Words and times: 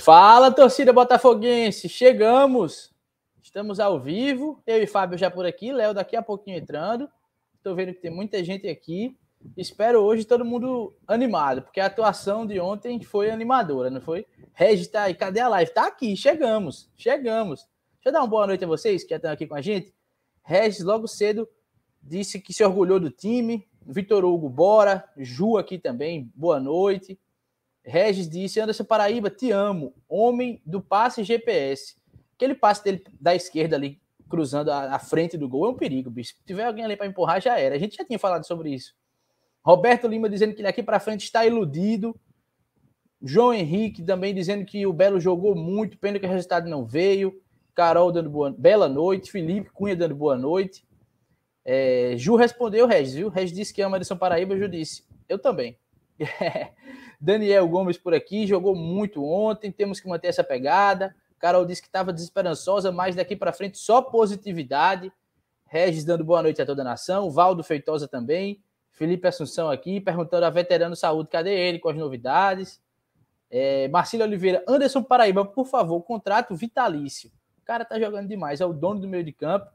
Fala, 0.00 0.50
torcida 0.50 0.92
botafoguense, 0.92 1.88
chegamos. 1.88 2.92
Estamos 3.42 3.78
ao 3.78 4.00
vivo. 4.00 4.60
Eu 4.66 4.82
e 4.82 4.86
Fábio 4.86 5.18
já 5.18 5.30
por 5.30 5.46
aqui, 5.46 5.70
Léo 5.70 5.94
daqui 5.94 6.16
a 6.16 6.22
pouquinho 6.22 6.58
entrando. 6.58 7.08
Estou 7.56 7.74
vendo 7.74 7.92
que 7.92 8.00
tem 8.00 8.10
muita 8.10 8.42
gente 8.42 8.66
aqui. 8.68 9.16
Espero 9.56 10.00
hoje 10.00 10.24
todo 10.24 10.44
mundo 10.44 10.96
animado, 11.06 11.62
porque 11.62 11.78
a 11.78 11.86
atuação 11.86 12.46
de 12.46 12.58
ontem 12.58 13.00
foi 13.02 13.30
animadora, 13.30 13.90
não 13.90 14.00
foi? 14.00 14.26
Regis 14.54 14.88
tá 14.88 15.02
aí, 15.02 15.14
cadê 15.14 15.40
a 15.40 15.48
live? 15.48 15.72
Tá 15.72 15.86
aqui, 15.86 16.16
chegamos, 16.16 16.90
chegamos. 16.96 17.60
Deixa 17.94 18.08
eu 18.08 18.12
dar 18.12 18.20
uma 18.20 18.28
boa 18.28 18.46
noite 18.46 18.64
a 18.64 18.68
vocês 18.68 19.04
que 19.04 19.14
estão 19.14 19.30
aqui 19.30 19.46
com 19.46 19.54
a 19.54 19.60
gente. 19.60 19.94
Regis 20.42 20.82
logo 20.82 21.06
cedo 21.06 21.48
disse 22.02 22.40
que 22.40 22.52
se 22.52 22.64
orgulhou 22.64 22.98
do 22.98 23.10
time. 23.10 23.68
Vitor 23.84 24.24
Hugo, 24.24 24.48
bora. 24.48 25.04
Ju 25.16 25.58
aqui 25.58 25.78
também, 25.78 26.32
boa 26.34 26.58
noite. 26.58 27.18
Regis 27.84 28.28
disse: 28.28 28.60
Anderson 28.60 28.84
Paraíba, 28.84 29.30
te 29.30 29.50
amo. 29.50 29.94
Homem 30.08 30.62
do 30.64 30.80
passe 30.80 31.24
GPS. 31.24 31.96
Aquele 32.34 32.54
passe 32.54 32.82
dele 32.84 33.04
da 33.20 33.34
esquerda 33.34 33.76
ali, 33.76 34.00
cruzando 34.28 34.70
a, 34.70 34.94
a 34.94 34.98
frente 34.98 35.36
do 35.36 35.48
gol, 35.48 35.66
é 35.66 35.68
um 35.70 35.76
perigo, 35.76 36.10
bicho. 36.10 36.34
Se 36.36 36.44
tiver 36.44 36.64
alguém 36.64 36.84
ali 36.84 36.96
para 36.96 37.06
empurrar, 37.06 37.40
já 37.40 37.58
era. 37.58 37.74
A 37.74 37.78
gente 37.78 37.96
já 37.96 38.04
tinha 38.04 38.18
falado 38.18 38.46
sobre 38.46 38.70
isso. 38.70 38.94
Roberto 39.64 40.08
Lima 40.08 40.28
dizendo 40.28 40.54
que 40.54 40.60
ele 40.60 40.68
aqui 40.68 40.82
para 40.82 40.98
frente 40.98 41.24
está 41.24 41.46
iludido. 41.46 42.18
João 43.22 43.54
Henrique 43.54 44.02
também 44.02 44.34
dizendo 44.34 44.64
que 44.64 44.84
o 44.84 44.92
Belo 44.92 45.20
jogou 45.20 45.54
muito, 45.54 45.96
pena 45.98 46.18
que 46.18 46.26
o 46.26 46.28
resultado 46.28 46.68
não 46.68 46.84
veio. 46.84 47.40
Carol 47.74 48.10
dando 48.10 48.28
boa, 48.28 48.50
bela 48.50 48.88
noite. 48.88 49.30
Felipe 49.30 49.70
Cunha 49.70 49.94
dando 49.94 50.14
boa 50.14 50.36
noite. 50.36 50.84
É, 51.64 52.14
Ju 52.16 52.34
respondeu, 52.34 52.86
Regis, 52.86 53.14
viu? 53.14 53.28
Regis 53.28 53.56
disse 53.56 53.72
que 53.72 53.82
ama 53.82 53.98
de 53.98 54.04
São 54.04 54.16
Paraíba. 54.16 54.58
Ju 54.58 54.68
disse, 54.68 55.04
eu 55.28 55.38
também. 55.38 55.78
Daniel 57.22 57.68
Gomes 57.68 57.96
por 57.96 58.12
aqui, 58.12 58.48
jogou 58.48 58.74
muito 58.74 59.24
ontem. 59.24 59.70
Temos 59.70 60.00
que 60.00 60.08
manter 60.08 60.26
essa 60.26 60.42
pegada. 60.42 61.14
Carol 61.38 61.64
disse 61.64 61.80
que 61.80 61.86
estava 61.86 62.12
desesperançosa, 62.12 62.90
mas 62.90 63.14
daqui 63.14 63.36
para 63.36 63.52
frente 63.52 63.78
só 63.78 64.02
positividade. 64.02 65.12
Regis 65.64 66.04
dando 66.04 66.24
boa 66.24 66.42
noite 66.42 66.60
a 66.60 66.66
toda 66.66 66.82
a 66.82 66.84
nação. 66.84 67.30
Valdo 67.30 67.62
Feitosa 67.62 68.08
também. 68.08 68.60
Felipe 68.90 69.28
Assunção 69.28 69.70
aqui, 69.70 70.00
perguntando 70.00 70.46
a 70.46 70.50
veterano 70.50 70.96
saúde, 70.96 71.30
cadê 71.30 71.54
ele 71.54 71.78
com 71.78 71.88
as 71.88 71.96
novidades? 71.96 72.82
É, 73.48 73.88
Oliveira, 74.20 74.64
Anderson 74.66 75.02
Paraíba, 75.02 75.44
por 75.44 75.66
favor, 75.66 76.02
contrato 76.02 76.56
vitalício. 76.56 77.30
O 77.62 77.64
cara 77.64 77.84
tá 77.84 78.00
jogando 78.00 78.26
demais, 78.26 78.60
é 78.60 78.66
o 78.66 78.72
dono 78.72 79.00
do 79.00 79.08
meio 79.08 79.22
de 79.22 79.32
campo. 79.32 79.70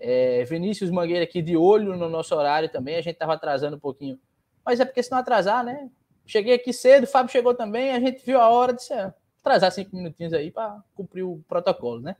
É, 0.00 0.44
Vinícius 0.44 0.90
Mangueira 0.90 1.24
aqui 1.24 1.40
de 1.40 1.56
olho 1.56 1.96
no 1.96 2.08
nosso 2.08 2.34
horário 2.34 2.68
também, 2.68 2.96
a 2.96 3.00
gente 3.00 3.16
tava 3.16 3.34
atrasando 3.34 3.76
um 3.76 3.80
pouquinho. 3.80 4.18
Mas 4.64 4.80
é 4.80 4.84
porque 4.84 5.02
se 5.02 5.10
não 5.12 5.18
atrasar, 5.18 5.64
né? 5.64 5.88
Cheguei 6.26 6.54
aqui 6.54 6.72
cedo, 6.72 7.04
o 7.04 7.06
Fábio 7.06 7.30
chegou 7.30 7.54
também, 7.54 7.92
a 7.92 8.00
gente 8.00 8.24
viu 8.24 8.40
a 8.40 8.48
hora 8.48 8.72
de 8.72 8.82
ah, 8.92 9.14
atrasar 9.40 9.70
cinco 9.70 9.94
minutinhos 9.94 10.32
aí 10.32 10.50
para 10.50 10.82
cumprir 10.94 11.22
o 11.22 11.42
protocolo, 11.48 12.00
né? 12.00 12.16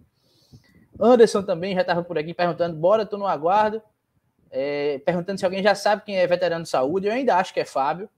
Anderson 0.98 1.42
também 1.42 1.74
já 1.74 1.82
estava 1.82 2.02
por 2.02 2.16
aqui 2.16 2.32
perguntando, 2.32 2.76
bora, 2.76 3.04
tô 3.04 3.18
no 3.18 3.26
aguardo 3.26 3.82
é, 4.50 4.98
perguntando 5.04 5.38
se 5.38 5.44
alguém 5.44 5.62
já 5.62 5.74
sabe 5.74 6.02
quem 6.04 6.16
é 6.16 6.26
veterano 6.26 6.64
de 6.64 6.70
saúde. 6.70 7.06
Eu 7.06 7.12
ainda 7.12 7.36
acho 7.36 7.52
que 7.52 7.60
é 7.60 7.64
Fábio, 7.64 8.08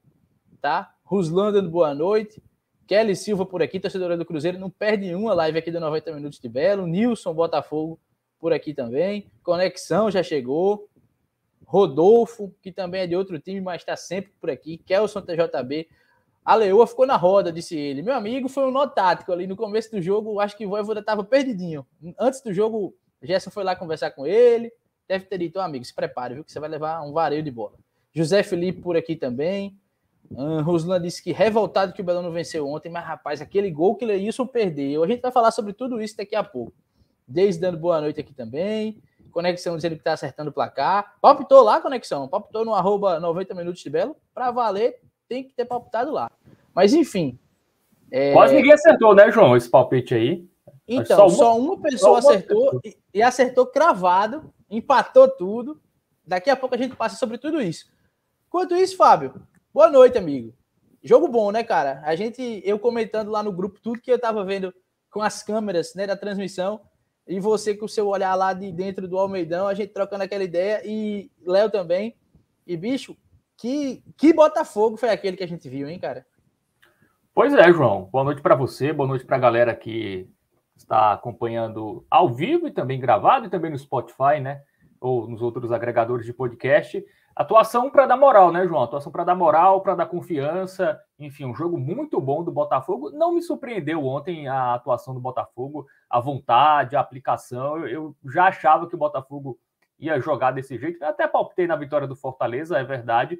tá? 0.61 0.95
Ruslan 1.05 1.69
boa 1.69 1.95
noite. 1.95 2.42
Kelly 2.86 3.17
Silva 3.17 3.45
por 3.45 3.62
aqui, 3.62 3.78
torcedora 3.78 4.17
do 4.17 4.25
Cruzeiro. 4.25 4.58
Não 4.58 4.70
perde 4.70 5.14
uma 5.14 5.34
live 5.34 5.58
aqui 5.58 5.70
do 5.70 5.80
90 5.80 6.14
Minutos 6.14 6.39
de 6.39 6.48
Belo. 6.48 6.86
Nilson 6.86 7.34
Botafogo 7.34 7.98
por 8.39 8.52
aqui 8.52 8.73
também. 8.73 9.30
Conexão 9.42 10.11
já 10.11 10.23
chegou. 10.23 10.89
Rodolfo, 11.69 12.55
que 12.62 12.72
também 12.72 13.02
é 13.02 13.06
de 13.06 13.14
outro 13.14 13.38
time, 13.38 13.61
mas 13.61 13.83
está 13.83 13.97
sempre 13.97 14.33
por 14.41 14.50
aqui. 14.50 14.78
Kelson 14.78 15.20
TJB. 15.20 15.88
A 16.44 16.55
Leoa 16.55 16.86
ficou 16.86 17.06
na 17.06 17.16
roda, 17.16 17.52
disse 17.52 17.77
ele. 17.77 18.02
Meu 18.02 18.14
amigo, 18.14 18.48
foi 18.48 18.64
um 18.66 18.70
nó 18.70 18.86
tático 18.86 19.30
ali 19.33 19.47
no 19.47 19.55
começo 19.55 19.91
do 19.91 20.00
jogo. 20.00 20.41
Acho 20.41 20.56
que 20.56 20.64
o 20.64 20.70
Voivoda 20.70 21.00
estava 21.00 21.22
perdidinho. 21.22 21.86
Antes 22.19 22.41
do 22.41 22.55
jogo, 22.55 22.94
Gerson 23.22 23.50
foi 23.50 23.64
lá 23.64 23.77
conversar 23.77 24.12
com 24.12 24.27
ele 24.27 24.72
deve 25.08 25.24
ter 25.24 25.39
dito, 25.39 25.58
amigo, 25.58 25.84
se 25.84 25.95
prepare, 25.95 26.34
viu, 26.34 26.45
que 26.45 26.52
você 26.52 26.61
vai 26.61 26.68
levar 26.68 27.02
um 27.02 27.12
vareio 27.12 27.42
de 27.42 27.51
bola. 27.51 27.73
José 28.12 28.42
Felipe 28.42 28.83
por 28.83 28.96
aqui 28.96 29.17
também. 29.17 29.74
Roslan 30.62 31.00
disse 31.00 31.23
que 31.23 31.33
revoltado 31.33 31.95
que 31.95 32.02
o 32.02 32.05
Belo 32.05 32.20
não 32.20 32.30
venceu 32.30 32.68
ontem, 32.68 32.90
mas 32.90 33.02
rapaz, 33.02 33.40
aquele 33.40 33.70
gol 33.70 33.96
que 33.96 34.05
o 34.05 34.08
Leilson 34.08 34.46
perdeu. 34.46 35.02
A 35.02 35.08
gente 35.08 35.23
vai 35.23 35.33
falar 35.33 35.50
sobre 35.50 35.73
tudo 35.73 36.02
isso 36.02 36.14
daqui 36.18 36.36
a 36.36 36.45
pouco. 36.45 36.74
Desde 37.27 37.58
dando 37.58 37.79
boa 37.79 37.98
noite 38.02 38.20
aqui 38.20 38.35
também. 38.35 39.00
Conexão 39.30 39.77
dizendo 39.77 39.94
que 39.94 40.00
está 40.00 40.12
acertando 40.12 40.50
o 40.50 40.52
placar. 40.52 41.14
Palpitou 41.20 41.62
lá, 41.62 41.80
Conexão. 41.80 42.28
Palpitou 42.28 42.64
no 42.64 42.74
arroba 42.74 43.20
90 43.20 43.55
minutos 43.55 43.80
de 43.80 43.90
Belo. 43.90 44.16
Para 44.34 44.50
valer, 44.50 45.00
tem 45.28 45.44
que 45.44 45.55
ter 45.55 45.64
palpitado 45.64 46.11
lá. 46.12 46.30
Mas 46.74 46.94
enfim. 46.94 47.38
É... 48.11 48.33
Quase 48.33 48.55
ninguém 48.55 48.72
acertou, 48.72 49.14
né, 49.14 49.30
João? 49.30 49.56
Esse 49.56 49.68
palpite 49.68 50.14
aí. 50.14 50.48
Então, 50.86 51.17
só 51.17 51.27
uma, 51.27 51.36
só 51.36 51.58
uma 51.58 51.80
pessoa 51.80 52.22
só 52.22 52.28
uma 52.28 52.36
acertou. 52.36 52.80
E, 52.84 52.96
e 53.14 53.22
acertou 53.22 53.67
cravado 53.67 54.52
empatou 54.70 55.28
tudo. 55.28 55.80
Daqui 56.27 56.50
a 56.50 56.56
pouco 56.56 56.74
a 56.74 56.78
gente 56.78 56.96
passa 56.96 57.17
sobre 57.17 57.38
tudo 57.38 57.61
isso. 57.61 57.86
Enquanto 58.46 58.77
isso, 58.77 58.96
Fábio, 58.96 59.34
boa 59.72 59.90
noite, 59.90 60.18
amigo. 60.18 60.55
Jogo 61.02 61.28
bom, 61.28 61.50
né, 61.50 61.62
cara? 61.62 62.02
A 62.05 62.14
gente, 62.14 62.62
eu 62.64 62.78
comentando 62.78 63.30
lá 63.30 63.42
no 63.42 63.52
grupo 63.52 63.80
tudo 63.80 64.00
que 64.00 64.11
eu 64.11 64.18
tava 64.18 64.44
vendo 64.44 64.74
com 65.11 65.22
as 65.22 65.42
câmeras, 65.42 65.94
né, 65.94 66.06
da 66.06 66.17
transmissão, 66.17 66.80
e 67.28 67.39
você 67.39 67.74
com 67.74 67.84
o 67.84 67.89
seu 67.89 68.08
olhar 68.08 68.34
lá 68.34 68.55
de 68.55 68.72
dentro 68.72 69.06
do 69.06 69.18
Almeidão, 69.18 69.68
a 69.68 69.74
gente 69.74 69.92
trocando 69.92 70.24
aquela 70.24 70.42
ideia, 70.42 70.80
e 70.84 71.30
Léo 71.44 71.70
também. 71.70 72.16
E, 72.66 72.74
bicho, 72.74 73.14
que, 73.56 74.02
que 74.16 74.33
Botafogo 74.33 74.96
foi 74.96 75.11
aquele 75.11 75.36
que 75.36 75.44
a 75.44 75.48
gente 75.48 75.68
viu, 75.68 75.88
hein, 75.88 75.98
cara? 75.98 76.27
Pois 77.34 77.52
é, 77.52 77.70
João. 77.70 78.08
Boa 78.11 78.24
noite 78.24 78.40
para 78.40 78.55
você, 78.55 78.92
boa 78.92 79.06
noite 79.06 79.27
para 79.27 79.36
a 79.36 79.40
galera 79.40 79.74
que 79.74 80.27
está 80.74 81.12
acompanhando 81.12 82.05
ao 82.11 82.33
vivo 82.33 82.67
e 82.67 82.72
também 82.72 82.98
gravado, 82.98 83.46
e 83.46 83.50
também 83.50 83.70
no 83.70 83.78
Spotify, 83.78 84.40
né? 84.40 84.62
Ou 84.98 85.28
nos 85.28 85.42
outros 85.42 85.70
agregadores 85.70 86.24
de 86.24 86.33
podcast. 86.33 87.05
Atuação 87.38 87.88
para 87.88 88.06
dar 88.06 88.16
moral, 88.16 88.50
né, 88.50 88.66
João? 88.66 88.82
Atuação 88.82 89.12
para 89.12 89.22
dar 89.22 89.34
moral, 89.36 89.80
para 89.80 89.94
dar 89.94 90.06
confiança. 90.06 91.00
Enfim, 91.18 91.44
um 91.44 91.54
jogo 91.54 91.78
muito 91.78 92.20
bom 92.20 92.42
do 92.42 92.50
Botafogo. 92.50 93.10
Não 93.10 93.32
me 93.32 93.40
surpreendeu 93.40 94.04
ontem 94.04 94.48
a 94.48 94.74
atuação 94.74 95.14
do 95.14 95.20
Botafogo, 95.20 95.86
a 96.10 96.18
vontade, 96.18 96.96
a 96.96 97.00
aplicação. 97.00 97.86
Eu, 97.86 98.16
já 98.26 98.46
achava 98.46 98.88
que 98.88 98.94
o 98.96 98.98
Botafogo 98.98 99.58
ia 99.98 100.18
jogar 100.20 100.50
desse 100.50 100.76
jeito. 100.76 101.02
Eu 101.02 101.08
até 101.08 101.28
palpitei 101.28 101.66
na 101.66 101.76
vitória 101.76 102.08
do 102.08 102.16
Fortaleza, 102.16 102.76
é 102.76 102.82
verdade. 102.82 103.38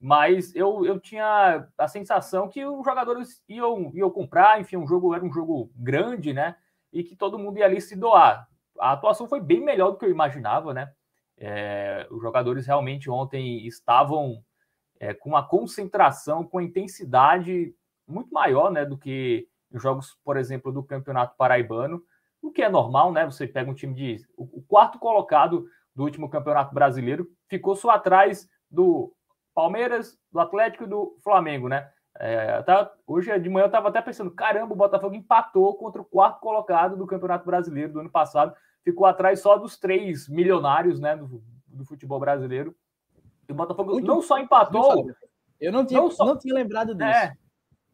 Mas 0.00 0.54
eu, 0.54 0.84
eu 0.84 0.98
tinha 0.98 1.68
a 1.78 1.86
sensação 1.86 2.48
que 2.48 2.66
os 2.66 2.84
jogadores 2.84 3.42
iam, 3.48 3.92
iam 3.94 4.10
comprar. 4.10 4.60
Enfim, 4.60 4.76
um 4.76 4.88
jogo 4.88 5.14
era 5.14 5.24
um 5.24 5.32
jogo 5.32 5.70
grande, 5.76 6.32
né? 6.32 6.56
e 6.96 7.04
que 7.04 7.14
todo 7.14 7.38
mundo 7.38 7.58
ia 7.58 7.66
ali 7.66 7.80
se 7.80 7.94
doar. 7.94 8.48
A 8.78 8.92
atuação 8.92 9.28
foi 9.28 9.40
bem 9.40 9.60
melhor 9.60 9.90
do 9.90 9.98
que 9.98 10.04
eu 10.04 10.10
imaginava, 10.10 10.72
né? 10.72 10.92
É, 11.38 12.06
os 12.10 12.22
jogadores 12.22 12.66
realmente 12.66 13.10
ontem 13.10 13.66
estavam 13.66 14.42
é, 14.98 15.12
com 15.12 15.28
uma 15.28 15.46
concentração, 15.46 16.44
com 16.44 16.60
intensidade 16.60 17.74
muito 18.06 18.32
maior, 18.32 18.70
né, 18.70 18.84
do 18.84 18.96
que 18.96 19.48
em 19.72 19.78
jogos, 19.78 20.16
por 20.24 20.36
exemplo, 20.36 20.72
do 20.72 20.82
Campeonato 20.82 21.36
Paraibano, 21.36 22.02
o 22.40 22.50
que 22.50 22.62
é 22.62 22.68
normal, 22.68 23.12
né? 23.12 23.24
Você 23.26 23.46
pega 23.46 23.70
um 23.70 23.74
time 23.74 23.92
de 23.94 24.24
o 24.36 24.62
quarto 24.62 24.98
colocado 24.98 25.66
do 25.94 26.04
último 26.04 26.28
Campeonato 26.28 26.74
Brasileiro 26.74 27.28
ficou 27.48 27.74
só 27.74 27.90
atrás 27.90 28.48
do 28.70 29.12
Palmeiras, 29.54 30.18
do 30.30 30.38
Atlético 30.38 30.84
e 30.84 30.86
do 30.86 31.16
Flamengo, 31.24 31.68
né? 31.68 31.90
É, 32.18 32.64
hoje 33.06 33.36
de 33.38 33.48
manhã 33.48 33.64
eu 33.64 33.66
estava 33.66 33.88
até 33.88 34.00
pensando: 34.00 34.30
caramba, 34.30 34.72
o 34.72 34.76
Botafogo 34.76 35.14
empatou 35.14 35.76
contra 35.76 36.00
o 36.00 36.04
quarto 36.04 36.40
colocado 36.40 36.96
do 36.96 37.06
Campeonato 37.06 37.44
Brasileiro 37.44 37.92
do 37.92 38.00
ano 38.00 38.10
passado, 38.10 38.54
ficou 38.86 39.04
atrás 39.04 39.40
só 39.40 39.58
dos 39.58 39.76
três 39.76 40.28
milionários 40.28 41.00
né, 41.00 41.16
do, 41.16 41.42
do 41.66 41.84
futebol 41.84 42.20
brasileiro. 42.20 42.72
E 43.48 43.52
o 43.52 43.54
Botafogo 43.54 43.94
Muito 43.94 44.06
não 44.06 44.22
só 44.22 44.38
empatou. 44.38 45.10
Eu 45.60 45.72
não 45.72 45.84
tinha, 45.84 46.00
não, 46.00 46.08
só, 46.08 46.24
não 46.24 46.38
tinha 46.38 46.54
lembrado 46.54 46.94
disso. 46.94 47.04
É, 47.04 47.32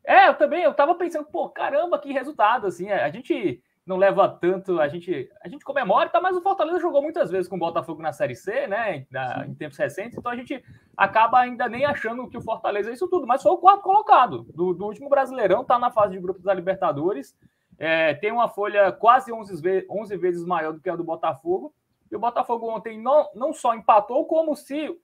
é, 0.04 0.28
eu 0.28 0.34
também, 0.34 0.62
eu 0.62 0.74
tava 0.74 0.94
pensando, 0.94 1.24
pô, 1.24 1.48
caramba, 1.48 1.98
que 1.98 2.12
resultado, 2.12 2.66
assim, 2.66 2.90
a 2.90 3.08
gente 3.08 3.62
não 3.86 3.96
leva 3.96 4.28
tanto, 4.28 4.80
a 4.80 4.86
gente, 4.86 5.30
a 5.42 5.48
gente 5.48 5.64
comemora, 5.64 6.10
tá, 6.10 6.20
mas 6.20 6.36
o 6.36 6.42
Fortaleza 6.42 6.78
jogou 6.78 7.02
muitas 7.02 7.30
vezes 7.30 7.48
com 7.48 7.56
o 7.56 7.58
Botafogo 7.58 8.02
na 8.02 8.12
Série 8.12 8.36
C, 8.36 8.66
né, 8.66 9.06
na, 9.10 9.46
em 9.46 9.54
tempos 9.54 9.78
recentes, 9.78 10.16
então 10.16 10.30
a 10.30 10.36
gente 10.36 10.62
acaba 10.96 11.40
ainda 11.40 11.68
nem 11.68 11.84
achando 11.84 12.28
que 12.28 12.36
o 12.36 12.42
Fortaleza 12.42 12.90
é 12.90 12.92
isso 12.92 13.08
tudo, 13.08 13.26
mas 13.26 13.42
foi 13.42 13.50
o 13.50 13.58
quarto 13.58 13.82
colocado 13.82 14.44
do, 14.54 14.72
do 14.72 14.84
último 14.84 15.08
Brasileirão, 15.08 15.64
tá 15.64 15.80
na 15.80 15.90
fase 15.90 16.12
de 16.12 16.20
grupos 16.20 16.44
da 16.44 16.54
Libertadores, 16.54 17.36
é, 17.78 18.14
tem 18.14 18.30
uma 18.32 18.48
folha 18.48 18.92
quase 18.92 19.32
11 19.32 19.60
vezes, 19.60 19.88
11 19.90 20.16
vezes 20.16 20.44
maior 20.44 20.72
do 20.72 20.80
que 20.80 20.90
a 20.90 20.96
do 20.96 21.04
Botafogo, 21.04 21.74
e 22.10 22.16
o 22.16 22.20
Botafogo 22.20 22.68
ontem 22.70 23.00
não, 23.00 23.28
não 23.34 23.52
só 23.52 23.74
empatou, 23.74 24.26
como 24.26 24.54
se 24.54 24.94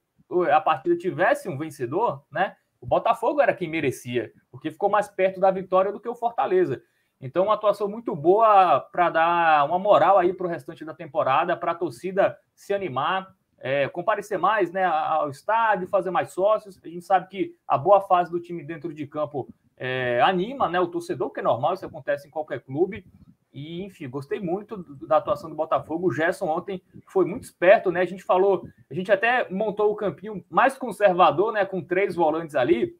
a 0.51 0.61
partida 0.61 0.95
tivesse 0.95 1.49
um 1.49 1.57
vencedor, 1.57 2.23
né, 2.31 2.55
o 2.79 2.85
Botafogo 2.85 3.41
era 3.41 3.53
quem 3.53 3.67
merecia, 3.67 4.31
porque 4.51 4.71
ficou 4.71 4.89
mais 4.89 5.07
perto 5.07 5.39
da 5.39 5.51
vitória 5.51 5.91
do 5.91 5.99
que 5.99 6.07
o 6.07 6.15
Fortaleza. 6.15 6.81
Então, 7.21 7.45
uma 7.45 7.55
atuação 7.55 7.89
muito 7.89 8.15
boa 8.15 8.79
para 8.79 9.09
dar 9.09 9.65
uma 9.65 9.77
moral 9.77 10.17
aí 10.17 10.33
para 10.33 10.47
o 10.47 10.49
restante 10.49 10.85
da 10.85 10.93
temporada, 10.93 11.57
para 11.57 11.73
a 11.73 11.75
torcida 11.75 12.37
se 12.55 12.73
animar, 12.73 13.35
é, 13.57 13.89
comparecer 13.89 14.37
mais 14.37 14.71
né, 14.71 14.85
ao 14.85 15.29
estádio, 15.29 15.89
fazer 15.89 16.11
mais 16.11 16.31
sócios. 16.31 16.79
A 16.81 16.87
gente 16.87 17.03
sabe 17.03 17.27
que 17.27 17.55
a 17.67 17.77
boa 17.77 17.99
fase 17.99 18.31
do 18.31 18.39
time 18.39 18.63
dentro 18.63 18.93
de 18.93 19.05
campo 19.05 19.49
é, 19.79 20.21
anima 20.21 20.67
né, 20.67 20.79
o 20.79 20.87
torcedor, 20.87 21.31
que 21.31 21.39
é 21.39 21.43
normal, 21.43 21.73
isso 21.73 21.85
acontece 21.85 22.27
em 22.27 22.31
qualquer 22.31 22.59
clube. 22.59 23.05
E, 23.51 23.83
enfim, 23.83 24.07
gostei 24.09 24.39
muito 24.39 24.77
da 25.07 25.17
atuação 25.17 25.49
do 25.49 25.55
Botafogo. 25.55 26.07
O 26.07 26.11
Gerson 26.11 26.45
ontem 26.47 26.83
foi 27.07 27.25
muito 27.25 27.43
esperto, 27.43 27.91
né? 27.91 28.01
A 28.01 28.05
gente 28.05 28.23
falou, 28.23 28.67
a 28.89 28.93
gente 28.93 29.11
até 29.11 29.49
montou 29.49 29.91
o 29.91 29.95
campinho 29.95 30.45
mais 30.49 30.77
conservador, 30.77 31.51
né? 31.51 31.65
Com 31.65 31.81
três 31.81 32.13
volantes 32.13 32.55
ali. 32.55 32.95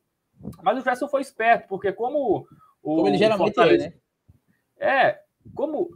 Mas 0.64 0.80
o 0.80 0.82
Gerson 0.82 1.08
foi 1.08 1.22
esperto, 1.22 1.68
porque 1.68 1.92
como 1.92 2.18
o. 2.18 2.48
Como 2.82 3.08
ele 3.08 3.18
geralmente 3.18 3.54
Fortaleza, 3.54 3.86
é, 3.86 3.90
né? 3.90 3.96
É, 4.80 5.22
como 5.54 5.92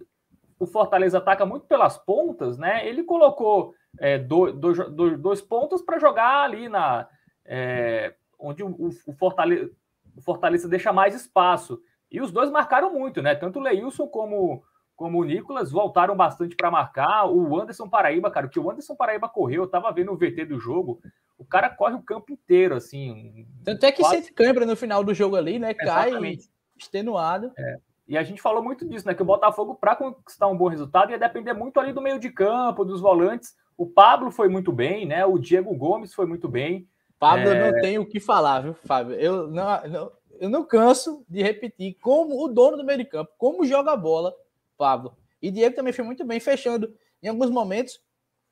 o 0.59 0.67
Fortaleza 0.67 1.17
ataca 1.17 1.45
muito 1.45 1.65
pelas 1.65 1.97
pontas, 1.97 2.57
né? 2.57 2.87
Ele 2.87 3.03
colocou 3.03 3.73
é, 3.97 4.17
dois, 4.19 4.53
dois, 4.55 5.19
dois 5.19 5.41
pontos 5.41 5.81
para 5.81 5.97
jogar 5.97 6.43
ali 6.43 6.69
na. 6.69 7.07
É, 7.45 8.13
onde 8.37 8.63
o, 8.63 8.89
o, 9.07 9.13
Fortaleza, 9.13 9.71
o 10.15 10.21
Fortaleza 10.21 10.67
deixa 10.67 10.93
mais 10.93 11.15
espaço. 11.15 11.81
E 12.11 12.21
os 12.21 12.31
dois 12.31 12.51
marcaram 12.51 12.93
muito, 12.93 13.21
né? 13.21 13.33
Tanto 13.33 13.59
o 13.59 13.61
Leilson 13.61 14.07
como, 14.07 14.63
como 14.95 15.19
o 15.19 15.23
Nicolas 15.23 15.71
voltaram 15.71 16.15
bastante 16.15 16.55
para 16.55 16.69
marcar. 16.69 17.25
O 17.25 17.59
Anderson 17.59 17.89
Paraíba, 17.89 18.29
cara, 18.29 18.45
o 18.45 18.49
que 18.49 18.59
o 18.59 18.69
Anderson 18.69 18.95
Paraíba 18.95 19.27
correu, 19.27 19.63
eu 19.63 19.69
tava 19.69 19.91
vendo 19.91 20.11
o 20.11 20.17
VT 20.17 20.45
do 20.45 20.59
jogo, 20.59 20.99
o 21.37 21.45
cara 21.45 21.69
corre 21.69 21.95
o 21.95 22.03
campo 22.03 22.31
inteiro, 22.31 22.75
assim. 22.75 23.47
Tanto 23.63 23.85
é 23.85 23.91
que 23.91 24.01
quase... 24.01 24.17
sente 24.17 24.33
câimbra 24.33 24.65
no 24.65 24.75
final 24.75 25.03
do 25.03 25.13
jogo 25.13 25.35
ali, 25.35 25.57
né? 25.57 25.73
Cai 25.73 26.09
Exatamente. 26.09 26.49
extenuado. 26.77 27.51
É. 27.57 27.79
E 28.07 28.17
a 28.17 28.23
gente 28.23 28.41
falou 28.41 28.61
muito 28.61 28.87
disso, 28.87 29.07
né? 29.07 29.13
Que 29.13 29.21
o 29.21 29.25
Botafogo, 29.25 29.75
para 29.75 29.95
conquistar 29.95 30.47
um 30.47 30.57
bom 30.57 30.67
resultado, 30.67 31.11
ia 31.11 31.17
depender 31.17 31.53
muito 31.53 31.79
ali 31.79 31.93
do 31.93 32.01
meio 32.01 32.19
de 32.19 32.29
campo, 32.29 32.85
dos 32.85 33.01
volantes. 33.01 33.55
O 33.77 33.87
Pablo 33.87 34.29
foi 34.29 34.49
muito 34.49 34.71
bem, 34.71 35.05
né? 35.05 35.25
O 35.25 35.39
Diego 35.39 35.73
Gomes 35.75 36.13
foi 36.13 36.25
muito 36.25 36.47
bem. 36.47 36.87
Pablo, 37.23 37.49
é... 37.49 37.71
não 37.71 37.81
tenho 37.81 38.01
o 38.01 38.05
que 38.05 38.19
falar, 38.19 38.59
viu, 38.59 38.73
Fábio? 38.73 39.15
Eu 39.15 39.47
não, 39.47 39.87
não, 39.87 40.11
eu 40.41 40.49
não 40.49 40.65
canso 40.65 41.23
de 41.29 41.41
repetir 41.41 41.95
como 42.01 42.43
o 42.43 42.49
dono 42.49 42.75
do 42.75 42.83
meio 42.83 42.99
de 42.99 43.05
campo, 43.05 43.31
como 43.37 43.65
joga 43.65 43.93
a 43.93 43.95
bola, 43.95 44.35
Pablo. 44.77 45.15
E 45.41 45.49
Diego 45.49 45.73
também 45.73 45.93
foi 45.93 46.03
muito 46.03 46.25
bem, 46.25 46.41
fechando 46.41 46.93
em 47.21 47.29
alguns 47.29 47.49
momentos, 47.49 48.01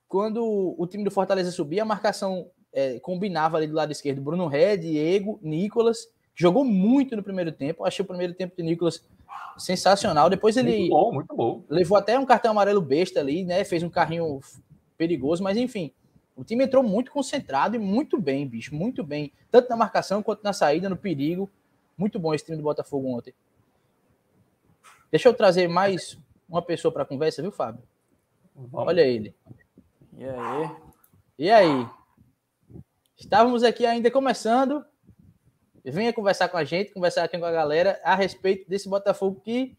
quando 0.07 0.41
o 0.77 0.87
time 0.87 1.03
do 1.03 1.11
Fortaleza 1.11 1.51
subia, 1.51 1.81
a 1.81 1.85
marcação 1.85 2.49
é, 2.71 2.97
combinava 3.01 3.57
ali 3.57 3.67
do 3.67 3.75
lado 3.75 3.91
esquerdo 3.91 4.21
Bruno 4.21 4.47
Ré, 4.47 4.77
Diego, 4.77 5.37
Nicolas, 5.41 6.07
jogou 6.33 6.63
muito 6.63 7.13
no 7.17 7.23
primeiro 7.23 7.51
tempo. 7.51 7.83
Achei 7.83 8.03
o 8.03 8.07
primeiro 8.07 8.33
tempo 8.33 8.55
de 8.55 8.63
Nicolas 8.63 9.03
sensacional. 9.57 10.29
Depois 10.29 10.55
ele 10.55 10.77
muito 10.77 10.89
bom, 10.89 11.11
muito 11.13 11.35
bom. 11.35 11.63
levou 11.69 11.97
até 11.97 12.17
um 12.17 12.25
cartão 12.25 12.51
amarelo 12.51 12.81
besta 12.81 13.19
ali, 13.19 13.43
né? 13.43 13.65
Fez 13.65 13.83
um 13.83 13.89
carrinho 13.89 14.39
perigoso, 14.97 15.43
mas 15.43 15.57
enfim, 15.57 15.91
o 16.41 16.43
time 16.43 16.63
entrou 16.63 16.81
muito 16.81 17.11
concentrado 17.11 17.75
e 17.75 17.79
muito 17.79 18.19
bem, 18.19 18.47
bicho, 18.47 18.73
muito 18.73 19.03
bem, 19.03 19.31
tanto 19.51 19.69
na 19.69 19.75
marcação 19.75 20.23
quanto 20.23 20.43
na 20.43 20.51
saída, 20.51 20.89
no 20.89 20.97
perigo. 20.97 21.47
Muito 21.95 22.17
bom 22.17 22.33
esse 22.33 22.43
time 22.43 22.57
do 22.57 22.63
Botafogo 22.63 23.15
ontem. 23.15 23.31
Deixa 25.11 25.29
eu 25.29 25.35
trazer 25.35 25.67
mais 25.67 26.17
uma 26.49 26.59
pessoa 26.59 26.91
para 26.91 27.03
a 27.03 27.05
conversa, 27.05 27.43
viu, 27.43 27.51
Fábio? 27.51 27.83
Vamos. 28.55 28.87
Olha 28.87 29.01
ele. 29.01 29.35
E 30.17 30.25
aí? 30.25 30.71
E 31.37 31.51
aí? 31.51 31.87
Estávamos 33.15 33.61
aqui 33.61 33.85
ainda 33.85 34.09
começando. 34.09 34.83
Venha 35.85 36.11
conversar 36.11 36.49
com 36.49 36.57
a 36.57 36.63
gente, 36.63 36.91
conversar 36.91 37.23
aqui 37.23 37.37
com 37.37 37.45
a 37.45 37.51
galera 37.51 38.01
a 38.03 38.15
respeito 38.15 38.67
desse 38.67 38.89
Botafogo 38.89 39.39
que 39.41 39.77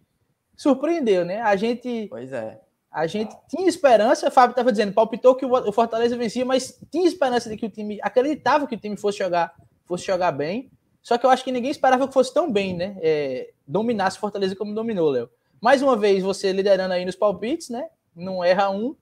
surpreendeu, 0.56 1.24
né? 1.24 1.40
A 1.40 1.56
gente. 1.56 2.06
Pois 2.08 2.32
é. 2.32 2.60
A 2.92 3.06
gente 3.06 3.34
tinha 3.48 3.66
esperança, 3.66 4.28
o 4.28 4.30
Fábio 4.30 4.52
estava 4.52 4.70
dizendo, 4.70 4.92
palpitou 4.92 5.34
que 5.34 5.46
o 5.46 5.72
Fortaleza 5.72 6.14
vencia, 6.14 6.44
mas 6.44 6.78
tinha 6.90 7.08
esperança 7.08 7.48
de 7.48 7.56
que 7.56 7.64
o 7.64 7.70
time 7.70 7.98
acreditava 8.02 8.66
que 8.66 8.74
o 8.74 8.78
time 8.78 8.98
fosse 8.98 9.18
jogar, 9.18 9.54
fosse 9.86 10.04
jogar 10.04 10.30
bem. 10.30 10.70
Só 11.02 11.16
que 11.16 11.24
eu 11.24 11.30
acho 11.30 11.42
que 11.42 11.50
ninguém 11.50 11.70
esperava 11.70 12.06
que 12.06 12.12
fosse 12.12 12.32
tão 12.32 12.52
bem, 12.52 12.76
né? 12.76 12.96
É, 13.00 13.50
dominasse 13.66 14.18
Fortaleza 14.18 14.54
como 14.54 14.74
dominou, 14.74 15.08
Léo. 15.08 15.30
Mais 15.60 15.80
uma 15.80 15.96
vez, 15.96 16.22
você 16.22 16.52
liderando 16.52 16.92
aí 16.92 17.04
nos 17.04 17.16
palpites, 17.16 17.70
né? 17.70 17.88
Não 18.14 18.44
erra 18.44 18.70
um. 18.70 18.94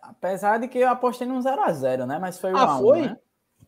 Apesar 0.00 0.58
de 0.58 0.68
que 0.68 0.78
eu 0.78 0.88
apostei 0.88 1.26
num 1.26 1.40
0x0, 1.40 2.06
né? 2.06 2.18
Mas 2.20 2.38
foi 2.38 2.52
um 2.52 2.56
ah, 2.56 2.78
foi? 2.78 3.00
1, 3.00 3.04
né? 3.06 3.16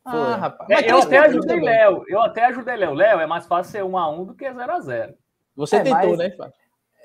Ah, 0.05 0.11
foi. 0.11 0.20
Ah, 0.20 0.37
rapaz. 0.37 0.70
É, 0.70 0.93
eu 0.93 0.99
até 0.99 1.19
ajudei 1.19 1.61
Léo. 1.61 2.05
Eu 2.06 2.23
até 2.23 2.44
ajudei 2.46 2.76
Léo. 2.76 2.94
Léo, 2.94 3.20
é 3.20 3.26
mais 3.26 3.44
fácil 3.46 3.73
ser 3.73 3.82
1x1 3.82 4.26
do 4.26 4.34
que 4.34 4.44
0x0. 4.44 5.14
Você 5.56 5.76
é, 5.76 5.82
tentou, 5.82 6.17
né, 6.17 6.31
Fábio? 6.31 6.55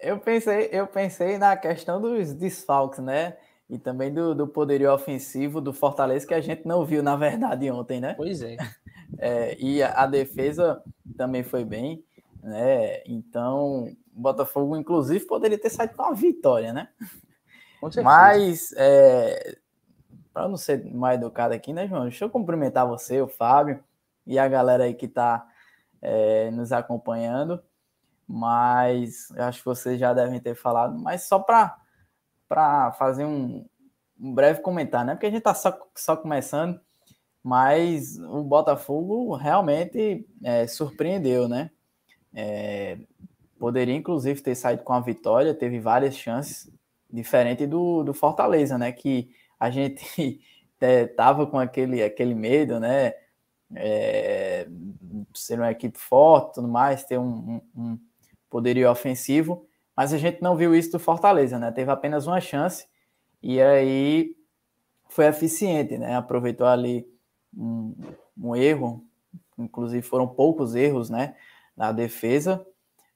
Eu 0.02 0.20
pensei, 0.20 0.70
eu 0.72 0.88
pensei 0.88 1.38
na 1.38 1.56
questão 1.56 2.02
dos 2.02 2.34
desfalques, 2.34 3.00
né? 3.00 3.38
E 3.70 3.78
também 3.78 4.14
do, 4.14 4.36
do 4.36 4.48
poderio 4.48 4.92
ofensivo 4.94 5.62
do 5.62 5.72
Fortaleza, 5.72 6.28
que 6.28 6.34
a 6.34 6.42
gente 6.42 6.68
não 6.68 6.84
viu, 6.84 7.02
na 7.02 7.16
verdade, 7.16 7.70
ontem, 7.72 8.02
né? 8.02 8.14
Pois 8.16 8.42
é. 8.42 8.58
É, 9.20 9.58
e 9.60 9.84
a, 9.84 10.04
a, 10.04 10.08
defesa 10.08 10.82
também 11.18 11.44
foi 11.44 11.66
bem, 11.66 12.02
né? 12.42 13.04
Então, 13.06 13.84
o 13.84 14.22
Botafogo, 14.22 14.78
inclusive, 14.78 15.26
poderia 15.26 15.60
ter 15.60 15.70
saído 15.70 15.96
com 15.96 16.04
uma 16.04 16.16
vitória, 16.16 16.72
né? 16.72 16.88
Mas, 18.02 18.74
é, 18.78 19.58
para 20.34 20.48
não 20.48 20.56
ser 20.56 20.86
mais 20.86 21.20
educado 21.20 21.54
aqui, 21.54 21.74
né, 21.74 21.88
João? 21.90 22.04
Deixa 22.04 22.24
eu 22.24 22.30
cumprimentar 22.30 22.88
você, 22.88 23.22
o 23.22 23.28
Fábio, 23.28 23.84
e 24.26 24.40
a 24.40 24.48
galera 24.48 24.86
aí 24.86 24.94
que 24.94 25.08
está 25.08 25.46
é, 26.02 26.50
nos 26.52 26.72
acompanhando. 26.72 27.62
Mas 28.32 29.30
acho 29.38 29.60
que 29.60 29.66
vocês 29.66 30.00
já 30.00 30.14
devem 30.14 30.40
ter 30.40 30.56
falado, 30.56 30.98
mas 30.98 31.24
só 31.24 31.40
para 31.40 32.94
fazer 32.94 33.26
um, 33.26 33.66
um 34.20 34.34
breve 34.34 34.62
comentário, 34.62 35.08
né? 35.08 35.14
Porque 35.16 35.26
a 35.26 35.30
gente 35.30 35.40
está 35.40 35.54
só, 35.54 35.78
só 35.96 36.16
começando 36.16 36.80
mas 37.44 38.20
o 38.20 38.44
Botafogo 38.44 39.36
realmente 39.36 40.28
é, 40.44 40.68
surpreendeu, 40.68 41.48
né? 41.48 41.72
É, 42.34 42.98
poderia 43.60 43.96
inclusive 43.96 44.42
ter 44.42 44.56
saído 44.56 44.84
com 44.84 44.94
a 44.94 45.00
vitória, 45.00 45.54
teve 45.54 45.80
várias 45.80 46.16
chances, 46.16 46.72
diferente 47.10 47.66
do, 47.66 48.04
do 48.04 48.14
Fortaleza, 48.14 48.78
né? 48.78 48.92
Que 48.92 49.32
a 49.60 49.70
gente 49.72 50.40
é, 50.80 51.08
tava 51.08 51.48
com 51.48 51.60
aquele, 51.60 52.04
aquele 52.04 52.36
medo, 52.36 52.80
né? 52.80 53.14
É, 53.74 54.68
ser 55.34 55.58
uma 55.58 55.72
equipe 55.72 55.98
forte, 55.98 56.56
tudo 56.56 56.68
mais, 56.68 57.04
ter 57.06 57.18
um, 57.18 57.62
um 57.76 57.98
poderio 58.52 58.92
ofensivo, 58.92 59.66
mas 59.96 60.14
a 60.14 60.18
gente 60.18 60.42
não 60.44 60.56
viu 60.56 60.76
isso 60.76 60.92
do 60.92 61.00
Fortaleza, 61.00 61.58
né? 61.58 61.72
Teve 61.72 61.90
apenas 61.90 62.28
uma 62.28 62.40
chance 62.40 62.86
e 63.42 63.60
aí 63.60 64.36
foi 65.10 65.26
eficiente, 65.26 65.98
né? 65.98 66.16
Aproveitou 66.16 66.68
ali 66.68 67.08
um, 67.58 67.96
um 68.38 68.56
erro, 68.56 69.04
inclusive 69.58 70.02
foram 70.02 70.28
poucos 70.28 70.76
erros, 70.76 71.10
né, 71.10 71.36
na 71.76 71.92
defesa, 71.92 72.66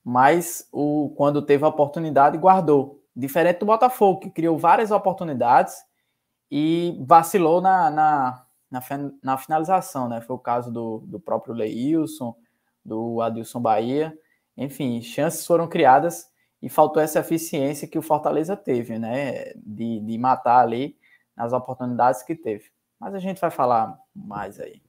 mas 0.04 0.68
o 0.72 1.14
quando 1.16 1.42
teve 1.42 1.64
a 1.66 1.70
oportunidade 1.70 2.38
guardou, 2.38 3.02
diferente 3.16 3.60
do 3.60 3.66
Botafogo 3.66 4.20
que 4.20 4.30
criou 4.30 4.58
várias 4.58 4.92
oportunidades 4.92 5.76
e 6.50 6.98
vacilou 7.06 7.60
na, 7.60 7.90
na, 7.90 8.46
na, 8.72 8.82
na 9.24 9.38
finalização, 9.38 10.08
né? 10.08 10.22
Foi 10.22 10.36
o 10.36 10.40
caso 10.40 10.72
do, 10.72 11.00
do 11.08 11.20
próprio 11.20 11.54
Leilson, 11.54 12.36
do 12.84 13.22
Adilson 13.22 13.60
Bahia, 13.60 14.18
enfim, 14.58 15.02
chances 15.02 15.46
foram 15.46 15.68
criadas 15.68 16.30
e 16.62 16.70
faltou 16.70 17.02
essa 17.02 17.20
eficiência 17.20 17.88
que 17.88 17.98
o 17.98 18.02
Fortaleza 18.02 18.56
teve, 18.56 18.98
né? 18.98 19.54
De, 19.56 20.00
de 20.00 20.18
matar 20.18 20.62
ali 20.62 20.98
nas 21.36 21.54
oportunidades 21.54 22.24
que 22.24 22.36
teve. 22.36 22.66
Mas 23.00 23.14
a 23.14 23.20
gente 23.20 23.40
vai 23.42 23.52
falar 23.52 23.98
mais 24.16 24.60
aí. 24.60 24.82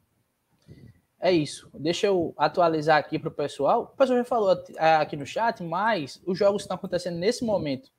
É 1.18 1.32
isso. 1.32 1.68
Deixa 1.74 2.06
eu 2.06 2.34
atualizar 2.36 2.98
aqui 2.98 3.18
para 3.18 3.28
o 3.28 3.32
pessoal. 3.32 3.82
O 3.82 3.96
pessoal 3.96 4.18
já 4.18 4.24
falou 4.24 4.56
aqui 4.78 5.16
no 5.16 5.26
chat, 5.26 5.62
mas 5.62 6.22
os 6.24 6.38
jogos 6.38 6.62
estão 6.62 6.76
acontecendo 6.76 7.16
nesse 7.16 7.44
momento 7.44 7.90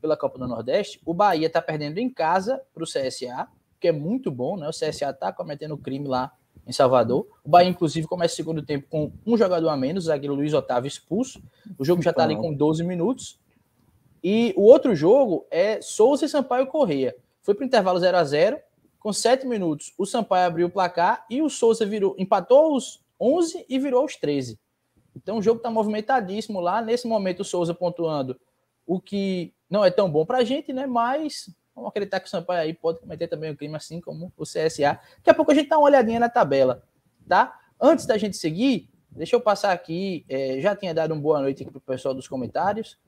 pela 0.00 0.16
Copa 0.16 0.38
do 0.38 0.48
Nordeste. 0.48 1.00
O 1.06 1.14
Bahia 1.14 1.46
está 1.46 1.62
perdendo 1.62 1.98
em 1.98 2.10
casa 2.10 2.60
para 2.74 2.82
o 2.82 2.86
CSA, 2.86 3.46
que 3.78 3.88
é 3.88 3.92
muito 3.92 4.30
bom, 4.30 4.56
né? 4.56 4.66
O 4.66 4.70
CSA 4.70 5.10
está 5.10 5.32
cometendo 5.32 5.78
crime 5.78 6.08
lá 6.08 6.32
em 6.66 6.72
Salvador. 6.72 7.26
O 7.44 7.48
Bahia, 7.48 7.68
inclusive, 7.68 8.06
começa 8.06 8.34
o 8.34 8.36
segundo 8.36 8.62
tempo 8.62 8.86
com 8.88 9.12
um 9.26 9.36
jogador 9.36 9.68
a 9.68 9.76
menos, 9.76 10.04
o 10.04 10.06
zagueiro 10.06 10.34
Luiz 10.34 10.54
Otávio 10.54 10.88
expulso. 10.88 11.42
O 11.78 11.84
jogo 11.84 12.02
já 12.02 12.10
está 12.10 12.22
ali 12.22 12.36
com 12.36 12.52
12 12.52 12.84
minutos. 12.84 13.38
E 14.22 14.54
o 14.56 14.62
outro 14.62 14.94
jogo 14.94 15.46
é 15.50 15.80
Souza 15.80 16.24
e 16.24 16.28
Sampaio 16.28 16.66
Correia. 16.66 17.16
Foi 17.42 17.54
para 17.54 17.62
o 17.62 17.66
intervalo 17.66 17.98
0 17.98 18.16
a 18.16 18.24
0 18.24 18.58
com 19.02 19.12
sete 19.12 19.44
minutos, 19.44 19.92
o 19.98 20.06
Sampaio 20.06 20.46
abriu 20.46 20.68
o 20.68 20.70
placar 20.70 21.26
e 21.28 21.42
o 21.42 21.50
Souza 21.50 21.84
virou, 21.84 22.14
empatou 22.16 22.76
os 22.76 23.02
11 23.20 23.66
e 23.68 23.76
virou 23.76 24.04
os 24.04 24.14
13. 24.14 24.56
Então 25.16 25.38
o 25.38 25.42
jogo 25.42 25.56
está 25.56 25.68
movimentadíssimo 25.68 26.60
lá. 26.60 26.80
Nesse 26.80 27.08
momento, 27.08 27.40
o 27.40 27.44
Souza 27.44 27.74
pontuando 27.74 28.38
o 28.86 29.00
que 29.00 29.52
não 29.68 29.84
é 29.84 29.90
tão 29.90 30.08
bom 30.08 30.24
para 30.24 30.38
a 30.38 30.44
gente, 30.44 30.72
né? 30.72 30.86
Mas 30.86 31.50
vamos 31.74 31.88
acreditar 31.88 32.20
que 32.20 32.26
o 32.26 32.30
Sampaio 32.30 32.60
aí 32.60 32.74
pode 32.74 33.00
cometer 33.00 33.28
também 33.28 33.50
o 33.50 33.56
crime, 33.56 33.74
assim 33.76 34.00
como 34.00 34.32
o 34.36 34.44
CSA. 34.44 35.00
Daqui 35.16 35.30
a 35.30 35.34
pouco 35.34 35.50
a 35.50 35.54
gente 35.54 35.68
dá 35.68 35.78
uma 35.78 35.86
olhadinha 35.86 36.20
na 36.20 36.28
tabela, 36.28 36.82
tá? 37.28 37.58
Antes 37.80 38.06
da 38.06 38.16
gente 38.16 38.36
seguir, 38.36 38.88
deixa 39.10 39.34
eu 39.34 39.40
passar 39.40 39.72
aqui. 39.72 40.24
É, 40.28 40.60
já 40.60 40.76
tinha 40.76 40.94
dado 40.94 41.12
uma 41.12 41.20
boa 41.20 41.40
noite 41.40 41.62
aqui 41.62 41.70
para 41.70 41.78
o 41.78 41.80
pessoal 41.80 42.14
dos 42.14 42.28
comentários. 42.28 42.98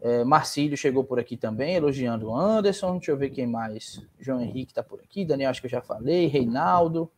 É, 0.00 0.24
Marcílio 0.24 0.76
chegou 0.76 1.04
por 1.04 1.20
aqui 1.20 1.36
também, 1.36 1.74
elogiando 1.74 2.28
o 2.28 2.34
Anderson. 2.34 2.92
Deixa 2.92 3.10
eu 3.10 3.16
ver 3.16 3.30
quem 3.30 3.46
mais. 3.46 4.02
João 4.18 4.40
Henrique 4.40 4.72
está 4.72 4.82
por 4.82 5.00
aqui. 5.00 5.24
Daniel, 5.24 5.50
acho 5.50 5.60
que 5.60 5.66
eu 5.66 5.70
já 5.70 5.82
falei. 5.82 6.26
Reinaldo. 6.26 7.10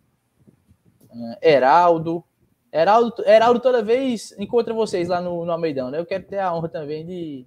É, 1.40 1.54
Heraldo. 1.54 2.24
Heraldo, 2.72 3.22
Heraldo 3.26 3.60
toda 3.60 3.82
vez 3.82 4.34
encontra 4.38 4.72
vocês 4.72 5.08
lá 5.08 5.20
no, 5.20 5.44
no 5.44 5.52
Almeidão, 5.52 5.90
né? 5.90 5.98
Eu 5.98 6.06
quero 6.06 6.24
ter 6.24 6.38
a 6.38 6.54
honra 6.54 6.70
também 6.70 7.04
de 7.04 7.46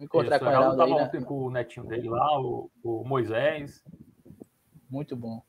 encontrar 0.00 0.36
Isso, 0.36 0.44
com 0.44 0.50
o 0.50 0.52
Heraldo. 0.52 0.82
Heraldo 0.82 0.94
aí, 0.94 1.20
né? 1.20 1.26
com 1.26 1.46
o 1.46 1.50
netinho 1.50 1.86
dele 1.86 2.08
lá, 2.08 2.40
o, 2.40 2.70
o 2.82 3.04
Moisés. 3.04 3.84
Muito 4.88 5.14
bom. 5.14 5.42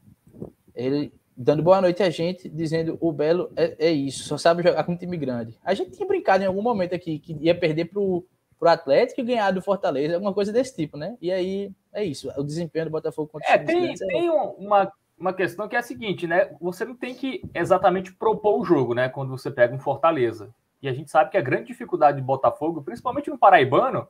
Ele 0.75 1.13
dando 1.35 1.63
boa 1.63 1.81
noite 1.81 2.03
a 2.03 2.09
gente, 2.09 2.47
dizendo 2.49 2.97
o 3.01 3.11
Belo 3.11 3.51
é, 3.55 3.87
é, 3.87 3.91
isso, 3.91 4.23
só 4.23 4.37
sabe 4.37 4.63
jogar 4.63 4.83
com 4.83 4.93
um 4.93 4.97
time 4.97 5.17
grande. 5.17 5.57
A 5.63 5.73
gente 5.73 5.91
tinha 5.91 6.07
brincado 6.07 6.43
em 6.43 6.47
algum 6.47 6.61
momento 6.61 6.93
aqui 6.93 7.17
que 7.17 7.33
ia 7.41 7.57
perder 7.57 7.85
pro, 7.85 8.25
pro 8.59 8.69
Atlético 8.69 9.21
e 9.21 9.23
ganhar 9.23 9.51
do 9.51 9.61
Fortaleza, 9.61 10.13
alguma 10.13 10.33
coisa 10.33 10.51
desse 10.51 10.75
tipo, 10.75 10.97
né? 10.97 11.17
E 11.21 11.31
aí 11.31 11.71
é 11.93 12.03
isso, 12.03 12.31
o 12.37 12.43
desempenho 12.43 12.85
do 12.85 12.91
Botafogo 12.91 13.27
contra 13.27 13.49
é, 13.49 13.57
tem, 13.57 13.93
tem 13.95 14.27
é... 14.27 14.31
uma, 14.31 14.91
uma 15.17 15.33
questão 15.33 15.67
que 15.67 15.75
é 15.75 15.79
a 15.79 15.83
seguinte, 15.83 16.27
né? 16.27 16.55
Você 16.61 16.85
não 16.85 16.95
tem 16.95 17.15
que 17.15 17.41
exatamente 17.53 18.13
propor 18.13 18.59
o 18.59 18.65
jogo, 18.65 18.93
né? 18.93 19.09
Quando 19.09 19.29
você 19.29 19.49
pega 19.49 19.73
um 19.73 19.79
Fortaleza. 19.79 20.53
E 20.81 20.87
a 20.87 20.93
gente 20.93 21.11
sabe 21.11 21.29
que 21.29 21.37
a 21.37 21.41
grande 21.41 21.67
dificuldade 21.67 22.19
do 22.19 22.25
Botafogo, 22.25 22.81
principalmente 22.81 23.29
no 23.29 23.37
Paraibano, 23.37 24.07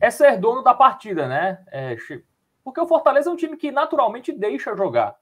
é 0.00 0.10
ser 0.10 0.38
dono 0.38 0.62
da 0.62 0.74
partida, 0.74 1.26
né? 1.26 1.64
É, 1.70 1.96
porque 2.62 2.80
o 2.80 2.86
Fortaleza 2.86 3.30
é 3.30 3.32
um 3.32 3.36
time 3.36 3.56
que 3.56 3.70
naturalmente 3.72 4.32
deixa 4.32 4.76
jogar. 4.76 5.16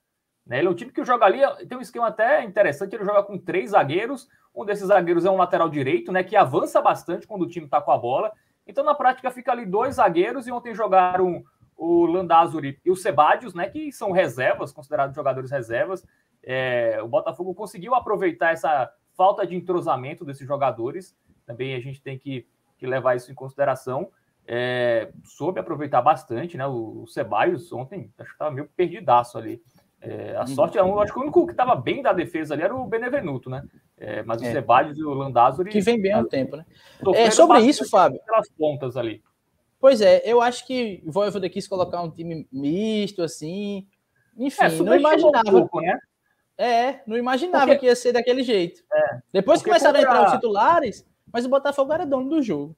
Né? 0.47 0.59
Ele 0.59 0.69
é 0.69 0.71
um 0.71 0.75
time 0.75 0.93
que 0.93 1.05
joga 1.05 1.27
ali, 1.27 1.41
tem 1.67 1.77
um 1.77 1.81
esquema 1.81 2.09
até 2.09 2.45
interessante, 2.45 2.95
ele 2.95 3.05
joga 3.05 3.23
com 3.23 3.39
três 3.39 3.71
zagueiros, 3.71 4.29
um 4.55 4.65
desses 4.65 4.87
zagueiros 4.87 5.25
é 5.25 5.31
um 5.31 5.37
lateral 5.37 5.69
direito, 5.69 6.11
né, 6.11 6.25
que 6.25 6.35
avança 6.35 6.81
bastante 6.81 7.27
quando 7.27 7.43
o 7.43 7.49
time 7.49 7.67
está 7.67 7.81
com 7.81 7.91
a 7.91 7.99
bola. 7.99 8.33
Então, 8.67 8.83
na 8.83 8.95
prática, 8.95 9.31
fica 9.31 9.53
ali 9.53 9.67
dois 9.67 9.97
zagueiros, 9.97 10.47
e 10.47 10.53
ontem 10.53 10.75
jogaram 10.75 11.45
o 11.77 12.07
Landázuri 12.07 12.81
e 12.85 12.91
o 12.91 12.97
Sebadios, 12.97 13.53
né, 13.53 13.69
que 13.69 13.93
são 13.93 14.13
reservas, 14.13 14.73
considerados 14.73 15.15
jogadores 15.15 15.51
reservas. 15.51 16.07
É, 16.43 17.01
o 17.03 17.09
Botafogo 17.09 17.55
conseguiu 17.55 17.95
aproveitar 17.95 18.53
essa 18.53 18.91
falta 19.15 19.47
de 19.47 19.55
entrosamento 19.55 20.25
desses 20.25 20.47
jogadores, 20.47 21.15
também 21.45 21.75
a 21.75 21.81
gente 21.81 22.01
tem 22.01 22.19
que, 22.19 22.47
que 22.79 22.87
levar 22.87 23.15
isso 23.15 23.31
em 23.31 23.35
consideração. 23.35 24.11
É, 24.49 25.11
soube 25.25 25.59
aproveitar 25.59 26.01
bastante, 26.01 26.57
né? 26.57 26.67
O, 26.67 27.03
o 27.03 27.07
Ceballos 27.09 27.73
ontem 27.73 28.13
acho 28.19 28.29
que 28.29 28.35
estava 28.35 28.51
meio 28.51 28.69
perdidaço 28.77 29.37
ali. 29.37 29.61
É, 30.01 30.37
a 30.37 30.41
uhum. 30.41 30.47
sorte, 30.47 30.79
eu 30.79 31.01
acho 31.01 31.13
que 31.13 31.19
o 31.19 31.23
único 31.23 31.47
que 31.47 31.53
estava 31.53 31.75
bem 31.75 32.01
da 32.01 32.13
defesa 32.13 32.55
ali 32.55 32.63
era 32.63 32.75
o 32.75 32.87
Benevenuto, 32.87 33.51
né? 33.51 33.65
É, 33.97 34.23
mas 34.23 34.41
o 34.41 34.45
é. 34.45 34.53
Ceballos 34.53 34.97
e 34.97 35.03
o 35.03 35.13
Landázuri... 35.13 35.71
Que 35.71 35.81
vem 35.81 36.01
bem 36.01 36.13
ao 36.13 36.27
tempo, 36.27 36.57
né? 36.57 36.65
É, 37.15 37.31
sobre 37.31 37.61
isso, 37.61 37.89
Fábio... 37.89 38.21
Pelas 38.25 38.49
pontas 38.51 38.97
ali. 38.97 39.23
Pois 39.81 40.01
é, 40.01 40.23
eu 40.25 40.41
acho 40.41 40.67
que 40.67 41.03
o 41.05 41.11
Voivoda 41.11 41.49
quis 41.49 41.67
colocar 41.67 42.03
um 42.03 42.11
time 42.11 42.47
misto, 42.53 43.23
assim... 43.23 43.87
Enfim, 44.39 44.63
é, 44.63 44.71
não 44.83 44.95
imaginava... 44.95 45.49
Um 45.49 45.53
pouco, 45.53 45.81
né? 45.81 45.99
É, 46.59 47.01
não 47.07 47.17
imaginava 47.17 47.67
porque... 47.67 47.81
que 47.81 47.87
ia 47.87 47.97
ser 47.97 48.13
daquele 48.13 48.43
jeito. 48.43 48.83
É, 48.93 49.19
Depois 49.33 49.63
começaram 49.63 49.99
a 49.99 50.03
entrar 50.03 50.27
os 50.27 50.33
titulares, 50.33 51.07
mas 51.33 51.45
o 51.45 51.49
Botafogo 51.49 51.93
era 51.93 52.07
dono 52.07 52.29
do 52.29 52.43
jogo. 52.43 52.77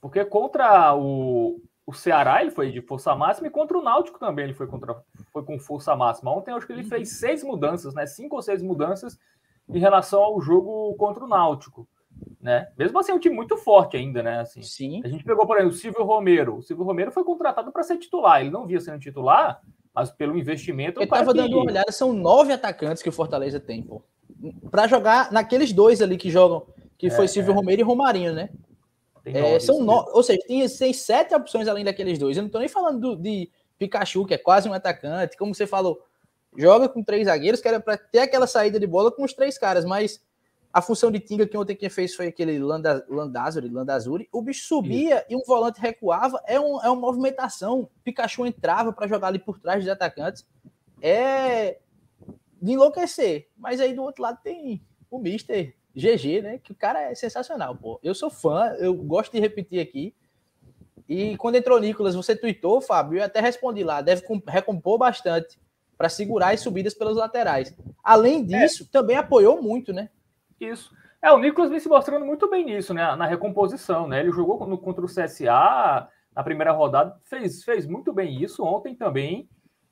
Porque 0.00 0.24
contra 0.24 0.94
o, 0.94 1.60
o 1.86 1.92
Ceará 1.92 2.40
ele 2.40 2.50
foi 2.50 2.70
de 2.70 2.80
força 2.80 3.14
máxima 3.14 3.48
e 3.48 3.50
contra 3.50 3.76
o 3.76 3.82
Náutico 3.82 4.18
também 4.18 4.44
ele 4.46 4.54
foi, 4.54 4.66
contra, 4.66 4.96
foi 5.32 5.44
com 5.44 5.58
força 5.58 5.94
máxima. 5.94 6.34
Ontem 6.34 6.52
eu 6.52 6.56
acho 6.56 6.66
que 6.66 6.72
ele 6.72 6.84
fez 6.84 7.18
seis 7.18 7.44
mudanças, 7.44 7.94
né? 7.94 8.06
Cinco 8.06 8.36
ou 8.36 8.42
seis 8.42 8.62
mudanças 8.62 9.18
em 9.68 9.78
relação 9.78 10.22
ao 10.22 10.40
jogo 10.40 10.94
contra 10.94 11.24
o 11.24 11.28
Náutico. 11.28 11.86
Né? 12.40 12.68
Mesmo 12.76 12.98
assim, 12.98 13.12
é 13.12 13.14
um 13.14 13.18
time 13.18 13.34
muito 13.34 13.56
forte 13.56 13.96
ainda, 13.96 14.22
né? 14.22 14.40
Assim, 14.40 14.62
Sim. 14.62 15.00
A 15.04 15.08
gente 15.08 15.24
pegou, 15.24 15.46
por 15.46 15.56
exemplo, 15.56 15.74
o 15.74 15.78
Silvio 15.78 16.04
Romero. 16.04 16.56
O 16.56 16.62
Silvio 16.62 16.84
Romero 16.84 17.10
foi 17.10 17.24
contratado 17.24 17.70
para 17.70 17.82
ser 17.82 17.98
titular. 17.98 18.40
Ele 18.40 18.50
não 18.50 18.66
via 18.66 18.80
sendo 18.80 18.98
titular, 18.98 19.60
mas 19.94 20.10
pelo 20.10 20.36
investimento. 20.36 21.00
Eu 21.00 21.04
estava 21.04 21.34
dando 21.34 21.56
uma 21.56 21.70
olhada, 21.70 21.92
são 21.92 22.12
nove 22.12 22.52
atacantes 22.52 23.02
que 23.02 23.08
o 23.08 23.12
Fortaleza 23.12 23.60
tem, 23.60 23.82
pô. 23.82 24.02
Para 24.70 24.86
jogar 24.86 25.30
naqueles 25.32 25.72
dois 25.72 26.00
ali 26.00 26.16
que 26.16 26.30
jogam, 26.30 26.66
que 26.96 27.08
é, 27.08 27.10
foi 27.10 27.28
Silvio 27.28 27.52
é. 27.52 27.54
Romero 27.54 27.80
e 27.80 27.84
Romarinho, 27.84 28.32
né? 28.32 28.50
É, 29.24 29.58
são 29.60 29.82
no... 29.82 29.92
Ou 30.12 30.22
seja, 30.22 30.40
tem 30.46 30.66
seis, 30.68 31.00
sete 31.00 31.34
opções 31.34 31.68
além 31.68 31.84
daqueles 31.84 32.18
dois. 32.18 32.36
Eu 32.36 32.42
não 32.42 32.48
estou 32.48 32.60
nem 32.60 32.68
falando 32.68 33.00
do, 33.00 33.16
de 33.16 33.50
Pikachu, 33.78 34.26
que 34.26 34.34
é 34.34 34.38
quase 34.38 34.68
um 34.68 34.72
atacante. 34.72 35.36
Como 35.36 35.54
você 35.54 35.66
falou, 35.66 36.02
joga 36.56 36.88
com 36.88 37.02
três 37.02 37.26
zagueiros, 37.26 37.60
que 37.60 37.68
era 37.68 37.80
para 37.80 37.96
ter 37.96 38.20
aquela 38.20 38.46
saída 38.46 38.80
de 38.80 38.86
bola 38.86 39.10
com 39.10 39.24
os 39.24 39.32
três 39.32 39.58
caras, 39.58 39.84
mas 39.84 40.22
a 40.72 40.80
função 40.80 41.10
de 41.10 41.18
Tinga 41.18 41.46
que 41.46 41.56
ontem 41.56 41.74
quem 41.74 41.88
fez 41.88 42.14
foi 42.14 42.28
aquele 42.28 42.58
Landa, 42.58 43.04
Landazuri, 43.08 43.68
Landazuri. 43.68 44.28
O 44.32 44.40
bicho 44.40 44.66
subia 44.66 45.16
Isso. 45.16 45.24
e 45.30 45.36
um 45.36 45.42
volante 45.44 45.80
recuava. 45.80 46.40
É, 46.46 46.60
um, 46.60 46.80
é 46.80 46.88
uma 46.88 47.00
movimentação. 47.00 47.88
Pikachu 48.04 48.46
entrava 48.46 48.92
para 48.92 49.08
jogar 49.08 49.28
ali 49.28 49.38
por 49.38 49.58
trás 49.58 49.82
dos 49.82 49.92
atacantes. 49.92 50.46
É 51.02 51.78
de 52.62 52.72
enlouquecer. 52.72 53.48
Mas 53.56 53.80
aí 53.80 53.92
do 53.94 54.02
outro 54.02 54.22
lado 54.22 54.38
tem 54.44 54.80
o 55.10 55.18
Mister 55.18 55.74
GG, 56.00 56.42
né? 56.42 56.58
Que 56.58 56.72
o 56.72 56.74
cara 56.74 57.10
é 57.10 57.14
sensacional, 57.14 57.76
pô. 57.76 58.00
Eu 58.02 58.14
sou 58.14 58.30
fã, 58.30 58.74
eu 58.78 58.94
gosto 58.94 59.32
de 59.32 59.40
repetir 59.40 59.80
aqui. 59.80 60.14
E 61.08 61.36
quando 61.36 61.56
entrou 61.56 61.76
o 61.76 61.80
Nicolas, 61.80 62.14
você 62.14 62.36
tweetou, 62.36 62.80
Fábio, 62.80 63.18
eu 63.18 63.24
até 63.24 63.40
respondi 63.40 63.82
lá, 63.82 64.00
deve 64.00 64.22
recompor 64.46 64.96
bastante 64.96 65.58
para 65.98 66.08
segurar 66.08 66.54
as 66.54 66.60
subidas 66.60 66.94
pelos 66.94 67.16
laterais. 67.16 67.74
Além 68.02 68.40
é. 68.40 68.42
disso, 68.44 68.84
é. 68.84 68.86
também 68.90 69.16
apoiou 69.16 69.60
muito, 69.60 69.92
né? 69.92 70.08
Isso. 70.60 70.90
É, 71.22 71.30
o 71.30 71.38
Nicolas 71.38 71.70
vem 71.70 71.78
se 71.78 71.88
mostrando 71.88 72.24
muito 72.24 72.48
bem 72.48 72.64
nisso, 72.64 72.94
né? 72.94 73.14
Na 73.16 73.26
recomposição, 73.26 74.08
né? 74.08 74.20
Ele 74.20 74.32
jogou 74.32 74.66
no, 74.66 74.78
contra 74.78 75.04
o 75.04 75.08
CSA 75.08 76.08
na 76.34 76.42
primeira 76.42 76.72
rodada, 76.72 77.16
fez, 77.24 77.62
fez 77.62 77.86
muito 77.86 78.12
bem 78.12 78.42
isso. 78.42 78.64
Ontem 78.64 78.94
também 78.94 79.48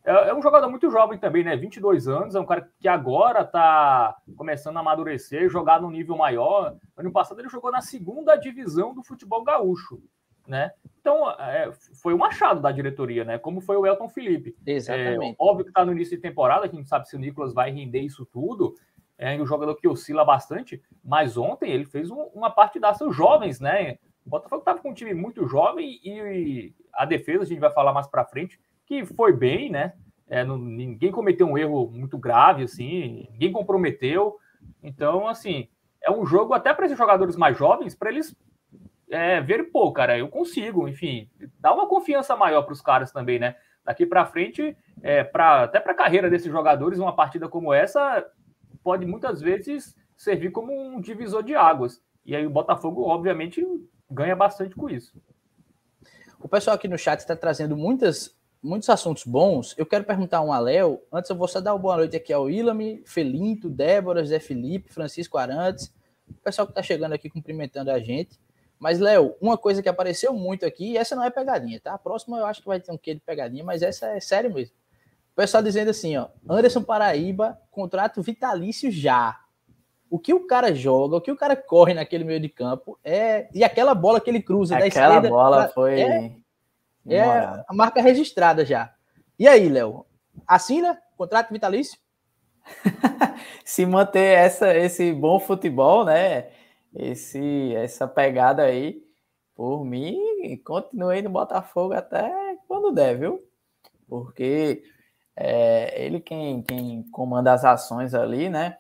é, 0.09 0.31
é, 0.31 0.35
um 0.35 0.41
jogador 0.41 0.71
muito 0.71 0.91
jovem 0.91 1.19
também, 1.19 1.45
né? 1.45 1.55
22 1.55 2.09
anos, 2.09 2.35
é 2.35 2.41
um 2.41 2.47
cara 2.47 2.67
que 2.81 2.88
agora 2.88 3.45
tá 3.45 4.17
começando 4.35 4.79
a 4.79 4.81
amadurecer, 4.81 5.50
jogar 5.50 5.83
num 5.83 5.91
nível 5.91 6.17
maior. 6.17 6.77
Ano 6.97 7.12
passado 7.12 7.38
ele 7.41 7.50
jogou 7.50 7.71
na 7.71 7.83
segunda 7.83 8.35
divisão 8.35 8.95
do 8.95 9.03
futebol 9.03 9.45
gaúcho, 9.45 10.03
né? 10.47 10.73
Então, 10.99 11.31
é, 11.33 11.71
foi 12.00 12.15
um 12.15 12.25
achado 12.25 12.59
da 12.62 12.73
diretoria, 12.73 13.23
né? 13.23 13.38
Como 13.38 13.61
foi 13.61 13.77
o 13.77 13.87
Elton 13.87 14.09
Felipe. 14.09 14.57
Exatamente. 14.67 15.33
É, 15.33 15.37
óbvio 15.38 15.67
que 15.67 15.73
tá 15.73 15.85
no 15.85 15.93
início 15.93 16.17
de 16.17 16.23
temporada, 16.23 16.65
a 16.65 16.69
gente 16.69 16.88
sabe 16.88 17.07
se 17.07 17.15
o 17.15 17.19
Nicolas 17.19 17.53
vai 17.53 17.71
render 17.71 18.00
isso 18.00 18.25
tudo. 18.25 18.75
É 19.19 19.38
um 19.38 19.47
jogador 19.47 19.75
que 19.75 19.87
oscila 19.87 20.25
bastante, 20.25 20.83
mas 21.05 21.37
ontem 21.37 21.71
ele 21.71 21.85
fez 21.85 22.11
um, 22.11 22.23
uma 22.35 22.50
partidaça. 22.50 23.05
Os 23.05 23.15
jovens, 23.15 23.61
né? 23.61 23.99
O 24.25 24.31
Botafogo 24.31 24.61
estava 24.61 24.81
com 24.81 24.91
um 24.91 24.95
time 24.95 25.12
muito 25.12 25.47
jovem 25.47 26.00
e, 26.03 26.11
e 26.11 26.75
a 26.95 27.05
defesa, 27.05 27.43
a 27.43 27.47
gente 27.47 27.61
vai 27.61 27.71
falar 27.71 27.93
mais 27.93 28.07
para 28.07 28.25
frente, 28.25 28.59
que 28.88 29.04
foi 29.04 29.35
bem, 29.35 29.71
né? 29.71 29.92
É, 30.26 30.42
não, 30.45 30.57
ninguém 30.57 31.12
cometeu 31.12 31.47
um 31.47 31.59
erro 31.59 31.90
muito 31.90 32.16
grave, 32.18 32.64
assim, 32.64 33.28
ninguém 33.30 33.52
comprometeu. 33.52 34.38
Então, 34.83 35.28
assim, 35.28 35.68
é 36.02 36.11
um 36.11 36.25
jogo 36.25 36.54
até 36.54 36.73
para 36.73 36.87
esses 36.87 36.97
jogadores 36.97 37.37
mais 37.37 37.57
jovens, 37.57 37.95
para 37.95 38.11
eles 38.11 38.35
é, 39.11 39.40
verem, 39.42 39.71
pô, 39.71 39.92
cara, 39.92 40.18
eu 40.18 40.28
consigo, 40.28 40.88
enfim, 40.88 41.30
dá 41.61 41.73
uma 41.73 41.87
confiança 41.87 42.35
maior 42.35 42.62
para 42.62 42.73
os 42.73 42.80
caras 42.80 43.12
também, 43.12 43.38
né? 43.38 43.57
Daqui 43.85 44.07
para 44.07 44.26
frente, 44.26 44.76
é, 45.02 45.23
pra, 45.23 45.64
até 45.64 45.80
para 45.80 45.92
a 45.92 45.97
carreira 45.97 46.30
desses 46.30 46.50
jogadores, 46.50 46.99
uma 46.99 47.14
partida 47.14 47.49
como 47.49 47.73
essa 47.73 48.26
pode 48.83 49.04
muitas 49.04 49.40
vezes 49.40 49.95
servir 50.16 50.50
como 50.50 50.73
um 50.73 51.00
divisor 51.00 51.42
de 51.42 51.54
águas. 51.54 52.02
E 52.25 52.35
aí 52.35 52.47
o 52.47 52.50
Botafogo, 52.50 53.02
obviamente, 53.02 53.64
ganha 54.11 54.37
bastante 54.37 54.75
com 54.75 54.88
isso. 54.88 55.14
O 56.40 56.49
pessoal 56.49 56.76
aqui 56.76 56.87
no 56.87 56.99
chat 56.99 57.18
está 57.18 57.35
trazendo 57.35 57.76
muitas 57.76 58.38
muitos 58.62 58.88
assuntos 58.88 59.25
bons. 59.25 59.75
Eu 59.79 59.87
quero 59.87 60.05
perguntar 60.05 60.41
um 60.43 60.53
a 60.53 60.59
Léo. 60.59 61.00
Antes 61.12 61.31
eu 61.31 61.37
vou 61.37 61.49
só 61.49 61.61
dar 61.61 61.73
uma 61.73 61.79
boa 61.79 61.97
noite 61.97 62.17
aqui 62.17 62.33
ao 62.33 62.50
Ilame, 62.50 63.03
Felinto, 63.07 63.69
Débora, 63.69 64.25
Zé 64.25 64.38
Felipe, 64.38 64.93
Francisco 64.93 65.38
Arantes, 65.38 65.93
o 66.29 66.35
pessoal 66.35 66.67
que 66.67 66.73
está 66.73 66.83
chegando 66.83 67.12
aqui 67.12 67.31
cumprimentando 67.31 67.91
a 67.91 67.99
gente. 67.99 68.38
Mas, 68.79 69.00
Léo, 69.00 69.35
uma 69.41 69.59
coisa 69.59 69.83
que 69.83 69.88
apareceu 69.88 70.33
muito 70.33 70.65
aqui, 70.65 70.93
e 70.93 70.97
essa 70.97 71.17
não 71.17 71.25
é 71.25 71.31
pegadinha, 71.31 71.81
tá? 71.81 71.95
A 71.95 71.99
próxima 71.99 72.38
eu 72.38 72.47
acho 72.47 72.61
que 72.61 72.69
vai 72.69 72.79
ter 72.79 72.93
um 72.93 72.99
quê 72.99 73.15
de 73.15 73.21
pegadinha, 73.21 73.65
mas 73.65 73.83
essa 73.83 74.07
é 74.09 74.21
sério 74.21 74.53
mesmo. 74.55 74.75
O 75.33 75.37
pessoal 75.37 75.62
dizendo 75.62 75.91
assim, 75.91 76.17
ó, 76.17 76.29
Anderson 76.49 76.83
Paraíba, 76.83 77.59
contrato 77.71 78.23
vitalício 78.23 78.91
já. 78.91 79.41
O 80.11 80.19
que 80.19 80.33
o 80.33 80.47
cara 80.47 80.75
joga, 80.75 81.17
o 81.17 81.21
que 81.21 81.31
o 81.31 81.37
cara 81.37 81.55
corre 81.55 81.93
naquele 81.93 82.25
meio 82.25 82.41
de 82.41 82.49
campo 82.49 82.99
é. 83.05 83.49
E 83.53 83.62
aquela 83.62 83.95
bola 83.95 84.21
que 84.21 84.31
ele 84.31 84.41
cruza 84.41 84.75
aquela 84.75 84.85
da 84.85 84.88
esquerda. 84.88 85.19
Aquela 85.19 85.31
bola 85.31 85.69
foi. 85.69 86.00
É, 86.00 86.33
é 87.17 87.65
a 87.67 87.75
marca 87.75 88.00
registrada 88.00 88.65
já. 88.65 88.93
E 89.38 89.47
aí, 89.47 89.69
Léo? 89.69 90.05
Assina 90.47 90.99
contrato 91.17 91.53
vitalício? 91.53 91.99
Se 93.65 93.85
manter 93.85 94.38
essa, 94.38 94.77
esse 94.77 95.12
bom 95.12 95.41
futebol, 95.41 96.05
né? 96.05 96.50
Esse, 96.95 97.75
essa 97.75 98.07
pegada 98.07 98.62
aí, 98.62 99.03
por 99.55 99.85
mim, 99.85 100.17
continuei 100.65 101.21
no 101.21 101.31
Botafogo 101.31 101.93
até 101.93 102.57
quando 102.67 102.93
der, 102.93 103.19
viu? 103.19 103.43
Porque 104.09 104.83
é, 105.37 106.05
ele 106.05 106.21
quem, 106.21 106.62
quem 106.62 107.03
comanda 107.11 107.53
as 107.53 107.65
ações 107.65 108.15
ali, 108.15 108.49
né? 108.49 108.79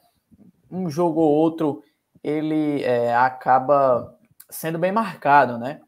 Um 0.70 0.88
jogo 0.88 1.20
ou 1.20 1.30
outro, 1.30 1.82
ele 2.22 2.82
é, 2.82 3.14
acaba 3.14 4.16
sendo 4.48 4.78
bem 4.78 4.92
marcado, 4.92 5.58
né? 5.58 5.80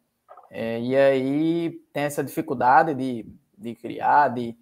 É, 0.50 0.80
e 0.80 0.97
aí 0.97 1.71
tem 1.92 2.02
essa 2.02 2.25
dificuldade 2.25 2.92
de, 2.95 3.25
de 3.57 3.75
criar, 3.76 4.28
de 4.28 4.57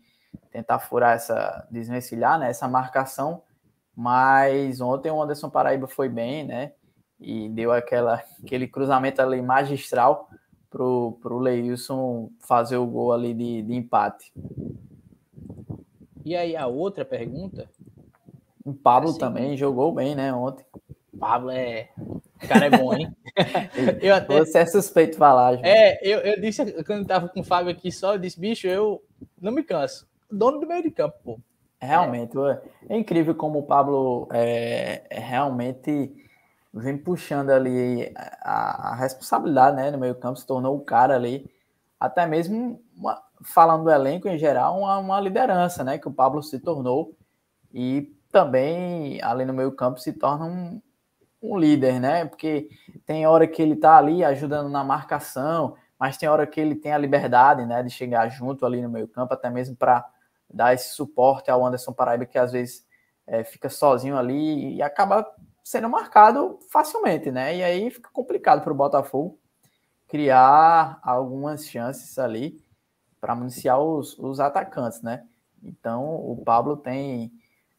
tentar 0.50 0.78
furar 0.78 1.16
essa, 1.16 1.66
desvencilhar 1.71 2.38
né, 2.38 2.50
essa 2.50 2.68
marcação, 2.68 3.42
Mas 3.97 4.80
ontem 4.80 5.11
o 5.11 5.21
Anderson 5.21 5.49
Paraíba 5.49 5.88
foi 5.88 6.09
bem, 6.09 6.45
né? 6.45 6.73
E 7.18 7.49
deu 7.49 7.73
aquela, 7.73 8.23
aquele 8.45 8.68
cruzamento 8.68 9.21
ali 9.21 9.42
magistral 9.42 10.28
pro, 10.71 11.18
pro 11.21 11.38
Leilson 11.38 12.30
fazer 12.40 12.76
o 12.76 12.87
gol 12.87 13.12
ali 13.12 13.35
de, 13.35 13.62
de 13.62 13.75
empate. 13.75 14.33
E 16.25 16.37
aí 16.37 16.54
a 16.54 16.66
outra 16.66 17.04
pergunta. 17.04 17.68
O 18.64 18.75
Pablo 18.75 19.11
assim, 19.11 19.18
também 19.18 19.57
jogou 19.57 19.92
bem, 19.92 20.14
né, 20.14 20.33
ontem. 20.33 20.64
Pablo 21.18 21.50
é. 21.50 21.88
O 22.42 22.49
cara 22.49 22.66
é 22.66 22.71
bom, 22.71 22.95
hein? 22.95 23.12
eu 24.00 24.14
até... 24.14 24.38
Você 24.38 24.59
é 24.59 24.66
suspeito 24.66 25.12
de 25.12 25.18
falar, 25.18 25.54
João. 25.54 25.64
É, 25.64 25.99
eu, 26.02 26.21
eu 26.21 26.40
disse, 26.40 26.64
quando 26.85 27.00
eu 27.00 27.07
tava 27.07 27.28
com 27.28 27.40
o 27.40 27.45
Fábio 27.45 27.73
aqui 27.73 27.90
só, 27.90 28.14
eu 28.14 28.18
disse, 28.18 28.38
bicho, 28.38 28.66
eu 28.66 29.02
não 29.40 29.52
me 29.52 29.62
canso. 29.62 30.09
Dono 30.30 30.61
do 30.61 30.66
meio 30.66 30.83
de 30.83 30.90
campo, 30.90 31.16
pô. 31.25 31.40
Realmente, 31.80 32.37
é, 32.37 32.95
é 32.95 32.99
incrível 32.99 33.35
como 33.35 33.61
o 33.61 33.62
Pablo 33.62 34.28
é, 34.33 35.04
é, 35.09 35.21
realmente 35.21 36.12
vem 36.75 36.99
puxando 36.99 37.50
ali 37.50 38.12
a, 38.42 38.90
a, 38.90 38.95
responsabilidade 38.97 39.76
né, 39.76 39.90
no 39.90 39.99
meio 39.99 40.14
campo, 40.16 40.38
se 40.38 40.47
tornou 40.47 40.76
o 40.76 40.85
cara 40.85 41.14
ali, 41.14 41.49
até 41.99 42.26
mesmo 42.26 42.83
uma, 42.97 43.23
falando 43.42 43.85
do 43.85 43.90
elenco 43.90 44.28
em 44.28 44.37
geral, 44.37 44.78
uma, 44.78 44.99
uma, 44.99 45.21
liderança 45.21 45.85
né, 45.85 45.99
que 45.99 46.09
o 46.09 46.12
Pablo 46.12 46.42
se 46.42 46.59
tornou 46.59 47.16
e 47.73 48.12
também 48.30 49.23
ali 49.23 49.45
no 49.45 49.54
meio 49.54 49.73
campo 49.73 50.00
se 50.00 50.12
torna 50.12 50.47
um, 50.47 50.83
um 51.42 51.57
líder, 51.57 52.00
né? 52.00 52.25
Porque 52.25 52.68
tem 53.07 53.26
hora 53.26 53.47
que 53.47 53.62
ele 53.62 53.76
tá 53.76 53.97
ali 53.97 54.25
ajudando 54.25 54.68
na 54.68 54.83
marcação, 54.85 55.76
mas 55.99 56.16
tem 56.16 56.28
hora 56.28 56.47
que 56.47 56.61
ele 56.61 56.75
tem 56.75 56.92
a 56.92 56.99
liberdade, 56.99 57.64
né, 57.66 57.83
de 57.83 57.90
chegar 57.90 58.28
junto 58.28 58.64
ali 58.64 58.80
no 58.80 58.88
meio 58.88 59.09
campo, 59.09 59.35
até 59.35 59.50
mesmo 59.50 59.76
para 59.76 60.09
dar 60.52 60.73
esse 60.75 60.95
suporte 60.95 61.50
ao 61.50 61.64
Anderson 61.66 61.92
Paraíba 61.92 62.25
que 62.25 62.38
às 62.38 62.52
vezes 62.52 62.87
é, 63.26 63.45
fica 63.45 63.68
sozinho 63.68 64.16
ali 64.16 64.76
e 64.76 64.83
acaba 64.83 65.26
sendo 65.62 65.88
marcado 65.88 66.59
facilmente, 66.71 67.30
né? 67.30 67.57
E 67.57 67.62
aí 67.62 67.90
fica 67.90 68.09
complicado 68.11 68.62
para 68.62 68.73
o 68.73 68.76
Botafogo 68.76 69.38
criar 70.07 70.99
algumas 71.02 71.66
chances 71.66 72.18
ali 72.18 72.64
para 73.21 73.35
municiar 73.35 73.78
os, 73.78 74.18
os 74.18 74.40
atacantes, 74.40 75.02
né? 75.02 75.26
Então 75.62 76.04
o 76.14 76.42
Pablo 76.42 76.76
tem 76.76 77.30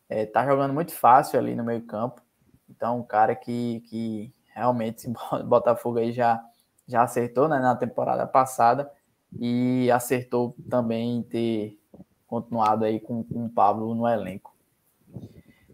é, 0.07 0.25
tá 0.25 0.45
jogando 0.45 0.73
muito 0.73 0.93
fácil 0.93 1.39
ali 1.39 1.55
no 1.55 1.63
meio 1.63 1.81
campo. 1.83 2.21
Então 2.69 2.99
um 2.99 3.03
cara 3.03 3.35
que, 3.35 3.81
que 3.89 4.33
realmente 4.53 5.07
o 5.31 5.43
Botafogo 5.43 5.99
aí 5.99 6.11
já 6.11 6.43
já 6.87 7.03
acertou 7.03 7.47
né, 7.47 7.59
na 7.59 7.75
temporada 7.75 8.25
passada 8.25 8.91
e 9.39 9.91
acertou 9.91 10.55
também 10.67 11.21
ter 11.21 11.79
continuado 12.25 12.83
aí 12.83 12.99
com, 12.99 13.23
com 13.23 13.45
o 13.45 13.49
Pablo 13.49 13.93
no 13.93 14.07
elenco. 14.07 14.55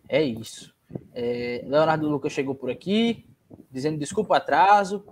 É 0.09 0.21
isso. 0.21 0.75
É, 1.13 1.63
Leonardo 1.65 2.09
Lucas 2.09 2.33
chegou 2.33 2.53
por 2.53 2.69
aqui, 2.69 3.25
dizendo 3.71 3.97
desculpa 3.97 4.33
o 4.33 4.37
atraso. 4.37 5.05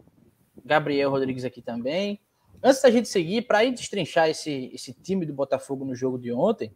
Gabriel 0.63 1.09
Rodrigues 1.09 1.45
aqui 1.45 1.61
também. 1.61 2.19
Antes 2.61 2.81
da 2.81 2.91
gente 2.91 3.07
seguir, 3.07 3.43
para 3.43 3.63
ir 3.63 3.71
destrinchar 3.71 4.29
esse, 4.29 4.71
esse 4.73 4.93
time 4.93 5.25
do 5.25 5.33
Botafogo 5.33 5.83
no 5.83 5.95
jogo 5.95 6.17
de 6.17 6.31
ontem, 6.31 6.73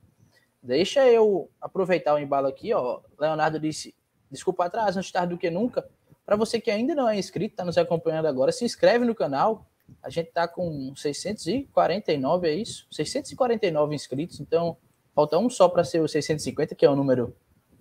deixa 0.61 1.05
eu 1.05 1.49
aproveitar 1.61 2.13
o 2.13 2.19
embalo 2.19 2.47
aqui. 2.47 2.73
Ó. 2.73 3.01
Leonardo 3.19 3.59
disse: 3.59 3.95
desculpa 4.31 4.63
o 4.63 4.65
atraso, 4.65 4.99
antes 4.99 5.11
tarde 5.11 5.33
do 5.33 5.37
que 5.37 5.49
nunca. 5.49 5.87
Para 6.25 6.35
você 6.35 6.59
que 6.59 6.69
ainda 6.69 6.93
não 6.93 7.07
é 7.07 7.17
inscrito, 7.17 7.53
está 7.53 7.63
nos 7.63 7.77
acompanhando 7.77 8.25
agora, 8.25 8.51
se 8.51 8.65
inscreve 8.65 9.05
no 9.05 9.15
canal. 9.15 9.65
A 10.03 10.09
gente 10.09 10.27
está 10.27 10.47
com 10.47 10.93
649, 10.95 12.47
é 12.47 12.53
isso? 12.53 12.85
649 12.91 13.95
inscritos, 13.95 14.39
então 14.39 14.75
falta 15.15 15.37
um 15.37 15.49
só 15.49 15.69
para 15.69 15.83
ser 15.83 16.01
o 16.01 16.07
650, 16.07 16.75
que 16.75 16.85
é 16.85 16.89
o 16.89 16.95
número 16.95 17.33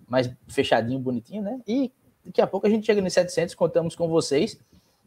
mais 0.07 0.31
fechadinho, 0.47 0.99
bonitinho, 0.99 1.43
né? 1.43 1.59
E 1.67 1.91
daqui 2.25 2.41
a 2.41 2.47
pouco 2.47 2.65
a 2.65 2.69
gente 2.69 2.85
chega 2.85 3.01
nos 3.01 3.11
700, 3.11 3.53
contamos 3.53 3.95
com 3.95 4.07
vocês. 4.07 4.57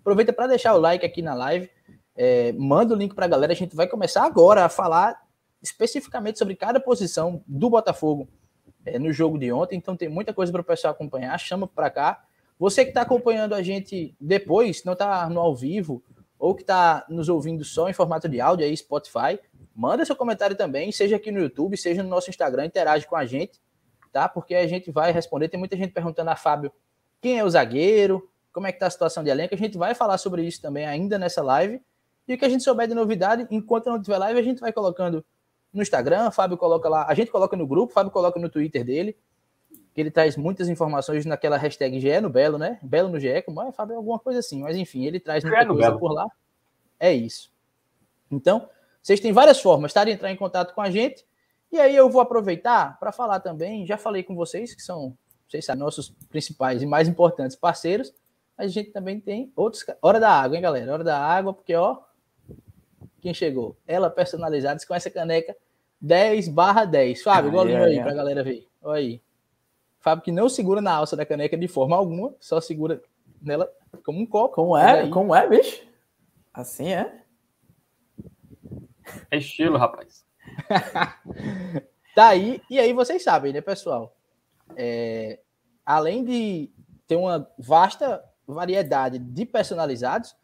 Aproveita 0.01 0.33
para 0.33 0.49
deixar 0.49 0.75
o 0.75 0.79
like 0.79 1.05
aqui 1.05 1.23
na 1.23 1.33
live, 1.35 1.71
é, 2.15 2.53
manda 2.53 2.95
o 2.95 2.97
link 2.97 3.15
para 3.15 3.25
a 3.25 3.29
galera. 3.29 3.53
A 3.53 3.57
gente 3.57 3.75
vai 3.75 3.87
começar 3.87 4.25
agora 4.25 4.65
a 4.65 4.69
falar 4.69 5.19
especificamente 5.63 6.39
sobre 6.39 6.55
cada 6.55 6.79
posição 6.79 7.43
do 7.47 7.71
Botafogo 7.71 8.29
é, 8.85 8.99
no 8.99 9.13
jogo 9.13 9.39
de 9.39 9.53
ontem. 9.53 9.77
Então 9.77 9.97
tem 9.97 10.09
muita 10.09 10.33
coisa 10.33 10.51
para 10.53 10.61
o 10.61 10.65
pessoal 10.65 10.93
acompanhar. 10.93 11.39
Chama 11.39 11.67
para 11.67 11.91
cá. 11.91 12.25
Você 12.59 12.85
que 12.85 12.91
está 12.91 13.03
acompanhando 13.03 13.55
a 13.55 13.63
gente 13.63 14.15
depois, 14.21 14.85
não 14.85 14.93
está 14.93 15.29
no 15.31 15.41
ao 15.41 15.55
vivo, 15.55 16.03
ou 16.39 16.55
que 16.55 16.63
está 16.63 17.05
nos 17.09 17.29
ouvindo 17.29 17.65
só 17.65 17.89
em 17.89 17.93
formato 17.93 18.29
de 18.29 18.41
áudio 18.41 18.67
aí, 18.67 18.77
Spotify, 18.77 19.39
manda 19.75 20.05
seu 20.05 20.17
comentário 20.17 20.57
também, 20.57 20.91
seja 20.91 21.17
aqui 21.17 21.31
no 21.31 21.41
YouTube, 21.41 21.77
seja 21.77 22.03
no 22.03 22.09
nosso 22.09 22.31
Instagram, 22.31 22.67
interage 22.67 23.07
com 23.07 23.17
a 23.17 23.27
gente, 23.27 23.61
tá? 24.13 24.29
Porque 24.29 24.55
a 24.55 24.67
gente 24.67 24.91
vai 24.91 25.13
responder. 25.13 25.49
Tem 25.49 25.59
muita 25.59 25.77
gente 25.77 25.93
perguntando 25.93 26.31
a 26.31 26.37
Fábio 26.37 26.73
quem 27.21 27.39
é 27.39 27.45
o 27.45 27.51
zagueiro, 27.51 28.29
como 28.53 28.67
é 28.67 28.73
que 28.73 28.79
tá 28.79 28.87
a 28.87 28.91
situação 28.91 29.23
de 29.23 29.31
elenco. 29.31 29.55
A 29.55 29.59
gente 29.59 29.77
vai 29.77 29.95
falar 29.95 30.19
sobre 30.19 30.43
isso 30.43 30.61
também 30.61 30.87
ainda 30.87 31.19
nessa 31.19 31.43
live. 31.43 31.81
E 32.27 32.35
o 32.35 32.39
que 32.39 32.45
a 32.45 32.49
gente 32.49 32.65
souber 32.65 32.89
de 32.89 32.95
novidade, 32.95 33.47
enquanto 33.51 33.87
não 33.87 34.01
tiver 34.01 34.19
live, 34.19 34.39
a 34.39 34.43
gente 34.43 34.61
vai 34.61 34.73
colocando 34.73 35.25
no 35.73 35.83
Instagram, 35.83 36.31
Fábio 36.31 36.57
coloca 36.57 36.89
lá, 36.89 37.07
a 37.09 37.15
gente 37.15 37.31
coloca 37.31 37.57
no 37.57 37.67
grupo, 37.67 37.93
Fábio 37.93 38.11
coloca 38.11 38.39
no 38.39 38.49
Twitter 38.49 38.85
dele 38.85 39.17
que 39.93 40.01
ele 40.01 40.11
traz 40.11 40.37
muitas 40.37 40.69
informações 40.69 41.27
naquela 41.27 41.57
hashtag 41.57 41.99
GE 41.99 42.21
no 42.21 42.31
Belo, 42.31 42.59
né? 42.59 42.79
Belo 42.83 43.09
no 43.09 43.19
GE, 43.19 43.43
como 43.43 43.61
é, 43.63 43.73
Fábio, 43.73 43.97
alguma 43.97 44.19
coisa 44.19 44.39
assim. 44.39 44.63
Mas 44.63 44.77
enfim, 44.77 45.05
ele 45.05 45.19
traz 45.19 45.43
muita 45.43 45.67
coisa 45.67 45.89
Belo. 45.89 45.99
por 45.99 46.13
lá. 46.13 46.27
É 46.99 47.13
isso. 47.13 47.53
Então, 48.31 48.69
vocês 49.03 49.19
têm 49.19 49.33
várias 49.33 49.61
formas 49.61 49.93
tá, 49.93 50.05
de 50.05 50.13
entrar 50.13 50.31
em 50.31 50.37
contato 50.37 50.75
com 50.75 50.81
a 50.81 50.91
gente. 50.91 51.25
E 51.73 51.79
aí 51.79 51.95
eu 51.95 52.09
vou 52.09 52.21
aproveitar 52.21 52.99
para 52.99 53.13
falar 53.13 53.41
também, 53.41 53.87
já 53.87 53.97
falei 53.97 54.23
com 54.23 54.35
vocês, 54.35 54.75
que 54.75 54.83
são, 54.83 55.17
vocês 55.49 55.65
sabem, 55.65 55.81
nossos 55.81 56.11
principais 56.29 56.83
e 56.83 56.87
mais 56.87 57.09
importantes 57.09 57.57
parceiros, 57.57 58.13
mas 58.59 58.67
a 58.67 58.73
gente 58.73 58.91
também 58.91 59.21
tem 59.21 59.53
outros. 59.57 59.85
Hora 60.03 60.21
da 60.21 60.31
água, 60.31 60.57
hein, 60.57 60.63
galera? 60.63 60.93
Hora 60.93 61.05
da 61.05 61.19
água, 61.19 61.55
porque, 61.55 61.75
ó, 61.75 61.99
quem 63.21 63.35
chegou? 63.35 63.77
Ela 63.87 64.11
personalizada 64.11 64.81
com 64.87 64.95
essa 64.95 65.11
caneca 65.11 65.57
10 66.01 66.49
barra 66.49 66.85
10. 66.85 67.23
Fábio, 67.23 67.51
igual 67.51 67.67
aí, 67.67 68.01
para 68.01 68.11
a 68.11 68.15
galera 68.15 68.43
ver. 68.43 68.67
Olha 68.83 68.99
aí. 68.99 69.23
Fábio 70.01 70.25
que 70.25 70.33
não 70.33 70.49
segura 70.49 70.81
na 70.81 70.95
alça 70.95 71.17
da 71.17 71.27
caneca 71.27 71.57
de 71.57 71.69
forma 71.69 71.95
alguma, 71.95 72.35
só 72.41 72.61
segura 72.61 73.03
nela 73.41 73.71
como 74.05 74.21
um 74.21 74.27
copo. 74.27 74.55
Como 74.55 74.77
é? 74.77 75.03
Aí... 75.03 75.11
Como 75.11 75.35
é, 75.35 75.47
bicho? 75.49 75.83
Assim 76.53 76.93
é? 76.93 77.23
É 79.31 79.37
estilo, 79.37 79.77
rapaz. 79.77 80.25
tá 82.15 82.29
aí, 82.29 82.63
e 82.71 82.79
aí 82.79 82.93
vocês 82.93 83.23
sabem, 83.23 83.53
né, 83.53 83.61
pessoal? 83.61 84.17
É, 84.77 85.41
além 85.85 86.25
de 86.25 86.71
ter 87.07 87.17
uma 87.17 87.49
vasta 87.59 88.25
variedade 88.47 89.19
de 89.19 89.45
personalizados, 89.45 90.35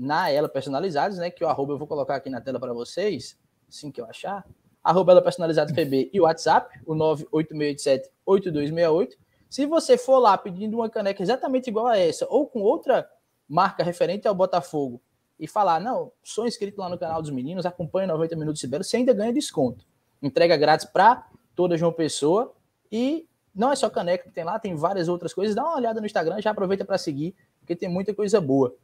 na 0.00 0.30
ela 0.30 0.48
personalizados, 0.48 1.18
né, 1.18 1.30
que 1.30 1.44
o 1.44 1.48
arroba 1.48 1.74
eu 1.74 1.78
vou 1.78 1.86
colocar 1.86 2.16
aqui 2.16 2.30
na 2.30 2.40
tela 2.40 2.58
para 2.58 2.72
vocês, 2.72 3.38
assim 3.68 3.90
que 3.90 4.00
eu 4.00 4.06
achar, 4.06 4.46
arroba 4.82 5.12
ela 5.12 5.20
personalizado 5.20 5.74
PB 5.74 6.08
e 6.12 6.20
o 6.20 6.22
WhatsApp, 6.24 6.80
o 6.86 6.94
98687-8268. 6.94 9.10
Se 9.50 9.66
você 9.66 9.98
for 9.98 10.18
lá 10.18 10.38
pedindo 10.38 10.78
uma 10.78 10.88
caneca 10.88 11.22
exatamente 11.22 11.68
igual 11.68 11.86
a 11.86 11.98
essa, 11.98 12.26
ou 12.30 12.46
com 12.46 12.60
outra 12.60 13.06
marca 13.46 13.84
referente 13.84 14.26
ao 14.26 14.34
Botafogo, 14.34 15.02
e 15.40 15.46
falar, 15.46 15.80
não, 15.80 16.12
sou 16.22 16.46
inscrito 16.46 16.80
lá 16.80 16.88
no 16.88 16.98
canal 16.98 17.22
dos 17.22 17.30
meninos, 17.30 17.64
acompanho 17.64 18.06
90 18.08 18.36
Minutos 18.36 18.60
Sibelo, 18.60 18.84
você 18.84 18.98
ainda 18.98 19.14
ganha 19.14 19.32
desconto. 19.32 19.86
Entrega 20.22 20.54
grátis 20.54 20.84
para 20.84 21.26
toda 21.56 21.78
João 21.78 21.92
Pessoa. 21.92 22.52
E 22.92 23.26
não 23.54 23.72
é 23.72 23.76
só 23.76 23.88
caneca 23.88 24.24
que 24.24 24.30
tem 24.30 24.44
lá, 24.44 24.58
tem 24.58 24.74
várias 24.74 25.08
outras 25.08 25.32
coisas. 25.32 25.54
Dá 25.54 25.62
uma 25.62 25.76
olhada 25.76 25.98
no 25.98 26.04
Instagram, 26.04 26.42
já 26.42 26.50
aproveita 26.50 26.84
para 26.84 26.98
seguir, 26.98 27.34
porque 27.58 27.74
tem 27.74 27.88
muita 27.88 28.14
coisa 28.14 28.38
boa. 28.38 28.76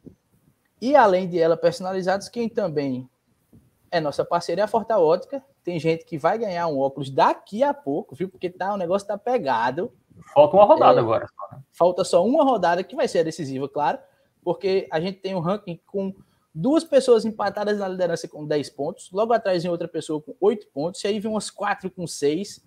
E 0.81 0.95
além 0.95 1.27
de 1.27 1.39
ela 1.39 1.57
personalizados, 1.57 2.29
quem 2.29 2.47
também 2.47 3.09
é 3.91 3.99
nossa 3.99 4.23
parceira 4.23 4.61
é 4.61 4.63
a 4.63 4.67
Forta 4.67 4.97
Ótica. 4.97 5.43
Tem 5.63 5.79
gente 5.79 6.05
que 6.05 6.17
vai 6.17 6.37
ganhar 6.37 6.67
um 6.67 6.79
óculos 6.79 7.09
daqui 7.09 7.63
a 7.63 7.73
pouco, 7.73 8.15
viu? 8.15 8.29
Porque 8.29 8.49
tá, 8.49 8.73
o 8.73 8.77
negócio 8.77 9.07
tá 9.07 9.17
pegado. 9.17 9.91
Falta 10.33 10.55
uma 10.55 10.65
rodada 10.65 10.99
é, 10.99 11.01
agora. 11.01 11.29
Falta 11.71 12.03
só 12.03 12.25
uma 12.25 12.43
rodada, 12.43 12.83
que 12.83 12.95
vai 12.95 13.07
ser 13.07 13.19
a 13.19 13.23
decisiva, 13.23 13.67
claro, 13.67 13.99
porque 14.43 14.87
a 14.91 14.99
gente 14.99 15.19
tem 15.19 15.35
um 15.35 15.39
ranking 15.39 15.79
com 15.85 16.13
duas 16.53 16.83
pessoas 16.83 17.25
empatadas 17.25 17.77
na 17.77 17.87
liderança 17.87 18.27
com 18.27 18.45
10 18.45 18.69
pontos, 18.71 19.11
logo 19.11 19.31
atrás 19.31 19.63
vem 19.63 19.71
outra 19.71 19.87
pessoa 19.87 20.21
com 20.21 20.35
8 20.39 20.67
pontos, 20.67 21.03
e 21.03 21.07
aí 21.07 21.19
vem 21.19 21.31
umas 21.31 21.49
4 21.49 21.89
com 21.91 22.07
6. 22.07 22.65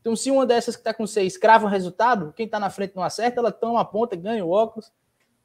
Então, 0.00 0.14
se 0.14 0.30
uma 0.30 0.46
dessas 0.46 0.76
que 0.76 0.80
está 0.80 0.94
com 0.94 1.06
6 1.06 1.36
crava 1.36 1.66
o 1.66 1.68
resultado, 1.68 2.32
quem 2.34 2.46
está 2.46 2.58
na 2.60 2.70
frente 2.70 2.94
não 2.94 3.02
acerta, 3.02 3.40
ela 3.40 3.52
toma 3.52 3.80
a 3.80 3.84
ponta, 3.84 4.14
ganha 4.16 4.44
o 4.44 4.50
óculos, 4.50 4.92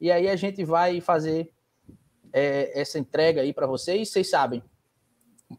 e 0.00 0.12
aí 0.12 0.28
a 0.28 0.36
gente 0.36 0.64
vai 0.64 1.00
fazer 1.00 1.52
é, 2.32 2.80
essa 2.80 2.98
entrega 2.98 3.40
aí 3.40 3.52
para 3.52 3.66
vocês. 3.66 4.10
Vocês 4.10 4.30
sabem, 4.30 4.62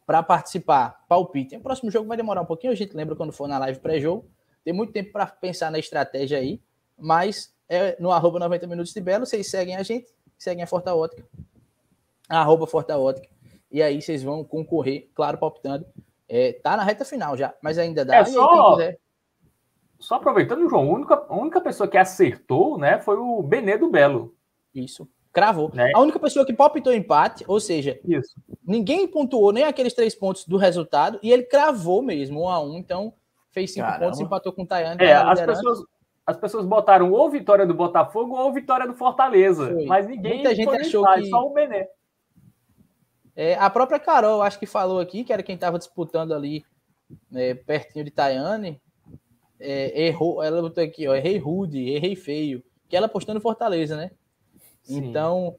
para 0.05 0.21
participar, 0.21 1.03
palpite. 1.07 1.55
O 1.55 1.61
próximo 1.61 1.89
jogo 1.89 2.07
vai 2.07 2.17
demorar 2.17 2.41
um 2.41 2.45
pouquinho, 2.45 2.73
a 2.73 2.75
gente 2.75 2.95
lembra 2.95 3.15
quando 3.15 3.31
for 3.31 3.47
na 3.47 3.57
live 3.59 3.79
pré-jogo. 3.79 4.29
Tem 4.63 4.73
muito 4.73 4.93
tempo 4.93 5.11
para 5.11 5.25
pensar 5.25 5.71
na 5.71 5.79
estratégia 5.79 6.37
aí, 6.37 6.61
mas 6.97 7.53
é 7.67 7.95
no 7.99 8.11
arroba 8.11 8.39
90 8.39 8.67
minutos 8.67 8.93
de 8.93 9.01
Belo, 9.01 9.25
vocês 9.25 9.49
seguem 9.49 9.75
a 9.75 9.83
gente, 9.83 10.07
seguem 10.37 10.63
a 10.63 10.67
Forta 10.67 10.93
Ótica, 10.93 11.25
arroba 12.27 12.67
Forta 12.67 12.97
Ótica, 12.97 13.27
e 13.71 13.81
aí 13.81 14.01
vocês 14.01 14.21
vão 14.21 14.43
concorrer, 14.43 15.09
claro, 15.15 15.37
palpitando. 15.37 15.85
É, 16.27 16.53
tá 16.53 16.77
na 16.77 16.83
reta 16.83 17.05
final 17.05 17.35
já, 17.35 17.53
mas 17.61 17.77
ainda 17.77 18.05
dá. 18.05 18.17
É 18.17 18.25
só, 18.25 18.77
só 19.99 20.15
aproveitando, 20.15 20.69
João, 20.69 20.89
a 20.89 20.93
única, 20.93 21.25
a 21.27 21.35
única 21.35 21.61
pessoa 21.61 21.87
que 21.87 21.97
acertou, 21.97 22.77
né, 22.77 22.99
foi 22.99 23.17
o 23.17 23.41
Benê 23.41 23.77
do 23.77 23.89
Belo. 23.89 24.35
Isso. 24.73 25.09
Cravou. 25.31 25.71
Né? 25.73 25.91
A 25.93 25.99
única 25.99 26.19
pessoa 26.19 26.45
que 26.45 26.53
palpitou 26.53 26.93
empate, 26.93 27.43
ou 27.47 27.59
seja, 27.59 27.99
Isso. 28.03 28.35
ninguém 28.65 29.07
pontuou 29.07 29.51
nem 29.51 29.63
aqueles 29.63 29.93
três 29.93 30.15
pontos 30.15 30.45
do 30.45 30.57
resultado, 30.57 31.19
e 31.21 31.31
ele 31.31 31.43
cravou 31.43 32.01
mesmo, 32.01 32.41
um 32.41 32.49
a 32.49 32.59
um, 32.59 32.77
então 32.77 33.13
fez 33.51 33.71
cinco 33.71 33.85
Caramba. 33.85 34.05
pontos, 34.05 34.19
empatou 34.19 34.53
com 34.53 34.63
o 34.63 34.67
Tayane. 34.67 35.03
É, 35.03 35.13
as 35.13 35.41
pessoas, 35.41 35.79
as 36.25 36.37
pessoas 36.37 36.65
botaram 36.65 37.11
ou 37.11 37.29
vitória 37.29 37.65
do 37.65 37.73
Botafogo 37.73 38.35
ou 38.35 38.51
vitória 38.51 38.87
do 38.87 38.93
Fortaleza, 38.93 39.71
foi. 39.71 39.85
mas 39.85 40.07
ninguém 40.07 40.35
Muita 40.35 40.55
gente 40.55 40.69
achou 40.69 41.05
que... 41.13 41.25
só 41.25 41.45
o 41.45 41.53
Benê. 41.53 41.87
É, 43.35 43.55
a 43.55 43.69
própria 43.69 43.99
Carol, 43.99 44.41
acho 44.41 44.59
que 44.59 44.65
falou 44.65 44.99
aqui, 44.99 45.23
que 45.23 45.31
era 45.31 45.43
quem 45.43 45.55
estava 45.55 45.77
disputando 45.77 46.33
ali, 46.33 46.65
né, 47.31 47.53
pertinho 47.53 48.03
de 48.03 48.11
Tayane, 48.11 48.81
é, 49.59 50.07
errou, 50.07 50.43
ela 50.43 50.61
botou 50.61 50.83
aqui, 50.83 51.07
ó, 51.07 51.15
errei 51.15 51.37
rude, 51.37 51.89
errei 51.89 52.15
feio, 52.15 52.63
que 52.87 52.97
ela 52.97 53.07
postou 53.07 53.33
no 53.35 53.41
Fortaleza, 53.41 53.95
né? 53.95 54.11
Sim. 54.93 55.05
Então, 55.05 55.55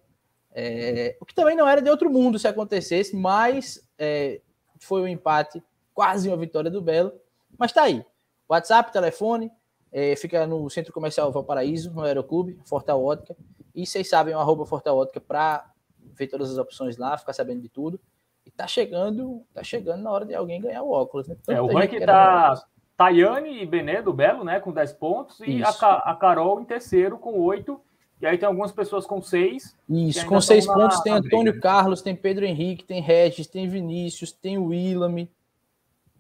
é, 0.53 1.17
o 1.21 1.25
que 1.25 1.35
também 1.35 1.57
não 1.57 1.69
era 1.69 1.81
de 1.81 1.91
outro 1.91 2.11
mundo 2.11 2.39
se 2.39 2.49
acontecesse, 2.49 3.17
mas 3.17 3.87
é, 3.99 4.41
foi 4.79 5.03
um 5.03 5.09
empate, 5.09 5.63
quase 5.95 6.29
uma 6.29 6.37
vitória 6.37 6.71
do 6.71 6.83
Belo. 6.83 7.13
Mas 7.59 7.73
tá 7.73 7.83
aí. 7.83 8.05
WhatsApp, 8.49 8.93
telefone, 8.93 9.51
é, 9.93 10.17
fica 10.17 10.47
no 10.47 10.69
Centro 10.69 10.93
Comercial 10.93 11.31
Valparaíso, 11.31 11.93
no 11.93 12.03
Aeroclube, 12.03 12.59
Fortal 12.65 13.03
Ótica. 13.03 13.37
E 13.75 13.87
vocês 13.87 14.09
sabem 14.09 14.35
o 14.35 14.39
arroba 14.39 14.67
Fortal 14.67 14.97
Ótica 14.97 15.21
para 15.21 15.71
ver 16.15 16.27
todas 16.27 16.51
as 16.51 16.59
opções 16.59 16.97
lá, 16.97 17.17
ficar 17.17 17.33
sabendo 17.33 17.61
de 17.61 17.69
tudo. 17.69 18.01
E 18.45 18.51
tá 18.51 18.67
chegando, 18.67 19.45
tá 19.55 19.63
chegando 19.63 20.03
na 20.03 20.11
hora 20.11 20.25
de 20.25 20.35
alguém 20.35 20.61
ganhar 20.61 20.83
o 20.83 20.91
óculos. 20.91 21.29
Né? 21.29 21.37
é, 21.49 21.61
o 21.61 21.67
ranking 21.67 22.01
tá 22.01 22.61
Tayane 22.97 23.63
e 23.63 23.67
Benê 23.67 24.03
do 24.03 24.13
Belo, 24.13 24.45
né, 24.45 24.61
com 24.61 24.73
10 24.73 24.93
pontos, 24.95 25.41
e 25.41 25.63
a, 25.63 25.71
a, 25.71 26.15
Carol 26.15 26.61
em 26.61 26.65
terceiro 26.67 27.17
com 27.17 27.41
8 27.41 27.81
e 28.21 28.27
aí 28.27 28.37
tem 28.37 28.47
algumas 28.47 28.71
pessoas 28.71 29.07
com 29.07 29.23
seis. 29.23 29.77
Isso, 29.89 30.27
com 30.27 30.41
seis 30.41 30.67
pontos 30.67 30.99
na, 30.99 31.03
tem 31.03 31.13
Antônio 31.13 31.53
briga. 31.53 31.61
Carlos, 31.61 32.03
tem 32.03 32.15
Pedro 32.15 32.45
Henrique, 32.45 32.85
tem 32.85 33.01
Regis, 33.01 33.47
tem 33.47 33.69
Vinícius, 33.69 34.31
tem 34.31 34.59
o 34.59 34.67
Willam. 34.67 35.27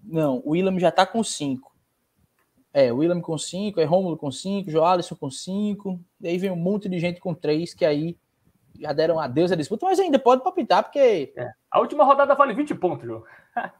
Não, 0.03 0.43
o 0.45 0.53
Willam 0.53 0.79
já 0.79 0.89
está 0.89 1.05
com 1.05 1.23
cinco. 1.23 1.71
É, 2.73 2.93
o 2.93 2.99
Willam 2.99 3.21
com 3.21 3.37
cinco, 3.37 3.81
é 3.81 3.85
Rômulo 3.85 4.17
com 4.17 4.31
cinco, 4.31 4.71
Joalisson 4.71 5.15
com 5.15 5.31
cinco. 5.31 6.01
E 6.21 6.29
aí 6.29 6.39
vem 6.39 6.51
um 6.51 6.57
monte 6.57 6.89
de 6.89 6.99
gente 6.99 7.21
com 7.21 7.35
três, 7.35 7.75
que 7.75 7.85
aí 7.85 8.17
já 8.79 8.93
deram 8.93 9.21
adeus 9.21 9.53
à 9.53 9.55
disputa, 9.55 9.85
mas 9.85 10.01
ainda 10.01 10.19
pode 10.19 10.43
palpitar, 10.43 10.83
porque. 10.83 11.33
É. 11.37 11.53
A 11.71 11.81
última 11.81 12.05
rodada 12.05 12.35
vale 12.35 12.55
20 12.55 12.75
pontos, 12.77 13.07
João. 13.07 13.23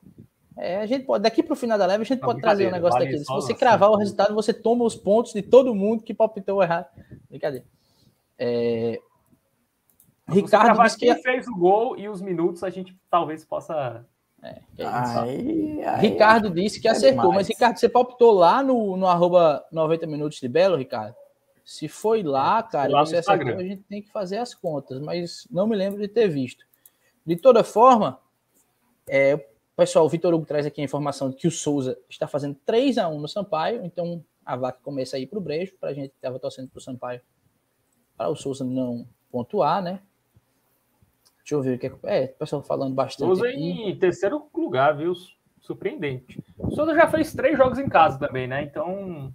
É, 0.57 0.77
a 0.77 0.85
gente 0.85 1.07
pode, 1.07 1.23
daqui 1.23 1.43
para 1.43 1.55
o 1.55 1.57
final 1.57 1.79
da 1.79 1.87
leve, 1.87 2.03
a 2.03 2.05
gente 2.05 2.21
Não, 2.21 2.29
pode 2.29 2.41
trazer 2.43 2.69
um 2.69 2.71
negócio 2.71 2.99
vale 2.99 3.13
daqui. 3.13 3.25
Se 3.25 3.33
você 3.33 3.55
cravar 3.55 3.89
o 3.89 3.97
resultado, 3.97 4.35
você 4.35 4.53
toma 4.53 4.85
os 4.85 4.95
pontos 4.95 5.33
de 5.33 5.41
todo 5.41 5.75
mundo 5.75 6.03
que 6.03 6.13
palpitou 6.13 6.63
errado. 6.63 6.87
Brincadeira. 7.31 7.65
É... 8.43 8.99
Ricardo 10.27 10.83
disse 10.83 10.99
que 10.99 11.07
quem 11.13 11.23
fez 11.23 11.47
o 11.47 11.55
gol 11.55 11.99
e 11.99 12.09
os 12.09 12.23
minutos 12.23 12.65
a 12.65 12.71
gente 12.71 12.97
talvez 13.11 13.45
possa. 13.45 14.07
É, 14.43 14.63
é 14.79 14.87
aí, 14.87 15.83
aí, 15.85 16.01
Ricardo 16.01 16.49
disse 16.49 16.81
que 16.81 16.89
é 16.89 16.93
acertou, 16.93 17.25
demais. 17.25 17.37
mas 17.37 17.49
Ricardo, 17.49 17.77
você 17.77 17.91
palpitou 17.91 18.33
lá 18.33 18.63
no, 18.63 18.97
no 18.97 19.07
arroba 19.07 19.63
90 19.71 20.07
minutos 20.07 20.41
de 20.41 20.49
Belo, 20.49 20.77
Ricardo? 20.77 21.15
Se 21.63 21.89
foi 21.89 22.23
lá, 22.23 22.63
cara, 22.63 22.91
lá 22.91 23.05
você 23.05 23.19
acertou, 23.19 23.59
a 23.59 23.63
gente 23.63 23.83
tem 23.83 24.01
que 24.01 24.11
fazer 24.11 24.39
as 24.39 24.55
contas, 24.55 24.99
mas 25.01 25.47
não 25.51 25.67
me 25.67 25.77
lembro 25.77 26.01
de 26.01 26.09
ter 26.09 26.27
visto. 26.29 26.65
De 27.27 27.37
toda 27.37 27.63
forma, 27.63 28.19
é, 29.07 29.35
o 29.35 29.77
pessoal, 29.77 30.07
o 30.07 30.09
Vitor 30.09 30.33
Hugo 30.33 30.47
traz 30.47 30.65
aqui 30.65 30.81
a 30.81 30.85
informação 30.85 31.29
de 31.29 31.37
que 31.37 31.47
o 31.47 31.51
Souza 31.51 31.99
está 32.09 32.27
fazendo 32.27 32.57
3 32.65 32.97
a 32.97 33.09
1 33.09 33.21
no 33.21 33.29
Sampaio, 33.29 33.85
então 33.85 34.25
a 34.45 34.57
vaca 34.57 34.79
começa 34.83 35.17
a 35.17 35.21
ir 35.21 35.27
para 35.27 35.39
o 35.39 35.43
brejo, 35.43 35.75
para 35.79 35.91
a 35.91 35.93
gente 35.93 36.11
que 36.11 36.17
estava 36.17 36.39
torcendo 36.39 36.71
para 36.71 36.79
o 36.79 36.83
Sampaio 36.83 37.21
para 38.21 38.29
o 38.29 38.37
Souza 38.37 38.63
não 38.63 39.07
pontuar, 39.33 39.83
né? 39.83 40.01
Deixa 41.39 41.55
eu 41.55 41.63
ver 41.63 41.77
o 41.77 41.79
que 41.79 41.87
é. 41.87 42.25
É, 42.25 42.25
o 42.27 42.39
pessoal 42.39 42.63
falando 42.63 42.95
bastante. 42.95 43.27
Souza 43.27 43.49
aqui. 43.49 43.59
em 43.59 43.99
terceiro 43.99 44.47
lugar, 44.55 44.95
viu? 44.95 45.15
Surpreendente. 45.63 46.45
O 46.59 46.71
Souza 46.71 46.95
já 46.95 47.09
fez 47.09 47.33
três 47.33 47.57
jogos 47.57 47.79
em 47.79 47.89
casa 47.89 48.19
também, 48.19 48.47
né? 48.47 48.63
Então 48.63 49.35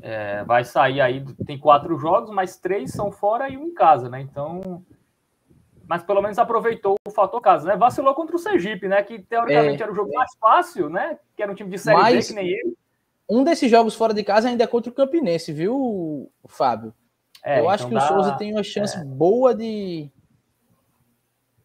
é, 0.00 0.44
vai 0.44 0.62
sair 0.62 1.00
aí. 1.00 1.24
Tem 1.44 1.58
quatro 1.58 1.98
jogos, 1.98 2.30
mas 2.30 2.56
três 2.56 2.92
são 2.92 3.10
fora 3.10 3.48
e 3.48 3.56
um 3.56 3.64
em 3.64 3.74
casa, 3.74 4.08
né? 4.08 4.20
Então. 4.20 4.84
Mas 5.88 6.04
pelo 6.04 6.22
menos 6.22 6.38
aproveitou 6.38 6.96
o 7.06 7.10
fator 7.10 7.40
casa, 7.40 7.66
né? 7.66 7.76
Vacilou 7.76 8.14
contra 8.14 8.36
o 8.36 8.38
Sergipe, 8.38 8.86
né? 8.86 9.02
Que 9.02 9.18
teoricamente 9.18 9.80
é, 9.80 9.84
era 9.84 9.92
o 9.92 9.96
jogo 9.96 10.14
mais 10.14 10.30
fácil, 10.40 10.88
né? 10.88 11.18
Que 11.36 11.42
era 11.42 11.50
um 11.50 11.56
time 11.56 11.70
de 11.70 11.78
série 11.78 11.96
mas, 11.96 12.28
B, 12.28 12.34
que 12.34 12.40
nem 12.40 12.48
ele. 12.52 12.76
Um 13.28 13.42
desses 13.42 13.68
jogos 13.68 13.96
fora 13.96 14.14
de 14.14 14.22
casa 14.22 14.48
ainda 14.48 14.62
é 14.62 14.66
contra 14.68 14.92
o 14.92 14.94
Campinense, 14.94 15.52
viu, 15.52 16.30
Fábio? 16.46 16.94
É, 17.46 17.58
eu 17.58 17.60
então 17.60 17.70
acho 17.70 17.86
que 17.86 17.94
dá... 17.94 18.04
o 18.04 18.08
Souza 18.08 18.32
tem 18.32 18.52
uma 18.52 18.64
chance 18.64 18.98
é. 18.98 19.04
boa 19.04 19.54
de. 19.54 20.10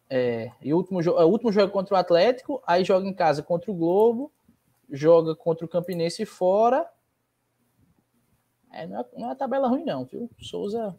É, 0.08 0.52
e 0.62 0.72
o 0.72 0.76
último, 0.76 1.02
jogo, 1.02 1.18
é, 1.18 1.24
o 1.24 1.28
último 1.28 1.50
jogo 1.50 1.72
contra 1.72 1.96
o 1.96 1.98
Atlético, 1.98 2.62
aí 2.64 2.84
joga 2.84 3.04
em 3.08 3.12
casa 3.12 3.42
contra 3.42 3.68
o 3.68 3.74
Globo, 3.74 4.30
joga 4.88 5.34
contra 5.34 5.66
o 5.66 5.68
Campinense 5.68 6.24
fora. 6.24 6.88
É, 8.70 8.86
não, 8.86 9.00
é, 9.00 9.04
não 9.16 9.24
é 9.24 9.26
uma 9.30 9.34
tabela 9.34 9.66
ruim, 9.66 9.84
não, 9.84 10.04
viu? 10.04 10.30
O 10.40 10.44
Souza 10.44 10.96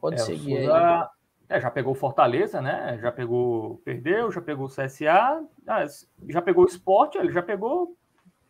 pode 0.00 0.16
é, 0.16 0.18
seguir 0.18 0.64
Souza... 0.64 0.74
aí. 0.74 1.08
É, 1.50 1.60
já 1.60 1.70
pegou 1.70 1.94
Fortaleza, 1.94 2.62
né? 2.62 2.98
Já 3.02 3.12
pegou, 3.12 3.76
perdeu, 3.84 4.32
já 4.32 4.40
pegou 4.40 4.64
o 4.64 4.70
CSA, 4.70 5.44
ah, 5.66 5.84
já 6.30 6.40
pegou 6.40 6.64
o 6.64 6.68
Sport, 6.68 7.16
ele 7.16 7.30
já 7.30 7.42
pegou 7.42 7.94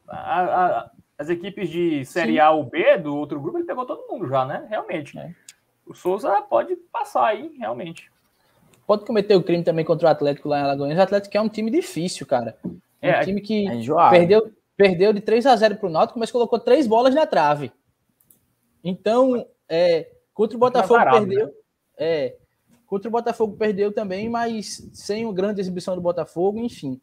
a, 0.06 0.44
a, 0.44 0.90
as 1.22 1.28
equipes 1.28 1.70
de 1.70 2.04
Série 2.04 2.32
Sim. 2.32 2.38
A 2.40 2.50
ou 2.50 2.64
B 2.64 2.98
do 2.98 3.16
outro 3.16 3.40
grupo, 3.40 3.58
ele 3.58 3.66
pegou 3.66 3.86
todo 3.86 4.06
mundo 4.10 4.28
já, 4.28 4.44
né? 4.44 4.66
Realmente. 4.68 5.16
É. 5.16 5.32
O 5.86 5.94
Souza 5.94 6.42
pode 6.42 6.74
passar 6.92 7.26
aí, 7.26 7.54
realmente. 7.58 8.10
Pode 8.86 9.04
cometer 9.04 9.36
o 9.36 9.42
crime 9.42 9.62
também 9.62 9.84
contra 9.84 10.08
o 10.08 10.10
Atlético 10.10 10.48
lá 10.48 10.58
em 10.58 10.62
Alagoas. 10.62 10.98
O 10.98 11.00
Atlético 11.00 11.36
é 11.36 11.40
um 11.40 11.48
time 11.48 11.70
difícil, 11.70 12.26
cara. 12.26 12.56
É, 13.00 13.20
um 13.20 13.24
time 13.24 13.40
que 13.40 13.66
é 13.68 14.10
perdeu, 14.10 14.52
perdeu 14.76 15.12
de 15.12 15.20
3 15.20 15.46
a 15.46 15.56
0 15.56 15.76
para 15.76 15.88
o 15.88 15.92
Náutico, 15.92 16.18
mas 16.18 16.30
colocou 16.30 16.58
três 16.58 16.86
bolas 16.86 17.14
na 17.14 17.26
trave. 17.26 17.72
Então, 18.82 19.46
é, 19.68 20.10
contra 20.34 20.56
o 20.56 20.60
Botafogo 20.60 20.98
varado, 20.98 21.26
perdeu. 21.26 21.46
Né? 21.46 21.52
É, 21.98 22.36
contra 22.86 23.08
o 23.08 23.12
Botafogo 23.12 23.56
perdeu 23.56 23.92
também, 23.92 24.28
mas 24.28 24.90
sem 24.92 25.24
uma 25.24 25.32
grande 25.32 25.60
exibição 25.60 25.94
do 25.94 26.00
Botafogo, 26.00 26.58
enfim. 26.58 27.00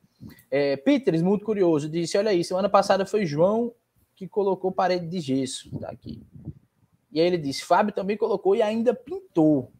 É, 0.52 0.76
Peters, 0.76 1.22
muito 1.22 1.46
curioso, 1.46 1.88
disse: 1.88 2.18
Olha 2.18 2.32
aí, 2.32 2.44
semana 2.44 2.68
passada 2.68 3.06
foi 3.06 3.26
João 3.26 3.74
que 4.20 4.28
colocou 4.28 4.70
parede 4.70 5.08
de 5.08 5.22
gesso. 5.22 5.72
Tá 5.80 5.90
aqui. 5.90 6.22
E 7.10 7.22
aí 7.22 7.26
ele 7.26 7.38
disse: 7.38 7.64
Fábio 7.64 7.94
também 7.94 8.18
colocou 8.18 8.54
e 8.54 8.62
ainda 8.62 8.94
pintou. 8.94 9.72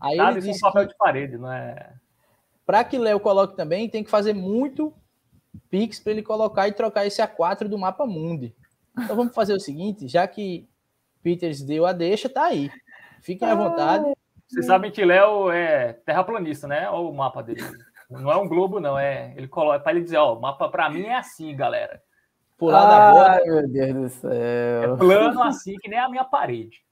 Aí 0.00 0.16
Sabe, 0.16 0.38
ele 0.38 0.48
disse: 0.48 0.60
papel 0.60 0.82
que, 0.82 0.92
de 0.92 0.98
parede, 0.98 1.38
não 1.38 1.52
é? 1.52 1.94
Para 2.66 2.82
que 2.82 2.98
Léo 2.98 3.20
coloque 3.20 3.56
também, 3.56 3.88
tem 3.88 4.02
que 4.02 4.10
fazer 4.10 4.32
muito 4.32 4.92
Pix 5.70 6.00
para 6.00 6.12
ele 6.12 6.22
colocar 6.22 6.66
e 6.66 6.72
trocar 6.72 7.06
esse 7.06 7.22
A4 7.22 7.68
do 7.68 7.78
mapa 7.78 8.04
mundi. 8.04 8.56
Então 8.98 9.14
vamos 9.14 9.32
fazer 9.32 9.54
o 9.54 9.60
seguinte: 9.60 10.08
já 10.08 10.26
que 10.26 10.68
Peters 11.22 11.62
deu 11.62 11.86
a 11.86 11.92
deixa, 11.92 12.28
tá 12.28 12.46
aí. 12.46 12.68
Fiquem 13.22 13.48
à 13.48 13.54
vontade. 13.54 14.04
Vocês 14.48 14.66
sabem 14.66 14.90
que 14.90 15.04
Léo 15.04 15.48
é 15.52 15.92
terraplanista, 15.92 16.66
né? 16.66 16.90
Olha 16.90 17.08
o 17.08 17.14
mapa 17.14 17.40
dele. 17.40 17.62
Não 18.10 18.32
é 18.32 18.36
um 18.36 18.48
globo, 18.48 18.80
não. 18.80 18.98
É 18.98 19.32
ele 19.36 19.46
coloca 19.46 19.78
para 19.78 19.92
ele 19.92 20.02
dizer, 20.02 20.16
ó, 20.16 20.36
o 20.36 20.40
mapa 20.40 20.68
para 20.68 20.90
mim 20.90 21.04
é 21.04 21.14
assim, 21.14 21.54
galera 21.54 22.02
pular 22.58 22.86
da 22.86 23.10
bola. 23.12 23.30
Ai, 23.30 23.44
meu 23.44 23.68
Deus 23.68 23.94
do 23.94 24.08
céu. 24.08 24.30
É 24.30 24.96
plano 24.98 25.42
assim, 25.42 25.76
que 25.76 25.88
nem 25.88 25.98
a 25.98 26.08
minha 26.08 26.24
parede. 26.24 26.82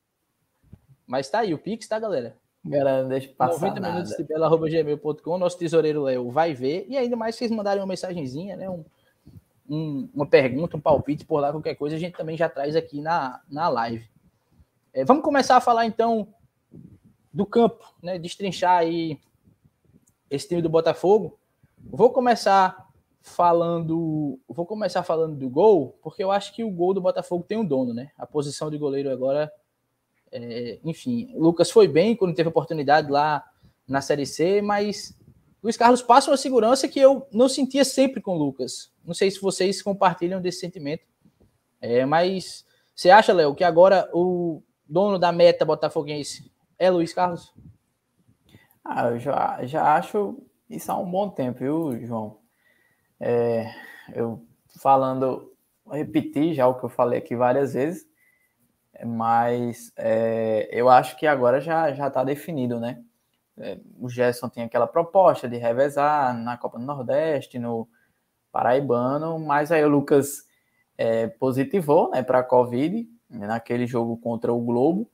Mas 1.07 1.29
tá 1.29 1.41
aí, 1.41 1.53
o 1.53 1.59
Pix, 1.59 1.87
tá, 1.87 1.99
galera? 1.99 2.37
Galera, 2.65 3.03
não 3.03 3.09
deixa 3.09 3.29
passar 3.37 3.61
90 3.61 3.81
nada. 3.81 3.95
minutos 3.95 4.17
de 4.17 4.83
gmail.com, 4.83 5.39
nosso 5.39 5.59
tesoureiro 5.59 6.03
Léo 6.03 6.31
vai 6.31 6.53
ver. 6.53 6.87
E 6.89 6.97
ainda 6.97 7.17
mais 7.17 7.35
se 7.35 7.41
vocês 7.41 7.51
mandarem 7.51 7.81
uma 7.81 7.87
mensagenzinha, 7.87 8.57
né? 8.57 8.69
Um, 8.69 8.85
um, 9.69 10.09
uma 10.15 10.27
pergunta, 10.27 10.77
um 10.77 10.81
palpite 10.81 11.25
por 11.25 11.41
lá, 11.41 11.53
qualquer 11.53 11.75
coisa, 11.75 11.95
a 11.95 11.99
gente 11.99 12.17
também 12.17 12.37
já 12.37 12.49
traz 12.49 12.75
aqui 12.75 13.01
na, 13.01 13.41
na 13.49 13.69
live. 13.69 14.09
É, 14.93 15.05
vamos 15.05 15.23
começar 15.23 15.57
a 15.57 15.61
falar 15.61 15.87
então 15.87 16.29
do 17.33 17.47
campo, 17.47 17.85
né? 18.03 18.19
Destrinchar 18.19 18.79
aí 18.79 19.21
esse 20.29 20.49
time 20.49 20.63
do 20.63 20.69
Botafogo. 20.69 21.39
Vou 21.79 22.11
começar 22.11 22.86
falando. 23.27 24.39
Vou 24.49 24.65
começar 24.65 25.03
falando 25.03 25.37
do 25.37 25.49
gol, 25.49 25.99
porque 26.03 26.23
eu 26.23 26.31
acho 26.31 26.55
que 26.55 26.65
o 26.65 26.71
gol 26.71 26.95
do 26.95 27.01
Botafogo 27.01 27.45
tem 27.45 27.59
um 27.59 27.65
dono, 27.65 27.93
né? 27.93 28.11
A 28.17 28.27
posição 28.27 28.71
de 28.71 28.79
goleiro 28.79 29.11
agora. 29.11 29.53
É, 30.31 30.79
enfim, 30.85 31.33
Lucas 31.35 31.71
foi 31.71 31.89
bem 31.89 32.17
quando 32.17 32.35
teve 32.35 32.49
oportunidade 32.49 33.11
lá 33.11 33.45
na 33.87 34.01
Série 34.01 34.27
C, 34.27 34.61
mas 34.61 35.17
Luiz 35.63 35.77
Carlos 35.77 36.03
passa 36.03 36.31
uma 36.31 36.37
segurança 36.37 36.89
que 36.89 37.01
eu 37.01 37.27
não 37.33 37.49
sentia 37.49 37.85
sempre 37.85 38.21
com 38.21 38.37
o 38.37 38.39
Lucas. 38.39 38.93
Não 39.05 39.15
sei 39.15 39.31
se 39.31 39.41
vocês 39.41 39.83
compartilham 39.83 40.41
desse 40.41 40.61
sentimento. 40.61 41.05
É, 41.81 42.05
mas 42.05 42.65
você 42.95 43.11
acha, 43.11 43.33
Léo, 43.33 43.55
que 43.55 43.65
agora 43.65 44.09
o 44.13 44.63
dono 44.89 45.19
da 45.19 45.33
meta 45.33 45.65
botafoguense 45.65 46.51
é 46.79 46.91
Luiz 46.91 47.13
Carlos? 47.13 47.53
Ah, 48.85 49.09
eu 49.09 49.19
já, 49.19 49.65
já 49.65 49.95
acho 49.95 50.39
isso 50.69 50.91
há 50.91 50.99
um 50.99 51.11
bom 51.11 51.29
tempo, 51.29 51.59
viu, 51.59 52.07
João? 52.07 52.39
É, 53.21 53.73
eu 54.15 54.45
falando 54.81 55.53
repetir 55.91 56.55
já 56.55 56.67
o 56.67 56.75
que 56.75 56.85
eu 56.85 56.89
falei 56.89 57.19
aqui 57.19 57.37
várias 57.37 57.75
vezes, 57.75 58.07
mas 59.05 59.93
é, 59.97 60.69
eu 60.73 60.89
acho 60.89 61.17
que 61.17 61.27
agora 61.27 61.61
já 61.61 61.93
já 61.93 62.09
está 62.09 62.25
definido, 62.25 62.81
né? 62.81 63.03
É, 63.59 63.79
o 63.99 64.09
Gerson 64.09 64.49
tem 64.49 64.65
aquela 64.65 64.87
proposta 64.87 65.49
de 65.49 65.57
revezar 65.57 66.37
na 66.37 66.57
Copa 66.59 66.79
do 66.79 66.85
Nordeste, 66.85 67.59
no 67.59 67.89
Paraibano, 68.53 69.39
mas 69.39 69.73
aí 69.73 69.85
o 69.85 69.89
Lucas 69.89 70.47
é, 70.99 71.27
positivou 71.27 72.11
né, 72.11 72.23
para 72.23 72.41
a 72.41 72.45
Covid 72.45 73.09
naquele 73.29 73.87
jogo 73.87 74.17
contra 74.19 74.53
o 74.53 74.61
Globo 74.61 75.11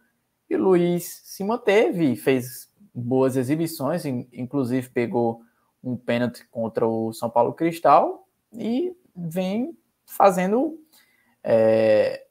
e 0.51 0.57
o 0.57 0.63
Luiz 0.63 1.23
se 1.25 1.43
manteve, 1.43 2.15
fez 2.17 2.71
boas 2.95 3.37
exibições, 3.37 4.05
inclusive 4.05 4.89
pegou 4.91 5.41
um 5.83 5.97
pênalti 5.97 6.47
contra 6.51 6.87
o 6.87 7.13
São 7.13 7.29
Paulo 7.29 7.53
Cristal 7.53 8.27
e 8.53 8.97
vem 9.15 9.77
fazendo 10.07 10.79
é, 11.43 12.25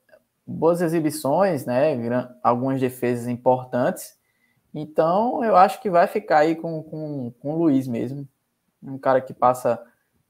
boas 0.46 0.82
exibições, 0.82 1.66
né? 1.66 1.96
Algumas 2.44 2.80
defesas 2.80 3.28
importantes. 3.28 4.18
Então, 4.74 5.44
eu 5.44 5.56
acho 5.56 5.82
que 5.82 5.90
vai 5.90 6.08
ficar 6.08 6.40
aí 6.40 6.56
com, 6.56 6.82
com, 6.84 7.32
com 7.40 7.54
o 7.54 7.58
Luiz 7.58 7.88
mesmo. 7.88 8.28
Um 8.82 8.98
cara 8.98 9.20
que 9.22 9.34
passa 9.34 9.82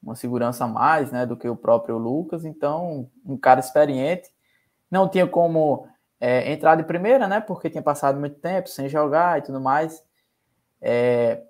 uma 0.01 0.15
segurança 0.15 0.65
a 0.65 0.67
mais, 0.67 1.11
né, 1.11 1.25
do 1.27 1.37
que 1.37 1.47
o 1.47 1.55
próprio 1.55 1.97
Lucas. 1.97 2.43
Então, 2.43 3.09
um 3.23 3.37
cara 3.37 3.59
experiente. 3.59 4.31
Não 4.89 5.07
tinha 5.07 5.27
como 5.27 5.87
é, 6.19 6.51
entrar 6.51 6.75
de 6.75 6.83
primeira, 6.83 7.27
né? 7.27 7.39
Porque 7.39 7.69
tinha 7.69 7.83
passado 7.83 8.19
muito 8.19 8.39
tempo 8.39 8.67
sem 8.67 8.89
jogar 8.89 9.39
e 9.39 9.43
tudo 9.43 9.61
mais. 9.61 10.03
É, 10.81 11.43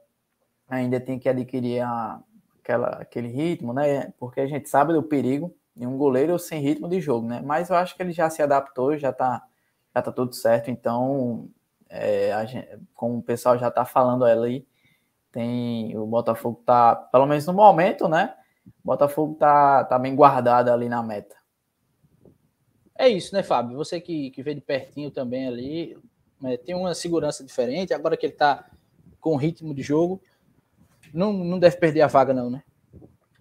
ainda 0.71 0.99
tem 0.99 1.19
que 1.19 1.27
adquirir 1.27 1.81
a, 1.81 2.19
aquela, 2.59 2.87
aquele 2.89 3.27
ritmo, 3.27 3.73
né? 3.73 4.13
Porque 4.17 4.39
a 4.39 4.47
gente 4.47 4.69
sabe 4.69 4.93
do 4.93 5.03
perigo 5.03 5.55
de 5.75 5.85
um 5.85 5.97
goleiro 5.97 6.37
sem 6.39 6.61
ritmo 6.61 6.87
de 6.87 6.99
jogo, 7.01 7.27
né? 7.27 7.41
Mas 7.43 7.69
eu 7.69 7.75
acho 7.75 7.95
que 7.95 8.01
ele 8.01 8.11
já 8.11 8.29
se 8.29 8.41
adaptou, 8.41 8.97
já 8.97 9.11
tá, 9.11 9.43
já 9.93 10.01
tá 10.01 10.11
tudo 10.11 10.33
certo. 10.33 10.71
Então, 10.71 11.49
é, 11.89 12.45
gente, 12.47 12.67
como 12.93 13.17
o 13.17 13.23
pessoal 13.23 13.57
já 13.57 13.69
tá 13.69 13.85
falando 13.85 14.25
ali, 14.25 14.65
tem 15.31 15.97
o 15.97 16.05
Botafogo 16.05 16.61
tá, 16.65 16.95
pelo 16.95 17.25
menos 17.25 17.45
no 17.45 17.53
momento, 17.53 18.07
né? 18.07 18.33
O 18.83 18.87
Botafogo 18.87 19.35
tá, 19.35 19.83
tá 19.83 19.99
bem 19.99 20.15
guardado 20.15 20.69
ali 20.69 20.87
na 20.87 21.03
meta. 21.03 21.35
É 22.97 23.09
isso, 23.09 23.33
né, 23.33 23.41
Fábio? 23.41 23.77
Você 23.77 23.99
que, 23.99 24.29
que 24.31 24.43
vê 24.43 24.53
de 24.53 24.61
pertinho 24.61 25.09
também 25.09 25.47
ali, 25.47 25.97
né, 26.39 26.57
tem 26.57 26.75
uma 26.75 26.93
segurança 26.93 27.43
diferente. 27.43 27.93
Agora 27.93 28.15
que 28.15 28.25
ele 28.25 28.33
está 28.33 28.69
com 29.19 29.35
ritmo 29.35 29.73
de 29.73 29.81
jogo, 29.81 30.21
não, 31.13 31.33
não 31.33 31.59
deve 31.59 31.77
perder 31.77 32.01
a 32.01 32.07
vaga, 32.07 32.33
não, 32.33 32.49
né? 32.49 32.63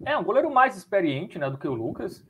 É, 0.05 0.17
um 0.17 0.23
goleiro 0.23 0.51
mais 0.51 0.75
experiente 0.75 1.37
né, 1.37 1.49
do 1.49 1.57
que 1.57 1.67
o 1.67 1.73
Lucas. 1.73 2.25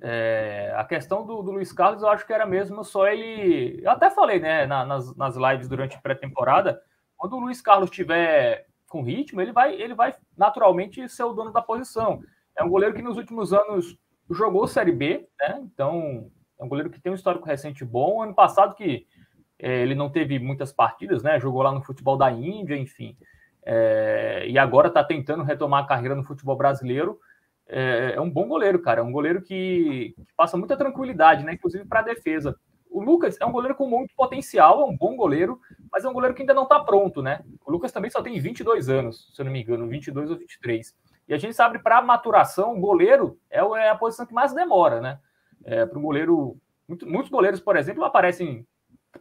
É, 0.00 0.72
a 0.76 0.84
questão 0.84 1.24
do, 1.24 1.42
do, 1.42 1.52
Luiz 1.52 1.72
Carlos, 1.72 2.02
eu 2.02 2.08
acho 2.08 2.26
que 2.26 2.32
era 2.32 2.46
mesmo 2.46 2.82
só 2.82 3.06
ele. 3.06 3.80
Eu 3.82 3.90
até 3.90 4.10
falei, 4.10 4.40
né, 4.40 4.66
na, 4.66 4.84
nas, 4.84 5.14
nas 5.16 5.36
lives 5.36 5.68
durante 5.68 6.00
pré-temporada, 6.00 6.80
quando 7.16 7.36
o 7.36 7.40
Luiz 7.40 7.60
Carlos 7.60 7.90
tiver 7.90 8.66
com 8.88 9.02
ritmo, 9.02 9.40
ele 9.40 9.52
vai, 9.52 9.80
ele 9.80 9.94
vai 9.94 10.14
naturalmente 10.36 11.08
ser 11.08 11.22
o 11.22 11.32
dono 11.32 11.52
da 11.52 11.62
posição. 11.62 12.20
É 12.58 12.64
um 12.64 12.68
goleiro 12.68 12.94
que 12.94 13.02
nos 13.02 13.16
últimos 13.16 13.52
anos 13.52 13.96
jogou 14.30 14.66
Série 14.66 14.92
B, 14.92 15.26
né? 15.40 15.60
Então 15.62 16.30
é 16.58 16.64
um 16.64 16.68
goleiro 16.68 16.90
que 16.90 17.00
tem 17.00 17.12
um 17.12 17.14
histórico 17.14 17.46
recente 17.46 17.84
bom. 17.84 18.22
Ano 18.22 18.34
passado 18.34 18.74
que 18.74 19.06
é, 19.58 19.82
ele 19.82 19.94
não 19.94 20.10
teve 20.10 20.38
muitas 20.38 20.72
partidas, 20.72 21.22
né? 21.22 21.38
Jogou 21.38 21.62
lá 21.62 21.72
no 21.72 21.82
futebol 21.82 22.16
da 22.16 22.30
Índia, 22.30 22.76
enfim. 22.76 23.16
É, 23.64 24.44
e 24.48 24.58
agora 24.58 24.88
está 24.88 25.04
tentando 25.04 25.42
retomar 25.42 25.84
a 25.84 25.86
carreira 25.86 26.14
no 26.14 26.24
futebol 26.24 26.56
brasileiro. 26.56 27.18
É, 27.66 28.14
é, 28.16 28.20
um 28.20 28.30
bom 28.30 28.48
goleiro, 28.48 28.80
cara. 28.80 29.00
É 29.00 29.04
um 29.04 29.12
goleiro 29.12 29.40
que, 29.40 30.14
que 30.16 30.34
passa 30.36 30.56
muita 30.56 30.76
tranquilidade, 30.76 31.44
né? 31.44 31.54
Inclusive 31.54 31.84
para 31.84 32.00
a 32.00 32.04
defesa. 32.04 32.56
O 32.90 33.02
Lucas 33.02 33.38
é 33.40 33.46
um 33.46 33.52
goleiro 33.52 33.74
com 33.74 33.88
muito 33.88 34.14
potencial, 34.14 34.82
é 34.82 34.84
um 34.84 34.94
bom 34.94 35.16
goleiro, 35.16 35.58
mas 35.90 36.04
é 36.04 36.08
um 36.08 36.12
goleiro 36.12 36.34
que 36.34 36.42
ainda 36.42 36.52
não 36.52 36.64
está 36.64 36.78
pronto, 36.80 37.22
né? 37.22 37.42
O 37.64 37.70
Lucas 37.70 37.90
também 37.90 38.10
só 38.10 38.20
tem 38.20 38.38
22 38.38 38.90
anos, 38.90 39.30
se 39.34 39.40
eu 39.40 39.46
não 39.46 39.52
me 39.52 39.62
engano, 39.62 39.88
22 39.88 40.30
ou 40.30 40.36
23. 40.36 40.94
E 41.26 41.32
a 41.32 41.38
gente 41.38 41.54
sabe 41.54 41.78
para 41.78 42.02
maturação, 42.02 42.76
o 42.76 42.80
goleiro 42.80 43.38
é, 43.50 43.60
é 43.60 43.88
a 43.88 43.94
posição 43.94 44.26
que 44.26 44.34
mais 44.34 44.52
demora, 44.52 45.00
né? 45.00 45.18
É, 45.64 45.86
para 45.86 45.98
um 45.98 46.02
goleiro. 46.02 46.58
Muito, 46.86 47.08
muitos 47.08 47.30
goleiros, 47.30 47.60
por 47.60 47.76
exemplo, 47.76 48.04
aparecem 48.04 48.66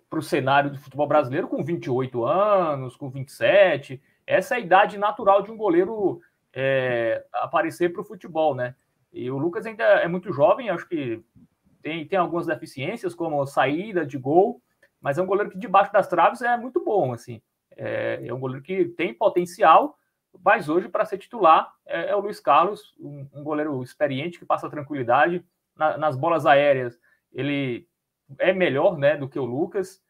para 0.10 0.20
o 0.20 0.24
cenário 0.24 0.72
do 0.72 0.80
futebol 0.80 1.08
brasileiro 1.08 1.48
com 1.48 1.64
28 1.64 2.26
anos, 2.26 2.98
com 2.98 3.10
27. 3.10 4.02
Essa 4.32 4.56
é 4.56 4.58
a 4.58 4.62
idade 4.62 4.98
natural 4.98 5.42
de 5.42 5.52
um 5.52 5.58
goleiro 5.58 6.22
é, 6.54 7.26
aparecer 7.34 7.92
para 7.92 8.02
o 8.02 8.06
futebol, 8.06 8.56
né? 8.56 8.76
E 9.12 9.30
o 9.30 9.38
Lucas 9.38 9.66
ainda 9.66 9.84
é 9.84 10.08
muito 10.08 10.32
jovem, 10.32 10.70
acho 10.70 10.88
que 10.88 11.22
tem, 11.82 12.08
tem 12.08 12.18
algumas 12.18 12.48
deficiências, 12.48 13.14
como 13.14 13.46
saída 13.46 14.06
de 14.06 14.18
gol, 14.18 14.62
mas 15.02 15.18
é 15.18 15.22
um 15.22 15.26
goleiro 15.26 15.52
que 15.52 15.58
debaixo 15.58 15.92
das 15.92 16.08
traves 16.08 16.42
é 16.42 16.56
muito 16.56 16.82
bom, 16.82 17.12
assim. 17.12 17.42
É, 17.76 18.26
é 18.26 18.34
um 18.34 18.40
goleiro 18.40 18.64
que 18.64 18.86
tem 18.86 19.14
potencial, 19.14 19.98
mas 20.42 20.70
hoje, 20.70 20.88
para 20.88 21.04
ser 21.04 21.18
titular, 21.18 21.74
é, 21.86 22.12
é, 22.12 22.16
o 22.16 22.22
Luiz 22.22 22.40
Carlos, 22.40 22.96
um, 22.98 23.28
um 23.34 23.44
goleiro 23.44 23.84
experiente 23.84 24.40
que 24.40 24.46
passa 24.46 24.70
tranquilidade, 24.70 25.44
na, 25.76 25.98
nas 25.98 26.16
bolas 26.16 26.46
aéreas, 26.46 26.98
ele 27.34 27.86
é 28.40 28.54
melhor 28.54 28.98
né, 28.98 29.18
do 29.18 29.28
que 29.28 29.38
o 29.38 29.44
Lucas. 29.44 30.02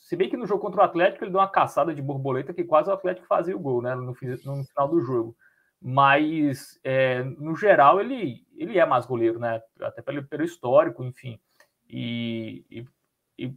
Se 0.00 0.16
bem 0.16 0.28
que 0.28 0.36
no 0.36 0.46
jogo 0.46 0.60
contra 0.60 0.80
o 0.80 0.84
Atlético 0.84 1.24
ele 1.24 1.30
deu 1.30 1.40
uma 1.40 1.48
caçada 1.48 1.94
de 1.94 2.02
borboleta 2.02 2.54
que 2.54 2.64
quase 2.64 2.90
o 2.90 2.92
Atlético 2.92 3.26
fazia 3.26 3.56
o 3.56 3.60
gol 3.60 3.82
né, 3.82 3.94
no, 3.94 4.02
no 4.06 4.14
final 4.14 4.88
do 4.88 5.00
jogo. 5.00 5.36
Mas, 5.80 6.78
é, 6.84 7.22
no 7.22 7.56
geral, 7.56 8.00
ele, 8.00 8.46
ele 8.54 8.78
é 8.78 8.84
mais 8.84 9.06
goleiro, 9.06 9.38
né? 9.38 9.62
Até 9.80 10.02
pelo, 10.02 10.22
pelo 10.26 10.44
histórico, 10.44 11.02
enfim. 11.02 11.40
E, 11.88 12.64
e, 12.70 12.86
e 13.38 13.54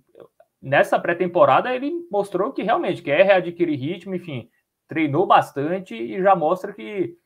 nessa 0.62 0.97
pré-temporada 0.97 1.75
ele 1.75 1.91
mostrou 2.10 2.53
que 2.53 2.63
realmente 2.63 3.01
quer 3.01 3.25
readquirir 3.25 3.77
ritmo, 3.77 4.15
enfim, 4.15 4.49
treinou 4.88 5.27
bastante 5.27 5.95
e 5.95 6.21
já 6.21 6.36
mostra 6.36 6.73
que, 6.73 7.17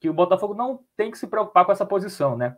que 0.00 0.08
o 0.08 0.14
Botafogo 0.14 0.54
não 0.54 0.82
tem 0.96 1.10
que 1.10 1.18
se 1.18 1.26
preocupar 1.26 1.66
com 1.66 1.72
essa 1.72 1.84
posição, 1.84 2.36
né? 2.36 2.56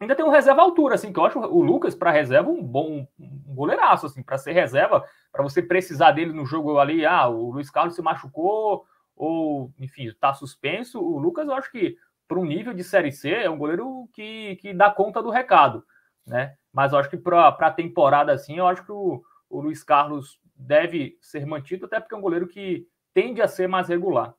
Ainda 0.00 0.16
tem 0.16 0.24
um 0.24 0.30
reserva 0.30 0.62
altura, 0.62 0.94
assim, 0.94 1.12
que 1.12 1.18
eu 1.18 1.24
acho 1.26 1.38
o 1.38 1.62
Lucas 1.62 1.94
para 1.94 2.10
reserva 2.10 2.50
um 2.50 2.62
bom 2.62 3.06
um 3.18 3.54
goleiraço, 3.54 4.06
assim, 4.06 4.22
para 4.22 4.38
ser 4.38 4.52
reserva, 4.52 5.04
para 5.30 5.42
você 5.42 5.62
precisar 5.62 6.12
dele 6.12 6.32
no 6.32 6.46
jogo 6.46 6.78
ali, 6.78 7.04
ah, 7.04 7.28
o 7.28 7.50
Luiz 7.50 7.70
Carlos 7.70 7.94
se 7.94 8.02
machucou, 8.02 8.86
ou, 9.14 9.70
enfim, 9.78 10.06
está 10.06 10.32
suspenso. 10.32 10.98
O 10.98 11.18
Lucas, 11.18 11.46
eu 11.46 11.54
acho 11.54 11.70
que, 11.70 11.96
para 12.26 12.38
um 12.38 12.44
nível 12.44 12.72
de 12.72 12.82
Série 12.82 13.12
C, 13.12 13.30
é 13.30 13.50
um 13.50 13.58
goleiro 13.58 14.08
que, 14.14 14.56
que 14.56 14.72
dá 14.72 14.90
conta 14.90 15.22
do 15.22 15.28
recado, 15.28 15.84
né? 16.26 16.54
Mas 16.72 16.92
eu 16.92 16.98
acho 16.98 17.10
que 17.10 17.18
para 17.18 17.48
a 17.48 17.70
temporada, 17.70 18.32
assim, 18.32 18.56
eu 18.56 18.66
acho 18.66 18.82
que 18.82 18.92
o, 18.92 19.22
o 19.50 19.60
Luiz 19.60 19.84
Carlos 19.84 20.40
deve 20.56 21.18
ser 21.20 21.44
mantido, 21.44 21.84
até 21.84 22.00
porque 22.00 22.14
é 22.14 22.18
um 22.18 22.22
goleiro 22.22 22.46
que 22.46 22.86
tende 23.12 23.42
a 23.42 23.48
ser 23.48 23.68
mais 23.68 23.88
regular. 23.88 24.34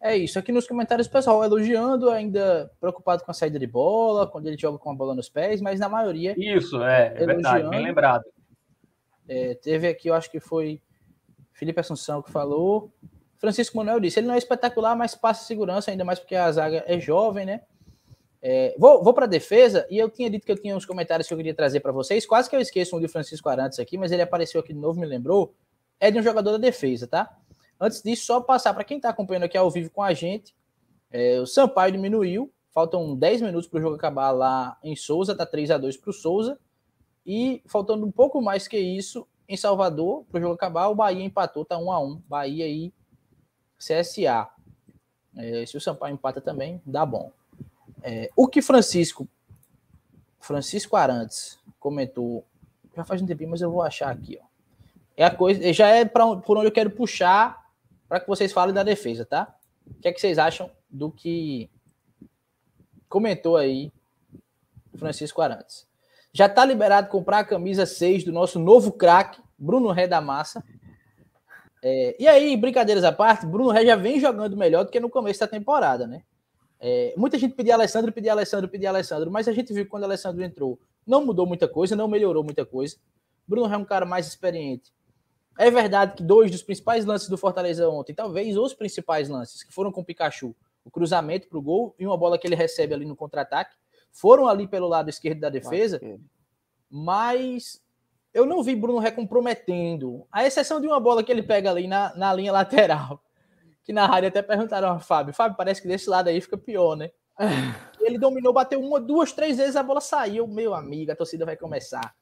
É 0.00 0.16
isso. 0.16 0.38
Aqui 0.38 0.52
nos 0.52 0.66
comentários, 0.66 1.08
pessoal 1.08 1.42
elogiando, 1.42 2.08
ainda 2.10 2.70
preocupado 2.78 3.24
com 3.24 3.30
a 3.30 3.34
saída 3.34 3.58
de 3.58 3.66
bola, 3.66 4.26
quando 4.26 4.46
ele 4.46 4.56
joga 4.56 4.78
com 4.78 4.90
a 4.90 4.94
bola 4.94 5.14
nos 5.14 5.28
pés, 5.28 5.60
mas 5.60 5.80
na 5.80 5.88
maioria. 5.88 6.34
Isso, 6.36 6.82
é, 6.84 7.12
é 7.16 7.26
verdade, 7.26 7.68
bem 7.68 7.82
lembrado. 7.82 8.24
É, 9.28 9.54
teve 9.54 9.88
aqui, 9.88 10.08
eu 10.08 10.14
acho 10.14 10.30
que 10.30 10.38
foi 10.38 10.80
Felipe 11.52 11.80
Assunção 11.80 12.22
que 12.22 12.30
falou. 12.30 12.92
Francisco 13.36 13.76
Manuel 13.76 13.98
disse: 13.98 14.20
ele 14.20 14.28
não 14.28 14.34
é 14.34 14.38
espetacular, 14.38 14.94
mas 14.96 15.16
passa 15.16 15.44
segurança, 15.44 15.90
ainda 15.90 16.04
mais 16.04 16.18
porque 16.20 16.36
a 16.36 16.50
zaga 16.52 16.84
é 16.86 17.00
jovem, 17.00 17.44
né? 17.44 17.62
É, 18.40 18.76
vou 18.78 19.02
vou 19.02 19.12
para 19.12 19.24
a 19.24 19.28
defesa, 19.28 19.84
e 19.90 19.98
eu 19.98 20.08
tinha 20.08 20.30
dito 20.30 20.46
que 20.46 20.52
eu 20.52 20.60
tinha 20.60 20.76
uns 20.76 20.86
comentários 20.86 21.26
que 21.26 21.34
eu 21.34 21.36
queria 21.38 21.54
trazer 21.54 21.80
para 21.80 21.90
vocês. 21.90 22.24
Quase 22.24 22.48
que 22.48 22.54
eu 22.54 22.60
esqueço 22.60 22.96
um 22.96 23.00
de 23.00 23.08
Francisco 23.08 23.48
Arantes 23.48 23.80
aqui, 23.80 23.98
mas 23.98 24.12
ele 24.12 24.22
apareceu 24.22 24.60
aqui 24.60 24.72
de 24.72 24.78
novo, 24.78 25.00
me 25.00 25.06
lembrou. 25.06 25.54
É 25.98 26.08
de 26.08 26.18
um 26.18 26.22
jogador 26.22 26.52
da 26.52 26.58
defesa, 26.58 27.08
tá? 27.08 27.36
Antes 27.80 28.02
disso, 28.02 28.24
só 28.24 28.40
passar 28.40 28.74
para 28.74 28.84
quem 28.84 28.96
está 28.96 29.10
acompanhando 29.10 29.44
aqui 29.44 29.56
ao 29.56 29.70
vivo 29.70 29.90
com 29.90 30.02
a 30.02 30.12
gente. 30.12 30.54
É, 31.10 31.40
o 31.40 31.46
Sampaio 31.46 31.92
diminuiu, 31.92 32.52
faltam 32.70 33.16
10 33.16 33.42
minutos 33.42 33.68
para 33.68 33.78
o 33.78 33.82
jogo 33.82 33.96
acabar 33.96 34.30
lá 34.30 34.76
em 34.82 34.96
Souza, 34.96 35.34
tá 35.34 35.46
3 35.46 35.70
a 35.70 35.78
2 35.78 35.96
para 35.96 36.10
o 36.10 36.12
Souza. 36.12 36.58
E 37.24 37.62
faltando 37.66 38.04
um 38.04 38.10
pouco 38.10 38.40
mais 38.40 38.66
que 38.66 38.78
isso, 38.78 39.26
em 39.48 39.56
Salvador, 39.56 40.24
para 40.30 40.38
o 40.38 40.40
jogo 40.40 40.54
acabar, 40.54 40.88
o 40.88 40.94
Bahia 40.94 41.24
empatou, 41.24 41.64
tá 41.64 41.78
1 41.78 41.92
a 41.92 42.00
1 42.00 42.22
Bahia 42.28 42.66
e 42.66 42.92
CSA. 43.78 44.48
É, 45.36 45.64
se 45.64 45.76
o 45.76 45.80
Sampaio 45.80 46.14
empata 46.14 46.40
também, 46.40 46.82
dá 46.84 47.06
bom. 47.06 47.30
É, 48.02 48.28
o 48.36 48.48
que 48.48 48.60
Francisco, 48.60 49.28
Francisco 50.40 50.96
Arantes 50.96 51.58
comentou, 51.78 52.44
já 52.96 53.04
faz 53.04 53.22
um 53.22 53.26
tempinho, 53.26 53.50
mas 53.50 53.60
eu 53.60 53.70
vou 53.70 53.82
achar 53.82 54.10
aqui, 54.10 54.38
ó. 54.42 54.46
É 55.16 55.24
a 55.24 55.34
coisa, 55.34 55.72
já 55.72 55.88
é 55.88 56.04
para 56.04 56.36
por 56.36 56.56
onde 56.56 56.68
eu 56.68 56.72
quero 56.72 56.90
puxar 56.90 57.57
para 58.08 58.20
que 58.20 58.26
vocês 58.26 58.52
falem 58.52 58.74
da 58.74 58.82
defesa, 58.82 59.24
tá? 59.24 59.54
O 59.86 60.00
que 60.00 60.08
é 60.08 60.12
que 60.12 60.20
vocês 60.20 60.38
acham 60.38 60.70
do 60.88 61.10
que 61.10 61.70
comentou 63.08 63.56
aí 63.56 63.92
Francisco 64.96 65.40
Arantes? 65.40 65.86
Já 66.32 66.46
está 66.46 66.64
liberado 66.64 67.08
comprar 67.08 67.40
a 67.40 67.44
camisa 67.44 67.86
6 67.86 68.24
do 68.24 68.32
nosso 68.32 68.58
novo 68.58 68.92
craque, 68.92 69.40
Bruno 69.58 69.90
Ré 69.90 70.06
da 70.06 70.20
Massa. 70.20 70.62
É, 71.82 72.16
e 72.18 72.26
aí, 72.26 72.56
brincadeiras 72.56 73.04
à 73.04 73.12
parte, 73.12 73.46
Bruno 73.46 73.70
Ré 73.70 73.84
já 73.84 73.96
vem 73.96 74.20
jogando 74.20 74.56
melhor 74.56 74.84
do 74.84 74.90
que 74.90 75.00
no 75.00 75.10
começo 75.10 75.40
da 75.40 75.46
temporada, 75.46 76.06
né? 76.06 76.22
É, 76.80 77.12
muita 77.16 77.38
gente 77.38 77.54
pedia 77.54 77.74
Alessandro, 77.74 78.12
pedia 78.12 78.32
Alessandro, 78.32 78.68
pedia 78.68 78.88
Alessandro, 78.88 79.30
mas 79.30 79.48
a 79.48 79.52
gente 79.52 79.72
viu 79.72 79.84
que 79.84 79.90
quando 79.90 80.04
Alessandro 80.04 80.44
entrou, 80.44 80.78
não 81.06 81.24
mudou 81.24 81.46
muita 81.46 81.66
coisa, 81.66 81.96
não 81.96 82.06
melhorou 82.06 82.44
muita 82.44 82.64
coisa. 82.64 82.96
Bruno 83.46 83.72
é 83.72 83.76
um 83.76 83.84
cara 83.84 84.06
mais 84.06 84.26
experiente. 84.28 84.92
É 85.58 85.72
verdade 85.72 86.14
que 86.14 86.22
dois 86.22 86.52
dos 86.52 86.62
principais 86.62 87.04
lances 87.04 87.28
do 87.28 87.36
Fortaleza 87.36 87.88
ontem, 87.88 88.14
talvez 88.14 88.56
os 88.56 88.72
principais 88.72 89.28
lances, 89.28 89.64
que 89.64 89.72
foram 89.72 89.90
com 89.90 90.02
o 90.02 90.04
Pikachu, 90.04 90.54
o 90.84 90.90
cruzamento 90.90 91.48
para 91.48 91.58
o 91.58 91.62
gol 91.62 91.96
e 91.98 92.06
uma 92.06 92.16
bola 92.16 92.38
que 92.38 92.46
ele 92.46 92.54
recebe 92.54 92.94
ali 92.94 93.04
no 93.04 93.16
contra-ataque, 93.16 93.74
foram 94.12 94.46
ali 94.46 94.68
pelo 94.68 94.86
lado 94.86 95.10
esquerdo 95.10 95.40
da 95.40 95.50
defesa, 95.50 96.00
mas 96.88 97.82
eu 98.32 98.46
não 98.46 98.62
vi 98.62 98.76
Bruno 98.76 99.00
Ré 99.00 99.10
comprometendo, 99.10 100.24
a 100.30 100.46
exceção 100.46 100.80
de 100.80 100.86
uma 100.86 101.00
bola 101.00 101.24
que 101.24 101.32
ele 101.32 101.42
pega 101.42 101.70
ali 101.70 101.88
na, 101.88 102.14
na 102.14 102.32
linha 102.32 102.52
lateral, 102.52 103.20
que 103.82 103.92
na 103.92 104.06
rádio 104.06 104.28
até 104.28 104.40
perguntaram 104.40 104.90
a 104.90 105.00
Fábio, 105.00 105.34
Fábio, 105.34 105.56
parece 105.56 105.82
que 105.82 105.88
desse 105.88 106.08
lado 106.08 106.28
aí 106.28 106.40
fica 106.40 106.56
pior, 106.56 106.94
né? 106.94 107.10
ele 108.00 108.16
dominou, 108.16 108.52
bateu 108.52 108.80
uma, 108.80 109.00
duas, 109.00 109.32
três 109.32 109.56
vezes, 109.56 109.74
a 109.74 109.82
bola 109.82 110.00
saiu, 110.00 110.46
meu 110.46 110.72
amigo, 110.72 111.10
a 111.10 111.16
torcida 111.16 111.44
vai 111.44 111.56
começar. 111.56 112.14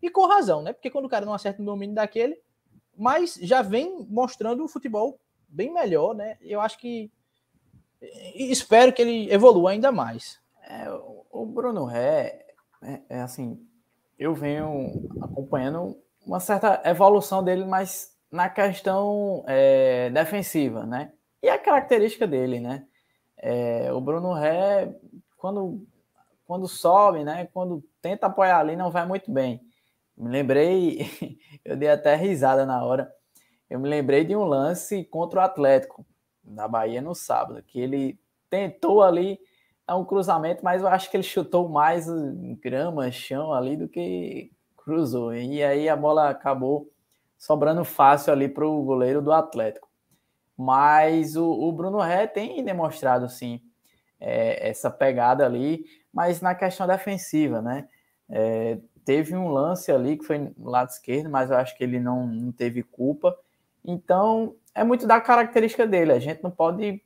E 0.00 0.08
com 0.08 0.28
razão, 0.28 0.62
né? 0.62 0.72
Porque 0.72 0.90
quando 0.90 1.06
o 1.06 1.08
cara 1.08 1.26
não 1.26 1.34
acerta 1.34 1.60
um 1.60 1.64
domínio 1.64 1.96
daquele, 1.96 2.38
mas 2.96 3.34
já 3.40 3.62
vem 3.62 4.06
mostrando 4.08 4.62
um 4.62 4.68
futebol 4.68 5.18
bem 5.48 5.72
melhor, 5.72 6.14
né? 6.14 6.36
Eu 6.40 6.60
acho 6.60 6.78
que 6.78 7.10
espero 8.34 8.92
que 8.92 9.02
ele 9.02 9.32
evolua 9.32 9.70
ainda 9.70 9.90
mais. 9.90 10.38
É, 10.68 10.86
o 11.30 11.46
Bruno 11.46 11.84
Ré, 11.84 12.46
é, 12.82 13.00
é, 13.08 13.20
assim, 13.20 13.58
eu 14.18 14.34
venho 14.34 15.08
acompanhando 15.20 15.96
uma 16.26 16.40
certa 16.40 16.80
evolução 16.84 17.42
dele, 17.42 17.64
mas 17.64 18.14
na 18.30 18.48
questão 18.48 19.44
é, 19.46 20.10
defensiva, 20.10 20.86
né? 20.86 21.12
E 21.42 21.48
a 21.48 21.58
característica 21.58 22.26
dele, 22.26 22.60
né? 22.60 22.86
É, 23.36 23.92
o 23.92 24.00
Bruno 24.00 24.32
Ré, 24.32 24.94
quando, 25.36 25.86
quando 26.46 26.66
sobe, 26.66 27.24
né? 27.24 27.48
Quando 27.52 27.84
tenta 28.00 28.26
apoiar 28.26 28.58
ali, 28.58 28.76
não 28.76 28.90
vai 28.90 29.06
muito 29.06 29.30
bem. 29.30 29.60
Me 30.16 30.30
lembrei, 30.30 31.06
eu 31.64 31.76
dei 31.76 31.88
até 31.88 32.14
risada 32.14 32.64
na 32.64 32.84
hora. 32.84 33.12
Eu 33.68 33.78
me 33.80 33.88
lembrei 33.88 34.24
de 34.24 34.36
um 34.36 34.44
lance 34.44 35.04
contra 35.04 35.40
o 35.40 35.42
Atlético, 35.42 36.06
na 36.44 36.68
Bahia, 36.68 37.00
no 37.00 37.14
sábado, 37.14 37.62
que 37.62 37.80
ele 37.80 38.18
tentou 38.50 39.02
ali 39.02 39.38
dar 39.86 39.96
um 39.96 40.04
cruzamento, 40.04 40.64
mas 40.64 40.82
eu 40.82 40.88
acho 40.88 41.10
que 41.10 41.16
ele 41.16 41.24
chutou 41.24 41.68
mais 41.68 42.06
grama, 42.60 43.10
chão 43.10 43.52
ali 43.52 43.76
do 43.76 43.88
que 43.88 44.52
cruzou. 44.76 45.34
E 45.34 45.62
aí 45.62 45.88
a 45.88 45.96
bola 45.96 46.28
acabou 46.28 46.90
sobrando 47.38 47.84
fácil 47.84 48.32
ali 48.32 48.48
para 48.48 48.66
o 48.66 48.82
goleiro 48.82 49.20
do 49.20 49.32
Atlético. 49.32 49.88
Mas 50.56 51.36
o, 51.36 51.46
o 51.46 51.72
Bruno 51.72 51.98
Ré 51.98 52.26
tem 52.26 52.64
demonstrado, 52.64 53.28
sim, 53.28 53.60
é, 54.20 54.68
essa 54.68 54.90
pegada 54.90 55.44
ali, 55.44 55.84
mas 56.12 56.40
na 56.40 56.54
questão 56.54 56.86
defensiva, 56.86 57.60
né? 57.60 57.88
É, 58.30 58.78
teve 59.04 59.36
um 59.36 59.48
lance 59.48 59.92
ali 59.92 60.16
que 60.16 60.24
foi 60.24 60.38
no 60.38 60.70
lado 60.70 60.88
esquerdo, 60.88 61.28
mas 61.28 61.50
eu 61.50 61.56
acho 61.56 61.76
que 61.76 61.84
ele 61.84 62.00
não, 62.00 62.26
não 62.26 62.50
teve 62.50 62.82
culpa. 62.82 63.36
Então, 63.84 64.56
é 64.74 64.82
muito 64.82 65.06
da 65.06 65.20
característica 65.20 65.86
dele. 65.86 66.12
A 66.12 66.18
gente 66.18 66.42
não 66.42 66.50
pode 66.50 67.02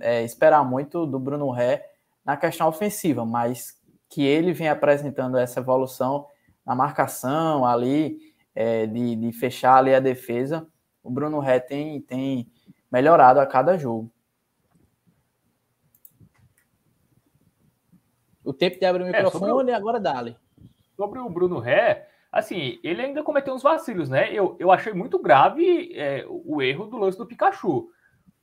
é, 0.00 0.22
esperar 0.22 0.64
muito 0.64 1.04
do 1.06 1.18
Bruno 1.18 1.50
Ré 1.50 1.90
na 2.24 2.36
questão 2.36 2.68
ofensiva, 2.68 3.24
mas 3.24 3.76
que 4.08 4.22
ele 4.22 4.52
vem 4.52 4.68
apresentando 4.68 5.36
essa 5.36 5.60
evolução 5.60 6.26
na 6.64 6.74
marcação 6.74 7.66
ali, 7.66 8.32
é, 8.54 8.86
de, 8.86 9.16
de 9.16 9.32
fechar 9.32 9.76
ali 9.76 9.94
a 9.94 10.00
defesa, 10.00 10.66
o 11.02 11.10
Bruno 11.10 11.40
Ré 11.40 11.58
tem, 11.58 12.00
tem 12.00 12.50
melhorado 12.90 13.40
a 13.40 13.46
cada 13.46 13.76
jogo. 13.76 14.10
O 18.42 18.52
tempo 18.52 18.78
de 18.78 18.86
abrir 18.86 19.02
o 19.02 19.06
microfone 19.06 19.70
é, 19.70 19.74
agora 19.74 19.98
dá-lhe 19.98 20.36
sobre 20.96 21.18
o 21.18 21.28
Bruno 21.28 21.58
Ré, 21.58 22.08
assim, 22.30 22.78
ele 22.82 23.02
ainda 23.02 23.22
cometeu 23.22 23.54
uns 23.54 23.62
vacilos, 23.62 24.08
né? 24.08 24.32
Eu, 24.32 24.56
eu 24.58 24.70
achei 24.70 24.92
muito 24.92 25.18
grave 25.18 25.92
é, 25.94 26.24
o 26.28 26.60
erro 26.60 26.86
do 26.86 26.98
lance 26.98 27.18
do 27.18 27.26
Pikachu, 27.26 27.88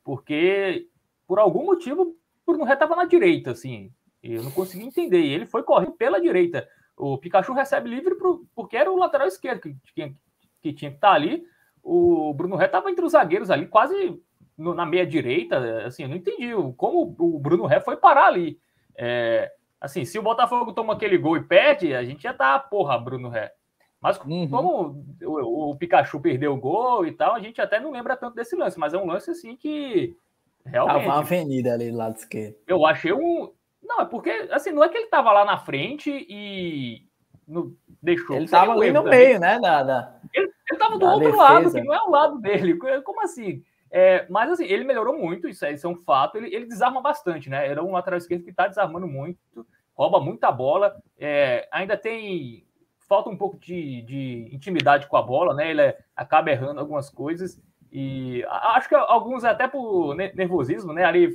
porque 0.04 0.88
por 1.28 1.40
algum 1.40 1.66
motivo 1.66 2.04
o 2.04 2.16
Bruno 2.46 2.64
Ré 2.64 2.74
estava 2.74 2.96
na 2.96 3.06
direita, 3.06 3.52
assim, 3.52 3.92
eu 4.24 4.44
não 4.44 4.52
consegui 4.52 4.86
entender. 4.86 5.24
Ele 5.24 5.46
foi 5.46 5.64
correndo 5.64 5.94
pela 5.94 6.22
direita. 6.22 6.68
O 6.96 7.18
Pikachu 7.18 7.54
recebe 7.54 7.90
livre 7.90 8.16
pro, 8.16 8.46
porque 8.56 8.78
era 8.78 8.92
o 8.92 8.98
lateral 8.98 9.28
esquerdo 9.28 9.62
que, 9.62 9.76
que, 9.94 10.16
que 10.62 10.74
tinha 10.74 10.92
que 10.92 10.98
estar 10.98 11.10
tá 11.10 11.14
ali. 11.14 11.44
O 11.84 12.34
Bruno 12.34 12.56
Ré 12.56 12.68
estava 12.68 12.92
entre 12.92 13.04
os 13.04 13.14
zagueiros 13.14 13.50
ali, 13.50 13.68
quase 13.68 14.22
no, 14.56 14.74
na 14.76 14.86
meia 14.86 15.06
direita. 15.06 15.86
Assim, 15.86 16.04
eu 16.04 16.10
não 16.10 16.16
entendi 16.16 16.52
como 16.78 17.16
o 17.18 17.40
Bruno 17.40 17.66
Ré 17.66 17.80
foi 17.80 17.98
parar 17.98 18.28
ali. 18.28 18.60
É, 18.96 19.52
Assim, 19.82 20.06
se 20.06 20.20
o 20.20 20.22
Botafogo 20.22 20.74
toma 20.74 20.94
aquele 20.94 21.18
gol 21.18 21.36
e 21.36 21.44
perde, 21.44 21.96
a 21.96 22.04
gente 22.04 22.22
já 22.22 22.34
tá, 22.34 22.60
porra, 22.60 23.00
Bruno 23.00 23.30
Ré. 23.30 23.52
Mas 24.00 24.20
uhum. 24.20 24.48
como 24.48 25.06
o, 25.24 25.72
o, 25.72 25.76
Pikachu 25.76 26.20
perdeu 26.20 26.54
o 26.54 26.60
gol 26.60 27.06
e 27.06 27.12
tal, 27.12 27.34
a 27.34 27.40
gente 27.40 27.60
até 27.60 27.80
não 27.80 27.92
lembra 27.92 28.16
tanto 28.16 28.36
desse 28.36 28.56
lance, 28.56 28.80
mas 28.80 28.94
é 28.94 28.98
um 28.98 29.08
lance 29.08 29.32
assim 29.32 29.56
que 29.56 30.16
realmente. 30.64 30.98
Tava 30.98 31.06
uma 31.06 31.20
avenida 31.20 31.74
ali 31.74 31.92
do 31.92 31.98
lado 31.98 32.16
esquerdo. 32.16 32.56
Eu 32.68 32.86
achei 32.86 33.12
um. 33.12 33.52
Não, 33.82 34.02
é 34.02 34.06
porque, 34.06 34.30
assim, 34.52 34.72
não 34.72 34.84
é 34.84 34.90
que 34.90 34.98
ele 34.98 35.08
tava 35.08 35.32
lá 35.32 35.44
na 35.44 35.58
frente 35.58 36.12
e 36.12 37.06
no... 37.48 37.76
deixou. 38.02 38.36
Ele 38.36 38.48
tava 38.48 38.74
ali 38.74 38.92
no 38.92 39.04
meio, 39.04 39.40
né? 39.40 39.60
Da, 39.60 39.84
da... 39.84 40.16
Ele, 40.34 40.52
ele 40.70 40.80
tava 40.80 40.98
do 40.98 41.06
outro 41.06 41.32
defesa. 41.32 41.44
lado, 41.44 41.72
que 41.72 41.82
não 41.82 41.94
é 41.94 42.04
o 42.04 42.10
lado 42.10 42.40
dele. 42.40 42.78
Como 43.04 43.22
assim? 43.22 43.64
É, 43.92 44.26
mas 44.30 44.50
assim, 44.50 44.64
ele 44.64 44.86
melhorou 44.86 45.18
muito, 45.18 45.50
isso 45.50 45.66
é, 45.66 45.74
isso 45.74 45.86
é 45.86 45.90
um 45.90 45.98
fato. 45.98 46.38
Ele, 46.38 46.56
ele, 46.56 46.66
desarma 46.66 47.02
bastante, 47.02 47.50
né? 47.50 47.68
Era 47.68 47.84
um 47.84 47.92
lateral 47.92 48.18
esquerdo 48.18 48.44
que 48.44 48.50
está 48.50 48.66
desarmando 48.68 49.06
muito, 49.06 49.68
rouba 49.94 50.20
muita 50.22 50.50
bola. 50.50 50.96
É, 51.20 51.68
ainda 51.72 51.98
tem. 51.98 52.66
Falta 53.10 53.30
um 53.30 53.36
pouco 53.36 53.60
de, 53.60 54.02
de, 54.04 54.50
intimidade 54.54 55.06
com 55.08 55.18
a 55.18 55.22
bola, 55.22 55.54
né? 55.54 55.70
Ele 55.70 55.82
é, 55.82 55.98
acaba 56.16 56.50
errando 56.50 56.80
algumas 56.80 57.10
coisas. 57.10 57.62
E 57.92 58.46
acho 58.48 58.88
que 58.88 58.96
alguns 58.96 59.44
até 59.44 59.68
por 59.68 60.16
nervosismo, 60.16 60.94
né? 60.94 61.04
Ali 61.04 61.28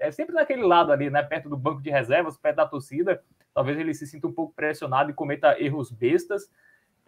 é 0.00 0.10
sempre 0.10 0.34
naquele 0.34 0.64
lado 0.64 0.90
ali, 0.90 1.08
né? 1.08 1.22
Perto 1.22 1.48
do 1.48 1.56
banco 1.56 1.80
de 1.80 1.90
reservas, 1.90 2.36
perto 2.36 2.56
da 2.56 2.66
torcida. 2.66 3.22
Talvez 3.54 3.78
ele 3.78 3.94
se 3.94 4.08
sinta 4.08 4.26
um 4.26 4.32
pouco 4.32 4.52
pressionado 4.52 5.10
e 5.10 5.14
cometa 5.14 5.56
erros 5.62 5.92
bestas. 5.92 6.50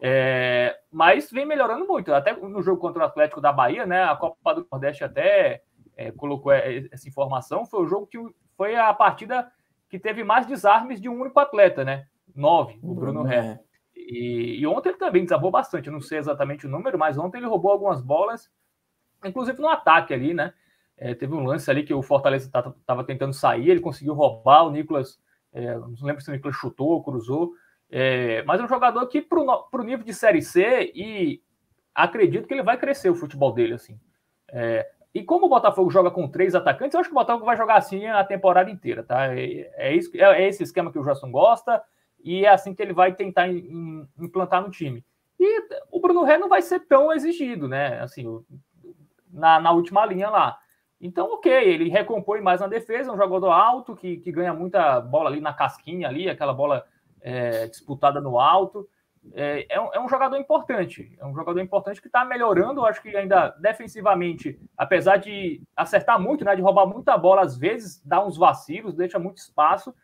É, 0.04 0.76
mas 0.90 1.30
vem 1.30 1.46
melhorando 1.46 1.86
muito. 1.86 2.12
Até 2.12 2.32
no 2.36 2.60
jogo 2.60 2.80
contra 2.80 3.04
o 3.04 3.06
Atlético 3.06 3.40
da 3.40 3.52
Bahia, 3.52 3.86
né? 3.86 4.02
A 4.02 4.16
Copa 4.16 4.54
do 4.54 4.66
Nordeste 4.70 5.04
até 5.04 5.62
é, 5.96 6.10
colocou 6.10 6.50
essa 6.50 7.08
informação. 7.08 7.64
Foi 7.64 7.84
o 7.84 7.86
jogo 7.86 8.08
que 8.08 8.18
foi 8.56 8.74
a 8.74 8.92
partida 8.92 9.50
que 9.88 10.00
teve 10.00 10.24
mais 10.24 10.44
desarmes 10.44 11.00
de 11.00 11.08
um 11.08 11.20
único 11.20 11.38
atleta, 11.38 11.84
né? 11.84 12.06
Nove, 12.34 12.80
o 12.82 12.92
Bruno 12.92 13.22
Ré. 13.22 13.36
É. 13.36 13.60
E, 13.94 14.58
e, 14.60 14.66
ontem 14.66 14.88
ele 14.88 14.98
também 14.98 15.22
desarmou 15.22 15.52
bastante. 15.52 15.86
Eu 15.86 15.92
não 15.92 16.00
sei 16.00 16.18
exatamente 16.18 16.66
o 16.66 16.70
número, 16.70 16.98
mas 16.98 17.16
ontem 17.16 17.38
ele 17.38 17.46
roubou 17.46 17.70
algumas 17.70 18.00
bolas, 18.00 18.50
inclusive 19.24 19.60
no 19.60 19.68
ataque 19.68 20.12
ali, 20.12 20.34
né? 20.34 20.52
É, 20.96 21.14
teve 21.14 21.32
um 21.32 21.44
lance 21.44 21.70
ali 21.70 21.84
que 21.84 21.94
o 21.94 22.02
Fortaleza 22.02 22.46
estava 22.46 23.04
tentando 23.04 23.32
sair, 23.32 23.70
ele 23.70 23.80
conseguiu 23.80 24.14
roubar. 24.14 24.64
O 24.66 24.70
Nicolas, 24.70 25.20
é, 25.52 25.78
não 25.78 25.94
lembro 26.02 26.22
se 26.22 26.28
o 26.28 26.32
Nicolas 26.32 26.56
chutou 26.56 26.88
ou 26.88 27.04
cruzou. 27.04 27.52
É, 27.94 28.42
mas 28.44 28.58
é 28.58 28.64
um 28.64 28.68
jogador 28.68 29.06
que, 29.06 29.20
para 29.20 29.38
o 29.38 29.84
nível 29.84 30.02
de 30.02 30.14
Série 30.14 30.40
C, 30.40 30.90
e 30.94 31.42
acredito 31.94 32.48
que 32.48 32.54
ele 32.54 32.62
vai 32.62 32.78
crescer 32.78 33.10
o 33.10 33.14
futebol 33.14 33.52
dele, 33.52 33.74
assim. 33.74 34.00
É, 34.48 34.90
e 35.14 35.22
como 35.22 35.44
o 35.44 35.48
Botafogo 35.50 35.90
joga 35.90 36.10
com 36.10 36.26
três 36.26 36.54
atacantes, 36.54 36.94
eu 36.94 37.00
acho 37.00 37.10
que 37.10 37.14
o 37.14 37.18
Botafogo 37.18 37.44
vai 37.44 37.54
jogar 37.54 37.76
assim 37.76 38.06
a 38.06 38.24
temporada 38.24 38.70
inteira, 38.70 39.02
tá? 39.02 39.36
É, 39.36 39.70
é, 39.76 39.94
isso, 39.94 40.10
é, 40.14 40.42
é 40.42 40.48
esse 40.48 40.62
esquema 40.62 40.90
que 40.90 40.98
o 40.98 41.04
Justin 41.04 41.30
gosta, 41.30 41.82
e 42.24 42.46
é 42.46 42.48
assim 42.48 42.74
que 42.74 42.80
ele 42.80 42.94
vai 42.94 43.14
tentar 43.14 43.46
in, 43.48 44.08
implantar 44.18 44.62
no 44.62 44.70
time. 44.70 45.04
E 45.38 45.68
o 45.90 46.00
Bruno 46.00 46.22
Ré 46.22 46.38
não 46.38 46.48
vai 46.48 46.62
ser 46.62 46.80
tão 46.80 47.12
exigido, 47.12 47.68
né? 47.68 48.00
Assim, 48.00 48.24
na, 49.30 49.60
na 49.60 49.70
última 49.70 50.06
linha 50.06 50.30
lá. 50.30 50.58
Então, 50.98 51.26
ok, 51.34 51.52
ele 51.52 51.90
recompõe 51.90 52.40
mais 52.40 52.62
na 52.62 52.68
defesa, 52.68 53.10
é 53.10 53.12
um 53.12 53.18
jogador 53.18 53.50
alto 53.50 53.94
que, 53.94 54.16
que 54.16 54.32
ganha 54.32 54.54
muita 54.54 54.98
bola 54.98 55.28
ali 55.28 55.42
na 55.42 55.52
casquinha 55.52 56.08
ali, 56.08 56.30
aquela 56.30 56.54
bola 56.54 56.86
é, 57.22 57.66
disputada 57.66 58.20
no 58.20 58.38
alto. 58.38 58.88
É, 59.34 59.66
é, 59.68 59.80
um, 59.80 59.94
é, 59.94 60.00
um, 60.00 60.08
jogador 60.08 60.36
importante, 60.36 61.16
é 61.16 61.24
um 61.24 61.32
jogador 61.32 61.60
importante 61.60 62.00
que 62.00 62.08
está 62.08 62.24
melhorando, 62.24 62.84
acho 62.84 63.00
que 63.00 63.16
ainda 63.16 63.50
defensivamente, 63.60 64.60
apesar 64.76 65.16
de 65.16 65.62
acertar 65.76 66.20
muito, 66.20 66.44
né, 66.44 66.56
de 66.56 66.62
roubar 66.62 66.86
muita 66.86 67.16
bola, 67.16 67.42
às 67.42 67.56
vezes 67.56 68.02
dá 68.04 68.24
uns 68.24 68.36
vacilos, 68.36 68.96
deixa 68.96 69.20
muito 69.20 69.38
espaço, 69.38 69.94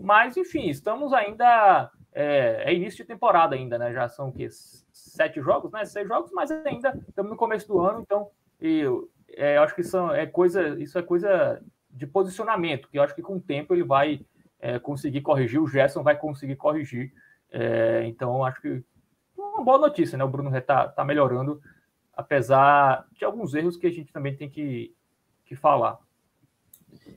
mas 0.00 0.36
enfim, 0.36 0.68
estamos 0.68 1.12
ainda, 1.12 1.92
é, 2.12 2.64
é 2.66 2.74
início 2.74 3.04
de 3.04 3.04
temporada 3.04 3.54
ainda, 3.54 3.78
né, 3.78 3.92
já 3.92 4.08
são 4.08 4.32
que 4.32 4.48
sete 4.50 5.40
jogos, 5.40 5.70
né, 5.70 5.84
seis 5.84 6.08
jogos, 6.08 6.32
mas 6.32 6.50
ainda 6.50 7.00
estamos 7.08 7.30
no 7.30 7.38
começo 7.38 7.68
do 7.68 7.80
ano, 7.80 8.00
então 8.00 8.30
eu, 8.60 9.08
é, 9.28 9.58
acho 9.58 9.76
que 9.76 9.84
são, 9.84 10.12
é 10.12 10.26
coisa, 10.26 10.70
isso 10.80 10.98
é 10.98 11.02
coisa 11.02 11.62
de 11.88 12.04
posicionamento, 12.04 12.88
que 12.88 12.98
eu 12.98 13.02
acho 13.04 13.14
que 13.14 13.22
com 13.22 13.36
o 13.36 13.40
tempo 13.40 13.72
ele 13.72 13.84
vai 13.84 14.26
é, 14.60 14.78
conseguir 14.78 15.20
corrigir, 15.20 15.60
o 15.60 15.68
Gerson 15.68 16.02
vai 16.02 16.16
conseguir 16.16 16.56
corrigir. 16.56 17.12
É, 17.50 18.04
então, 18.06 18.44
acho 18.44 18.60
que 18.60 18.82
uma 19.36 19.64
boa 19.64 19.78
notícia, 19.78 20.16
né? 20.18 20.24
O 20.24 20.28
Bruno 20.28 20.54
está 20.56 20.88
tá 20.88 21.04
melhorando, 21.04 21.60
apesar 22.12 23.06
de 23.12 23.24
alguns 23.24 23.54
erros 23.54 23.76
que 23.76 23.86
a 23.86 23.90
gente 23.90 24.12
também 24.12 24.36
tem 24.36 24.48
que, 24.48 24.94
que 25.44 25.54
falar. 25.54 25.98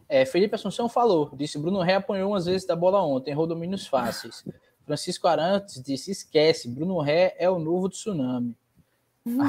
É, 0.08 0.26
Felipe 0.26 0.56
Assunção 0.56 0.90
falou, 0.90 1.32
disse 1.36 1.60
Bruno 1.60 1.82
Ré 1.82 1.96
apanhou 1.96 2.32
umas 2.32 2.46
vezes 2.46 2.68
da 2.68 2.76
bola 2.76 3.02
ontem, 3.02 3.32
errou 3.32 3.48
domínios 3.48 3.88
fáceis. 3.88 4.44
Francisco 4.86 5.28
Arantes 5.28 5.82
disse, 5.84 6.12
esquece, 6.12 6.68
Bruno 6.68 7.00
Ré 7.00 7.36
é 7.38 7.50
o 7.50 7.60
novo 7.60 7.90
tsunami. 7.90 8.56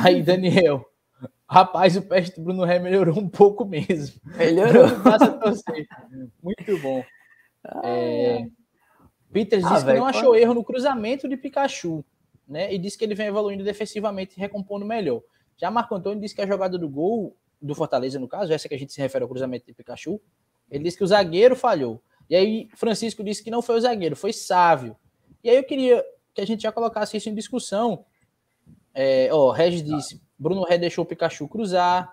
Aí, 0.02 0.22
Daniel, 0.22 0.84
rapaz, 1.48 1.96
o 1.96 2.02
peste 2.02 2.36
do 2.36 2.44
Bruno 2.44 2.64
Ré 2.64 2.78
melhorou 2.78 3.18
um 3.18 3.28
pouco 3.28 3.64
mesmo. 3.64 4.20
Melhorou. 4.36 4.86
Muito 6.42 6.78
bom. 6.82 7.02
É, 7.84 8.46
Peters 9.32 9.64
ah, 9.64 9.74
disse 9.74 9.84
véio, 9.84 9.96
que 9.96 10.00
não 10.00 10.08
achou 10.08 10.34
erro 10.34 10.54
no 10.54 10.64
cruzamento 10.64 11.28
de 11.28 11.36
Pikachu, 11.36 12.04
né? 12.48 12.72
E 12.72 12.78
disse 12.78 12.98
que 12.98 13.04
ele 13.04 13.14
vem 13.14 13.26
evoluindo 13.26 13.62
defensivamente 13.62 14.36
e 14.36 14.40
recompondo 14.40 14.84
melhor. 14.84 15.22
Já 15.56 15.70
Marco 15.70 15.94
Antônio 15.94 16.20
disse 16.20 16.34
que 16.34 16.42
a 16.42 16.46
jogada 16.46 16.78
do 16.78 16.88
gol 16.88 17.36
do 17.60 17.74
Fortaleza, 17.74 18.18
no 18.18 18.26
caso, 18.26 18.52
essa 18.52 18.68
que 18.68 18.74
a 18.74 18.78
gente 18.78 18.92
se 18.92 19.00
refere 19.00 19.22
ao 19.22 19.28
cruzamento 19.28 19.66
de 19.66 19.74
Pikachu, 19.74 20.20
ele 20.70 20.84
disse 20.84 20.96
que 20.96 21.04
o 21.04 21.06
zagueiro 21.06 21.54
falhou. 21.54 22.02
E 22.28 22.34
aí 22.34 22.68
Francisco 22.74 23.22
disse 23.22 23.42
que 23.42 23.50
não 23.50 23.60
foi 23.60 23.76
o 23.76 23.80
zagueiro, 23.80 24.16
foi 24.16 24.32
Sávio. 24.32 24.96
E 25.44 25.50
aí 25.50 25.56
eu 25.56 25.64
queria 25.64 26.04
que 26.34 26.40
a 26.40 26.46
gente 26.46 26.62
já 26.62 26.72
colocasse 26.72 27.16
isso 27.16 27.28
em 27.28 27.34
discussão. 27.34 28.04
É, 28.94 29.28
ó, 29.32 29.50
Regis 29.50 29.82
disse, 29.82 30.22
Bruno 30.38 30.64
Ré 30.64 30.78
deixou 30.78 31.04
o 31.04 31.06
Pikachu 31.06 31.48
cruzar. 31.48 32.12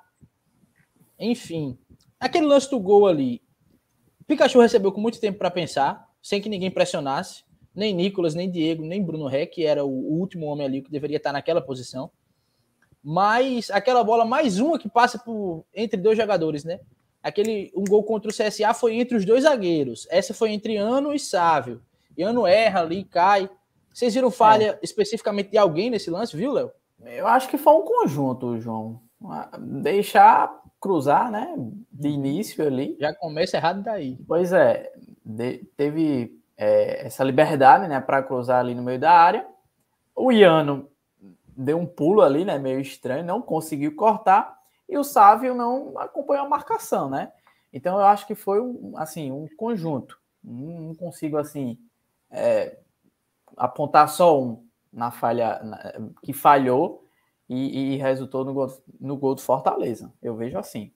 Enfim, 1.20 1.78
aquele 2.20 2.46
lance 2.46 2.70
do 2.70 2.80
gol 2.80 3.08
ali, 3.08 3.42
Pikachu 4.28 4.60
recebeu 4.60 4.92
com 4.92 5.00
muito 5.00 5.20
tempo 5.20 5.40
para 5.40 5.50
pensar, 5.50 6.08
sem 6.22 6.42
que 6.42 6.50
ninguém 6.50 6.70
pressionasse, 6.70 7.44
nem 7.74 7.96
Nicolas, 7.96 8.36
nem 8.36 8.50
Diego, 8.50 8.84
nem 8.84 9.02
Bruno 9.02 9.28
Ré, 9.28 9.46
que 9.46 9.66
era 9.66 9.86
o 9.86 9.90
último 9.90 10.48
homem 10.48 10.66
ali 10.66 10.82
que 10.82 10.92
deveria 10.92 11.18
estar 11.18 11.32
naquela 11.32 11.62
posição. 11.62 12.12
Mas 13.04 13.72
aquela 13.72 14.04
bola 14.04 14.26
mais 14.26 14.60
uma 14.60 14.78
que 14.78 14.90
passa 14.90 15.18
por 15.18 15.64
entre 15.74 16.00
dois 16.00 16.18
jogadores, 16.18 16.66
né? 16.66 16.80
Aquele 17.24 17.72
um 17.76 17.86
gol 17.86 18.04
contra 18.04 18.30
o 18.30 18.34
CSA 18.34 18.74
foi 18.74 18.96
entre 18.96 19.16
os 19.16 19.24
dois 19.24 19.44
zagueiros. 19.44 20.08
Essa 20.10 20.34
foi 20.34 20.52
entre 20.52 20.76
Ano 20.76 21.14
e 21.14 21.20
Sávio. 21.20 21.82
E 22.18 22.24
Ano 22.24 22.46
erra 22.46 22.82
ali, 22.82 23.04
cai. 23.04 23.50
Vocês 23.94 24.14
viram 24.14 24.30
falha 24.30 24.72
é. 24.72 24.80
especificamente 24.84 25.52
de 25.52 25.58
alguém 25.58 25.90
nesse 25.90 26.10
lance, 26.10 26.36
viu, 26.36 26.52
Léo? 26.52 26.72
Eu 27.06 27.28
acho 27.28 27.48
que 27.48 27.58
foi 27.58 27.74
um 27.74 27.84
conjunto, 27.84 28.60
João. 28.60 29.00
Deixar 29.60 30.62
cruzar, 30.80 31.32
né? 31.32 31.54
De 31.92 32.08
início 32.08 32.66
ali. 32.66 32.98
Já 33.00 33.14
começa 33.14 33.58
errado 33.58 33.82
daí. 33.84 34.18
Pois 34.28 34.52
é. 34.54 34.92
De, 35.26 35.60
teve 35.76 36.40
é, 36.56 37.06
essa 37.06 37.24
liberdade, 37.24 37.88
né? 37.88 38.00
Para 38.00 38.24
cruzar 38.24 38.60
ali 38.60 38.74
no 38.74 38.84
meio 38.84 39.00
da 39.00 39.12
área. 39.12 39.48
O 40.16 40.32
Iano 40.32 40.90
deu 41.56 41.78
um 41.78 41.86
pulo 41.86 42.22
ali, 42.22 42.46
né? 42.46 42.58
Meio 42.58 42.80
estranho, 42.80 43.26
não 43.26 43.42
conseguiu 43.42 43.96
cortar 43.96 44.58
e 44.88 44.98
o 44.98 45.04
Sávio 45.04 45.54
não 45.54 45.98
acompanhou 46.00 46.46
a 46.46 46.50
marcação, 46.50 47.10
né? 47.10 47.32
Então 47.74 47.98
eu 47.98 48.06
acho 48.06 48.26
que 48.26 48.36
foi 48.36 48.62
um, 48.62 48.94
assim, 48.96 49.32
um 49.32 49.48
conjunto. 49.58 50.20
Não, 50.44 50.96
consigo 50.96 51.38
assim 51.38 51.78
é, 52.32 52.78
apontar 53.58 54.08
só 54.08 54.42
um 54.42 54.66
na 54.94 55.12
falha 55.12 55.60
na, 55.64 55.94
que 56.22 56.32
falhou 56.32 57.07
e, 57.50 57.94
e, 57.94 57.98
resultou 57.98 58.44
no 58.44 58.54
gol, 58.54 58.68
no 59.00 59.16
gol 59.16 59.36
do 59.36 59.42
Fortaleza. 59.42 60.12
Eu 60.22 60.36
vejo 60.36 60.58
assim. 60.58 60.92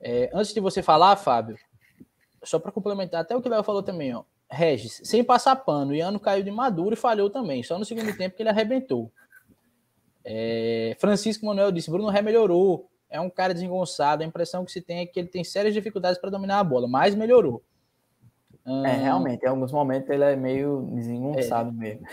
É, 0.00 0.30
antes 0.32 0.52
de 0.52 0.60
você 0.60 0.82
falar, 0.82 1.16
Fábio, 1.16 1.56
só 2.42 2.58
para 2.58 2.72
complementar 2.72 3.20
até 3.20 3.36
o 3.36 3.42
que 3.42 3.48
o 3.48 3.50
Léo 3.50 3.62
falou 3.62 3.82
também, 3.82 4.14
ó. 4.14 4.24
Regis, 4.50 5.00
sem 5.04 5.22
passar 5.22 5.56
pano, 5.56 5.90
o 5.90 5.94
Iano 5.94 6.18
caiu 6.18 6.42
de 6.42 6.50
maduro 6.50 6.94
e 6.94 6.96
falhou 6.96 7.28
também. 7.28 7.62
Só 7.62 7.78
no 7.78 7.84
segundo 7.84 8.16
tempo 8.16 8.34
que 8.34 8.42
ele 8.42 8.48
arrebentou. 8.48 9.12
É, 10.24 10.96
Francisco 10.98 11.44
Manuel 11.44 11.70
disse: 11.70 11.90
Bruno 11.90 12.08
Ré 12.08 12.22
melhorou. 12.22 12.88
É 13.10 13.20
um 13.20 13.30
cara 13.30 13.54
desengonçado. 13.54 14.22
A 14.22 14.26
impressão 14.26 14.64
que 14.64 14.72
se 14.72 14.80
tem 14.80 15.00
é 15.00 15.06
que 15.06 15.18
ele 15.18 15.28
tem 15.28 15.44
sérias 15.44 15.74
dificuldades 15.74 16.20
para 16.20 16.30
dominar 16.30 16.58
a 16.58 16.64
bola, 16.64 16.88
mas 16.88 17.14
melhorou. 17.14 17.62
Hum... 18.66 18.84
É, 18.84 18.96
realmente, 18.96 19.44
em 19.44 19.48
alguns 19.48 19.72
momentos 19.72 20.10
ele 20.10 20.24
é 20.24 20.36
meio 20.36 20.88
desengonçado 20.92 21.70
é. 21.70 21.72
mesmo. 21.72 22.06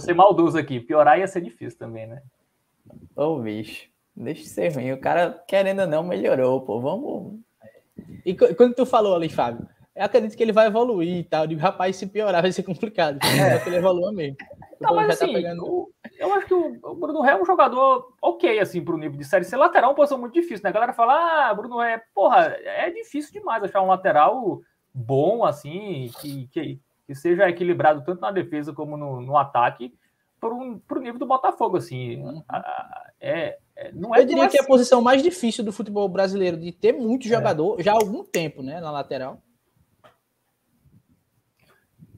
ser 0.00 0.14
maldoso 0.14 0.56
aqui. 0.56 0.80
Piorar 0.80 1.18
ia 1.18 1.26
ser 1.26 1.42
difícil 1.42 1.78
também, 1.78 2.06
né? 2.06 2.22
Ô, 3.20 3.38
bicho, 3.38 3.86
deixa 4.16 4.44
de 4.44 4.48
ser 4.48 4.74
ruim. 4.74 4.92
O 4.92 4.98
cara, 4.98 5.44
querendo 5.46 5.82
ou 5.82 5.86
não, 5.86 6.02
melhorou, 6.02 6.62
pô. 6.62 6.80
Vamos. 6.80 7.38
E 8.24 8.34
quando 8.34 8.74
tu 8.74 8.86
falou 8.86 9.14
ali, 9.14 9.28
Fábio, 9.28 9.68
eu 9.94 10.04
acredito 10.06 10.34
que 10.34 10.42
ele 10.42 10.54
vai 10.54 10.68
evoluir 10.68 11.18
e 11.18 11.24
tal. 11.24 11.44
Eu 11.44 11.48
digo, 11.48 11.60
rapaz, 11.60 11.96
se 11.96 12.06
piorar 12.06 12.40
vai 12.40 12.50
ser 12.50 12.62
complicado. 12.62 13.18
É. 13.22 13.58
que 13.58 13.68
ele 13.68 13.76
evolua 13.76 14.10
mesmo. 14.10 14.38
Não, 14.80 14.94
mas 14.96 15.18
tá 15.18 15.24
assim, 15.24 15.34
tá 15.34 15.38
pegando... 15.38 15.92
eu 16.18 16.32
acho 16.32 16.46
que 16.46 16.54
o 16.54 16.94
Bruno 16.94 17.20
Ré 17.20 17.32
é 17.32 17.36
um 17.42 17.44
jogador 17.44 18.14
ok, 18.22 18.58
assim, 18.58 18.82
pro 18.82 18.96
nível 18.96 19.18
de 19.18 19.24
série 19.26 19.44
C. 19.44 19.54
Lateral 19.54 19.90
é 19.90 19.92
uma 19.92 19.96
posição 19.96 20.16
muito 20.16 20.32
difícil, 20.32 20.64
né? 20.64 20.70
A 20.70 20.72
galera 20.72 20.94
fala, 20.94 21.50
ah, 21.50 21.52
Bruno 21.52 21.78
Ré, 21.78 22.02
porra, 22.14 22.56
é 22.64 22.88
difícil 22.88 23.34
demais 23.34 23.62
achar 23.62 23.82
um 23.82 23.88
lateral 23.88 24.62
bom, 24.94 25.44
assim, 25.44 26.10
que, 26.18 26.48
que, 26.48 26.80
que 27.06 27.14
seja 27.14 27.50
equilibrado 27.50 28.02
tanto 28.02 28.22
na 28.22 28.30
defesa 28.30 28.72
como 28.72 28.96
no, 28.96 29.20
no 29.20 29.36
ataque, 29.36 29.92
pro, 30.40 30.80
pro 30.88 31.00
nível 31.00 31.18
do 31.18 31.26
Botafogo, 31.26 31.76
assim. 31.76 32.22
Uhum. 32.22 32.42
É, 33.20 33.58
é, 33.76 33.92
não 33.92 34.14
é 34.14 34.20
eu 34.20 34.26
diria 34.26 34.48
que 34.48 34.58
é 34.58 34.62
a 34.62 34.66
posição 34.66 35.02
mais 35.02 35.22
difícil 35.22 35.62
do 35.62 35.72
futebol 35.72 36.08
brasileiro, 36.08 36.56
de 36.56 36.72
ter 36.72 36.92
muito 36.92 37.26
é. 37.26 37.30
jogador, 37.30 37.78
é. 37.78 37.82
já 37.82 37.92
há 37.92 37.96
algum 37.96 38.24
tempo, 38.24 38.62
né, 38.62 38.80
na 38.80 38.90
lateral. 38.90 39.42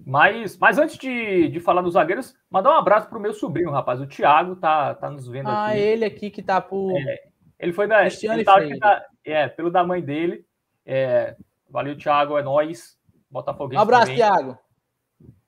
Mas, 0.05 0.57
mas 0.59 0.79
antes 0.79 0.97
de, 0.99 1.49
de 1.49 1.61
falar 1.61 1.83
dos 1.83 1.95
zagueiros, 1.95 2.35
mandar 2.51 2.71
um 2.71 2.79
abraço 2.79 3.09
pro 3.09 3.21
meu 3.21 3.33
sobrinho, 3.33 3.71
rapaz. 3.71 4.01
O 4.01 4.07
Thiago 4.07 4.57
tá, 4.57 4.95
tá 4.95 5.11
nos 5.11 5.29
vendo 5.29 5.49
ah, 5.49 5.67
aqui. 5.67 5.73
Ah, 5.73 5.79
ele 5.79 6.05
aqui 6.05 6.31
que 6.31 6.43
tá 6.43 6.61
por. 6.61 6.97
É, 6.97 7.29
ele 7.59 7.73
foi 7.73 7.87
da. 7.87 8.05
Ele 8.05 8.45
tá, 8.45 8.59
tá, 8.81 9.07
é, 9.25 9.49
pelo 9.49 9.71
da 9.71 9.85
mãe 9.85 10.03
dele. 10.03 10.45
É, 10.85 11.37
valeu, 11.71 11.97
Thiago, 11.97 12.37
é 12.37 12.43
nós. 12.43 12.99
Botafoguense. 13.31 13.79
Um 13.79 13.83
abraço, 13.83 14.07
também, 14.07 14.17
Thiago. 14.17 14.59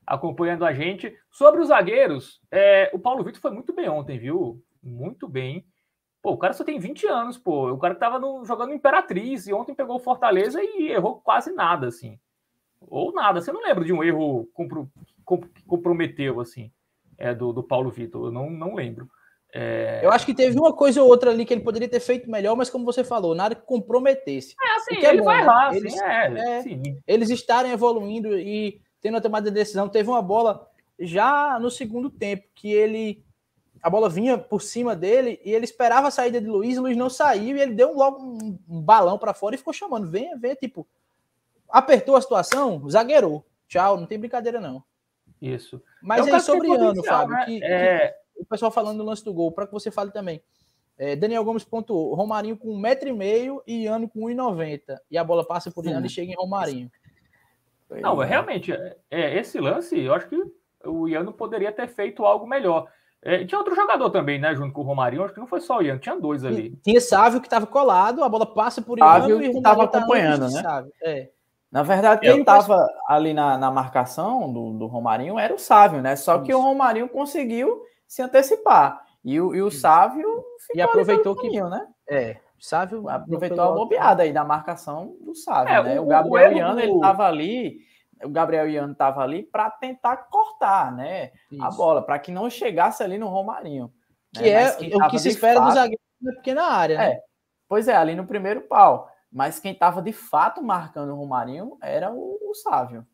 Acompanhando 0.07 0.65
a 0.65 0.73
gente. 0.73 1.17
Sobre 1.31 1.61
os 1.61 1.69
zagueiros, 1.69 2.41
é, 2.51 2.91
o 2.93 2.99
Paulo 2.99 3.25
Vitor 3.25 3.41
foi 3.41 3.51
muito 3.51 3.73
bem 3.73 3.89
ontem, 3.89 4.19
viu? 4.19 4.63
Muito 4.83 5.29
bem. 5.29 5.67
Pô, 6.23 6.33
o 6.33 6.39
cara 6.39 6.53
só 6.53 6.65
tem 6.65 6.79
20 6.79 7.07
anos, 7.07 7.39
pô. 7.39 7.71
O 7.71 7.79
cara 7.79 7.95
tava 7.95 8.19
no, 8.19 8.45
jogando 8.45 8.73
Imperatriz 8.73 9.47
e 9.47 9.53
ontem 9.53 9.75
pegou 9.75 9.97
o 9.97 10.01
Fortaleza 10.01 10.61
e 10.63 10.91
errou 10.91 11.21
quase 11.21 11.53
nada, 11.53 11.87
assim 11.87 12.19
ou 12.89 13.13
nada. 13.13 13.41
Você 13.41 13.53
não 13.53 13.63
lembra 13.63 13.85
de 13.85 13.93
um 13.93 14.03
erro 14.03 14.49
que 14.57 15.65
comprometeu, 15.67 16.41
assim, 16.41 16.71
é, 17.19 17.35
do, 17.35 17.53
do 17.53 17.63
Paulo 17.63 17.91
Vitor? 17.91 18.27
Eu 18.27 18.33
não, 18.33 18.51
não 18.51 18.75
lembro. 18.75 19.09
É... 19.53 20.01
Eu 20.03 20.11
acho 20.11 20.27
que 20.27 20.35
teve 20.35 20.59
uma 20.59 20.73
coisa 20.73 21.01
ou 21.01 21.09
outra 21.09 21.31
ali 21.31 21.45
que 21.45 21.55
ele 21.55 21.63
poderia 21.63 21.89
ter 21.89 22.01
feito 22.01 22.29
melhor, 22.29 22.57
mas 22.57 22.71
como 22.71 22.85
você 22.85 23.05
falou, 23.05 23.35
nada 23.35 23.55
que 23.55 23.63
comprometesse. 23.63 24.55
É, 24.61 24.77
assim, 24.77 25.05
é 25.05 25.11
ele 25.11 25.19
bom, 25.19 25.25
vai 25.27 25.41
errar, 25.41 25.71
né? 25.71 25.77
eles, 25.77 26.03
é, 26.03 26.59
é, 26.59 26.65
eles 27.07 27.31
estarem 27.31 27.71
evoluindo 27.71 28.37
e 28.37 28.81
tendo 29.05 29.19
a 29.19 29.21
tomada 29.21 29.51
de 29.51 29.55
decisão. 29.55 29.87
Teve 29.87 30.09
uma 30.09 30.23
bola 30.23 30.67
já 30.99 31.59
no 31.61 31.71
segundo 31.71 32.09
tempo 32.09 32.49
que 32.55 32.73
ele 32.73 33.23
a 33.83 33.91
bola 33.91 34.09
vinha 34.09 34.39
por 34.39 34.63
cima 34.63 34.97
dele 34.97 35.39
e 35.45 35.53
ele 35.53 35.67
esperava 35.67 36.09
a 36.09 36.11
saída 36.11 36.41
de 36.41 36.47
Luiz, 36.47 36.79
Luiz 36.79 36.97
não 36.97 37.11
saiu 37.11 37.55
e 37.55 37.61
ele 37.61 37.75
deu 37.75 37.95
logo 37.95 38.19
um, 38.19 38.59
um 38.67 38.81
balão 38.81 39.19
para 39.19 39.35
fora 39.35 39.55
e 39.55 39.59
ficou 39.59 39.75
chamando, 39.75 40.11
venha, 40.11 40.39
venha, 40.39 40.57
tipo, 40.57 40.89
apertou 41.69 42.17
a 42.17 42.23
situação, 42.23 42.89
zagueirou. 42.89 43.45
Tchau, 43.69 43.99
não 43.99 44.07
tem 44.07 44.19
brincadeira, 44.19 44.59
não. 44.59 44.83
Isso. 45.39 45.83
Mas 46.03 46.27
é 46.27 46.33
aí 46.33 46.41
sobre 46.41 46.71
ano, 46.73 47.05
Fábio, 47.05 47.37
né? 47.37 47.45
que, 47.45 47.63
é... 47.63 48.09
que, 48.35 48.41
o 48.41 48.47
pessoal 48.47 48.71
falando 48.71 48.97
do 48.97 49.05
lance 49.05 49.23
do 49.23 49.35
gol, 49.35 49.53
para 49.53 49.67
que 49.67 49.73
você 49.75 49.91
fale 49.91 50.11
também. 50.13 50.43
É, 50.97 51.15
Daniel 51.15 51.45
Gomes 51.45 51.65
pontuou, 51.65 52.15
Romarinho 52.15 52.57
com 52.57 52.73
um 52.73 52.79
metro 52.79 53.07
e 53.07 53.13
meio 53.13 53.63
e 53.67 53.83
Iano 53.83 54.09
com 54.09 54.21
1,90. 54.21 54.97
E 55.11 55.19
a 55.19 55.25
bola 55.25 55.47
passa 55.47 55.71
por 55.71 55.85
Iano 55.85 56.07
e 56.07 56.11
chega 56.11 56.33
em 56.33 56.37
Romarinho. 56.37 56.91
Não, 57.91 58.23
é, 58.23 58.27
realmente, 58.27 58.73
é, 58.73 58.97
é, 59.11 59.39
esse 59.39 59.59
lance, 59.61 59.99
eu 59.99 60.15
acho 60.15 60.29
que 60.29 60.37
o 60.85 61.09
Iano 61.09 61.33
poderia 61.33 61.73
ter 61.73 61.89
feito 61.89 62.25
algo 62.25 62.47
melhor. 62.47 62.87
É, 63.23 63.45
tinha 63.45 63.59
outro 63.59 63.75
jogador 63.75 64.11
também, 64.11 64.39
né, 64.39 64.55
junto 64.55 64.73
com 64.73 64.83
o 64.83 64.85
Romarinho, 64.85 65.25
acho 65.25 65.33
que 65.33 65.41
não 65.41 65.47
foi 65.47 65.61
só 65.61 65.79
o 65.79 65.83
Iano, 65.83 66.01
tinha 66.01 66.19
dois 66.19 66.45
ali. 66.45 66.77
Tinha 66.83 67.01
Sávio 67.01 67.41
que 67.41 67.47
estava 67.47 67.67
colado, 67.67 68.23
a 68.23 68.29
bola 68.29 68.47
passa 68.47 68.83
por 68.83 68.99
Iano 68.99 69.11
Sávio 69.11 69.43
e 69.43 69.49
o 69.49 69.57
estava 69.57 69.85
acompanhando, 69.85 70.51
né? 70.51 70.63
É. 71.03 71.31
Na 71.73 71.83
verdade, 71.83 72.21
quem 72.21 72.39
estava 72.39 72.87
ali 73.09 73.35
na, 73.35 73.59
na 73.59 73.71
marcação 73.71 74.53
do, 74.53 74.75
do, 74.75 74.87
Romarinho 74.87 75.39
era 75.39 75.53
o 75.53 75.59
Sávio, 75.59 76.01
né? 76.01 76.15
Só 76.15 76.37
Isso. 76.37 76.45
que 76.45 76.55
o 76.55 76.61
Romarinho 76.61 77.09
conseguiu 77.09 77.83
se 78.07 78.23
antecipar. 78.23 79.03
E 79.25 79.41
o, 79.41 79.55
e 79.55 79.61
o 79.63 79.71
Sávio 79.71 80.45
e 80.75 80.81
aproveitou 80.81 81.35
que 81.35 81.49
né? 81.49 81.87
É, 82.09 82.37
Sávio 82.65 83.09
aproveitou 83.09 83.61
a 83.61 83.73
bobeada 83.73 84.23
aí 84.23 84.33
da 84.33 84.45
marcação 84.45 85.17
do 85.21 85.35
Sávio, 85.35 85.73
é, 85.73 85.83
né? 85.83 86.01
O, 86.01 86.05
o 86.05 86.07
Gabriel 86.07 86.51
o 86.51 86.57
Iano, 86.57 86.75
do... 86.75 86.81
ele 86.81 86.95
estava 86.95 87.27
ali, 87.27 87.79
o 88.23 88.29
Gabriel 88.31 88.69
Iano 88.69 88.93
estava 88.93 89.23
ali 89.23 89.43
para 89.43 89.71
tentar 89.71 90.17
cortar, 90.17 90.91
né? 90.91 91.31
Isso. 91.51 91.63
A 91.63 91.71
bola, 91.71 92.03
para 92.03 92.19
que 92.19 92.33
não 92.33 92.49
chegasse 92.49 93.03
ali 93.03 93.19
no 93.19 93.29
Romarinho. 93.29 93.93
Que 94.33 94.43
né? 94.43 94.65
é 94.65 94.97
o 94.97 95.09
que 95.09 95.19
se 95.19 95.29
espera 95.29 95.61
fato, 95.61 95.69
do 95.69 95.75
zagueiro 95.75 96.03
na 96.21 96.33
pequena 96.33 96.63
área, 96.65 96.99
né? 96.99 97.11
É. 97.13 97.21
Pois 97.69 97.87
é, 97.87 97.95
ali 97.95 98.15
no 98.15 98.27
primeiro 98.27 98.63
pau. 98.63 99.11
Mas 99.31 99.59
quem 99.59 99.73
estava 99.73 100.01
de 100.01 100.13
fato 100.13 100.63
marcando 100.63 101.13
o 101.13 101.17
Romarinho 101.17 101.77
era 101.83 102.11
o, 102.11 102.39
o 102.51 102.55
Sávio. 102.55 103.07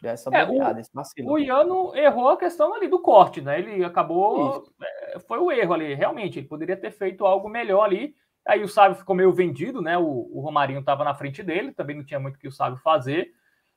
Dessa 0.00 0.30
é, 0.32 0.46
bobeada, 0.46 0.78
o, 0.78 0.80
esse 0.80 0.90
vacilo. 0.92 1.30
O 1.30 1.38
Iano 1.38 1.94
errou 1.94 2.30
a 2.30 2.36
questão 2.36 2.74
ali 2.74 2.88
do 2.88 2.98
corte, 2.98 3.40
né? 3.40 3.58
Ele 3.58 3.84
acabou. 3.84 4.64
É, 4.82 5.18
foi 5.20 5.38
o 5.38 5.52
erro 5.52 5.74
ali, 5.74 5.94
realmente. 5.94 6.38
Ele 6.38 6.48
poderia 6.48 6.76
ter 6.76 6.90
feito 6.90 7.26
algo 7.26 7.48
melhor 7.48 7.84
ali. 7.84 8.16
Aí 8.46 8.62
o 8.62 8.68
Sábio 8.68 8.98
ficou 8.98 9.14
meio 9.14 9.32
vendido, 9.32 9.82
né? 9.82 9.98
O, 9.98 10.28
o 10.32 10.40
Romarinho 10.40 10.80
estava 10.80 11.04
na 11.04 11.14
frente 11.14 11.42
dele, 11.42 11.72
também 11.72 11.96
não 11.96 12.04
tinha 12.04 12.18
muito 12.18 12.36
o 12.36 12.38
que 12.38 12.48
o 12.48 12.52
Sábio 12.52 12.78
fazer. 12.78 13.32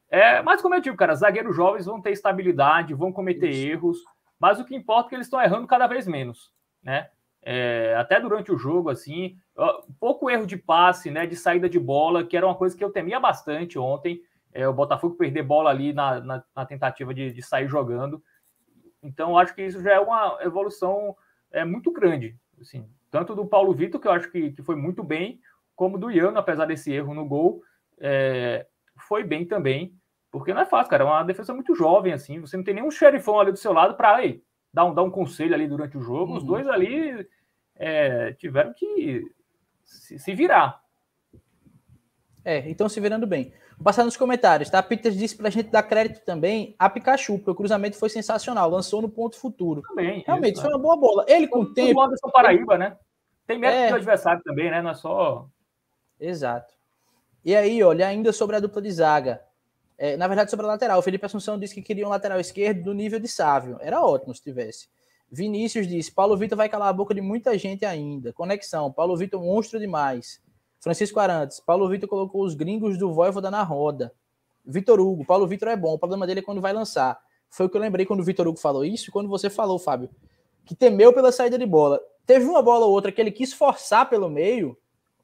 É, 0.09 0.41
mas 0.41 0.61
como 0.61 0.75
eu 0.75 0.81
digo, 0.81 0.95
cara, 0.95 1.15
zagueiros 1.15 1.55
jovens 1.55 1.85
vão 1.85 2.01
ter 2.01 2.11
estabilidade, 2.11 2.93
vão 2.93 3.11
cometer 3.11 3.49
Isso. 3.49 3.67
erros, 3.67 3.97
mas 4.39 4.59
o 4.59 4.65
que 4.65 4.75
importa 4.75 5.07
é 5.07 5.09
que 5.09 5.15
eles 5.15 5.27
estão 5.27 5.41
errando 5.41 5.67
cada 5.67 5.87
vez 5.87 6.07
menos, 6.07 6.51
né? 6.83 7.09
É, 7.41 7.95
até 7.97 8.21
durante 8.21 8.51
o 8.51 8.57
jogo, 8.57 8.89
assim, 8.89 9.37
pouco 9.99 10.29
erro 10.29 10.45
de 10.45 10.55
passe, 10.55 11.11
né? 11.11 11.25
De 11.25 11.35
saída 11.35 11.67
de 11.67 11.79
bola, 11.79 12.23
que 12.23 12.37
era 12.37 12.45
uma 12.45 12.55
coisa 12.55 12.77
que 12.77 12.83
eu 12.83 12.91
temia 12.91 13.19
bastante 13.19 13.77
ontem. 13.77 14.21
É, 14.53 14.67
o 14.67 14.73
Botafogo 14.73 15.15
perder 15.15 15.43
bola 15.43 15.69
ali 15.69 15.93
na, 15.93 16.19
na, 16.21 16.43
na 16.55 16.65
tentativa 16.65 17.13
de, 17.13 17.31
de, 17.31 17.41
sair 17.41 17.67
jogando. 17.67 18.23
Então, 19.01 19.37
acho 19.37 19.53
que 19.53 19.65
isso 19.65 19.81
já 19.81 19.93
é 19.93 19.99
uma 19.99 20.37
evolução 20.41 21.17
é, 21.51 21.65
muito 21.65 21.91
grande, 21.91 22.37
assim, 22.61 22.87
tanto 23.13 23.35
do 23.35 23.45
Paulo 23.45 23.75
Vitor, 23.75 24.01
que 24.01 24.07
eu 24.07 24.11
acho 24.11 24.31
que, 24.31 24.53
que 24.53 24.63
foi 24.63 24.75
muito 24.75 25.03
bem, 25.03 25.39
como 25.75 25.99
do 25.99 26.09
Iano, 26.09 26.39
apesar 26.39 26.65
desse 26.65 26.91
erro 26.91 27.13
no 27.13 27.27
gol, 27.27 27.61
é, 27.99 28.65
foi 29.07 29.23
bem 29.23 29.45
também, 29.45 29.93
porque 30.31 30.51
não 30.51 30.61
é 30.61 30.65
fácil, 30.65 30.89
cara, 30.89 31.03
é 31.03 31.05
uma 31.05 31.21
defesa 31.21 31.53
muito 31.53 31.75
jovem, 31.75 32.11
assim, 32.11 32.39
você 32.39 32.57
não 32.57 32.63
tem 32.63 32.73
nenhum 32.73 32.89
xerifão 32.89 33.39
ali 33.39 33.51
do 33.51 33.57
seu 33.59 33.71
lado 33.71 33.95
para 33.95 34.17
dar 34.73 34.85
um, 34.85 34.95
dar 34.95 35.03
um 35.03 35.11
conselho 35.11 35.53
ali 35.53 35.67
durante 35.67 35.95
o 35.95 36.01
jogo, 36.01 36.31
uhum. 36.31 36.37
os 36.39 36.43
dois 36.43 36.67
ali 36.67 37.27
é, 37.75 38.33
tiveram 38.33 38.73
que 38.73 39.23
se, 39.83 40.17
se 40.17 40.33
virar. 40.33 40.81
É, 42.43 42.67
então 42.67 42.89
se 42.89 42.99
virando 42.99 43.27
bem. 43.27 43.53
Vou 43.83 43.91
passar 43.91 44.05
nos 44.05 44.15
comentários, 44.15 44.69
tá? 44.69 44.81
Peter 44.81 45.11
disse 45.11 45.35
pra 45.35 45.49
gente 45.49 45.69
dar 45.69 45.83
crédito 45.83 46.23
também 46.23 46.73
a 46.79 46.89
Pikachu, 46.89 47.37
porque 47.37 47.51
o 47.51 47.55
cruzamento 47.55 47.97
foi 47.97 48.07
sensacional, 48.07 48.69
lançou 48.69 49.01
no 49.01 49.09
ponto 49.09 49.37
futuro. 49.37 49.81
Também. 49.81 50.23
Realmente, 50.25 50.53
isso, 50.53 50.61
foi 50.61 50.71
né? 50.71 50.77
uma 50.77 50.81
boa 50.81 50.95
bola. 50.95 51.25
Ele 51.27 51.49
com 51.49 51.59
o 51.59 51.73
tempo. 51.73 51.99
O 52.01 52.31
Paraíba, 52.31 52.77
né? 52.77 52.95
Tem 53.45 53.59
mérito 53.59 53.83
é... 53.83 53.89
do 53.89 53.95
adversário 53.95 54.41
também, 54.41 54.71
né? 54.71 54.81
Não 54.81 54.91
é 54.91 54.93
só. 54.93 55.49
Exato. 56.17 56.73
E 57.43 57.53
aí, 57.53 57.83
olha, 57.83 58.07
ainda 58.07 58.31
sobre 58.31 58.55
a 58.55 58.61
dupla 58.61 58.81
de 58.81 58.89
zaga. 58.89 59.41
É, 59.97 60.15
na 60.15 60.29
verdade, 60.29 60.49
sobre 60.49 60.65
a 60.65 60.69
lateral. 60.69 60.99
O 60.99 61.01
Felipe 61.01 61.25
Assunção 61.25 61.59
disse 61.59 61.75
que 61.75 61.81
queria 61.81 62.07
um 62.07 62.09
lateral 62.09 62.39
esquerdo 62.39 62.83
do 62.83 62.93
nível 62.93 63.19
de 63.19 63.27
Sávio. 63.27 63.77
Era 63.81 64.01
ótimo 64.01 64.33
se 64.33 64.41
tivesse. 64.41 64.87
Vinícius 65.29 65.87
disse: 65.87 66.09
Paulo 66.09 66.37
Vitor 66.37 66.57
vai 66.57 66.69
calar 66.69 66.87
a 66.87 66.93
boca 66.93 67.13
de 67.13 67.19
muita 67.19 67.57
gente 67.57 67.83
ainda. 67.83 68.31
Conexão. 68.31 68.93
Paulo 68.93 69.17
Vitor, 69.17 69.43
monstro 69.43 69.77
demais. 69.77 70.41
Francisco 70.83 71.17
Arantes. 71.19 71.61
Paulo 71.61 71.87
Vitor 71.87 72.09
colocou 72.09 72.43
os 72.43 72.53
gringos 72.53 72.97
do 72.97 73.13
Voivoda 73.13 73.49
na 73.49 73.63
roda. 73.63 74.13
Vitor 74.65 74.99
Hugo. 74.99 75.25
Paulo 75.25 75.47
Vitor 75.47 75.69
é 75.69 75.77
bom. 75.77 75.93
O 75.93 75.97
problema 75.97 76.27
dele 76.27 76.41
é 76.41 76.43
quando 76.43 76.59
vai 76.59 76.73
lançar. 76.73 77.17
Foi 77.49 77.65
o 77.65 77.69
que 77.69 77.77
eu 77.77 77.81
lembrei 77.81 78.05
quando 78.05 78.19
o 78.19 78.23
Vitor 78.23 78.47
Hugo 78.47 78.59
falou 78.59 78.83
isso. 78.83 79.09
Quando 79.09 79.29
você 79.29 79.49
falou, 79.49 79.79
Fábio, 79.79 80.09
que 80.65 80.75
temeu 80.75 81.13
pela 81.13 81.31
saída 81.31 81.57
de 81.57 81.65
bola. 81.65 82.01
Teve 82.25 82.45
uma 82.45 82.61
bola 82.61 82.85
ou 82.85 82.91
outra 82.91 83.11
que 83.11 83.21
ele 83.21 83.31
quis 83.31 83.53
forçar 83.53 84.09
pelo 84.09 84.29
meio. 84.29 84.77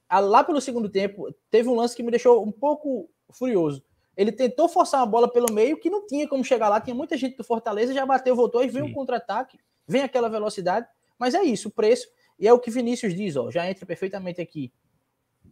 Lá 0.10 0.44
pelo 0.44 0.62
segundo 0.62 0.90
tempo, 0.90 1.28
teve 1.52 1.68
um 1.68 1.76
lance 1.76 1.96
que 1.96 2.02
me 2.02 2.10
deixou 2.10 2.42
um 2.44 2.52
pouco 2.52 3.10
furioso. 3.30 3.84
Ele 4.16 4.32
tentou 4.32 4.70
forçar 4.70 5.02
uma 5.02 5.06
bola 5.06 5.32
pelo 5.32 5.52
meio 5.52 5.78
que 5.78 5.90
não 5.90 6.08
tinha 6.08 6.28
como 6.28 6.44
chegar 6.44 6.70
lá. 6.70 6.80
Tinha 6.80 6.96
muita 6.96 7.18
gente 7.18 7.36
do 7.36 7.44
Fortaleza, 7.44 7.94
já 7.94 8.06
bateu, 8.06 8.36
voltou 8.36 8.64
e 8.64 8.68
veio 8.68 8.86
um 8.86 8.94
contra-ataque 8.94 9.60
vem 9.90 10.04
aquela 10.04 10.30
velocidade, 10.30 10.88
mas 11.18 11.34
é 11.34 11.42
isso, 11.42 11.68
o 11.68 11.72
preço, 11.72 12.08
e 12.38 12.48
é 12.48 12.54
o 12.54 12.60
que 12.60 12.70
Vinícius 12.70 13.16
diz, 13.16 13.36
ó, 13.36 13.50
já 13.50 13.68
entra 13.68 13.88
perfeitamente 13.88 14.40
aqui. 14.40 14.72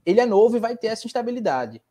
Ele 0.05 0.19
é 0.19 0.25
novo 0.25 0.57
e 0.57 0.59
vai 0.59 0.75
ter 0.75 0.87
essa 0.87 1.05
instabilidade. 1.05 1.81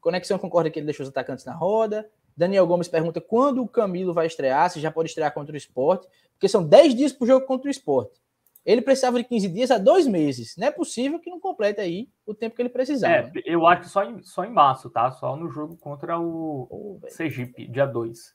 Conexão 0.00 0.38
concorda 0.38 0.70
que 0.70 0.78
ele 0.78 0.86
deixou 0.86 1.04
os 1.04 1.10
atacantes 1.10 1.44
na 1.44 1.54
roda. 1.54 2.08
Daniel 2.36 2.66
Gomes 2.66 2.88
pergunta 2.88 3.20
quando 3.20 3.62
o 3.62 3.68
Camilo 3.68 4.12
vai 4.12 4.26
estrear, 4.26 4.70
se 4.70 4.78
já 4.78 4.90
pode 4.90 5.08
estrear 5.08 5.32
contra 5.32 5.54
o 5.54 5.56
esporte, 5.56 6.06
porque 6.32 6.48
são 6.48 6.62
10 6.62 6.94
dias 6.94 7.12
para 7.12 7.24
o 7.24 7.26
jogo 7.26 7.46
contra 7.46 7.68
o 7.68 7.70
esporte. 7.70 8.20
Ele 8.64 8.82
precisava 8.82 9.16
de 9.16 9.24
15 9.24 9.48
dias 9.48 9.70
a 9.70 9.78
dois 9.78 10.08
meses. 10.08 10.56
Não 10.56 10.66
é 10.66 10.70
possível 10.72 11.20
que 11.20 11.30
não 11.30 11.38
complete 11.38 11.80
aí 11.80 12.08
o 12.26 12.34
tempo 12.34 12.56
que 12.56 12.62
ele 12.62 12.68
precisava. 12.68 13.14
É, 13.14 13.42
eu 13.44 13.64
acho 13.64 13.82
que 13.82 13.88
só 13.88 14.04
em, 14.04 14.22
só 14.24 14.44
em 14.44 14.50
março, 14.50 14.90
tá? 14.90 15.10
Só 15.12 15.36
no 15.36 15.48
jogo 15.48 15.76
contra 15.76 16.18
o 16.18 16.66
oh, 16.68 17.08
Sergipe, 17.08 17.68
dia 17.68 17.86
2. 17.86 18.34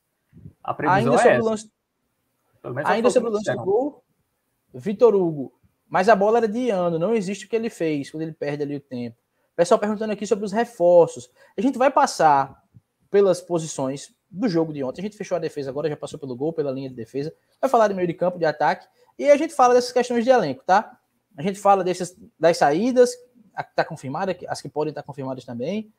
A 0.64 0.74
previsão 0.74 1.14
Ainda 1.14 1.30
é 1.30 1.36
essa. 1.36 1.44
Lance, 1.44 1.72
Ainda 2.86 3.10
sobre 3.10 3.30
o 3.30 3.34
lance 3.34 3.52
do 3.54 3.64
gol, 3.64 4.04
Vitor 4.74 5.16
Hugo. 5.16 5.54
Mas 5.92 6.08
a 6.08 6.16
bola 6.16 6.38
era 6.38 6.48
de 6.48 6.70
ano, 6.70 6.98
não 6.98 7.14
existe 7.14 7.46
o 7.46 7.50
que 7.50 7.56
ele 7.56 7.70
fez 7.70 8.10
quando 8.10 8.22
ele 8.24 8.32
perde 8.32 8.64
ali 8.64 8.78
o 8.78 8.80
tempo. 8.80 9.18
Pessoal 9.58 9.78
perguntando 9.78 10.14
aqui 10.14 10.26
sobre 10.26 10.46
os 10.46 10.54
reforços. 10.54 11.30
A 11.58 11.60
gente 11.60 11.78
vai 11.78 11.92
passar 11.92 12.64
pelas 13.10 13.42
posições 13.42 14.16
do 14.30 14.48
jogo 14.48 14.72
de 14.72 14.82
ontem. 14.86 15.02
A 15.02 15.04
gente 15.04 15.18
fechou 15.18 15.36
a 15.36 15.40
defesa 15.40 15.70
agora, 15.70 15.90
já 15.90 15.98
passou 15.98 16.18
pelo 16.18 16.34
gol, 16.34 16.54
pela 16.54 16.72
linha 16.72 16.88
de 16.88 16.96
defesa. 16.96 17.34
Vai 17.60 17.70
falar 17.70 17.90
de 17.90 17.94
meio 17.94 18.08
de 18.08 18.14
campo, 18.14 18.40
de 18.40 18.46
ataque. 18.46 18.88
E 19.20 19.30
a 19.30 19.36
gente 19.36 19.54
fala 19.54 19.74
dessas 19.74 19.92
questões 19.92 20.24
de 20.24 20.30
elenco, 20.30 20.64
tá? 20.66 20.98
A 21.38 21.42
gente 21.42 21.60
fala 21.60 21.84
dessas, 21.84 22.16
das 22.40 22.56
saídas, 22.56 23.12
a 23.54 23.62
que 23.62 23.72
está 23.72 23.84
confirmada, 23.84 24.34
as 24.48 24.62
que 24.62 24.70
podem 24.70 24.92
estar 24.92 25.04
confirmadas 25.04 25.44
também, 25.44 25.92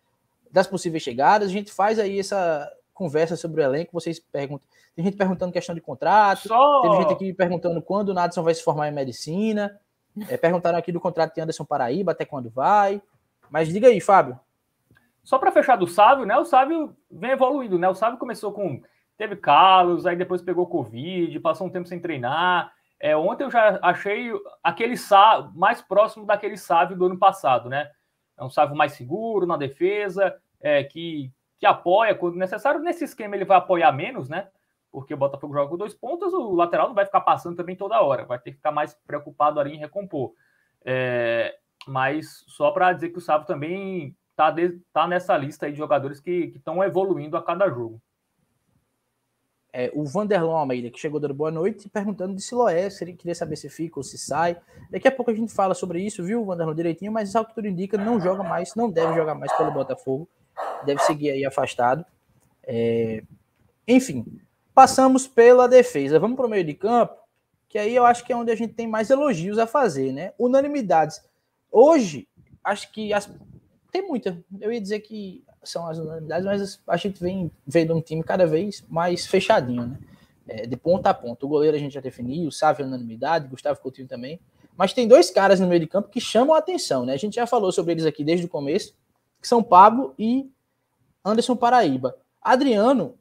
das 0.50 0.66
possíveis 0.66 1.02
chegadas. 1.02 1.50
A 1.50 1.52
gente 1.52 1.70
faz 1.70 1.98
aí 1.98 2.18
essa, 2.18 2.66
conversa 2.92 3.36
sobre 3.36 3.60
o 3.60 3.64
elenco, 3.64 3.92
vocês 3.92 4.20
perguntam. 4.20 4.66
Tem 4.94 5.04
gente 5.04 5.16
perguntando 5.16 5.52
questão 5.52 5.74
de 5.74 5.80
contrato, 5.80 6.48
Só... 6.48 6.82
teve 6.82 6.96
gente 6.96 7.12
aqui 7.12 7.32
perguntando 7.32 7.80
quando 7.80 8.10
o 8.10 8.14
Nadson 8.14 8.42
vai 8.42 8.54
se 8.54 8.62
formar 8.62 8.88
em 8.88 8.92
medicina. 8.92 9.78
É, 10.28 10.36
perguntaram 10.36 10.78
aqui 10.78 10.92
do 10.92 11.00
contrato 11.00 11.34
de 11.34 11.40
Anderson 11.40 11.64
Paraíba, 11.64 12.12
até 12.12 12.24
quando 12.24 12.50
vai. 12.50 13.00
Mas 13.50 13.68
diga 13.68 13.88
aí, 13.88 14.00
Fábio. 14.00 14.38
Só 15.22 15.38
para 15.38 15.52
fechar 15.52 15.76
do 15.76 15.86
Sávio, 15.86 16.26
né? 16.26 16.36
O 16.36 16.44
Sávio 16.44 16.96
vem 17.10 17.30
evoluindo, 17.30 17.78
né? 17.78 17.88
O 17.88 17.94
Sávio 17.94 18.18
começou 18.18 18.52
com. 18.52 18.82
Teve 19.16 19.36
Carlos, 19.36 20.06
aí 20.06 20.16
depois 20.16 20.42
pegou 20.42 20.66
Covid, 20.66 21.38
passou 21.40 21.66
um 21.66 21.70
tempo 21.70 21.86
sem 21.86 22.00
treinar. 22.00 22.72
É, 22.98 23.16
ontem 23.16 23.44
eu 23.44 23.50
já 23.50 23.78
achei 23.82 24.32
aquele 24.62 24.96
Sávio 24.96 25.52
mais 25.54 25.80
próximo 25.80 26.26
daquele 26.26 26.56
Sávio 26.56 26.96
do 26.96 27.06
ano 27.06 27.18
passado, 27.18 27.68
né? 27.68 27.90
É 28.36 28.44
um 28.44 28.50
Sávio 28.50 28.76
mais 28.76 28.92
seguro 28.92 29.46
na 29.46 29.56
defesa, 29.56 30.34
é, 30.60 30.82
que 30.82 31.30
que 31.62 31.66
apoia 31.66 32.12
quando 32.12 32.34
necessário. 32.34 32.80
Nesse 32.80 33.04
esquema 33.04 33.36
ele 33.36 33.44
vai 33.44 33.56
apoiar 33.56 33.92
menos, 33.92 34.28
né? 34.28 34.48
Porque 34.90 35.14
o 35.14 35.16
Botafogo 35.16 35.54
joga 35.54 35.70
com 35.70 35.76
dois 35.76 35.94
pontos, 35.94 36.34
o 36.34 36.56
lateral 36.56 36.88
não 36.88 36.94
vai 36.94 37.06
ficar 37.06 37.20
passando 37.20 37.54
também 37.54 37.76
toda 37.76 38.02
hora, 38.02 38.24
vai 38.24 38.36
ter 38.36 38.50
que 38.50 38.56
ficar 38.56 38.72
mais 38.72 38.94
preocupado 39.06 39.60
ali 39.60 39.76
em 39.76 39.78
recompor. 39.78 40.32
É, 40.84 41.56
mas 41.86 42.42
só 42.48 42.72
para 42.72 42.92
dizer 42.92 43.10
que 43.10 43.18
o 43.18 43.20
Sábio 43.20 43.46
também 43.46 44.16
está 44.32 44.52
tá 44.92 45.06
nessa 45.06 45.36
lista 45.36 45.66
aí 45.66 45.72
de 45.72 45.78
jogadores 45.78 46.18
que 46.18 46.52
estão 46.56 46.82
evoluindo 46.82 47.36
a 47.36 47.42
cada 47.44 47.70
jogo. 47.70 48.02
É, 49.72 49.88
o 49.94 50.04
Vanderlon 50.04 50.56
Almeida, 50.56 50.90
que 50.90 50.98
chegou 50.98 51.20
dando 51.20 51.32
boa 51.32 51.52
noite, 51.52 51.88
perguntando 51.88 52.34
de 52.34 52.42
Siloé, 52.42 52.90
se 52.90 53.04
ele 53.04 53.12
queria 53.12 53.36
saber 53.36 53.54
se 53.54 53.70
fica 53.70 54.00
ou 54.00 54.02
se 54.02 54.18
sai. 54.18 54.60
Daqui 54.90 55.06
a 55.06 55.12
pouco 55.12 55.30
a 55.30 55.34
gente 55.34 55.54
fala 55.54 55.74
sobre 55.74 56.02
isso, 56.02 56.24
viu, 56.24 56.44
Vanderlon, 56.44 56.74
direitinho, 56.74 57.12
mas 57.12 57.36
ao 57.36 57.46
que 57.46 57.54
tudo 57.54 57.68
indica, 57.68 57.96
não 57.96 58.20
joga 58.20 58.42
mais, 58.42 58.74
não 58.74 58.90
deve 58.90 59.14
jogar 59.14 59.36
mais 59.36 59.56
pelo 59.56 59.70
Botafogo 59.70 60.28
deve 60.84 61.00
seguir 61.02 61.30
aí 61.30 61.44
afastado. 61.44 62.04
É... 62.64 63.22
Enfim, 63.86 64.24
passamos 64.74 65.26
pela 65.26 65.68
defesa. 65.68 66.18
Vamos 66.18 66.36
para 66.36 66.46
o 66.46 66.50
meio 66.50 66.64
de 66.64 66.74
campo, 66.74 67.14
que 67.68 67.78
aí 67.78 67.94
eu 67.94 68.04
acho 68.04 68.24
que 68.24 68.32
é 68.32 68.36
onde 68.36 68.50
a 68.50 68.56
gente 68.56 68.74
tem 68.74 68.86
mais 68.86 69.10
elogios 69.10 69.58
a 69.58 69.66
fazer, 69.66 70.12
né? 70.12 70.32
Unanimidades. 70.38 71.22
Hoje, 71.70 72.28
acho 72.62 72.92
que 72.92 73.12
as... 73.12 73.30
tem 73.90 74.06
muita. 74.06 74.42
Eu 74.60 74.72
ia 74.72 74.80
dizer 74.80 75.00
que 75.00 75.44
são 75.64 75.86
as 75.86 75.98
unanimidades, 75.98 76.44
mas 76.44 76.82
a 76.86 76.96
gente 76.96 77.20
vem 77.20 77.50
vendo 77.66 77.94
um 77.94 78.00
time 78.00 78.22
cada 78.22 78.46
vez 78.46 78.84
mais 78.88 79.26
fechadinho, 79.26 79.86
né? 79.86 79.98
É, 80.48 80.66
de 80.66 80.76
ponta 80.76 81.10
a 81.10 81.14
ponta. 81.14 81.46
O 81.46 81.48
goleiro 81.48 81.76
a 81.76 81.80
gente 81.80 81.94
já 81.94 82.00
definiu, 82.00 82.48
o 82.48 82.52
Sávio 82.52 82.82
é 82.82 82.86
unanimidade, 82.86 83.48
Gustavo 83.48 83.80
Coutinho 83.80 84.08
também. 84.08 84.40
Mas 84.76 84.92
tem 84.92 85.06
dois 85.06 85.30
caras 85.30 85.60
no 85.60 85.68
meio 85.68 85.80
de 85.80 85.86
campo 85.86 86.08
que 86.08 86.20
chamam 86.20 86.54
a 86.54 86.58
atenção, 86.58 87.04
né? 87.04 87.12
A 87.12 87.18
gente 87.18 87.34
já 87.34 87.46
falou 87.46 87.70
sobre 87.70 87.92
eles 87.92 88.04
aqui 88.04 88.24
desde 88.24 88.46
o 88.46 88.48
começo, 88.48 88.94
que 89.40 89.46
são 89.46 89.62
Pablo 89.62 90.14
e 90.18 90.50
Anderson 91.24 91.56
Paraíba. 91.56 92.16
Adriano 92.40 93.18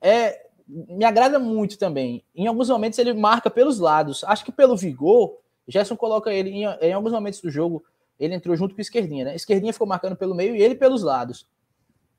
é 0.00 0.46
me 0.68 1.04
agrada 1.04 1.38
muito 1.38 1.78
também. 1.78 2.24
Em 2.34 2.46
alguns 2.46 2.68
momentos 2.68 2.98
ele 2.98 3.12
marca 3.12 3.48
pelos 3.48 3.78
lados. 3.78 4.24
Acho 4.24 4.44
que 4.44 4.50
pelo 4.50 4.76
vigor, 4.76 5.38
Gerson 5.68 5.96
coloca 5.96 6.32
ele 6.32 6.50
em, 6.50 6.64
em 6.64 6.92
alguns 6.92 7.12
momentos 7.12 7.40
do 7.40 7.50
jogo, 7.50 7.84
ele 8.18 8.34
entrou 8.34 8.56
junto 8.56 8.74
com 8.74 8.78
o 8.78 8.82
Esquerdinha, 8.82 9.26
né? 9.26 9.36
Esquerdinha 9.36 9.72
ficou 9.72 9.86
marcando 9.86 10.16
pelo 10.16 10.34
meio 10.34 10.56
e 10.56 10.62
ele 10.62 10.74
pelos 10.74 11.02
lados. 11.02 11.46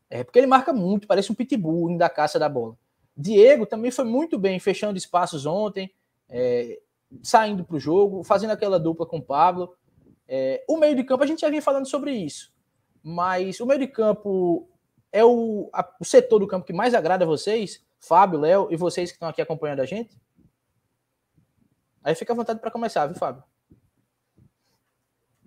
É 0.10 0.24
porque 0.24 0.40
ele 0.40 0.48
marca 0.48 0.72
muito, 0.72 1.08
parece 1.08 1.32
um 1.32 1.36
pitbull 1.36 1.90
indo 1.90 2.00
da 2.00 2.10
caça 2.10 2.40
da 2.40 2.48
bola. 2.48 2.78
Diego 3.16 3.66
também 3.66 3.92
foi 3.92 4.06
muito 4.06 4.38
bem, 4.38 4.60
fechando 4.60 4.98
espaços 4.98 5.46
ontem, 5.46 5.92
é, 6.30 6.80
saindo 7.22 7.64
para 7.66 7.76
o 7.76 7.80
jogo, 7.80 8.24
fazendo 8.24 8.52
aquela 8.52 8.80
dupla 8.80 9.06
com 9.06 9.18
o 9.18 9.22
Pablo. 9.22 9.74
É, 10.28 10.64
o 10.68 10.78
meio 10.78 10.96
de 10.96 11.04
campo, 11.04 11.24
a 11.24 11.28
gente 11.28 11.42
já 11.42 11.50
vinha 11.50 11.62
falando 11.62 11.88
sobre 11.88 12.12
isso. 12.12 12.54
Mas 13.04 13.60
o 13.60 13.66
meio 13.66 13.80
de 13.80 13.88
campo 13.88 14.70
é 15.18 15.26
o, 15.26 15.70
a, 15.74 15.88
o 16.00 16.06
setor 16.06 16.40
do 16.40 16.48
campo 16.48 16.66
que 16.66 16.74
mais 16.74 16.94
agrada 16.94 17.26
a 17.26 17.28
vocês, 17.28 17.84
Fábio, 18.00 18.40
Léo 18.40 18.68
e 18.70 18.76
vocês 18.76 19.10
que 19.10 19.16
estão 19.16 19.30
aqui 19.30 19.42
acompanhando 19.42 19.80
a 19.80 19.86
gente? 19.86 20.16
Aí 22.04 22.14
fica 22.14 22.34
à 22.34 22.36
vontade 22.36 22.60
para 22.60 22.70
começar, 22.70 23.08
viu, 23.08 23.16
Fábio? 23.16 23.44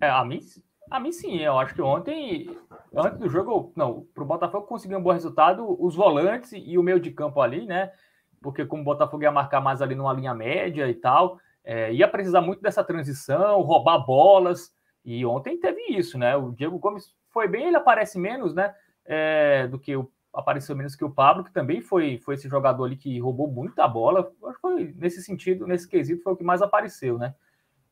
É, 0.01 0.09
a 0.09 0.25
mim, 0.25 0.41
a 0.89 0.99
mim 0.99 1.11
sim, 1.13 1.37
eu 1.37 1.57
acho 1.57 1.73
que 1.73 1.81
ontem, 1.81 2.49
antes 2.93 3.17
do 3.17 3.29
jogo, 3.29 3.71
não, 3.75 4.05
para 4.13 4.23
o 4.23 4.27
Botafogo 4.27 4.67
conseguir 4.67 4.95
um 4.95 5.01
bom 5.01 5.11
resultado, 5.11 5.81
os 5.81 5.95
volantes 5.95 6.51
e 6.53 6.77
o 6.77 6.83
meio 6.83 6.99
de 6.99 7.11
campo 7.11 7.39
ali, 7.39 7.65
né? 7.65 7.93
Porque 8.41 8.65
como 8.65 8.81
o 8.81 8.85
Botafogo 8.85 9.23
ia 9.23 9.31
marcar 9.31 9.61
mais 9.61 9.81
ali 9.81 9.95
numa 9.95 10.11
linha 10.11 10.33
média 10.33 10.89
e 10.89 10.95
tal, 10.95 11.39
é, 11.63 11.93
ia 11.93 12.07
precisar 12.09 12.41
muito 12.41 12.61
dessa 12.61 12.83
transição, 12.83 13.61
roubar 13.61 13.99
bolas, 13.99 14.75
E 15.05 15.25
ontem 15.25 15.57
teve 15.57 15.81
isso, 15.97 16.17
né? 16.17 16.35
O 16.35 16.51
Diego 16.51 16.77
Gomes 16.77 17.15
foi 17.29 17.47
bem, 17.47 17.67
ele 17.67 17.77
aparece 17.77 18.19
menos, 18.19 18.53
né? 18.53 18.75
É, 19.05 19.67
do 19.67 19.79
que 19.79 19.95
o 19.95 20.11
apareceu 20.33 20.75
menos 20.75 20.95
que 20.95 21.03
o 21.03 21.11
Pablo, 21.11 21.43
que 21.43 21.51
também 21.51 21.81
foi, 21.81 22.17
foi 22.17 22.35
esse 22.35 22.47
jogador 22.47 22.85
ali 22.85 22.95
que 22.95 23.19
roubou 23.19 23.49
muita 23.49 23.87
bola. 23.87 24.31
Acho 24.45 24.55
que 24.55 24.61
foi 24.61 24.93
nesse 24.97 25.21
sentido, 25.21 25.67
nesse 25.67 25.87
quesito, 25.87 26.23
foi 26.23 26.33
o 26.33 26.37
que 26.37 26.43
mais 26.43 26.61
apareceu, 26.61 27.17
né? 27.17 27.35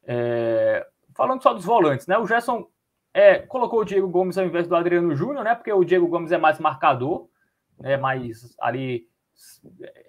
É, 0.05 0.88
falando 1.14 1.43
só 1.43 1.53
dos 1.53 1.66
volantes, 1.66 2.07
né? 2.07 2.18
O 2.18 2.26
Gerson 2.26 2.68
é, 3.14 3.39
colocou 3.39 3.82
o 3.82 3.86
Diego 3.86 4.07
Gomes 4.07 4.38
ao 4.38 4.45
invés 4.45 4.68
do 4.68 4.76
Adriano 4.76 5.14
Júnior, 5.16 5.43
né? 5.43 5.55
Porque 5.55 5.72
o 5.72 5.84
Diego 5.84 6.07
Gomes 6.07 6.32
é 6.32 6.38
mais 6.38 6.60
marcador, 6.60 7.28
é 7.84 7.97
mais 7.97 8.55
ali. 8.60 9.07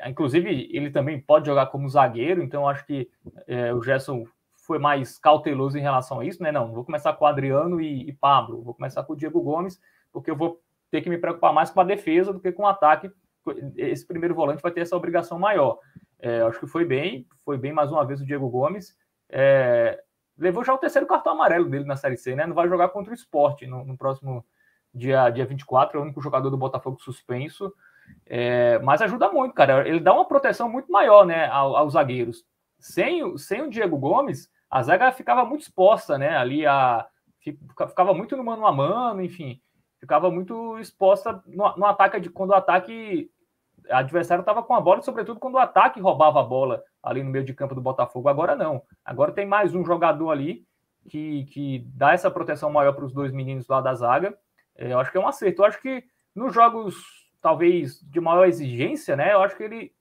Inclusive, 0.06 0.68
ele 0.72 0.90
também 0.90 1.20
pode 1.20 1.46
jogar 1.46 1.66
como 1.66 1.88
zagueiro, 1.88 2.42
então 2.42 2.68
acho 2.68 2.84
que 2.84 3.08
é, 3.46 3.72
o 3.72 3.82
Gerson 3.82 4.24
foi 4.56 4.78
mais 4.78 5.18
cauteloso 5.18 5.78
em 5.78 5.80
relação 5.80 6.20
a 6.20 6.24
isso, 6.24 6.42
né? 6.42 6.52
Não, 6.52 6.72
vou 6.72 6.84
começar 6.84 7.12
com 7.12 7.24
o 7.24 7.28
Adriano 7.28 7.80
e, 7.80 8.08
e 8.08 8.12
Pablo, 8.12 8.62
vou 8.62 8.74
começar 8.74 9.02
com 9.02 9.12
o 9.12 9.16
Diego 9.16 9.40
Gomes, 9.40 9.80
porque 10.12 10.30
eu 10.30 10.36
vou 10.36 10.60
ter 10.90 11.00
que 11.00 11.08
me 11.08 11.18
preocupar 11.18 11.52
mais 11.52 11.70
com 11.70 11.80
a 11.80 11.84
defesa 11.84 12.32
do 12.32 12.40
que 12.40 12.52
com 12.52 12.64
o 12.64 12.66
ataque. 12.66 13.10
Esse 13.76 14.06
primeiro 14.06 14.34
volante 14.34 14.62
vai 14.62 14.72
ter 14.72 14.80
essa 14.80 14.96
obrigação 14.96 15.38
maior. 15.38 15.78
É, 16.18 16.40
acho 16.42 16.60
que 16.60 16.66
foi 16.66 16.84
bem, 16.84 17.26
foi 17.44 17.56
bem 17.56 17.72
mais 17.72 17.90
uma 17.90 18.04
vez 18.04 18.20
o 18.20 18.26
Diego 18.26 18.48
Gomes. 18.48 18.96
É, 19.28 20.02
levou 20.36 20.64
já 20.64 20.74
o 20.74 20.78
terceiro 20.78 21.06
cartão 21.06 21.32
amarelo 21.32 21.68
dele 21.68 21.84
na 21.84 21.96
Série 21.96 22.16
C, 22.16 22.34
né? 22.34 22.46
Não 22.46 22.54
vai 22.54 22.68
jogar 22.68 22.88
contra 22.88 23.12
o 23.12 23.14
esporte 23.14 23.66
no, 23.66 23.84
no 23.84 23.96
próximo 23.96 24.44
dia, 24.92 25.30
dia 25.30 25.46
24, 25.46 25.96
é 25.96 26.00
o 26.00 26.04
único 26.04 26.20
jogador 26.20 26.50
do 26.50 26.58
Botafogo 26.58 27.00
suspenso. 27.00 27.72
É, 28.26 28.78
mas 28.80 29.00
ajuda 29.00 29.30
muito, 29.30 29.54
cara. 29.54 29.88
Ele 29.88 30.00
dá 30.00 30.12
uma 30.12 30.26
proteção 30.26 30.68
muito 30.68 30.90
maior 30.90 31.24
né, 31.24 31.46
aos, 31.46 31.76
aos 31.76 31.92
zagueiros. 31.92 32.44
Sem, 32.78 33.36
sem 33.38 33.62
o 33.62 33.70
Diego 33.70 33.96
Gomes, 33.96 34.50
a 34.68 34.82
zaga 34.82 35.12
ficava 35.12 35.44
muito 35.44 35.62
exposta, 35.62 36.18
né? 36.18 36.36
Ali 36.36 36.66
a, 36.66 37.06
ficava 37.88 38.12
muito 38.12 38.36
no 38.36 38.44
mano 38.44 38.66
a 38.66 38.72
mano, 38.72 39.22
enfim 39.22 39.60
ficava 40.00 40.30
muito 40.30 40.78
exposta 40.78 41.42
no, 41.46 41.76
no 41.76 41.86
ataque 41.86 42.18
de 42.18 42.30
quando 42.30 42.50
o 42.50 42.54
ataque 42.54 43.30
adversário 43.90 44.40
estava 44.40 44.62
com 44.62 44.74
a 44.74 44.80
bola, 44.80 45.02
sobretudo 45.02 45.38
quando 45.38 45.54
o 45.54 45.58
ataque 45.58 46.00
roubava 46.00 46.40
a 46.40 46.44
bola 46.44 46.82
ali 47.02 47.22
no 47.22 47.30
meio 47.30 47.44
de 47.44 47.54
campo 47.54 47.74
do 47.74 47.80
Botafogo. 47.80 48.28
Agora 48.28 48.54
não. 48.54 48.82
Agora 49.04 49.32
tem 49.32 49.46
mais 49.46 49.74
um 49.74 49.84
jogador 49.84 50.30
ali 50.30 50.64
que, 51.08 51.44
que 51.46 51.86
dá 51.94 52.12
essa 52.12 52.30
proteção 52.30 52.70
maior 52.70 52.92
para 52.92 53.04
os 53.04 53.12
dois 53.12 53.32
meninos 53.32 53.68
lá 53.68 53.80
da 53.80 53.94
zaga. 53.94 54.36
É, 54.76 54.92
eu 54.92 54.98
acho 54.98 55.10
que 55.10 55.18
é 55.18 55.20
um 55.20 55.28
acerto. 55.28 55.62
Eu 55.62 55.66
acho 55.66 55.80
que 55.80 56.04
nos 56.34 56.54
jogos 56.54 56.96
talvez 57.40 58.00
de 58.02 58.20
maior 58.20 58.46
exigência, 58.46 59.16
né? 59.16 59.32
Eu 59.32 59.42
acho 59.42 59.56
que 59.56 59.62
ele 59.62 59.92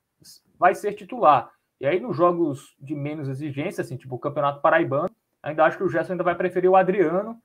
vai 0.58 0.76
ser 0.76 0.94
titular. 0.94 1.50
E 1.80 1.88
aí 1.88 2.00
nos 2.00 2.16
jogos 2.16 2.76
de 2.80 2.94
menos 2.94 3.30
exigência, 3.30 3.82
assim, 3.82 3.96
tipo 3.96 4.16
o 4.16 4.20
Campeonato 4.20 4.62
Paraibano, 4.62 5.10
ainda 5.42 5.64
acho 5.64 5.78
que 5.78 5.84
o 5.84 5.90
Gerson 5.90 6.14
ainda 6.14 6.24
vai 6.24 6.36
preferir 6.36 6.70
o 6.70 6.76
Adriano 6.76 7.42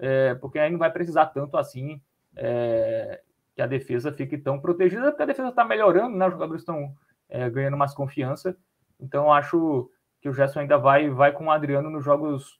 é, 0.00 0.34
porque 0.34 0.58
aí 0.58 0.70
não 0.70 0.78
vai 0.78 0.90
precisar 0.90 1.26
tanto 1.26 1.58
assim 1.58 2.00
é, 2.34 3.20
que 3.54 3.60
a 3.60 3.66
defesa 3.66 4.10
fique 4.10 4.38
tão 4.38 4.58
protegida, 4.58 5.10
porque 5.10 5.22
a 5.22 5.26
defesa 5.26 5.50
está 5.50 5.62
melhorando, 5.62 6.16
né? 6.16 6.26
Os 6.26 6.32
jogadores 6.32 6.62
estão 6.62 6.94
é, 7.28 7.48
ganhando 7.50 7.76
mais 7.76 7.92
confiança. 7.92 8.56
Então 8.98 9.30
acho 9.30 9.90
que 10.20 10.28
o 10.28 10.32
Gerson 10.32 10.60
ainda 10.60 10.78
vai, 10.78 11.10
vai 11.10 11.32
com 11.32 11.46
o 11.46 11.50
Adriano 11.50 11.90
nos 11.90 12.02
jogos 12.02 12.58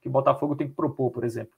que 0.00 0.08
o 0.08 0.12
Botafogo 0.12 0.54
tem 0.54 0.68
que 0.68 0.74
propor, 0.74 1.10
por 1.10 1.24
exemplo. 1.24 1.54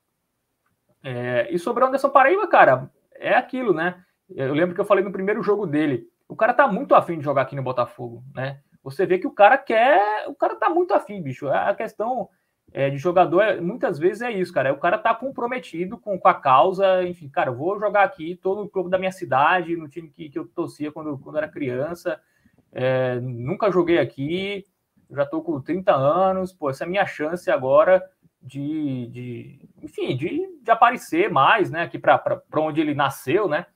É, 1.04 1.46
e 1.50 1.58
sobre 1.58 1.84
o 1.84 1.86
Anderson 1.86 2.08
Paraíba, 2.08 2.48
cara, 2.48 2.90
é 3.14 3.34
aquilo, 3.34 3.74
né? 3.74 4.02
Eu 4.30 4.54
lembro 4.54 4.74
que 4.74 4.80
eu 4.80 4.86
falei 4.86 5.04
no 5.04 5.12
primeiro 5.12 5.42
jogo 5.42 5.66
dele. 5.66 6.08
O 6.26 6.34
cara 6.34 6.54
tá 6.54 6.66
muito 6.66 6.94
afim 6.94 7.18
de 7.18 7.24
jogar 7.24 7.42
aqui 7.42 7.54
no 7.54 7.62
Botafogo, 7.62 8.22
né? 8.34 8.60
Você 8.82 9.04
vê 9.04 9.18
que 9.18 9.26
o 9.26 9.32
cara 9.32 9.58
quer. 9.58 10.26
O 10.28 10.34
cara 10.34 10.56
tá 10.56 10.70
muito 10.70 10.94
afim, 10.94 11.22
bicho. 11.22 11.48
A 11.48 11.74
questão 11.74 12.28
é, 12.72 12.90
de 12.90 12.98
jogador, 12.98 13.40
é, 13.40 13.60
muitas 13.60 13.98
vezes 13.98 14.22
é 14.22 14.30
isso, 14.30 14.52
cara. 14.52 14.72
O 14.72 14.78
cara 14.78 14.98
tá 14.98 15.14
comprometido 15.14 15.96
com, 15.96 16.18
com 16.18 16.28
a 16.28 16.34
causa, 16.34 17.02
enfim, 17.04 17.28
cara, 17.28 17.50
vou 17.50 17.78
jogar 17.78 18.04
aqui, 18.04 18.36
tô 18.36 18.54
no 18.54 18.68
clube 18.68 18.90
da 18.90 18.98
minha 18.98 19.12
cidade, 19.12 19.76
no 19.76 19.88
time 19.88 20.08
que, 20.08 20.28
que 20.28 20.38
eu 20.38 20.46
torcia 20.46 20.92
quando, 20.92 21.18
quando 21.18 21.38
era 21.38 21.48
criança, 21.48 22.20
é, 22.72 23.18
nunca 23.20 23.70
joguei 23.70 23.98
aqui, 23.98 24.64
já 25.10 25.24
tô 25.24 25.40
com 25.40 25.60
30 25.60 25.94
anos, 25.94 26.52
pô, 26.52 26.68
essa 26.68 26.84
é 26.84 26.86
a 26.86 26.90
minha 26.90 27.06
chance 27.06 27.50
agora 27.50 28.04
de, 28.42 29.06
de 29.08 29.68
enfim, 29.82 30.16
de, 30.16 30.46
de 30.62 30.70
aparecer 30.70 31.30
mais, 31.30 31.70
né, 31.70 31.82
aqui 31.82 31.98
para 31.98 32.42
onde 32.56 32.80
ele 32.80 32.94
nasceu, 32.94 33.48
né, 33.48 33.66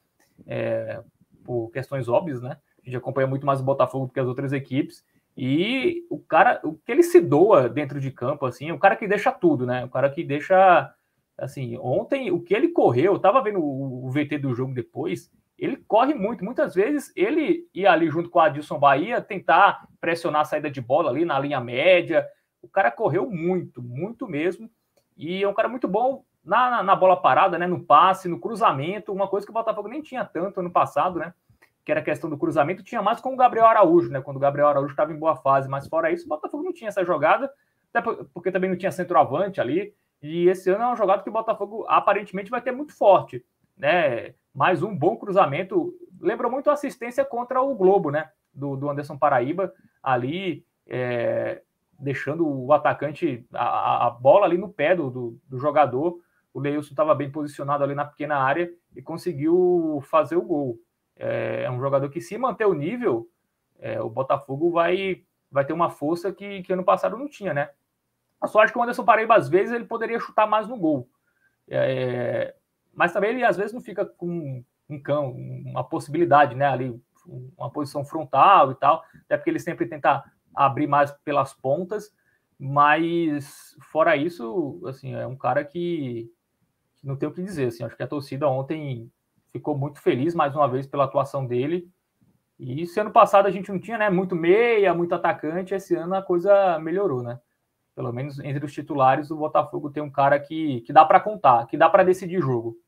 é, 0.47 1.03
por 1.45 1.71
questões 1.71 2.09
óbvias, 2.09 2.43
né, 2.43 2.59
a 2.83 2.85
gente 2.85 2.97
acompanha 2.97 3.27
muito 3.27 3.47
mais 3.47 3.61
o 3.61 3.65
Botafogo 3.65 4.07
do 4.07 4.13
que 4.13 4.21
as 4.21 4.29
outras 4.29 4.53
equipes, 4.53 5.05
e 5.37 6.07
o 6.11 6.19
cara, 6.19 6.61
o 6.63 6.75
que 6.75 6.93
ele 6.93 7.03
se 7.03 7.21
doa 7.21 7.69
dentro 7.69 8.01
de 8.01 8.11
campo, 8.11 8.45
assim, 8.45 8.69
é 8.69 8.73
o 8.73 8.79
cara 8.79 8.97
que 8.97 9.09
deixa 9.09 9.33
tudo, 9.33 9.67
né? 9.67 9.85
O 9.85 9.89
cara 9.89 10.11
que 10.11 10.23
deixa, 10.23 10.93
assim, 11.39 11.77
ontem 11.79 12.31
o 12.31 12.41
que 12.41 12.55
ele 12.55 12.69
correu, 12.69 13.15
eu 13.15 13.19
tava 13.19 13.43
vendo 13.43 13.61
o, 13.61 14.07
o 14.07 14.11
VT 14.11 14.39
do 14.39 14.55
jogo 14.55 14.75
depois, 14.75 15.31
ele 15.59 15.77
corre 15.77 16.13
muito. 16.13 16.45
Muitas 16.45 16.75
vezes 16.75 17.13
ele 17.17 17.69
ia 17.73 17.93
ali 17.93 18.11
junto 18.11 18.29
com 18.29 18.41
a 18.41 18.47
Adilson 18.47 18.79
Bahia 18.79 19.21
tentar 19.21 19.87
pressionar 20.01 20.43
a 20.43 20.45
saída 20.45 20.71
de 20.71 20.81
bola 20.81 21.11
ali 21.11 21.25
na 21.25 21.39
linha 21.39 21.61
média. 21.61 22.27
O 22.61 22.69
cara 22.69 22.91
correu 22.91 23.31
muito, 23.31 23.83
muito 23.83 24.29
mesmo. 24.29 24.69
E 25.17 25.43
é 25.43 25.49
um 25.49 25.55
cara 25.55 25.69
muito 25.69 25.87
bom 25.87 26.25
na, 26.45 26.83
na 26.83 26.97
bola 26.97 27.17
parada, 27.17 27.59
né? 27.59 27.67
No 27.67 27.85
passe, 27.85 28.29
no 28.29 28.41
cruzamento, 28.41 29.13
uma 29.13 29.29
coisa 29.29 29.47
que 29.47 29.51
o 29.51 29.55
Botafogo 29.55 29.89
nem 29.89 30.03
tinha 30.03 30.25
tanto 30.25 30.61
ano 30.61 30.71
passado, 30.71 31.19
né? 31.19 31.33
Que 31.85 31.91
era 31.91 32.01
a 32.01 32.05
questão 32.05 32.31
do 32.31 32.39
cruzamento, 32.39 32.83
tinha 32.83 33.03
mais 33.03 33.21
com 33.21 33.35
o 33.35 33.37
Gabriel 33.37 33.67
Araújo, 33.67 34.11
né? 34.11 34.21
Quando 34.21 34.37
o 34.37 34.41
Gabriel 34.41 34.69
Araújo 34.69 34.93
estava 34.93 35.13
em 35.13 35.19
boa 35.19 35.37
fase, 35.37 35.69
mas 35.69 35.89
fora 35.89 36.13
isso, 36.13 36.27
o 36.27 36.29
Botafogo 36.29 36.63
não 36.63 36.73
tinha 36.73 36.89
essa 36.89 37.05
jogada, 37.05 37.51
até 37.93 38.25
porque 38.33 38.53
também 38.53 38.71
não 38.71 38.77
tinha 38.77 38.93
centroavante 38.93 39.61
ali. 39.61 39.95
E 40.23 40.49
esse 40.49 40.71
ano 40.71 40.85
é 40.85 40.87
uma 40.87 40.97
jogada 40.97 41.23
que 41.23 41.29
o 41.29 41.33
Botafogo 41.33 41.85
aparentemente 41.89 42.51
vai 42.51 42.63
ter 42.63 42.71
muito 42.71 42.97
forte, 42.97 43.45
né? 43.77 44.35
Mais 44.55 44.83
um 44.83 44.97
bom 44.97 45.17
cruzamento. 45.17 45.93
Lembra 46.21 46.49
muito 46.49 46.71
a 46.71 46.75
assistência 46.75 47.25
contra 47.25 47.61
o 47.61 47.75
Globo, 47.75 48.11
né? 48.11 48.31
Do, 48.55 48.77
do 48.77 48.89
Anderson 48.89 49.19
Paraíba, 49.19 49.73
ali 50.01 50.65
é, 50.87 51.63
deixando 51.99 52.47
o 52.47 52.73
atacante, 52.73 53.45
a, 53.53 54.07
a, 54.07 54.11
bola 54.11 54.47
ali 54.47 54.59
no 54.59 54.69
pé 54.69 54.95
do, 54.95 55.11
do, 55.11 55.41
do 55.49 55.59
jogador. 55.59 56.21
O 56.55 56.61
Leilson 56.61 56.91
estava 56.91 57.15
bem 57.15 57.31
posicionado 57.31 57.83
ali 57.83 57.95
na 57.95 58.05
pequena 58.05 58.37
área 58.37 58.71
e 58.95 59.03
conseguiu 59.03 60.01
fazer 60.09 60.37
o 60.37 60.43
gol. 60.43 60.79
É, 61.17 61.65
é 61.65 61.71
um 61.71 61.81
jogador 61.81 62.09
que, 62.09 62.21
se 62.21 62.37
manter 62.39 62.67
o 62.67 62.75
nível, 62.75 63.29
é, 63.79 64.01
o 64.01 64.09
Botafogo 64.09 64.71
vai, 64.71 65.23
vai 65.51 65.65
ter 65.65 65.73
uma 65.73 65.91
força 65.91 66.33
que, 66.33 66.63
que 66.63 66.73
ano 66.73 66.85
passado 66.85 67.17
não 67.17 67.29
tinha, 67.29 67.53
né? 67.53 67.71
Eu 68.43 68.49
só 68.49 68.61
acho 68.61 68.73
que 68.73 68.79
o 68.79 68.83
Anderson 68.83 69.05
Paraíba, 69.05 69.37
às 69.37 69.49
vezes, 69.49 69.73
ele 69.73 69.85
poderia 69.85 70.19
chutar 70.19 70.47
mais 70.47 70.67
no 70.69 70.77
gol. 70.77 71.09
É, 71.69 72.55
mas 72.93 73.13
também 73.13 73.31
ele, 73.31 73.45
às 73.45 73.57
vezes, 73.57 73.73
não 73.73 73.81
fica 73.81 74.05
com 74.05 74.65
um 74.89 75.01
cão, 75.01 75.33
uma 75.33 75.85
possibilidade, 75.85 76.55
né? 76.55 76.67
Ali, 76.67 77.01
uma 77.57 77.71
posição 77.71 78.05
frontal 78.05 78.73
e 78.73 78.75
tal, 78.75 79.05
até 79.25 79.37
porque 79.37 79.51
ele 79.51 79.59
sempre 79.59 79.87
tenta 79.87 80.25
abrir 80.55 80.87
mais 80.87 81.11
pelas 81.25 81.55
pontas, 81.55 82.13
mas 82.59 83.77
fora 83.81 84.17
isso, 84.17 84.81
assim, 84.87 85.15
é 85.15 85.27
um 85.27 85.37
cara 85.37 85.65
que, 85.65 86.31
que 86.97 87.07
não 87.07 87.17
tem 87.17 87.29
o 87.29 87.33
que 87.33 87.43
dizer, 87.43 87.69
assim, 87.69 87.85
acho 87.85 87.97
que 87.97 88.03
a 88.03 88.09
torcida 88.09 88.49
ontem 88.49 89.11
ficou 89.53 89.77
muito 89.77 90.01
feliz 90.01 90.35
mais 90.35 90.55
uma 90.55 90.69
vez 90.69 90.87
pela 90.87 91.05
atuação 91.05 91.47
dele. 91.47 91.89
E 92.59 92.83
esse 92.83 92.99
ano 92.99 93.11
passado 93.11 93.47
a 93.47 93.51
gente 93.51 93.71
não 93.71 93.79
tinha 93.79 93.99
né, 93.99 94.11
muito 94.11 94.35
meia, 94.35 94.95
muito 94.95 95.15
atacante, 95.15 95.75
esse 95.75 95.95
ano 95.95 96.15
a 96.15 96.23
coisa 96.23 96.79
melhorou, 96.79 97.23
né? 97.23 97.39
Pelo 97.95 98.13
menos 98.13 98.39
entre 98.39 98.65
os 98.65 98.73
titulares, 98.73 99.31
o 99.31 99.37
Botafogo 99.37 99.91
tem 99.91 100.03
um 100.03 100.11
cara 100.11 100.39
que, 100.41 100.81
que 100.83 100.93
dá 100.93 101.05
para 101.05 101.21
contar, 101.21 101.67
que 101.67 101.77
dá 101.77 101.91
para 101.91 102.03
decidir 102.05 102.41
jogo. 102.41 102.79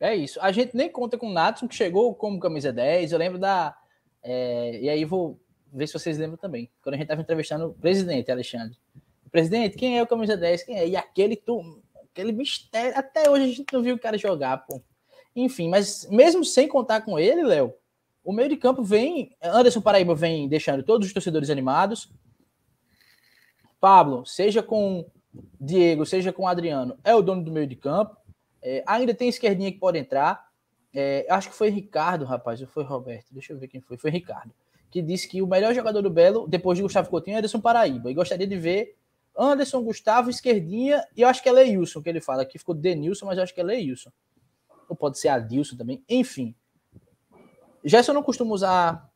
É 0.00 0.14
isso. 0.14 0.38
A 0.40 0.50
gente 0.50 0.76
nem 0.76 0.90
conta 0.90 1.18
com 1.18 1.28
o 1.28 1.32
Natson, 1.32 1.68
que 1.68 1.74
chegou 1.74 2.14
como 2.14 2.40
camisa 2.40 2.72
10. 2.72 3.12
Eu 3.12 3.18
lembro 3.18 3.38
da. 3.38 3.76
É, 4.22 4.80
e 4.80 4.88
aí 4.88 5.04
vou 5.04 5.40
ver 5.72 5.86
se 5.86 5.92
vocês 5.92 6.18
lembram 6.18 6.36
também. 6.36 6.70
Quando 6.82 6.94
a 6.94 6.96
gente 6.96 7.04
estava 7.04 7.20
entrevistando 7.20 7.66
o 7.66 7.74
presidente, 7.74 8.30
Alexandre. 8.30 8.76
Presidente, 9.30 9.76
quem 9.76 9.98
é 9.98 10.02
o 10.02 10.06
camisa 10.06 10.36
10? 10.36 10.62
Quem 10.64 10.78
é? 10.78 10.88
E 10.88 10.96
aquele, 10.96 11.36
tu, 11.36 11.82
aquele 12.10 12.32
mistério. 12.32 12.96
Até 12.98 13.28
hoje 13.28 13.44
a 13.44 13.48
gente 13.48 13.72
não 13.72 13.82
viu 13.82 13.96
o 13.96 13.98
cara 13.98 14.16
jogar, 14.16 14.58
pô. 14.58 14.82
Enfim, 15.34 15.68
mas 15.68 16.08
mesmo 16.10 16.44
sem 16.44 16.68
contar 16.68 17.00
com 17.00 17.18
ele, 17.18 17.42
Léo, 17.42 17.74
o 18.24 18.32
meio 18.32 18.48
de 18.48 18.56
campo 18.56 18.82
vem. 18.82 19.36
Anderson 19.42 19.80
Paraíba 19.80 20.14
vem 20.14 20.48
deixando 20.48 20.82
todos 20.82 21.06
os 21.06 21.12
torcedores 21.12 21.50
animados. 21.50 22.10
Pablo, 23.80 24.24
seja 24.24 24.62
com 24.62 25.04
Diego, 25.60 26.06
seja 26.06 26.32
com 26.32 26.46
Adriano, 26.46 26.96
é 27.04 27.14
o 27.14 27.20
dono 27.20 27.42
do 27.42 27.52
meio 27.52 27.66
de 27.66 27.76
campo. 27.76 28.16
É, 28.62 28.82
ainda 28.86 29.12
tem 29.12 29.28
esquerdinha 29.28 29.70
que 29.70 29.78
pode 29.78 29.98
entrar. 29.98 30.48
É, 30.94 31.26
acho 31.28 31.50
que 31.50 31.56
foi 31.56 31.68
Ricardo, 31.68 32.24
rapaz, 32.24 32.60
ou 32.60 32.68
foi 32.68 32.84
Roberto? 32.84 33.26
Deixa 33.32 33.52
eu 33.52 33.58
ver 33.58 33.68
quem 33.68 33.80
foi. 33.80 33.98
Foi 33.98 34.10
Ricardo. 34.10 34.54
Que 34.90 35.02
disse 35.02 35.28
que 35.28 35.42
o 35.42 35.46
melhor 35.46 35.74
jogador 35.74 36.00
do 36.00 36.08
Belo, 36.08 36.46
depois 36.48 36.78
de 36.78 36.82
Gustavo 36.82 37.10
Coutinho, 37.10 37.34
é 37.34 37.38
Anderson 37.38 37.60
Paraíba. 37.60 38.10
E 38.10 38.14
gostaria 38.14 38.46
de 38.46 38.56
ver 38.56 38.96
Anderson, 39.36 39.82
Gustavo, 39.82 40.30
esquerdinha. 40.30 41.04
E 41.16 41.22
eu 41.22 41.28
acho 41.28 41.42
que 41.42 41.48
é 41.48 41.52
Leilson 41.52 42.00
que 42.00 42.08
ele 42.08 42.20
fala. 42.20 42.42
Aqui 42.42 42.58
ficou 42.58 42.74
Denilson, 42.74 43.26
mas 43.26 43.36
eu 43.36 43.42
acho 43.42 43.52
que 43.52 43.60
é 43.60 43.64
Leilson 43.64 44.10
ou 44.88 44.96
pode 44.96 45.18
ser 45.18 45.28
Adilson 45.28 45.76
também, 45.76 46.04
enfim. 46.08 46.54
Gerson 47.84 48.12
não 48.12 48.22
costuma 48.22 48.54
usar 48.54 49.10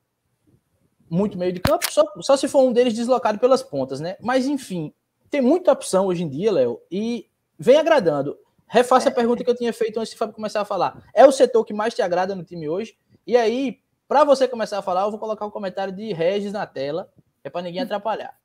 muito 1.10 1.38
meio 1.38 1.52
de 1.52 1.60
campo, 1.60 1.90
só, 1.90 2.04
só 2.20 2.36
se 2.36 2.46
for 2.48 2.62
um 2.62 2.72
deles 2.72 2.94
deslocado 2.94 3.38
pelas 3.38 3.62
pontas, 3.62 3.98
né? 3.98 4.16
Mas 4.20 4.46
enfim, 4.46 4.92
tem 5.30 5.40
muita 5.40 5.72
opção 5.72 6.06
hoje 6.06 6.22
em 6.22 6.28
dia, 6.28 6.52
Léo, 6.52 6.80
e 6.90 7.28
vem 7.58 7.76
agradando. 7.76 8.38
Refaça 8.66 9.08
a 9.08 9.12
pergunta 9.12 9.42
que 9.42 9.48
eu 9.48 9.56
tinha 9.56 9.72
feito 9.72 9.98
antes 9.98 10.12
de 10.12 10.18
Fábio 10.18 10.34
começar 10.34 10.60
a 10.60 10.64
falar. 10.64 11.02
É 11.14 11.24
o 11.24 11.32
setor 11.32 11.64
que 11.64 11.72
mais 11.72 11.94
te 11.94 12.02
agrada 12.02 12.34
no 12.34 12.44
time 12.44 12.68
hoje? 12.68 12.98
E 13.26 13.36
aí, 13.36 13.80
para 14.06 14.24
você 14.24 14.46
começar 14.46 14.78
a 14.78 14.82
falar, 14.82 15.02
eu 15.02 15.10
vou 15.10 15.18
colocar 15.18 15.46
um 15.46 15.50
comentário 15.50 15.92
de 15.92 16.12
Regis 16.12 16.52
na 16.52 16.66
tela, 16.66 17.10
é 17.42 17.48
para 17.48 17.62
ninguém 17.62 17.82
atrapalhar. 17.82 18.38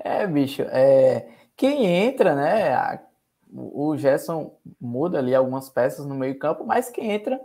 É, 0.00 0.26
bicho, 0.26 0.62
é, 0.62 1.28
quem 1.54 1.84
entra, 1.84 2.34
né? 2.34 3.00
O 3.56 3.96
Gerson 3.96 4.58
muda 4.80 5.18
ali 5.18 5.34
algumas 5.34 5.70
peças 5.70 6.04
no 6.04 6.14
meio-campo, 6.14 6.66
mas 6.66 6.90
quem 6.90 7.12
entra 7.12 7.40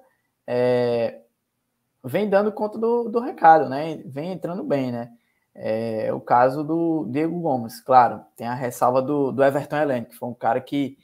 é, 0.47 1.21
vem 2.03 2.27
dando 2.27 2.51
conta 2.51 2.79
do, 2.79 3.09
do 3.09 3.19
recado, 3.19 3.69
né? 3.69 3.97
Vem 4.05 4.31
entrando 4.31 4.63
bem, 4.63 4.91
né? 4.91 5.11
É 5.53 6.11
o 6.13 6.19
caso 6.19 6.63
do 6.63 7.05
Diego 7.11 7.39
Gomes, 7.39 7.81
claro, 7.81 8.23
tem 8.35 8.47
a 8.47 8.53
ressalva 8.53 9.01
do, 9.01 9.31
do 9.31 9.43
Everton 9.43 9.75
Helene, 9.75 10.05
que 10.05 10.15
foi 10.15 10.29
um 10.29 10.33
cara 10.33 10.61
que 10.61 10.97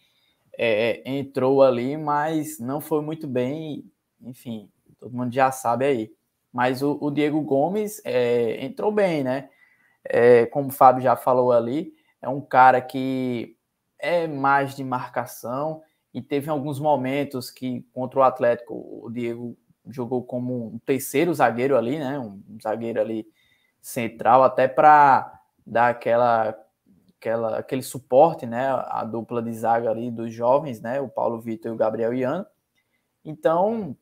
é, 0.58 1.02
entrou 1.06 1.62
ali, 1.62 1.98
mas 1.98 2.58
não 2.60 2.80
foi 2.80 3.02
muito 3.02 3.28
bem, 3.28 3.84
enfim, 4.22 4.70
todo 5.00 5.16
mundo 5.16 5.34
já 5.34 5.52
sabe 5.52 5.86
aí. 5.86 6.12
Mas 6.52 6.82
o, 6.82 6.98
o 7.02 7.12
Diego 7.12 7.42
Gomes 7.42 8.02
é, 8.06 8.64
entrou 8.64 8.92
bem, 8.92 9.24
né? 9.24 9.50
É, 10.04 10.46
como 10.48 10.70
o 10.70 10.72
Fábio 10.72 11.04
já 11.04 11.16
falou 11.16 11.52
ali, 11.52 11.94
é 12.22 12.30
um 12.30 12.42
cara 12.42 12.82
que 12.82 13.55
é 14.00 14.28
mais 14.28 14.76
de 14.76 14.84
marcação 14.84 15.82
e 16.14 16.22
teve 16.22 16.50
alguns 16.50 16.80
momentos 16.80 17.52
que 17.52 17.82
contra 17.94 18.20
o 18.20 18.24
Atlético 18.24 18.74
o 18.74 19.10
Diego 19.12 19.58
jogou 19.88 20.24
como 20.24 20.68
um 20.68 20.80
terceiro 20.80 21.34
zagueiro 21.34 21.78
ali, 21.78 22.00
né? 22.00 22.18
Um 22.18 22.42
zagueiro 22.62 23.00
ali 23.00 23.28
central 23.82 24.44
até 24.44 24.68
para 24.68 25.42
dar 25.66 25.90
aquela, 25.90 26.58
aquela 27.18 27.60
aquele 27.60 27.84
suporte, 27.84 28.46
né? 28.46 28.68
A 28.70 29.04
dupla 29.04 29.42
de 29.42 29.54
zaga 29.54 29.92
ali 29.92 30.10
dos 30.10 30.34
jovens, 30.34 30.82
né? 30.82 31.00
O 31.02 31.10
Paulo 31.10 31.40
Vitor 31.40 31.72
e 31.72 31.76
o 31.76 31.78
Gabriel 31.78 32.14
Iano. 32.14 32.46
Então 33.24 33.96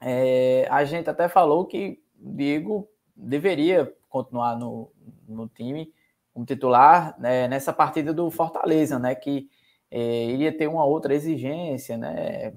é, 0.00 0.66
a 0.70 0.84
gente 0.84 1.08
até 1.10 1.28
falou 1.28 1.66
que 1.66 2.02
o 2.20 2.32
Diego 2.32 2.88
deveria 3.14 3.92
continuar 4.08 4.56
no, 4.56 4.92
no 5.28 5.48
time 5.48 5.92
como 6.40 6.46
titular 6.46 7.14
né, 7.18 7.46
nessa 7.48 7.72
partida 7.72 8.12
do 8.12 8.30
Fortaleza, 8.30 8.98
né? 8.98 9.14
Que 9.14 9.48
é, 9.90 10.24
iria 10.26 10.56
ter 10.56 10.66
uma 10.68 10.84
outra 10.84 11.14
exigência, 11.14 11.96
né? 11.96 12.54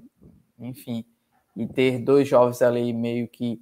Enfim, 0.58 1.04
e 1.56 1.66
ter 1.66 1.98
dois 1.98 2.26
jovens 2.26 2.62
ali 2.62 2.92
meio 2.92 3.28
que 3.28 3.60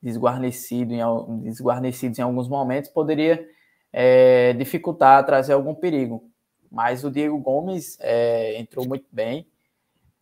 desguarnecido 0.00 0.92
em, 0.92 1.00
desguarnecidos 1.42 2.18
em 2.18 2.22
alguns 2.22 2.48
momentos 2.48 2.90
poderia 2.90 3.48
é, 3.92 4.52
dificultar, 4.52 5.24
trazer 5.24 5.54
algum 5.54 5.74
perigo. 5.74 6.30
Mas 6.70 7.04
o 7.04 7.10
Diego 7.10 7.38
Gomes 7.38 7.98
é, 8.00 8.58
entrou 8.58 8.86
muito 8.86 9.06
bem. 9.10 9.46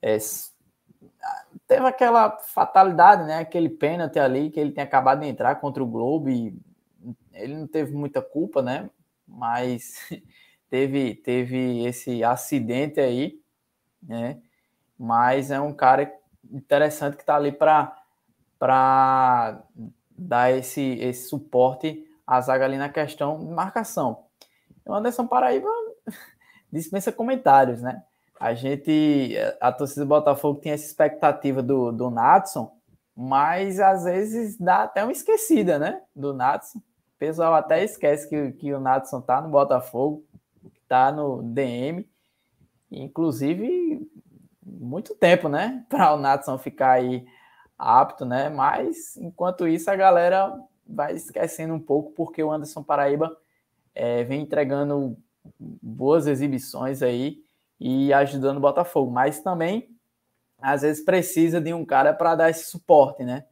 É, 0.00 0.16
teve 1.66 1.86
aquela 1.86 2.38
fatalidade, 2.38 3.24
né? 3.24 3.38
Aquele 3.38 3.68
pênalti 3.68 4.18
ali 4.18 4.50
que 4.50 4.60
ele 4.60 4.72
tem 4.72 4.84
acabado 4.84 5.20
de 5.20 5.26
entrar 5.26 5.56
contra 5.56 5.82
o 5.82 5.86
Globo 5.86 6.30
e 6.30 6.56
ele 7.34 7.54
não 7.54 7.66
teve 7.66 7.92
muita 7.92 8.22
culpa, 8.22 8.62
né? 8.62 8.88
Mas 9.32 9.94
teve, 10.68 11.14
teve 11.14 11.84
esse 11.86 12.22
acidente 12.22 13.00
aí, 13.00 13.40
né? 14.02 14.40
Mas 14.98 15.50
é 15.50 15.60
um 15.60 15.72
cara 15.72 16.12
interessante 16.50 17.16
que 17.16 17.22
está 17.22 17.36
ali 17.36 17.50
para 17.52 17.96
dar 20.10 20.52
esse, 20.52 20.80
esse 21.00 21.28
suporte 21.28 22.04
à 22.26 22.40
zaga 22.40 22.64
ali 22.64 22.76
na 22.76 22.88
questão 22.88 23.38
de 23.38 23.52
marcação. 23.52 24.26
O 24.86 24.94
Anderson 24.94 25.26
Paraíba 25.26 25.68
dispensa 26.70 27.10
comentários, 27.10 27.82
né? 27.82 28.02
A 28.38 28.54
gente, 28.54 29.36
a 29.60 29.70
torcida 29.70 30.04
do 30.04 30.08
Botafogo 30.08 30.60
tinha 30.60 30.74
essa 30.74 30.86
expectativa 30.86 31.62
do, 31.62 31.92
do 31.92 32.10
Natson, 32.10 32.76
mas 33.16 33.78
às 33.78 34.04
vezes 34.04 34.58
dá 34.58 34.82
até 34.82 35.02
uma 35.04 35.12
esquecida, 35.12 35.78
né? 35.78 36.02
Do 36.14 36.32
Natson. 36.32 36.80
Pessoal 37.22 37.54
até 37.54 37.84
esquece 37.84 38.28
que, 38.28 38.50
que 38.50 38.74
o 38.74 38.80
Natson 38.80 39.20
tá 39.20 39.40
no 39.40 39.48
Botafogo, 39.48 40.24
tá 40.88 41.12
no 41.12 41.40
DM. 41.40 42.04
Inclusive, 42.90 44.04
muito 44.60 45.14
tempo, 45.14 45.48
né? 45.48 45.86
Para 45.88 46.14
o 46.14 46.18
Natson 46.18 46.58
ficar 46.58 46.94
aí 46.94 47.24
apto, 47.78 48.24
né? 48.24 48.48
Mas 48.48 49.16
enquanto 49.18 49.68
isso, 49.68 49.88
a 49.88 49.94
galera 49.94 50.52
vai 50.84 51.14
esquecendo 51.14 51.72
um 51.72 51.78
pouco, 51.78 52.10
porque 52.10 52.42
o 52.42 52.50
Anderson 52.50 52.82
Paraíba 52.82 53.38
é, 53.94 54.24
vem 54.24 54.40
entregando 54.40 55.16
boas 55.60 56.26
exibições 56.26 57.04
aí 57.04 57.40
e 57.78 58.12
ajudando 58.12 58.56
o 58.56 58.60
Botafogo, 58.60 59.12
mas 59.12 59.38
também 59.38 59.96
às 60.60 60.82
vezes 60.82 61.04
precisa 61.04 61.60
de 61.60 61.72
um 61.72 61.84
cara 61.84 62.12
para 62.12 62.34
dar 62.34 62.50
esse 62.50 62.64
suporte, 62.64 63.22
né? 63.22 63.44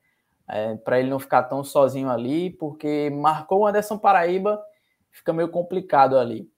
É, 0.51 0.75
para 0.77 0.99
ele 0.99 1.11
não 1.11 1.19
ficar 1.19 1.45
tão 1.45 1.63
sozinho 1.63 2.11
ali, 2.11 2.51
porque 2.51 3.09
marcou 3.11 3.61
o 3.61 3.67
Anderson 3.67 3.97
Paraíba, 3.97 4.61
fica 5.11 5.33
meio 5.33 5.49
complicado 5.49 6.19
ali. 6.19 6.51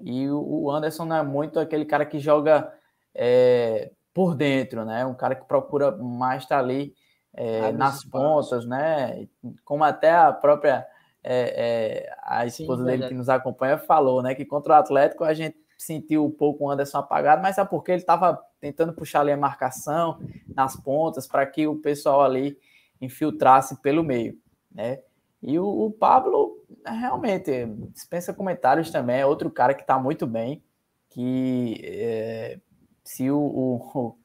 E 0.00 0.28
o 0.30 0.70
Anderson 0.70 1.04
não 1.04 1.16
é 1.16 1.22
muito 1.22 1.60
aquele 1.60 1.84
cara 1.84 2.04
que 2.04 2.18
joga 2.18 2.72
é, 3.14 3.90
por 4.12 4.34
dentro, 4.34 4.84
né? 4.84 5.04
Um 5.04 5.14
cara 5.14 5.34
que 5.34 5.44
procura 5.44 5.92
mais 5.92 6.42
estar 6.42 6.58
ali 6.58 6.94
é, 7.34 7.72
nas 7.72 8.04
pontas, 8.04 8.66
né? 8.66 9.28
Como 9.64 9.84
até 9.84 10.12
a 10.12 10.32
própria 10.32 10.86
é, 11.22 12.06
é, 12.06 12.16
a 12.22 12.44
esposa 12.44 12.82
Sim, 12.82 12.88
dele 12.88 13.08
que 13.08 13.14
nos 13.14 13.28
acompanha 13.28 13.78
falou, 13.78 14.22
né? 14.22 14.34
Que 14.34 14.44
contra 14.44 14.74
o 14.74 14.76
Atlético 14.76 15.24
a 15.24 15.34
gente 15.34 15.56
sentiu 15.76 16.24
um 16.24 16.30
pouco 16.30 16.64
o 16.64 16.70
Anderson 16.70 16.98
apagado, 16.98 17.42
mas 17.42 17.58
é 17.58 17.64
porque 17.64 17.92
ele 17.92 18.00
estava 18.00 18.40
tentando 18.60 18.92
puxar 18.92 19.20
ali 19.20 19.32
a 19.32 19.36
marcação 19.36 20.18
nas 20.54 20.76
pontas 20.76 21.26
para 21.26 21.44
que 21.46 21.66
o 21.66 21.76
pessoal 21.76 22.22
ali 22.22 22.56
infiltrasse 23.04 23.80
pelo 23.80 24.02
meio, 24.02 24.38
né? 24.72 25.00
E 25.42 25.58
o, 25.58 25.66
o 25.66 25.90
Pablo 25.90 26.56
realmente 26.86 27.66
dispensa 27.92 28.32
comentários 28.32 28.90
também, 28.90 29.20
é 29.20 29.26
outro 29.26 29.50
cara 29.50 29.74
que 29.74 29.82
está 29.82 29.98
muito 29.98 30.26
bem, 30.26 30.62
que 31.10 31.80
é, 31.84 32.58
se 33.04 33.30
o, 33.30 33.38
o, 33.38 34.16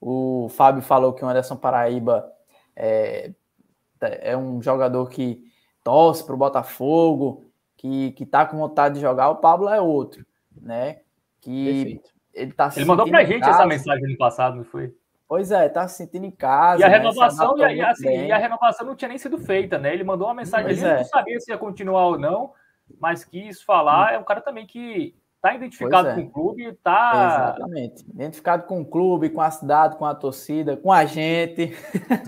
o, 0.00 0.48
Fábio 0.48 0.82
falou 0.82 1.12
que 1.12 1.24
o 1.24 1.28
Anderson 1.28 1.56
Paraíba 1.56 2.30
é, 2.74 3.32
é 4.00 4.36
um 4.36 4.60
jogador 4.60 5.08
que 5.08 5.44
torce 5.84 6.24
para 6.24 6.34
o 6.34 6.38
Botafogo, 6.38 7.44
que, 7.76 8.12
que 8.12 8.26
tá 8.26 8.44
com 8.44 8.58
vontade 8.58 8.96
de 8.96 9.00
jogar, 9.00 9.30
o 9.30 9.36
Pablo 9.36 9.68
é 9.68 9.80
outro 9.80 10.26
né? 10.60 11.00
Que 11.40 11.64
Perfeito. 11.64 12.10
ele 12.34 12.52
tá 12.52 12.70
Ele 12.74 12.84
mandou 12.84 13.08
pra 13.08 13.24
gente 13.24 13.44
essa 13.44 13.66
mensagem 13.66 14.08
no 14.08 14.16
passado, 14.16 14.56
não 14.56 14.64
foi? 14.64 14.94
Pois 15.28 15.50
é, 15.50 15.68
tá 15.68 15.88
se 15.88 15.96
sentindo 15.96 16.24
em 16.24 16.30
casa. 16.30 16.80
E 16.80 16.84
a 16.84 16.88
né? 16.88 16.98
renovação, 16.98 17.58
e, 17.58 17.80
a, 17.80 17.90
assim, 17.90 18.26
e 18.26 18.32
a 18.32 18.38
renovação 18.38 18.86
não 18.86 18.94
tinha 18.94 19.08
nem 19.08 19.18
sido 19.18 19.38
feita, 19.38 19.76
né? 19.76 19.92
Ele 19.92 20.04
mandou 20.04 20.28
uma 20.28 20.34
mensagem 20.34 20.70
ali, 20.70 20.84
é. 20.84 20.98
não 20.98 21.04
sabia 21.04 21.40
se 21.40 21.50
ia 21.50 21.58
continuar 21.58 22.06
ou 22.06 22.18
não, 22.18 22.52
mas 23.00 23.24
quis 23.24 23.60
falar. 23.60 24.12
Hum. 24.12 24.14
É 24.14 24.18
um 24.18 24.24
cara 24.24 24.40
também 24.40 24.66
que 24.66 25.16
tá 25.42 25.54
identificado 25.54 26.08
é. 26.08 26.14
com 26.14 26.20
o 26.20 26.30
clube, 26.30 26.72
tá. 26.82 27.54
Exatamente. 27.54 28.04
Identificado 28.08 28.62
com 28.64 28.80
o 28.80 28.86
clube, 28.86 29.30
com 29.30 29.40
a 29.40 29.50
cidade, 29.50 29.96
com 29.96 30.04
a 30.04 30.14
torcida, 30.14 30.76
com 30.76 30.92
a 30.92 31.04
gente. 31.04 31.74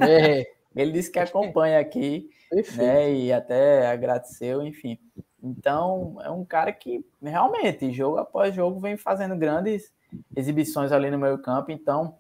É. 0.00 0.44
Ele 0.74 0.92
disse 0.92 1.10
que 1.10 1.18
acompanha 1.18 1.80
aqui, 1.80 2.30
Perfeito. 2.50 2.82
né? 2.82 3.12
E 3.12 3.32
até 3.32 3.90
agradeceu, 3.90 4.62
enfim. 4.62 4.98
Então, 5.42 6.18
é 6.22 6.30
um 6.30 6.44
cara 6.44 6.72
que 6.72 7.04
realmente, 7.22 7.92
jogo 7.92 8.18
após 8.18 8.54
jogo, 8.54 8.78
vem 8.78 8.96
fazendo 8.96 9.36
grandes 9.36 9.92
exibições 10.36 10.92
ali 10.92 11.10
no 11.10 11.18
meio 11.18 11.38
campo. 11.38 11.70
Então, 11.70 12.16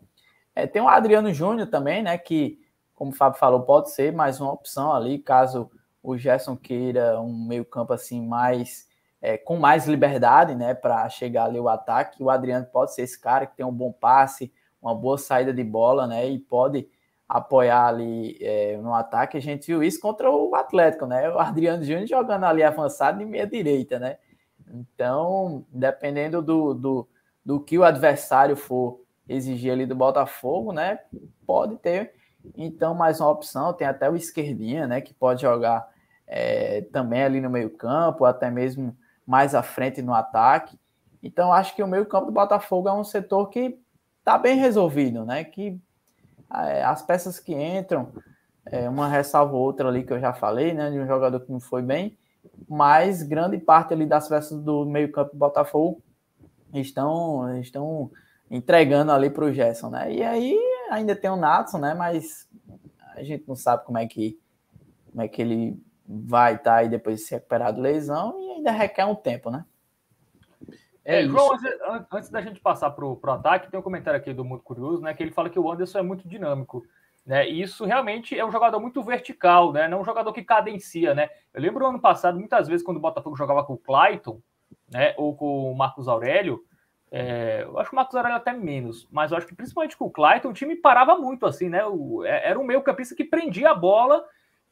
é, 0.58 0.66
tem 0.66 0.82
o 0.82 0.88
Adriano 0.88 1.32
Júnior 1.32 1.68
também, 1.68 2.02
né? 2.02 2.18
Que, 2.18 2.58
como 2.92 3.12
o 3.12 3.14
Fábio 3.14 3.38
falou, 3.38 3.62
pode 3.62 3.92
ser 3.92 4.12
mais 4.12 4.40
uma 4.40 4.52
opção 4.52 4.92
ali, 4.92 5.20
caso 5.20 5.70
o 6.02 6.18
Gerson 6.18 6.56
queira 6.56 7.20
um 7.20 7.46
meio 7.46 7.64
campo 7.64 7.92
assim 7.92 8.26
mais 8.26 8.88
é, 9.22 9.38
com 9.38 9.56
mais 9.56 9.86
liberdade, 9.86 10.56
né, 10.56 10.74
para 10.74 11.08
chegar 11.08 11.44
ali 11.44 11.60
o 11.60 11.68
ataque. 11.68 12.22
O 12.22 12.28
Adriano 12.28 12.66
pode 12.66 12.92
ser 12.92 13.02
esse 13.02 13.20
cara 13.20 13.46
que 13.46 13.56
tem 13.56 13.64
um 13.64 13.72
bom 13.72 13.92
passe, 13.92 14.52
uma 14.82 14.94
boa 14.94 15.16
saída 15.16 15.52
de 15.52 15.62
bola, 15.62 16.08
né, 16.08 16.28
e 16.28 16.40
pode 16.40 16.88
apoiar 17.28 17.86
ali 17.86 18.36
é, 18.40 18.76
no 18.78 18.94
ataque. 18.94 19.36
A 19.36 19.40
gente 19.40 19.66
viu 19.68 19.80
isso 19.80 20.00
contra 20.00 20.28
o 20.28 20.54
Atlético, 20.56 21.06
né? 21.06 21.30
O 21.30 21.38
Adriano 21.38 21.84
Júnior 21.84 22.06
jogando 22.06 22.44
ali 22.44 22.64
avançado 22.64 23.18
de 23.18 23.24
meia 23.24 23.46
direita, 23.46 23.98
né? 23.98 24.16
Então, 24.72 25.64
dependendo 25.70 26.42
do, 26.42 26.74
do, 26.74 27.08
do 27.44 27.60
que 27.60 27.78
o 27.78 27.84
adversário 27.84 28.56
for 28.56 29.00
exigir 29.28 29.72
ali 29.72 29.86
do 29.86 29.94
Botafogo, 29.94 30.72
né? 30.72 31.00
Pode 31.46 31.76
ter 31.76 32.14
então 32.56 32.94
mais 32.94 33.20
uma 33.20 33.30
opção. 33.30 33.72
Tem 33.72 33.86
até 33.86 34.08
o 34.10 34.16
esquerdinha, 34.16 34.86
né? 34.86 35.00
Que 35.00 35.12
pode 35.12 35.42
jogar 35.42 35.88
é, 36.26 36.82
também 36.92 37.22
ali 37.22 37.40
no 37.40 37.50
meio 37.50 37.70
campo, 37.70 38.24
até 38.24 38.50
mesmo 38.50 38.96
mais 39.26 39.54
à 39.54 39.62
frente 39.62 40.00
no 40.00 40.14
ataque. 40.14 40.78
Então, 41.22 41.52
acho 41.52 41.74
que 41.74 41.82
o 41.82 41.88
meio 41.88 42.06
campo 42.06 42.26
do 42.26 42.32
Botafogo 42.32 42.88
é 42.88 42.92
um 42.92 43.04
setor 43.04 43.48
que 43.48 43.78
está 44.20 44.38
bem 44.38 44.56
resolvido, 44.56 45.24
né? 45.24 45.44
Que 45.44 45.80
é, 46.54 46.82
as 46.82 47.02
peças 47.02 47.38
que 47.38 47.54
entram, 47.54 48.12
é, 48.66 48.88
uma 48.88 49.08
ressalva 49.08 49.56
outra 49.56 49.88
ali 49.88 50.04
que 50.04 50.12
eu 50.12 50.20
já 50.20 50.32
falei, 50.32 50.72
né, 50.72 50.90
de 50.90 50.98
um 50.98 51.06
jogador 51.06 51.40
que 51.40 51.52
não 51.52 51.60
foi 51.60 51.82
bem, 51.82 52.16
mas 52.68 53.22
grande 53.22 53.58
parte 53.58 53.92
ali 53.92 54.06
das 54.06 54.28
peças 54.28 54.60
do 54.62 54.84
meio-campo 54.84 55.32
do 55.32 55.38
Botafogo 55.38 56.02
estão, 56.72 57.58
estão 57.58 58.10
entregando 58.50 59.12
ali 59.12 59.30
para 59.30 59.44
o 59.44 59.52
Gerson, 59.52 59.90
né? 59.90 60.12
E 60.12 60.22
aí 60.22 60.58
ainda 60.90 61.14
tem 61.14 61.30
o 61.30 61.36
Natson, 61.36 61.78
né? 61.78 61.94
Mas 61.94 62.48
a 63.14 63.22
gente 63.22 63.46
não 63.46 63.56
sabe 63.56 63.84
como 63.84 63.98
é 63.98 64.06
que, 64.06 64.38
como 65.10 65.22
é 65.22 65.28
que 65.28 65.42
ele 65.42 65.80
vai 66.06 66.54
estar 66.54 66.72
tá 66.72 66.76
aí 66.76 66.88
depois 66.88 67.18
de 67.20 67.26
se 67.26 67.34
recuperar 67.34 67.72
de 67.72 67.80
lesão 67.80 68.38
e 68.40 68.50
ainda 68.52 68.70
requer 68.70 69.04
um 69.04 69.14
tempo, 69.14 69.50
né? 69.50 69.64
É, 71.04 71.22
é 71.22 71.26
João, 71.26 71.52
antes, 71.54 72.06
antes, 72.12 72.30
da 72.30 72.40
gente 72.40 72.60
passar 72.60 72.90
para 72.90 73.04
o 73.04 73.18
ataque, 73.30 73.70
tem 73.70 73.80
um 73.80 73.82
comentário 73.82 74.18
aqui 74.18 74.32
do 74.32 74.44
Mundo 74.44 74.62
Curioso, 74.62 75.02
né? 75.02 75.14
Que 75.14 75.22
ele 75.22 75.32
fala 75.32 75.50
que 75.50 75.58
o 75.58 75.70
Anderson 75.70 75.98
é 75.98 76.02
muito 76.02 76.28
dinâmico. 76.28 76.84
Né? 77.24 77.48
E 77.48 77.60
isso 77.60 77.84
realmente 77.84 78.38
é 78.38 78.44
um 78.44 78.50
jogador 78.50 78.80
muito 78.80 79.02
vertical, 79.02 79.70
né? 79.70 79.86
Não 79.86 80.00
um 80.00 80.04
jogador 80.04 80.32
que 80.32 80.42
cadencia, 80.42 81.14
né? 81.14 81.28
Eu 81.52 81.60
lembro 81.60 81.86
ano 81.86 82.00
passado, 82.00 82.38
muitas 82.38 82.68
vezes, 82.68 82.84
quando 82.84 82.96
o 82.96 83.00
Botafogo 83.00 83.36
jogava 83.36 83.64
com 83.64 83.74
o 83.74 83.78
Clayton, 83.78 84.40
né? 84.90 85.14
Ou 85.18 85.36
com 85.36 85.70
o 85.70 85.76
Marcos 85.76 86.08
Aurélio, 86.08 86.64
é, 87.10 87.62
eu 87.62 87.78
acho 87.78 87.90
que 87.90 87.96
o 87.96 87.96
Marcos 87.96 88.14
Aurélio 88.14 88.36
até 88.36 88.52
menos, 88.52 89.08
mas 89.10 89.30
eu 89.30 89.38
acho 89.38 89.46
que 89.46 89.54
principalmente 89.54 89.96
com 89.96 90.06
o 90.06 90.10
Clayton, 90.10 90.50
o 90.50 90.52
time 90.52 90.76
parava 90.76 91.16
muito, 91.16 91.46
assim, 91.46 91.68
né? 91.68 91.84
O, 91.86 92.24
é, 92.24 92.50
era 92.50 92.58
um 92.58 92.64
meio 92.64 92.82
campista 92.82 93.14
que 93.14 93.24
prendia 93.24 93.70
a 93.70 93.74
bola 93.74 94.24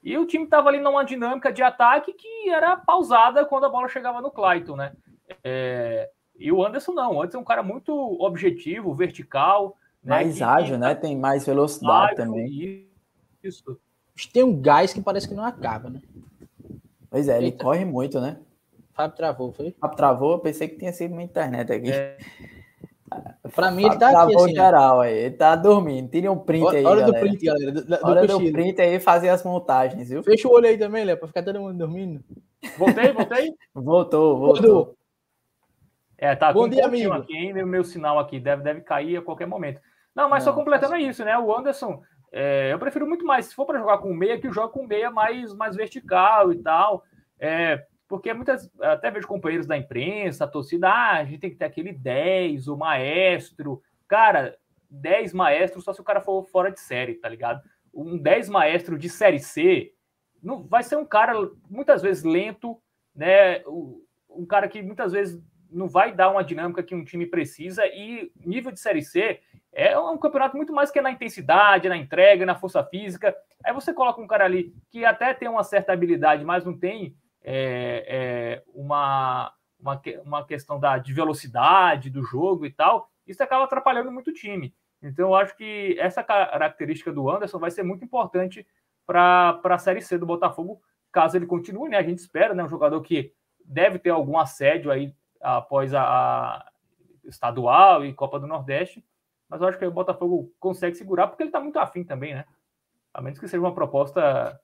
e 0.03 0.17
o 0.19 0.27
time 0.27 0.45
estava 0.45 0.69
ali 0.69 0.79
numa 0.79 1.05
dinâmica 1.05 1.53
de 1.53 1.63
ataque 1.63 2.13
que 2.13 2.51
era 2.51 2.77
pausada 2.77 3.45
quando 3.45 3.65
a 3.65 3.69
bola 3.69 3.89
chegava 3.89 4.21
no 4.21 4.31
Clayton, 4.31 4.77
né? 4.77 4.93
É, 5.43 6.11
e 6.39 6.53
o 6.53 6.65
Anderson 6.65 6.93
não, 6.93 7.15
o 7.15 7.23
Anderson 7.23 7.39
é 7.39 7.41
um 7.41 7.45
cara 7.45 7.63
muito 7.63 7.93
objetivo, 8.21 8.95
vertical, 8.95 9.77
né, 10.03 10.17
mais 10.17 10.39
né, 10.39 10.47
ágil, 10.47 10.79
né? 10.79 10.95
Tem 10.95 11.17
mais 11.17 11.47
velocidade 11.47 12.13
ágil, 12.13 12.17
também. 12.17 12.89
Isso. 13.43 13.79
Tem 14.33 14.43
um 14.43 14.61
gás 14.61 14.93
que 14.93 15.01
parece 15.01 15.27
que 15.27 15.35
não 15.35 15.45
acaba, 15.45 15.89
né? 15.89 16.03
Pois 17.11 17.29
é, 17.29 17.37
ele 17.39 17.47
Eita. 17.47 17.65
corre 17.65 17.85
muito, 17.85 18.21
né? 18.21 18.39
Fábio 18.97 19.17
travou, 19.17 19.53
foi? 19.53 19.75
Fábio 19.79 19.97
travou, 19.97 20.33
eu 20.33 20.39
pensei 20.39 20.69
que 20.69 20.79
tinha 20.79 20.93
sido 20.93 21.13
uma 21.13 21.23
internet 21.23 21.71
aqui. 21.71 21.93
É. 21.93 22.17
Pra 23.55 23.71
mim, 23.71 23.85
ele 23.85 23.97
tá 23.97 24.11
travou 24.11 24.35
aqui, 24.35 24.45
assim, 24.45 24.55
geral 24.55 25.01
aí. 25.01 25.17
Ele 25.17 25.35
tá 25.37 25.55
dormindo. 25.55 26.11
Tire 26.11 26.29
um 26.29 26.39
print 26.39 26.65
hora, 26.65 26.77
aí. 26.77 26.85
Hora 26.85 27.01
galera. 27.03 27.13
do 27.13 27.21
print, 27.21 27.45
galera. 27.45 27.73
Do, 27.73 27.85
do 27.85 27.99
hora 28.03 28.27
do 28.27 28.53
print 28.53 28.81
aí 28.81 28.99
fazer 28.99 29.29
as 29.29 29.45
montagens, 29.45 30.09
viu? 30.09 30.23
Fecha 30.25 30.49
o 30.49 30.53
olho 30.53 30.67
aí 30.67 30.77
também, 30.77 31.05
Léo, 31.05 31.17
pra 31.17 31.29
ficar 31.29 31.43
todo 31.45 31.61
mundo 31.61 31.79
dormindo. 31.79 32.23
Voltei, 32.77 33.13
voltei? 33.13 33.55
voltou, 33.73 34.39
voltou. 34.39 34.97
É, 36.19 36.35
tá. 36.35 36.53
Bom 36.53 36.69
dia, 36.69 36.83
um 36.83 36.87
amigo. 36.87 37.13
Aqui, 37.13 37.37
hein? 37.37 37.53
Meu, 37.53 37.67
meu 37.67 37.85
sinal 37.85 38.19
aqui 38.19 38.41
deve, 38.41 38.63
deve 38.63 38.81
cair 38.81 39.19
a 39.19 39.23
qualquer 39.23 39.47
momento. 39.47 39.81
Não, 40.15 40.29
mas 40.29 40.45
não, 40.45 40.53
só 40.53 40.59
completando 40.59 40.95
é 40.95 41.01
isso, 41.01 41.25
né? 41.25 41.39
O 41.39 41.57
Anderson, 41.57 42.03
é, 42.33 42.73
eu 42.73 42.79
prefiro 42.79 43.07
muito 43.07 43.25
mais, 43.25 43.47
se 43.47 43.55
for 43.55 43.67
para 43.67 43.79
jogar 43.79 43.99
com 43.99 44.13
meia, 44.13 44.41
que 44.41 44.51
joga 44.51 44.73
com 44.73 44.87
meia 44.87 45.11
mais, 45.11 45.55
mais 45.55 45.77
vertical 45.77 46.53
e 46.53 46.57
tal. 46.57 47.05
É, 47.39 47.85
porque 48.09 48.33
muitas, 48.33 48.71
até 48.81 49.11
vejo 49.11 49.27
companheiros 49.27 49.67
da 49.67 49.77
imprensa, 49.77 50.45
a 50.45 50.49
torcida, 50.49 50.89
ah, 50.89 51.17
a 51.17 51.25
gente 51.25 51.41
tem 51.41 51.51
que 51.51 51.57
ter 51.57 51.65
aquele 51.65 51.93
10, 51.93 52.69
o 52.69 52.77
maestro. 52.77 53.83
Cara, 54.07 54.57
10 54.91 55.33
maestros 55.33 55.85
só 55.85 55.93
se 55.93 56.01
o 56.01 56.05
cara 56.05 56.21
for 56.21 56.45
fora 56.45 56.71
de 56.71 56.81
série, 56.81 57.15
tá 57.15 57.29
ligado? 57.29 57.63
Um 57.93 58.17
10 58.17 58.49
maestro 58.49 58.99
de 58.99 59.09
série 59.09 59.41
C 59.41 59.93
não, 60.43 60.63
vai 60.63 60.83
ser 60.83 60.97
um 60.97 61.05
cara 61.05 61.33
muitas 61.69 62.03
vezes 62.03 62.23
lento, 62.23 62.81
né? 63.15 63.63
Um 64.31 64.47
cara 64.47 64.69
que 64.69 64.83
muitas 64.83 65.13
vezes 65.13 65.43
não 65.71 65.89
vai 65.89 66.15
dar 66.15 66.31
uma 66.31 66.45
dinâmica 66.45 66.83
que 66.83 66.95
um 66.95 67.05
time 67.05 67.27
precisa 67.27 67.85
e 67.87 68.31
nível 68.45 68.71
de 68.71 68.79
série 68.79 69.03
C 69.03 69.41
é 69.73 69.99
um 69.99 70.17
campeonato 70.17 70.57
muito 70.57 70.73
mais 70.73 70.91
que 70.91 71.01
na 71.01 71.11
intensidade, 71.11 71.89
na 71.89 71.97
entrega, 71.97 72.47
na 72.47 72.55
força 72.55 72.83
física. 72.85 73.37
Aí 73.65 73.75
você 73.75 73.93
coloca 73.93 74.21
um 74.21 74.27
cara 74.27 74.45
ali 74.45 74.73
que 74.91 75.05
até 75.05 75.35
tem 75.35 75.49
uma 75.49 75.65
certa 75.65 75.93
habilidade, 75.93 76.45
mas 76.45 76.65
não 76.65 76.79
tem 76.79 77.17
é, 77.47 78.05
é, 78.09 78.63
uma, 78.75 79.55
uma, 79.79 80.03
uma 80.25 80.45
questão 80.45 80.79
da, 80.81 80.99
de 80.99 81.13
velocidade 81.13 82.11
do 82.11 82.23
jogo 82.23 82.67
e 82.67 82.73
tal. 82.73 83.09
Isso 83.27 83.43
acaba 83.43 83.65
atrapalhando 83.65 84.11
muito 84.11 84.31
o 84.31 84.35
time. 84.35 84.75
Então, 85.01 85.29
eu 85.29 85.35
acho 85.35 85.57
que 85.57 85.97
essa 85.99 86.23
característica 86.23 87.13
do 87.13 87.31
Anderson 87.31 87.59
vai 87.59 87.71
ser 87.71 87.85
muito 87.85 88.05
importante 88.05 88.67
para 89.07 89.61
a 89.63 89.79
Série 89.79 90.03
C 90.03 90.19
do 90.19 90.27
Botafogo, 90.27 90.83
caso 91.13 91.37
ele 91.37 91.47
continue, 91.47 91.89
né? 91.89 91.99
A 91.99 92.03
gente 92.03 92.19
espera, 92.19 92.53
né? 92.53 92.65
Um 92.65 92.69
jogador 92.69 93.01
que 93.01 93.33
deve 93.65 93.99
ter 93.99 94.11
algum 94.11 94.37
assédio 94.37 94.91
aí 94.91 95.15
após 95.41 95.95
a, 95.95 96.03
a 96.03 96.73
estadual 97.25 98.05
e 98.05 98.13
Copa 98.13 98.41
do 98.41 98.47
Nordeste 98.47 99.05
mas 99.49 99.61
eu 99.61 99.69
acho 99.69 99.79
que 99.79 99.87
o 99.87 99.91
Botafogo 99.91 100.53
consegue 100.59 100.97
segurar 100.97 101.29
porque 101.29 101.43
ele 101.43 101.51
está 101.51 101.61
muito 101.61 101.79
afim 101.79 102.05
também, 102.05 102.35
né? 102.35 102.45
A 103.15 103.21
menos 103.21 103.39
que 103.39 103.49
seja 103.49 103.61
uma 103.61 103.75
proposta 103.75 104.61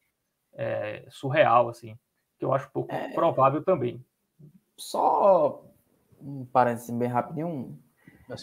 é, 0.55 1.07
surreal, 1.09 1.68
assim, 1.68 1.97
que 2.43 2.45
eu 2.45 2.53
acho 2.53 2.68
pouco 2.72 2.93
é... 2.93 3.11
provável 3.11 3.62
também. 3.62 4.05
Só 4.76 5.62
um 6.20 6.45
parênteses 6.45 6.90
bem 6.90 7.09
rapidinho. 7.09 7.78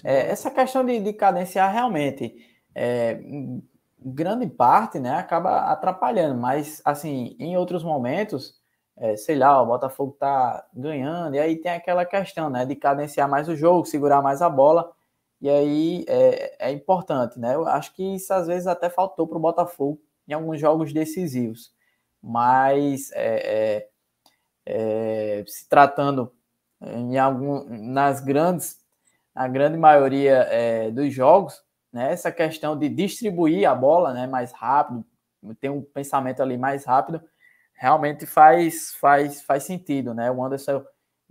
É, 0.06 0.30
essa 0.30 0.50
questão 0.50 0.86
de, 0.86 1.00
de 1.02 1.12
cadenciar 1.12 1.72
realmente, 1.72 2.34
é, 2.74 3.20
grande 4.00 4.48
parte, 4.48 5.00
né, 5.00 5.16
acaba 5.16 5.72
atrapalhando, 5.72 6.40
mas 6.40 6.82
assim, 6.86 7.36
em 7.40 7.58
outros 7.58 7.84
momentos, 7.84 8.58
é, 8.96 9.18
sei 9.18 9.36
lá, 9.36 9.62
o 9.62 9.66
Botafogo 9.66 10.16
tá 10.18 10.66
ganhando, 10.74 11.36
e 11.36 11.40
aí 11.40 11.58
tem 11.58 11.72
aquela 11.72 12.06
questão, 12.06 12.50
né, 12.50 12.66
de 12.66 12.76
cadenciar 12.76 13.28
mais 13.28 13.50
o 13.50 13.56
jogo, 13.56 13.86
segurar 13.86 14.22
mais 14.22 14.42
a 14.42 14.50
bola, 14.50 14.92
e 15.42 15.50
aí 15.50 16.06
é, 16.08 16.68
é 16.68 16.72
importante, 16.72 17.40
né? 17.40 17.56
Eu 17.56 17.66
acho 17.66 17.94
que 17.94 18.16
isso 18.16 18.34
às 18.34 18.48
vezes 18.48 18.68
até 18.68 18.90
faltou 18.90 19.26
para 19.28 19.38
o 19.38 19.42
Botafogo 19.42 20.00
em 20.28 20.34
alguns 20.34 20.60
jogos 20.60 20.94
decisivos. 20.94 21.74
Mas 22.22 23.12
é, 23.14 23.88
é, 24.66 25.40
é, 25.40 25.44
se 25.48 25.68
tratando 25.68 26.34
em 26.82 27.18
algum, 27.18 27.66
nas 27.68 28.22
grandes, 28.22 28.80
a 29.34 29.48
grande 29.48 29.78
maioria 29.78 30.48
é, 30.50 30.92
dos 30.92 31.14
jogos, 31.14 31.62
né? 31.92 32.12
Essa 32.12 32.32
questão 32.32 32.78
de 32.78 32.90
distribuir 32.90 33.68
a 33.68 33.76
bola, 33.76 34.14
né? 34.14 34.28
Mais 34.28 34.52
rápido, 34.52 35.06
ter 35.60 35.70
um 35.70 35.82
pensamento 35.82 36.42
ali 36.42 36.58
mais 36.58 36.86
rápido, 36.86 37.22
realmente 37.74 38.26
faz 38.26 38.94
faz 38.96 39.42
faz 39.42 39.64
sentido, 39.64 40.14
né? 40.14 40.30
O 40.32 40.44
Anderson 40.44 40.84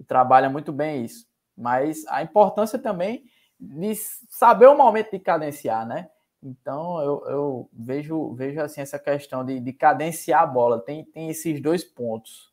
trabalha 0.07 0.49
muito 0.49 0.73
bem 0.73 1.05
isso. 1.05 1.27
Mas 1.57 2.07
a 2.09 2.23
importância 2.23 2.79
também 2.79 3.25
de 3.59 3.95
saber 4.31 4.67
o 4.67 4.77
momento 4.77 5.11
de 5.11 5.19
cadenciar, 5.19 5.87
né? 5.87 6.09
Então 6.43 7.01
eu, 7.03 7.25
eu 7.27 7.71
vejo, 7.73 8.35
vejo 8.35 8.61
assim 8.61 8.81
essa 8.81 8.99
questão 8.99 9.45
de, 9.45 9.59
de 9.61 9.73
cadenciar 9.73 10.43
a 10.43 10.47
bola. 10.47 10.81
Tem, 10.81 11.05
tem 11.05 11.29
esses 11.29 11.61
dois 11.61 11.85
pontos. 11.85 12.53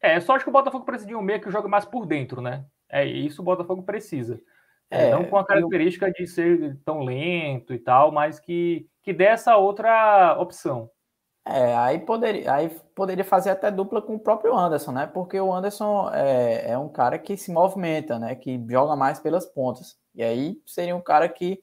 É, 0.00 0.20
só 0.20 0.34
acho 0.34 0.44
que 0.44 0.50
o 0.50 0.52
Botafogo 0.52 0.84
precisa 0.84 1.08
de 1.08 1.14
um 1.14 1.22
meio 1.22 1.40
que 1.40 1.50
joga 1.50 1.66
mais 1.66 1.84
por 1.84 2.06
dentro, 2.06 2.40
né? 2.40 2.66
É 2.88 3.04
isso 3.04 3.40
o 3.40 3.44
Botafogo 3.44 3.82
precisa. 3.82 4.40
É, 4.90 5.10
não 5.10 5.24
com 5.24 5.36
a 5.36 5.46
característica 5.46 6.06
eu... 6.06 6.12
de 6.12 6.26
ser 6.26 6.78
tão 6.84 7.00
lento 7.00 7.72
e 7.72 7.78
tal, 7.78 8.12
mas 8.12 8.38
que, 8.38 8.86
que 9.02 9.12
dê 9.12 9.24
essa 9.24 9.56
outra 9.56 10.36
opção. 10.38 10.90
É, 11.46 11.76
aí 11.76 11.98
poderia, 11.98 12.52
aí 12.52 12.70
poderia 12.94 13.24
fazer 13.24 13.50
até 13.50 13.70
dupla 13.70 14.00
com 14.00 14.14
o 14.14 14.20
próprio 14.20 14.56
Anderson, 14.56 14.92
né? 14.92 15.06
Porque 15.06 15.38
o 15.38 15.52
Anderson 15.52 16.10
é, 16.12 16.70
é 16.70 16.78
um 16.78 16.88
cara 16.88 17.18
que 17.18 17.36
se 17.36 17.50
movimenta, 17.52 18.18
né? 18.18 18.34
Que 18.34 18.62
joga 18.68 18.94
mais 18.94 19.18
pelas 19.20 19.44
pontas. 19.44 19.98
E 20.14 20.22
aí 20.22 20.60
seria 20.66 20.94
um 20.94 21.00
cara 21.00 21.28
que 21.28 21.62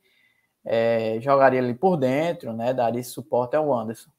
é, 0.66 1.20
jogaria 1.22 1.60
ali 1.60 1.74
por 1.74 1.98
dentro, 1.98 2.54
né? 2.54 2.74
Daria 2.74 3.00
esse 3.00 3.12
suporte 3.12 3.56
ao 3.56 3.74
Anderson. 3.74 4.10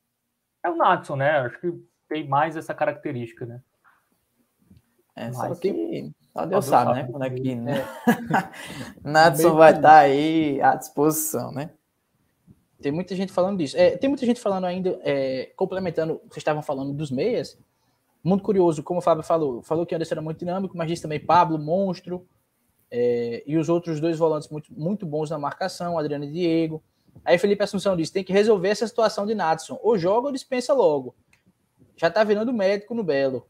É 0.64 0.70
o 0.70 0.76
Natson, 0.76 1.16
né? 1.16 1.38
Acho 1.38 1.60
que 1.60 1.72
tem 2.08 2.26
mais 2.26 2.56
essa 2.56 2.74
característica, 2.74 3.46
né? 3.46 3.60
É, 5.14 5.32
só 5.32 5.54
que 5.54 6.10
só 6.32 6.46
Deus 6.46 6.64
sabe, 6.64 6.86
sabe, 6.86 7.02
né? 7.02 7.08
Quando 7.10 7.24
é 7.24 7.30
que 7.30 7.54
né? 7.54 7.84
Natson 9.04 9.54
vai 9.54 9.72
estar 9.72 9.82
tá 9.82 9.98
aí 9.98 10.60
à 10.62 10.74
disposição, 10.74 11.52
né? 11.52 11.70
Tem 12.80 12.90
muita 12.90 13.14
gente 13.14 13.32
falando 13.32 13.58
disso. 13.58 13.76
É, 13.76 13.96
tem 13.96 14.08
muita 14.08 14.26
gente 14.26 14.40
falando 14.40 14.64
ainda, 14.64 14.98
é, 15.04 15.52
complementando, 15.54 16.20
vocês 16.24 16.38
estavam 16.38 16.62
falando 16.62 16.92
dos 16.92 17.10
meias. 17.10 17.58
Muito 18.24 18.42
curioso, 18.42 18.82
como 18.82 18.98
o 18.98 19.02
Fábio 19.02 19.22
falou, 19.22 19.62
falou 19.62 19.84
que 19.84 19.94
o 19.94 19.96
Anderson 19.96 20.14
era 20.14 20.22
muito 20.22 20.38
dinâmico, 20.38 20.76
mas 20.76 20.88
disse 20.88 21.02
também 21.02 21.20
Pablo, 21.20 21.58
monstro, 21.58 22.26
é, 22.94 23.42
e 23.46 23.56
os 23.56 23.70
outros 23.70 24.00
dois 24.00 24.18
volantes 24.18 24.50
muito, 24.50 24.70
muito 24.70 25.06
bons 25.06 25.30
na 25.30 25.38
marcação, 25.38 25.96
Adriano 25.96 26.26
e 26.26 26.30
Diego. 26.30 26.82
Aí 27.24 27.38
Felipe 27.38 27.64
Assunção 27.64 27.96
disse: 27.96 28.12
tem 28.12 28.22
que 28.22 28.34
resolver 28.34 28.68
essa 28.68 28.86
situação 28.86 29.24
de 29.24 29.34
Natson. 29.34 29.80
Ou 29.82 29.96
joga 29.96 30.26
ou 30.26 30.32
dispensa 30.32 30.74
logo. 30.74 31.14
Já 31.96 32.10
tá 32.10 32.22
virando 32.22 32.52
médico 32.52 32.94
no 32.94 33.02
Belo. 33.02 33.48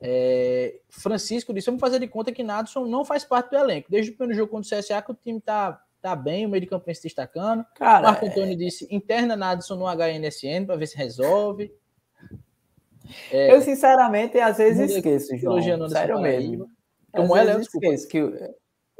É, 0.00 0.80
Francisco 0.88 1.54
disse: 1.54 1.66
vamos 1.66 1.80
fazer 1.80 2.00
de 2.00 2.08
conta 2.08 2.32
que 2.32 2.42
Natson 2.42 2.84
não 2.84 3.04
faz 3.04 3.24
parte 3.24 3.50
do 3.50 3.56
elenco. 3.56 3.88
Desde 3.88 4.10
o 4.10 4.16
primeiro 4.16 4.36
jogo 4.36 4.50
contra 4.50 4.76
o 4.76 4.80
CSA, 4.80 5.00
que 5.00 5.12
o 5.12 5.14
time 5.14 5.40
tá 5.40 5.80
tá 6.00 6.16
bem, 6.16 6.44
o 6.44 6.48
meio 6.48 6.62
de 6.62 6.66
campo 6.66 6.84
vem 6.84 6.94
se 6.96 7.04
destacando. 7.04 7.64
Cara, 7.76 8.08
Marco 8.08 8.26
Antônio 8.26 8.54
é... 8.54 8.56
disse: 8.56 8.88
interna 8.90 9.36
Nadson 9.36 9.76
no 9.76 9.86
HNSN 9.86 10.66
para 10.66 10.74
ver 10.74 10.88
se 10.88 10.96
resolve. 10.96 11.72
É... 13.30 13.54
Eu, 13.54 13.62
sinceramente, 13.62 14.40
às 14.40 14.56
vezes 14.56 14.90
esqueço, 14.90 15.38
João. 15.38 15.88
Sério 15.88 16.20
mesmo. 16.20 16.68
Como 17.12 17.36
ela, 17.36 17.52
eu 17.52 17.60
esqueço 17.60 18.08
que 18.08 18.18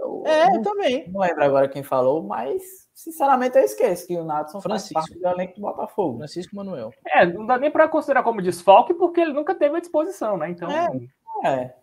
o, 0.05 0.27
É, 0.27 0.57
eu 0.57 0.63
também. 0.63 1.09
Não 1.09 1.21
lembro 1.21 1.45
agora 1.45 1.69
quem 1.69 1.83
falou, 1.83 2.23
mas 2.23 2.89
sinceramente 2.95 3.57
eu 3.59 3.65
esqueço 3.65 4.07
que 4.07 4.17
o 4.17 4.25
Natson 4.25 4.61
Francisco. 4.61 4.95
faz 4.95 5.07
parte 5.09 5.21
do 5.21 5.29
elenco 5.29 5.55
do 5.57 5.61
Botafogo. 5.63 6.19
Francisco 6.19 6.55
Manuel. 6.57 6.93
É, 7.07 7.27
não 7.27 7.47
dá 7.47 7.59
nem 7.59 7.71
para 7.71 7.89
considerar 7.89 8.23
como 8.23 8.43
desfalque, 8.43 8.95
porque 8.95 9.21
ele 9.21 9.33
nunca 9.33 9.55
teve 9.55 9.77
a 9.77 9.81
disposição, 9.81 10.37
né? 10.37 10.51
Então. 10.51 10.71
É. 10.71 10.89
É. 11.45 11.75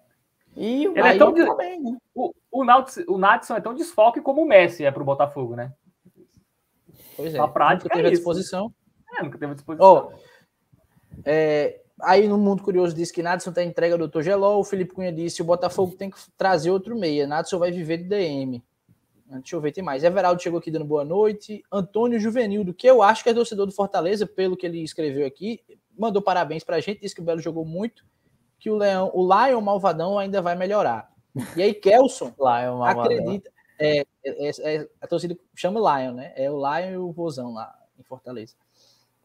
E 0.56 0.88
o 0.88 0.98
Ele 0.98 1.08
é 1.08 1.18
tão 1.18 1.32
de- 1.34 1.46
também, 1.46 1.80
né? 1.82 1.98
O, 2.16 2.34
o, 2.52 2.64
Natson, 2.66 3.02
o 3.08 3.18
Natson 3.18 3.56
é 3.56 3.62
tão 3.62 3.74
desfalque 3.74 4.20
como 4.22 4.42
o 4.42 4.46
Messi 4.48 4.84
é 4.84 4.92
pro 4.92 5.04
Botafogo, 5.06 5.56
né? 5.56 5.72
Pois 7.16 7.34
é. 7.34 7.38
Na 7.38 7.48
prática 7.48 7.84
nunca 7.86 7.96
teve 7.96 8.08
é 8.08 8.12
a 8.12 8.14
disposição. 8.14 8.74
É, 9.18 9.24
nunca 9.24 9.38
teve 9.38 9.52
a 9.52 9.56
disposição. 9.56 9.88
Ó, 9.88 10.12
é, 11.26 11.82
aí 12.02 12.28
no 12.28 12.38
Mundo 12.38 12.64
Curioso 12.64 12.96
disse 12.96 13.14
que 13.14 13.24
Nadson 13.24 13.52
tá 13.52 13.64
entrega 13.64 13.98
do 13.98 14.08
Dr. 14.08 14.22
Geló. 14.22 14.60
O 14.60 14.64
Felipe 14.64 14.94
Cunha 14.94 15.12
disse 15.12 15.42
o 15.42 15.46
Botafogo 15.46 15.96
tem 15.96 16.10
que 16.10 16.18
trazer 16.38 16.72
outro 16.72 16.98
meia. 16.98 17.28
Nadson 17.28 17.60
vai 17.60 17.72
viver 17.72 17.98
de 17.98 18.04
DM. 18.06 18.64
Deixa 19.28 19.56
eu 19.56 19.62
ver, 19.62 19.72
tem 19.72 19.84
mais. 19.84 20.04
Everaldo 20.04 20.42
chegou 20.42 20.58
aqui 20.60 20.72
dando 20.72 20.86
boa 20.86 21.06
noite. 21.06 21.64
Antônio 21.72 22.20
Juvenildo, 22.20 22.74
que 22.74 22.88
eu 22.88 23.04
acho 23.04 23.24
que 23.24 23.30
é 23.30 23.34
torcedor 23.34 23.68
do 23.68 23.72
Fortaleza, 23.72 24.26
pelo 24.26 24.58
que 24.58 24.66
ele 24.66 24.82
escreveu 24.84 25.26
aqui, 25.26 25.62
mandou 25.96 26.22
parabéns 26.22 26.64
pra 26.64 26.80
gente, 26.80 27.02
disse 27.02 27.14
que 27.14 27.22
o 27.22 27.24
Belo 27.24 27.40
jogou 27.40 27.64
muito, 27.64 28.04
que 28.58 28.72
o 28.72 28.76
Leão, 28.76 29.12
o 29.14 29.22
Lion 29.22 29.62
Malvadão 29.62 30.18
ainda 30.18 30.42
vai 30.42 30.56
melhorar. 30.56 31.12
E 31.56 31.62
aí, 31.62 31.76
Kelson 31.76 32.34
é 32.60 32.72
uma 32.72 32.90
acredita. 32.90 33.52
É, 33.78 34.00
é- 34.26 34.76
é- 34.76 34.90
a 35.00 35.08
torcida 35.08 35.38
chama 35.56 35.80
Lion, 35.80 36.14
né? 36.14 36.34
É 36.36 36.50
o 36.50 36.58
Lion 36.58 36.92
e 36.92 36.98
o 36.98 37.12
Vozão 37.12 37.54
lá 37.54 37.72
em 38.00 38.04
Fortaleza. 38.04 38.56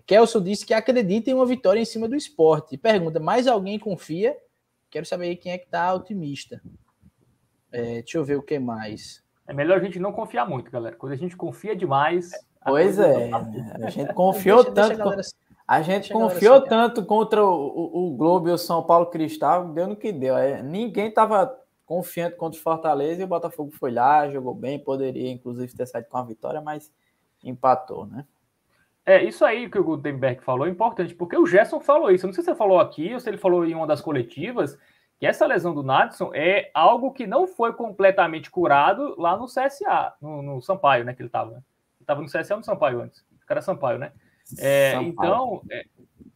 Kelson 0.07 0.41
disse 0.43 0.67
que 0.67 0.75
acredita 0.75 1.31
em 1.31 1.35
uma 1.35 1.47
vitória 1.47 1.81
em 1.81 1.85
cima 1.85 2.09
do 2.09 2.15
esporte. 2.17 2.77
Pergunta: 2.77 3.19
mais 3.21 3.47
alguém 3.47 3.79
confia? 3.79 4.37
Quero 4.91 5.07
saber 5.07 5.27
aí 5.27 5.37
quem 5.37 5.53
é 5.53 5.59
que 5.59 5.67
tá 5.69 5.93
otimista. 5.95 6.61
É, 7.73 8.01
deixa 8.03 8.19
eu 8.19 8.25
ver 8.25 8.37
o 8.37 8.43
que 8.43 8.59
mais. 8.59 9.23
É 9.47 9.53
melhor 9.53 9.79
a 9.79 9.83
gente 9.83 9.99
não 9.99 10.13
confiar 10.13 10.49
muito, 10.49 10.71
galera. 10.71 10.97
Quando 10.97 11.13
a 11.13 11.17
gente 11.17 11.37
confia 11.37 11.75
demais. 11.75 12.33
a 12.61 12.71
Pois 12.71 12.99
é, 12.99 13.29
tá 13.29 13.47
a 13.83 13.91
gente 13.91 14.15
confiou 14.15 14.63
Deixa- 14.63 14.71
deixa 14.75 14.89
tanto. 14.91 15.01
a 15.01 15.05
galera- 15.05 15.23
A 15.67 15.83
gente 15.83 15.95
Deixa 15.95 16.15
a 16.15 16.17
galera 16.19 16.35
confiou 16.35 16.55
sonhar. 16.57 16.69
tanto 16.69 17.05
contra 17.05 17.45
o, 17.45 17.51
o, 17.53 18.07
o 18.13 18.17
Globo 18.17 18.49
e 18.49 18.53
o 18.53 18.59
São 18.59 18.83
Paulo 18.83 19.07
Cristal, 19.07 19.69
deu 19.69 19.87
no 19.89 19.97
que 19.97 20.13
deu. 20.13 20.37
É, 20.37 20.63
ninguém 20.63 21.09
estava 21.09 21.59
confiante 21.87 22.37
contra 22.37 22.59
o 22.59 22.63
Fortaleza 22.63 23.21
e 23.21 23.25
o 23.25 23.29
Botafogo 23.29 23.71
foi 23.73 23.91
lá, 23.91 24.31
jogou 24.31 24.55
bem, 24.55 24.79
poderia 24.79 25.31
inclusive 25.31 25.75
ter 25.75 25.87
saído 25.87 26.09
com 26.09 26.17
a 26.17 26.23
vitória, 26.23 26.61
mas 26.61 26.91
empatou, 27.43 28.07
né? 28.07 28.25
É, 29.07 29.23
isso 29.23 29.45
aí 29.45 29.69
que 29.69 29.79
o 29.79 29.85
Gutenberg 29.85 30.43
falou 30.43 30.67
é 30.67 30.71
importante, 30.71 31.15
porque 31.15 31.37
o 31.37 31.47
Gerson 31.47 31.79
falou 31.81 32.11
isso. 32.11 32.25
Eu 32.25 32.29
não 32.29 32.35
sei 32.35 32.43
se 32.43 32.51
você 32.51 32.57
falou 32.57 32.81
aqui 32.81 33.13
ou 33.13 33.21
se 33.21 33.29
ele 33.29 33.37
falou 33.37 33.65
em 33.67 33.75
uma 33.75 33.87
das 33.87 34.01
coletivas, 34.01 34.79
que 35.19 35.27
essa 35.27 35.47
lesão 35.47 35.75
do 35.75 35.83
Nadson 35.83 36.31
é 36.35 36.71
algo 36.73 37.13
que 37.13 37.27
não 37.27 37.47
foi 37.47 37.73
completamente 37.75 38.51
curado 38.51 39.15
lá 39.19 39.37
no 39.37 39.47
CSA, 39.47 40.15
no, 40.21 40.43
no 40.43 40.61
Sampaio, 40.63 41.05
né? 41.05 41.13
Que 41.15 41.21
ele 41.23 41.29
estava. 41.29 41.51
Ele 41.53 41.63
estava 42.01 42.21
no 42.23 42.27
CSA 42.29 42.55
ou 42.55 42.59
no 42.59 42.65
Sampaio 42.65 43.01
antes? 43.03 43.21
O 43.43 43.47
cara 43.47 43.61
Sampaio, 43.61 43.99
né? 43.99 44.13
É, 44.59 44.93
Sampaio. 44.93 45.09
então, 45.13 45.63
é, 45.71 45.85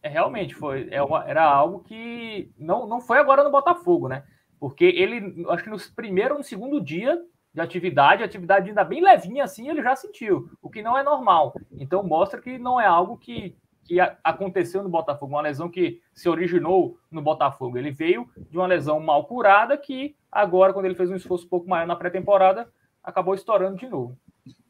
é, 0.03 0.09
realmente 0.09 0.53
foi, 0.53 0.87
é 0.91 1.01
uma- 1.01 1.27
era 1.27 1.43
algo 1.43 1.79
que 1.79 2.51
não, 2.57 2.85
não 2.87 3.01
foi 3.01 3.17
agora 3.17 3.43
no 3.43 3.51
Botafogo, 3.51 4.07
né? 4.07 4.23
Porque 4.59 4.85
ele, 4.85 5.43
acho 5.49 5.63
que 5.63 5.69
no 5.69 5.77
primeiro 5.95 6.33
ou 6.35 6.37
no 6.39 6.43
segundo 6.43 6.79
dia 6.79 7.19
de 7.59 7.67
atividade, 7.67 8.23
atividade 8.23 8.69
ainda 8.69 8.83
bem 8.83 9.01
levinha 9.01 9.43
assim, 9.43 9.69
ele 9.69 9.81
já 9.81 9.95
sentiu, 9.95 10.49
o 10.61 10.69
que 10.69 10.81
não 10.81 10.97
é 10.97 11.03
normal. 11.03 11.53
Então 11.71 12.03
mostra 12.03 12.41
que 12.41 12.57
não 12.57 12.79
é 12.79 12.85
algo 12.85 13.17
que, 13.17 13.55
que 13.83 13.99
aconteceu 14.23 14.81
no 14.83 14.89
Botafogo, 14.89 15.33
uma 15.33 15.41
lesão 15.41 15.69
que 15.69 16.01
se 16.13 16.29
originou 16.29 16.97
no 17.11 17.21
Botafogo. 17.21 17.77
Ele 17.77 17.91
veio 17.91 18.29
de 18.49 18.57
uma 18.57 18.67
lesão 18.67 18.99
mal 18.99 19.25
curada 19.25 19.77
que 19.77 20.15
agora, 20.31 20.73
quando 20.73 20.85
ele 20.85 20.95
fez 20.95 21.09
um 21.09 21.15
esforço 21.15 21.45
um 21.45 21.49
pouco 21.49 21.69
maior 21.69 21.87
na 21.87 21.95
pré-temporada, 21.95 22.69
acabou 23.03 23.33
estourando 23.33 23.77
de 23.77 23.87
novo. 23.87 24.17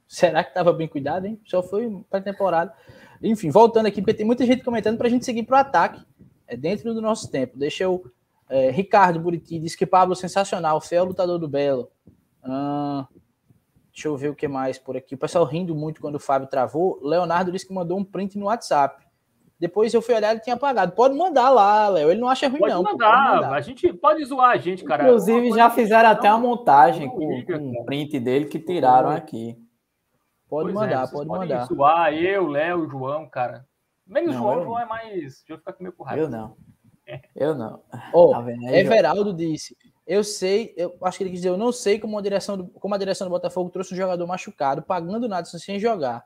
Será 0.08 0.44
que 0.44 0.50
estava 0.50 0.74
bem 0.74 0.88
cuidado, 0.88 1.28
hein? 1.28 1.40
Só 1.46 1.62
foi 1.62 2.04
para 2.10 2.20
temporada. 2.22 2.74
Enfim, 3.22 3.52
voltando 3.52 3.86
aqui, 3.86 4.02
porque 4.02 4.16
tem 4.16 4.26
muita 4.26 4.46
gente 4.46 4.64
comentando 4.64 4.98
para 4.98 5.08
a 5.08 5.10
gente 5.10 5.26
seguir 5.26 5.44
para 5.44 5.58
o 5.58 5.60
ataque. 5.60 6.04
É 6.48 6.58
dentro 6.58 6.94
do 6.96 7.02
nosso 7.02 7.30
tempo. 7.30 7.58
Deixa 7.58 7.84
eu. 7.84 8.04
é, 8.50 8.72
Ricardo 8.72 9.20
Buriti 9.20 9.60
disse 9.60 9.78
que 9.78 9.86
Pablo 9.86 10.16
sensacional, 10.16 10.82
fiel 10.82 11.06
lutador 11.06 11.38
do 11.38 11.48
Belo. 11.48 11.92
Ah, 12.52 13.08
deixa 13.94 14.08
eu 14.08 14.18
ver 14.18 14.30
o 14.30 14.36
que 14.36 14.48
mais 14.48 14.78
por 14.78 14.96
aqui. 14.98 15.16
O 15.16 15.18
pessoal 15.18 15.46
rindo 15.46 15.76
muito 15.76 16.02
quando 16.02 16.16
o 16.16 16.20
Fábio 16.20 16.48
travou. 16.48 17.00
Leonardo 17.04 17.52
disse 17.52 17.68
que 17.68 17.74
mandou 17.74 17.98
um 17.98 18.04
print 18.04 18.38
no 18.38 18.46
WhatsApp. 18.48 19.06
Depois 19.60 19.94
eu 19.94 20.02
fui 20.02 20.16
olhar 20.16 20.34
e 20.36 20.40
tinha 20.40 20.56
apagado. 20.56 20.94
Pode 20.94 21.14
mandar 21.16 21.50
lá, 21.50 21.90
Léo. 21.90 22.10
Ele 22.10 22.22
não 22.22 22.30
acha 22.30 22.48
ruim, 22.48 22.60
Pode 22.60 22.74
não. 22.74 22.84
pô, 22.84 22.92
mandar, 22.92 23.52
a 23.54 23.60
gente 23.60 23.92
pode 23.92 24.24
zoar 24.24 24.52
a 24.52 24.58
gente, 24.58 24.86
cara. 24.86 25.04
Inclusive, 25.04 25.52
já 25.52 25.70
fizeram 25.70 26.10
até 26.10 26.30
uma 26.30 26.40
montagem 26.40 27.08
não 27.08 27.14
com, 27.14 27.30
liga, 27.30 27.60
com 27.60 27.74
cara. 27.74 27.84
print 27.86 28.20
dele 28.22 28.46
que 28.46 28.58
tiraram 28.58 29.10
aqui. 29.10 29.58
Pode 30.48 30.72
Pois 30.72 30.76
é, 30.76 30.80
mandar, 30.80 31.06
vocês 31.08 31.12
pode 31.28 31.30
mandar. 31.30 31.66
Zoar, 31.66 32.14
eu, 32.14 32.48
Léo, 32.48 32.80
o 32.86 32.90
João, 32.90 33.28
cara. 33.30 33.66
Menos 34.08 34.34
Não, 34.34 34.42
João, 34.42 34.58
eu- 34.60 34.64
João 34.64 34.80
é 34.80 34.86
mais. 34.86 35.14
Deixa 35.14 35.44
eu 35.50 35.58
ficar 35.58 35.74
com 35.74 35.84
meio 35.84 35.94
com 35.94 36.04
raiva. 36.04 36.24
Eu 36.24 36.30
não. 36.30 36.56
Eu 37.36 37.54
não. 37.56 37.84
Ó, 38.14 38.32
Tá 38.32 38.42
vendo 38.42 38.62
aí, 38.66 38.68
João? 38.70 38.76
Everaldo 38.80 39.34
disse: 39.34 39.76
Eu 40.10 40.24
sei, 40.24 40.74
eu 40.76 40.98
acho 41.04 41.20
que 41.20 41.24
ele 41.24 41.30
quis 41.30 41.42
dizer, 41.42 41.50
eu 41.50 41.58
não 41.58 41.72
sei 41.72 42.00
como 42.00 42.18
a 42.18 42.22
direção 42.22 42.58
do, 42.58 42.68
como 42.68 42.96
a 42.96 42.98
direção 42.98 43.28
do 43.28 43.30
Botafogo 43.30 43.70
trouxe 43.70 43.94
um 43.94 43.98
jogador 43.98 44.26
machucado, 44.26 44.82
pagando 44.82 45.28
nada 45.28 45.46
sem 45.46 45.80
jogar. 45.80 46.26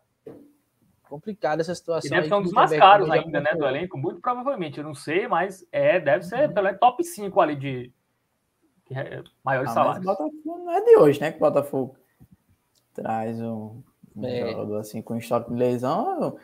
Complicada 1.04 1.62
essa 1.62 1.76
situação. 1.76 2.08
E 2.08 2.10
deve 2.10 2.24
aí 2.24 2.30
ser 2.30 2.36
um 2.36 2.42
dos 2.44 2.54
mais 2.54 2.72
caros 2.72 3.10
ainda, 3.12 3.42
né, 3.42 3.54
do 3.54 3.66
elenco, 3.66 3.98
muito 3.98 4.22
provavelmente. 4.22 4.78
Eu 4.78 4.86
não 4.86 4.96
sei, 4.96 5.28
mas 5.28 5.68
é, 5.70 6.00
deve 6.00 6.24
ser 6.24 6.54
pelo 6.54 6.64
menos 6.68 6.80
top 6.80 7.04
5 7.04 7.42
ali 7.42 7.58
de, 7.58 7.92
de 8.90 8.98
é, 8.98 9.22
maiores 9.44 9.72
Ah, 9.72 9.76
mas 9.76 10.00
o 10.00 10.02
salários. 10.02 10.06
Botafogo 10.06 10.64
não 10.66 10.72
é 10.72 10.82
de 10.82 10.96
hoje, 10.96 11.20
né? 11.20 11.32
Que 11.32 11.38
o 11.38 11.42
Botafogo 11.42 11.98
traz 12.94 13.38
um, 13.42 13.84
um 14.16 14.24
É. 14.26 14.50
jogador 14.50 14.78
assim 14.78 15.02
com 15.02 15.18
histórico 15.18 15.52
de 15.52 15.58
lesão. 15.60 16.38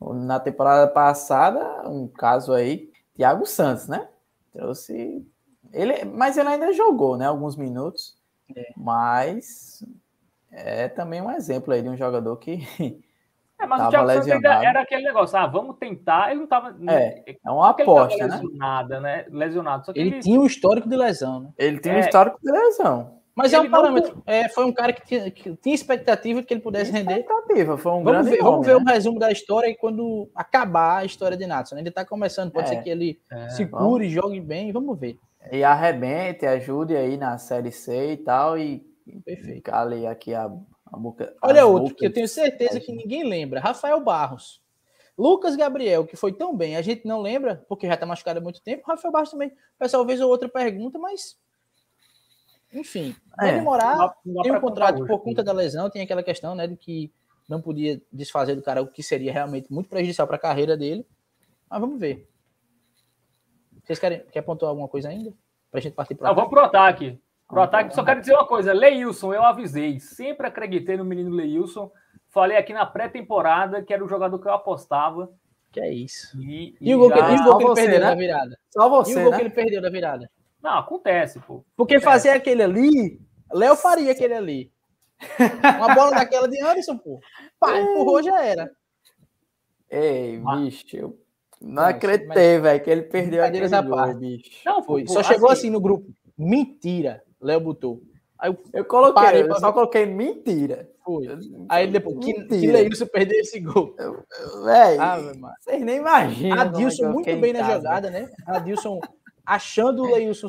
Na 0.00 0.38
temporada 0.38 0.88
passada, 0.88 1.88
um 1.88 2.06
caso 2.06 2.52
aí, 2.52 2.92
Thiago 3.14 3.44
Santos, 3.46 3.88
né? 3.88 4.08
Trouxe. 4.52 5.26
Ele, 5.74 6.04
mas 6.04 6.36
ele 6.38 6.48
ainda 6.48 6.72
jogou, 6.72 7.16
né? 7.16 7.26
Alguns 7.26 7.56
minutos. 7.56 8.14
É. 8.54 8.72
Mas 8.76 9.84
é 10.52 10.88
também 10.88 11.20
um 11.20 11.30
exemplo 11.30 11.72
aí 11.74 11.82
de 11.82 11.88
um 11.88 11.96
jogador 11.96 12.36
que 12.36 12.58
É, 13.60 13.66
mas 13.66 13.78
tava 13.78 13.88
o 13.88 13.90
Thiago 13.90 14.08
Santos 14.08 14.26
ainda 14.30 14.34
lesionado. 14.48 14.64
era 14.66 14.80
aquele 14.80 15.02
negócio, 15.04 15.38
ah, 15.38 15.46
vamos 15.46 15.76
tentar. 15.78 16.30
Ele 16.32 16.40
não 16.40 16.46
tava. 16.48 16.76
É, 16.88 17.36
é 17.44 17.50
uma 17.50 17.68
não 17.68 17.74
que 17.74 17.82
ele 17.82 17.86
tava 17.86 18.02
aposta, 18.04 18.26
né? 18.26 18.34
lesionado, 18.34 19.00
né? 19.00 19.26
Lesionado. 19.30 19.86
Só 19.86 19.92
que 19.92 20.00
Ele 20.00 20.10
ele, 20.10 20.20
tinha 20.20 20.40
um 20.40 20.44
histórico 20.44 20.88
de 20.88 20.96
lesão, 20.96 21.40
né? 21.40 21.48
Ele 21.56 21.80
um 21.86 21.90
É. 21.92 22.00
histórico 22.00 22.38
de 22.42 22.50
lesão. 22.50 23.14
Mas 23.34 23.52
é 23.52 23.56
Ele 23.56 23.68
um 23.68 23.70
não- 23.70 23.80
parâmetro. 23.80 24.22
É, 24.26 24.48
foi 24.48 24.64
um 24.64 24.72
cara 24.72 24.92
que 24.92 25.06
tinha, 25.06 25.30
que 25.30 25.56
tinha 25.56 25.74
expectativa 25.74 26.40
de 26.40 26.46
que 26.48 26.52
ele 26.54 26.60
pudesse 26.60 26.90
render. 26.92 27.20
Expectativa, 27.20 27.78
foi 27.78 27.92
um 27.92 28.02
Vamos 28.02 28.10
grande 28.12 28.30
ver, 28.30 28.36
vamos 28.38 28.52
nome, 28.54 28.66
ver 28.66 28.74
né? 28.84 28.90
o 28.90 28.94
resumo 28.94 29.18
da 29.20 29.30
história 29.32 29.68
e 29.68 29.74
quando 29.76 30.28
acabar 30.34 30.98
a 30.98 31.04
história 31.04 31.36
de 31.36 31.46
Natson. 31.46 31.78
Ele 31.78 31.90
tá 31.92 32.04
começando, 32.04 32.50
pode 32.50 32.66
É. 32.66 32.68
ser 32.70 32.82
que 32.82 32.90
ele 32.90 33.20
É, 33.30 33.48
se 33.50 33.64
vamos. 33.64 33.86
cure, 33.88 34.08
jogue 34.08 34.40
bem, 34.40 34.72
vamos 34.72 34.98
ver. 34.98 35.16
E 35.52 35.62
arrebente, 35.62 36.46
ajude 36.46 36.96
aí 36.96 37.16
na 37.16 37.36
Série 37.38 37.70
C 37.70 38.12
e 38.12 38.16
tal, 38.16 38.58
e 38.58 38.80
Perfeito. 39.24 39.62
cale 39.62 40.06
aqui 40.06 40.34
a, 40.34 40.44
a 40.86 40.96
boca. 40.96 41.34
Olha 41.42 41.66
outro 41.66 41.84
bocas. 41.84 41.98
que 41.98 42.06
eu 42.06 42.12
tenho 42.12 42.28
certeza 42.28 42.80
que 42.80 42.92
ninguém 42.92 43.24
lembra. 43.28 43.60
Rafael 43.60 44.00
Barros. 44.02 44.62
Lucas 45.16 45.54
Gabriel, 45.54 46.04
que 46.06 46.16
foi 46.16 46.32
tão 46.32 46.56
bem, 46.56 46.76
a 46.76 46.82
gente 46.82 47.06
não 47.06 47.20
lembra, 47.20 47.64
porque 47.68 47.86
já 47.86 47.96
tá 47.96 48.04
machucado 48.04 48.40
há 48.40 48.42
muito 48.42 48.60
tempo. 48.62 48.82
Rafael 48.86 49.12
Barros 49.12 49.30
também. 49.30 49.48
O 49.48 49.78
pessoal 49.78 50.04
vez 50.04 50.20
ou 50.20 50.28
outra 50.28 50.48
pergunta, 50.48 50.98
mas. 50.98 51.38
Enfim, 52.72 53.14
vai 53.36 53.50
É, 53.50 53.58
demorar. 53.58 53.96
não 53.96 54.12
não 54.24 54.42
tem 54.42 54.52
um 54.52 54.60
contrato 54.60 54.94
contar 54.94 55.06
por 55.06 55.14
hoje, 55.14 55.22
conta 55.24 55.44
da 55.44 55.52
lesão, 55.52 55.88
tem 55.88 56.02
aquela 56.02 56.24
questão, 56.24 56.56
né, 56.56 56.66
de 56.66 56.76
que 56.76 57.12
não 57.48 57.60
podia 57.60 58.02
desfazer 58.12 58.56
do 58.56 58.62
cara, 58.62 58.82
o 58.82 58.88
que 58.88 59.02
seria 59.02 59.32
realmente 59.32 59.72
muito 59.72 59.88
prejudicial 59.88 60.26
para 60.26 60.36
a 60.36 60.40
carreira 60.40 60.76
dele. 60.76 61.06
Mas 61.70 61.80
vamos 61.80 62.00
ver. 62.00 62.28
Vocês 63.84 63.98
querem 63.98 64.24
quer 64.32 64.42
pontuar 64.42 64.70
alguma 64.70 64.88
coisa 64.88 65.08
ainda? 65.08 65.32
Pra 65.70 65.80
gente 65.80 65.94
partir 65.94 66.14
para 66.14 66.28
Não, 66.28 66.34
vamos 66.34 66.50
pro 66.50 66.60
ataque. 66.60 67.18
Pro 67.46 67.56
Vamos 67.56 67.68
ataque, 67.68 67.86
pro 67.90 67.96
só 67.96 68.04
quero 68.04 68.20
dizer 68.20 68.32
uma 68.34 68.46
coisa. 68.46 68.72
Leilson, 68.72 69.34
eu 69.34 69.42
avisei. 69.44 70.00
Sempre 70.00 70.46
acreditei 70.46 70.96
no 70.96 71.04
menino 71.04 71.30
Leilson. 71.30 71.90
Falei 72.30 72.56
aqui 72.56 72.72
na 72.72 72.86
pré-temporada 72.86 73.82
que 73.82 73.92
era 73.92 74.04
o 74.04 74.08
jogador 74.08 74.38
que 74.38 74.48
eu 74.48 74.52
apostava. 74.52 75.30
Que 75.70 75.80
é 75.80 75.92
isso. 75.92 76.40
E, 76.40 76.74
E 76.80 76.94
o 76.94 76.98
gol 76.98 77.10
que, 77.10 77.18
já- 77.18 77.30
e 77.30 77.34
o 77.34 77.42
gol 77.44 77.52
só 77.52 77.58
que 77.58 77.64
ele 77.64 77.68
você, 77.70 77.80
perdeu 77.82 78.00
né? 78.00 78.06
na 78.06 78.14
virada? 78.14 78.58
Só 78.70 78.86
E 78.86 78.90
você, 78.90 79.18
o 79.18 79.22
gol 79.22 79.30
né? 79.32 79.36
que 79.36 79.42
ele 79.42 79.50
perdeu 79.50 79.82
na 79.82 79.90
virada? 79.90 80.30
Não, 80.62 80.78
acontece, 80.78 81.40
pô. 81.40 81.64
Porque 81.76 82.00
fazer 82.00 82.30
aquele 82.30 82.62
ali, 82.62 83.20
Léo 83.52 83.76
faria 83.76 84.12
aquele 84.12 84.34
ali. 84.34 84.72
Uma 85.78 85.94
bola 85.94 86.10
daquela 86.12 86.48
de 86.48 86.60
Anderson, 86.62 86.96
pô. 86.96 87.20
Pá, 87.60 87.78
empurrou, 87.78 88.22
já 88.22 88.42
era. 88.42 88.70
Ei, 89.90 90.42
Ah. 90.46 90.56
bicho, 90.56 90.84
eu 90.96 91.18
não 91.64 91.82
Não, 91.82 91.88
acreditei, 91.88 92.58
velho, 92.60 92.82
que 92.84 92.90
ele 92.90 93.02
perdeu 93.02 93.42
aquele 93.44 93.60
Brincadeiras 93.60 93.72
à 93.72 93.80
gol, 93.82 93.96
parte. 93.96 94.18
bicho. 94.20 94.50
Não, 94.64 94.82
Foi. 94.82 95.04
pô, 95.04 95.12
Só 95.12 95.22
chegou 95.22 95.50
assim 95.50 95.70
no 95.70 95.80
grupo. 95.80 96.06
Mentira. 96.38 97.22
Léo 97.40 97.60
botou. 97.60 98.00
Aí 98.38 98.50
eu 98.50 98.58
Eu 98.72 98.84
coloquei, 98.84 99.22
Parei 99.22 99.42
eu 99.42 99.54
só 99.56 99.72
coloquei 99.72 100.04
mentira. 100.06 100.90
fui. 101.04 101.26
Aí 101.68 101.86
depois, 101.90 102.18
que, 102.18 102.32
que 102.32 102.38
Mentira. 102.40 102.72
Leilson 102.74 103.06
perdeu 103.06 103.40
esse 103.40 103.60
gol. 103.60 103.94
Véi, 104.64 104.98
Ave 104.98 105.38
Maria. 105.38 105.56
vocês 105.60 105.82
nem 105.82 105.96
imaginam. 105.98 106.56
é 106.56 106.60
que 106.60 106.68
Adilson 106.68 107.04
eu 107.04 107.12
muito 107.12 107.36
bem 107.40 107.52
na 107.52 107.60
casa. 107.60 107.74
jogada, 107.74 108.10
né? 108.10 108.30
Adilson 108.46 109.00
achando 109.46 110.02
o 110.02 110.12
Leilson 110.12 110.48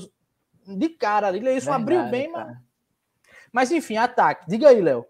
de 0.68 0.90
cara 0.90 1.28
ali. 1.28 1.40
Leilson 1.40 1.72
abriu 1.74 2.00
Verdade, 2.02 2.12
bem, 2.24 2.32
mas 2.32 2.44
cara. 2.46 2.62
Mas 3.54 3.72
enfim, 3.72 3.98
ataque. 3.98 4.46
Diga 4.50 4.70
aí, 4.70 4.82
Léo. 4.82 5.06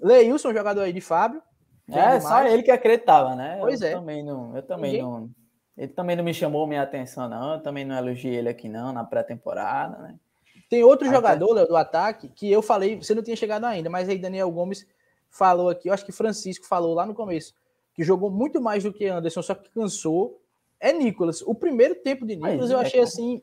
Leilson, 0.00 0.52
jogador 0.54 0.82
aí 0.82 0.92
de 0.92 1.00
Fábio. 1.00 1.42
É, 1.90 2.20
só 2.20 2.44
ele 2.46 2.62
que 2.62 2.70
acreditava, 2.70 3.34
né? 3.34 3.58
Pois 3.60 3.82
eu 3.82 3.88
é. 3.88 3.92
Também 3.94 4.24
não, 4.24 4.56
eu 4.56 4.62
também 4.62 4.92
Ninguém... 4.92 5.02
não. 5.06 5.30
Ele 5.76 5.88
também 5.88 6.16
não 6.16 6.24
me 6.24 6.34
chamou 6.34 6.66
minha 6.66 6.82
atenção, 6.82 7.28
não. 7.28 7.54
Eu 7.54 7.60
também 7.60 7.84
não 7.84 7.96
elogiei 7.96 8.36
ele 8.36 8.48
aqui, 8.48 8.68
não, 8.68 8.92
na 8.92 9.04
pré-temporada, 9.04 9.98
né? 9.98 10.18
Tem 10.68 10.82
outro 10.82 11.06
Até... 11.06 11.16
jogador, 11.16 11.52
Léo, 11.52 11.68
do 11.68 11.76
ataque, 11.76 12.28
que 12.28 12.50
eu 12.50 12.62
falei, 12.62 12.96
você 12.96 13.14
não 13.14 13.22
tinha 13.22 13.36
chegado 13.36 13.64
ainda, 13.64 13.90
mas 13.90 14.08
aí 14.08 14.18
Daniel 14.18 14.50
Gomes 14.50 14.86
falou 15.28 15.68
aqui, 15.68 15.88
eu 15.88 15.92
acho 15.92 16.04
que 16.04 16.12
Francisco 16.12 16.66
falou 16.66 16.94
lá 16.94 17.04
no 17.04 17.14
começo, 17.14 17.54
que 17.94 18.02
jogou 18.02 18.30
muito 18.30 18.60
mais 18.60 18.82
do 18.82 18.92
que 18.92 19.06
Anderson, 19.06 19.42
só 19.42 19.54
que 19.54 19.70
cansou. 19.70 20.40
É 20.80 20.92
Nicolas. 20.92 21.42
O 21.42 21.54
primeiro 21.54 21.94
tempo 21.96 22.26
de 22.26 22.36
Nicolas 22.36 22.70
eu 22.70 22.78
é 22.78 22.82
achei 22.82 23.00
assim 23.00 23.42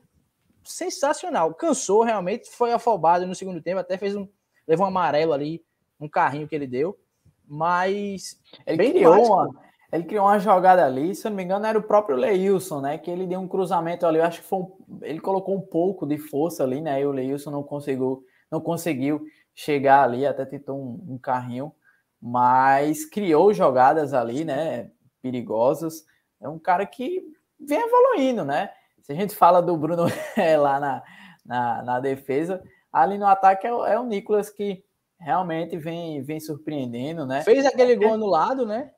sensacional. 0.64 1.54
Cansou 1.54 2.02
realmente, 2.02 2.50
foi 2.50 2.72
afobado 2.72 3.26
no 3.26 3.34
segundo 3.34 3.62
tempo, 3.62 3.80
até 3.80 3.96
fez 3.96 4.14
um 4.14 4.28
levou 4.66 4.86
um 4.86 4.88
amarelo 4.88 5.32
ali, 5.32 5.64
um 6.00 6.08
carrinho 6.08 6.46
que 6.46 6.54
ele 6.54 6.66
deu, 6.66 6.96
mas 7.46 8.40
ele 8.64 8.76
bem 8.76 8.92
criou 8.92 9.26
uma, 9.26 9.50
ele 9.92 10.04
criou 10.04 10.26
uma 10.26 10.38
jogada 10.38 10.84
ali, 10.84 11.14
se 11.14 11.26
eu 11.26 11.30
não 11.30 11.36
me 11.36 11.42
engano 11.42 11.66
era 11.66 11.78
o 11.78 11.82
próprio 11.82 12.16
Leilson, 12.16 12.80
né, 12.80 12.98
que 12.98 13.10
ele 13.10 13.26
deu 13.26 13.40
um 13.40 13.48
cruzamento 13.48 14.06
ali, 14.06 14.18
eu 14.18 14.24
acho 14.24 14.40
que 14.40 14.46
foi 14.46 14.60
um, 14.60 14.76
ele 15.02 15.20
colocou 15.20 15.56
um 15.56 15.60
pouco 15.60 16.06
de 16.06 16.16
força 16.18 16.62
ali, 16.62 16.80
né, 16.80 17.00
e 17.00 17.06
o 17.06 17.12
Leilson 17.12 17.50
não 17.50 17.62
conseguiu, 17.62 18.24
não 18.50 18.60
conseguiu 18.60 19.24
chegar 19.54 20.04
ali, 20.04 20.26
até 20.26 20.44
tentou 20.44 20.78
um, 20.78 21.14
um 21.14 21.18
carrinho, 21.18 21.72
mas 22.20 23.04
criou 23.04 23.52
jogadas 23.52 24.14
ali, 24.14 24.44
né, 24.44 24.90
perigosas. 25.22 26.04
É 26.40 26.48
um 26.48 26.58
cara 26.58 26.84
que 26.86 27.22
vem 27.58 27.80
evoluindo, 27.80 28.44
né? 28.44 28.70
Se 29.02 29.12
a 29.12 29.14
gente 29.14 29.34
fala 29.34 29.60
do 29.60 29.76
Bruno 29.76 30.04
lá 30.60 30.80
na, 30.80 31.02
na, 31.44 31.82
na, 31.82 32.00
defesa, 32.00 32.62
ali 32.92 33.18
no 33.18 33.26
ataque 33.26 33.66
é, 33.66 33.70
é, 33.70 33.98
o 33.98 34.04
Nicolas 34.04 34.50
que 34.50 34.82
realmente 35.18 35.76
vem, 35.76 36.22
vem 36.22 36.40
surpreendendo, 36.40 37.26
né? 37.26 37.42
Fez 37.42 37.66
aquele 37.66 37.94
gol 37.96 38.16
no 38.16 38.26
lado, 38.26 38.64
né? 38.64 38.90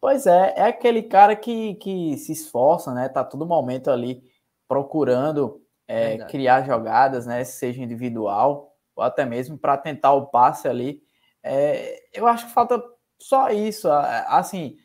Pois 0.00 0.26
é, 0.26 0.54
é 0.56 0.62
aquele 0.62 1.02
cara 1.02 1.34
que, 1.34 1.74
que 1.76 2.16
se 2.16 2.32
esforça, 2.32 2.94
né? 2.94 3.08
Tá 3.08 3.24
todo 3.24 3.46
momento 3.46 3.90
ali 3.90 4.22
procurando 4.68 5.60
é, 5.86 6.18
criar 6.26 6.64
jogadas, 6.64 7.26
né? 7.26 7.42
Seja 7.44 7.82
individual 7.82 8.76
ou 8.94 9.02
até 9.02 9.24
mesmo 9.24 9.58
para 9.58 9.76
tentar 9.76 10.12
o 10.12 10.26
passe 10.26 10.68
ali. 10.68 11.02
É, 11.42 12.00
eu 12.12 12.26
acho 12.26 12.46
que 12.46 12.52
falta 12.52 12.82
só 13.18 13.50
isso. 13.50 13.88
Assim, 13.90 14.76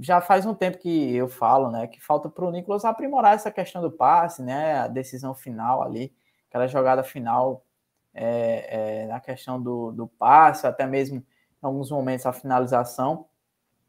já 0.00 0.20
faz 0.20 0.44
um 0.44 0.54
tempo 0.54 0.78
que 0.78 1.14
eu 1.14 1.28
falo, 1.28 1.70
né? 1.70 1.86
Que 1.86 2.00
falta 2.00 2.28
para 2.28 2.44
o 2.44 2.50
Nicolas 2.50 2.84
aprimorar 2.84 3.34
essa 3.34 3.50
questão 3.50 3.80
do 3.80 3.90
passe, 3.90 4.42
né? 4.42 4.78
A 4.80 4.88
decisão 4.88 5.34
final 5.34 5.82
ali, 5.82 6.14
aquela 6.48 6.66
jogada 6.66 7.02
final 7.02 7.64
é, 8.12 9.02
é, 9.04 9.06
na 9.06 9.20
questão 9.20 9.60
do, 9.60 9.92
do 9.92 10.06
passe, 10.06 10.66
até 10.66 10.86
mesmo 10.86 11.18
em 11.18 11.24
alguns 11.62 11.90
momentos 11.90 12.26
a 12.26 12.32
finalização. 12.32 13.27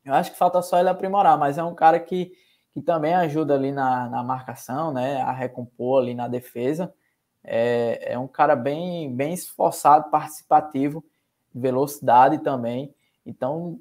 Eu 0.06 0.14
acho 0.14 0.32
que 0.32 0.38
falta 0.38 0.62
só 0.62 0.80
ele 0.80 0.90
aprimorar, 0.90 1.38
mas 1.38 1.58
é 1.58 1.64
um 1.64 1.76
cara 1.76 2.00
que, 2.00 2.32
que 2.72 2.82
também 2.82 3.14
ajuda 3.14 3.56
ali 3.56 3.72
na, 3.72 4.10
na 4.10 4.24
marcação, 4.24 4.94
né? 4.94 5.22
A 5.22 5.32
recompor 5.32 6.02
ali 6.02 6.14
na 6.14 6.28
defesa. 6.28 6.94
É, 7.44 8.14
é 8.14 8.20
um 8.20 8.28
cara 8.28 8.56
bem, 8.56 9.16
bem 9.16 9.34
esforçado, 9.34 10.10
participativo 10.10 11.04
velocidade 11.54 12.40
também. 12.40 12.94
Então, 13.26 13.80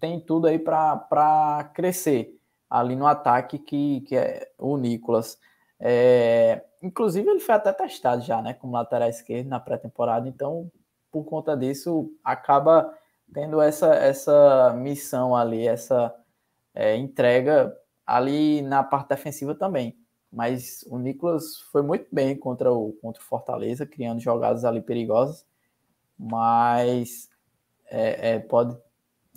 tem 0.00 0.20
tudo 0.20 0.46
aí 0.46 0.58
para 0.58 1.70
crescer 1.74 2.38
ali 2.68 2.96
no 2.96 3.06
ataque, 3.06 3.58
que, 3.58 4.00
que 4.02 4.16
é 4.16 4.50
o 4.58 4.76
Nicolas. 4.76 5.38
É, 5.78 6.64
inclusive, 6.82 7.28
ele 7.28 7.40
foi 7.40 7.54
até 7.54 7.72
testado 7.72 8.22
já, 8.22 8.40
né, 8.40 8.54
como 8.54 8.72
lateral 8.72 9.08
esquerdo 9.08 9.48
na 9.48 9.60
pré-temporada. 9.60 10.28
Então, 10.28 10.70
por 11.10 11.24
conta 11.24 11.56
disso, 11.56 12.10
acaba 12.24 12.92
tendo 13.32 13.60
essa, 13.60 13.94
essa 13.94 14.74
missão 14.76 15.34
ali, 15.34 15.66
essa 15.66 16.14
é, 16.74 16.96
entrega 16.96 17.76
ali 18.06 18.62
na 18.62 18.82
parte 18.82 19.08
defensiva 19.08 19.54
também. 19.54 19.96
Mas 20.30 20.84
o 20.88 20.98
Nicolas 20.98 21.60
foi 21.70 21.82
muito 21.82 22.06
bem 22.10 22.36
contra 22.36 22.72
o, 22.72 22.92
contra 23.02 23.22
o 23.22 23.24
Fortaleza, 23.24 23.86
criando 23.86 24.20
jogadas 24.20 24.64
ali 24.64 24.80
perigosas 24.80 25.46
mas 26.22 27.28
é, 27.90 28.34
é, 28.34 28.38
pode, 28.38 28.78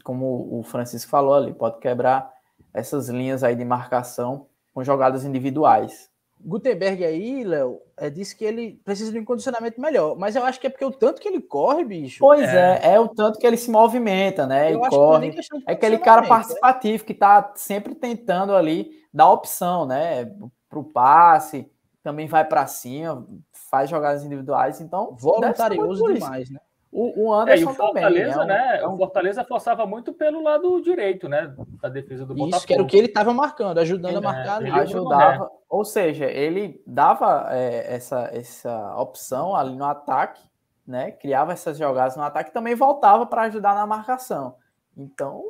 como 0.04 0.60
o 0.60 0.64
Francisco 0.64 1.10
falou 1.10 1.34
ali, 1.34 1.54
pode 1.54 1.80
quebrar 1.80 2.32
essas 2.72 3.10
linhas 3.10 3.44
aí 3.44 3.56
de 3.56 3.66
marcação 3.66 4.48
com 4.74 4.84
jogadas 4.84 5.26
individuais. 5.26 6.12
Gutenberg 6.46 7.04
aí, 7.04 7.44
Léo, 7.44 7.82
é, 7.98 8.10
disse 8.10 8.36
que 8.36 8.46
ele 8.46 8.80
precisa 8.86 9.12
de 9.12 9.20
um 9.20 9.26
condicionamento 9.26 9.82
melhor, 9.82 10.16
mas 10.16 10.36
eu 10.36 10.46
acho 10.46 10.60
que 10.60 10.68
é 10.68 10.70
porque 10.70 10.86
o 10.86 10.92
tanto 10.92 11.20
que 11.20 11.28
ele 11.28 11.42
corre, 11.42 11.84
bicho. 11.84 12.20
Pois 12.20 12.48
é, 12.48 12.80
é, 12.84 12.94
é 12.94 13.00
o 13.00 13.08
tanto 13.08 13.40
que 13.40 13.48
ele 13.48 13.58
se 13.58 13.72
movimenta, 13.72 14.46
né? 14.46 14.72
Eu 14.72 14.86
e 14.86 14.90
corre. 14.90 15.32
Que 15.32 15.40
é 15.68 15.72
aquele 15.72 15.98
cara 15.98 16.22
né? 16.22 16.28
participativo 16.28 17.04
é. 17.04 17.08
que 17.08 17.14
tá 17.16 17.52
sempre 17.56 17.96
tentando 17.96 18.56
ali 18.56 18.92
dar 19.12 19.32
opção, 19.32 19.88
né? 19.88 20.32
Pro 20.70 20.84
passe, 20.84 21.68
também 22.04 22.28
vai 22.28 22.46
para 22.46 22.68
cima, 22.68 23.26
faz 23.52 23.90
jogadas 23.90 24.24
individuais, 24.24 24.80
então 24.80 25.16
voluntarioso 25.20 26.06
demais, 26.14 26.50
né? 26.52 26.60
O, 26.98 27.26
o 27.26 27.34
Anderson 27.34 27.70
é, 27.70 27.72
o 27.74 27.76
Fortaleza, 27.76 28.40
também, 28.40 28.48
né? 28.48 28.80
É 28.80 28.88
um... 28.88 28.94
O 28.94 28.98
Fortaleza 28.98 29.44
forçava 29.44 29.86
muito 29.86 30.14
pelo 30.14 30.42
lado 30.42 30.82
direito, 30.82 31.28
né? 31.28 31.54
Da 31.82 31.90
defesa 31.90 32.26
do 32.26 32.34
Botafogo. 32.34 32.56
Isso, 32.56 32.68
que 32.68 32.74
era 32.74 32.82
o 32.82 32.88
que 32.88 32.96
ele 32.96 33.08
estava 33.08 33.34
marcando, 33.34 33.78
ajudando 33.80 34.16
a 34.16 34.22
marcar. 34.22 34.62
Ele 34.62 34.72
ajudava, 34.72 35.52
ou 35.68 35.84
seja, 35.84 36.26
ele 36.26 36.82
dava 36.88 37.50
é, 37.52 37.94
essa, 37.94 38.30
essa 38.32 38.96
opção 38.98 39.54
ali 39.54 39.76
no 39.76 39.84
ataque, 39.84 40.42
né? 40.88 41.12
Criava 41.12 41.52
essas 41.52 41.78
jogadas 41.78 42.16
no 42.16 42.24
ataque 42.24 42.52
e 42.52 42.54
também 42.54 42.76
voltava 42.76 43.26
para 43.26 43.42
ajudar 43.42 43.76
na 43.76 43.86
marcação. 43.86 44.56
Então, 44.96 45.44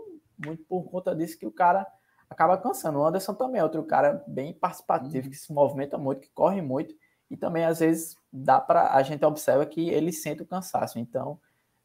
muito 0.43 0.63
por 0.63 0.83
conta 0.85 1.15
disso 1.15 1.37
que 1.37 1.45
o 1.45 1.51
cara 1.51 1.85
acaba 2.27 2.57
cansando. 2.57 2.97
O 2.97 3.05
Anderson 3.05 3.35
também 3.35 3.61
é 3.61 3.63
outro 3.63 3.83
cara 3.83 4.23
bem 4.25 4.51
participativo, 4.51 5.25
uhum. 5.25 5.29
que 5.29 5.37
se 5.37 5.53
movimenta 5.53 5.95
muito, 5.95 6.21
que 6.21 6.29
corre 6.29 6.59
muito 6.59 6.95
e 7.29 7.37
também 7.37 7.65
às 7.65 7.79
vezes 7.79 8.17
dá 8.31 8.59
para 8.59 8.93
a 8.93 9.03
gente 9.03 9.25
observa 9.25 9.65
que 9.65 9.89
ele 9.89 10.11
sente 10.11 10.41
o 10.41 10.45
cansaço. 10.45 10.99
Então, 10.99 11.39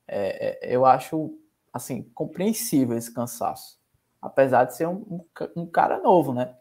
é, 0.07 0.69
é, 0.69 0.75
eu 0.75 0.85
acho 0.85 1.39
assim 1.73 2.03
compreensível 2.15 2.97
esse 2.97 3.13
cansaço, 3.13 3.79
apesar 4.21 4.65
de 4.65 4.77
ser 4.77 4.89
um, 4.89 4.97
um, 4.97 5.25
um 5.63 5.67
cara 5.67 5.99
novo, 5.99 6.35
né? 6.35 6.55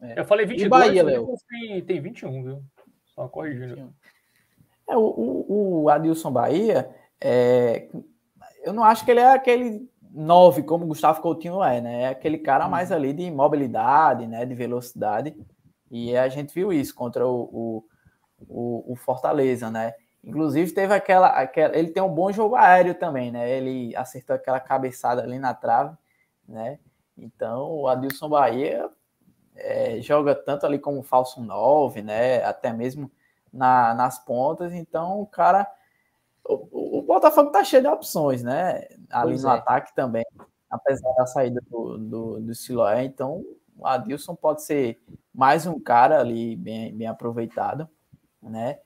É. 0.00 0.20
Eu 0.20 0.24
falei 0.24 0.46
22, 0.46 0.66
e 0.66 0.68
Bahia, 0.68 1.02
Léo? 1.02 1.34
Tem, 1.48 1.84
tem 1.84 2.00
21, 2.00 2.42
viu? 2.42 2.62
Só 3.14 3.28
corrigindo. 3.28 3.92
É, 4.88 4.96
o, 4.96 5.00
o, 5.00 5.82
o 5.82 5.90
Adilson 5.90 6.32
Bahia, 6.32 6.88
é, 7.20 7.88
eu 8.62 8.72
não 8.72 8.84
acho 8.84 9.04
que 9.04 9.10
ele 9.10 9.20
é 9.20 9.32
aquele 9.32 9.88
9 10.10 10.62
como 10.62 10.84
o 10.84 10.88
Gustavo 10.88 11.20
Coutinho 11.20 11.62
é, 11.62 11.80
né? 11.80 12.02
É 12.02 12.08
aquele 12.08 12.38
cara 12.38 12.64
uhum. 12.64 12.70
mais 12.70 12.90
ali 12.90 13.12
de 13.12 13.30
mobilidade, 13.30 14.26
né? 14.26 14.46
De 14.46 14.54
velocidade. 14.54 15.36
E 15.90 16.16
a 16.16 16.28
gente 16.28 16.54
viu 16.54 16.72
isso 16.72 16.94
contra 16.94 17.26
o, 17.26 17.84
o, 18.46 18.92
o, 18.92 18.96
Fortaleza, 18.96 19.70
né? 19.70 19.94
Inclusive 20.22 20.72
teve 20.72 20.92
aquela, 20.92 21.28
aquela. 21.28 21.76
Ele 21.76 21.90
tem 21.90 22.02
um 22.02 22.14
bom 22.14 22.30
jogo 22.30 22.56
aéreo 22.56 22.94
também, 22.94 23.30
né? 23.32 23.50
Ele 23.50 23.94
acertou 23.96 24.36
aquela 24.36 24.60
cabeçada 24.60 25.22
ali 25.22 25.38
na 25.38 25.54
trave, 25.54 25.96
né? 26.46 26.78
Então 27.16 27.72
o 27.72 27.88
Adilson 27.88 28.28
Bahia 28.28 28.88
é, 29.56 30.00
joga 30.00 30.34
tanto 30.34 30.66
ali 30.66 30.78
como 30.78 31.02
falso 31.02 31.40
9, 31.40 32.02
né? 32.02 32.42
Até 32.44 32.72
mesmo 32.72 33.10
na, 33.52 33.94
nas 33.94 34.18
pontas. 34.18 34.72
Então 34.72 35.20
o 35.20 35.26
cara. 35.26 35.66
O, 36.44 36.98
o, 37.00 37.02
Botafogo 37.02 37.50
tá 37.50 37.62
cheio 37.62 37.82
de 37.82 37.88
opções, 37.88 38.42
né? 38.42 38.88
Ali 39.10 39.32
pois 39.32 39.44
no 39.44 39.50
é. 39.50 39.52
ataque 39.54 39.94
também, 39.94 40.24
apesar 40.70 41.12
da 41.14 41.26
saída 41.26 41.60
do, 41.68 41.98
do, 41.98 42.40
do 42.40 42.54
Siloé. 42.54 43.04
Então 43.04 43.44
o 43.78 43.86
Adilson 43.86 44.34
pode 44.34 44.62
ser 44.62 45.00
mais 45.32 45.66
um 45.66 45.78
cara 45.78 46.20
ali 46.20 46.56
bem, 46.56 46.92
bem 46.94 47.06
aproveitado, 47.06 47.88
né? 48.42 48.78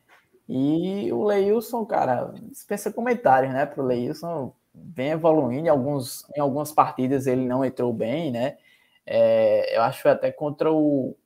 E 0.48 1.10
o 1.12 1.24
Leilson, 1.24 1.86
cara, 1.86 2.35
dispensa 2.51 2.93
comentários, 2.93 3.52
né? 3.52 3.64
Pro 3.64 3.82
Leilson 3.82 4.52
vem 4.74 5.10
evoluindo, 5.10 5.66
em, 5.66 5.70
alguns, 5.70 6.28
em 6.36 6.40
algumas 6.40 6.73
partidas 6.73 7.27
ele 7.27 7.47
não 7.47 7.64
entrou 7.64 7.93
bem, 7.93 8.31
né? 8.31 8.59
É, 9.06 9.77
eu 9.77 9.82
acho 9.82 10.06
até 10.09 10.31
contra 10.31 10.70
o, 10.73 11.16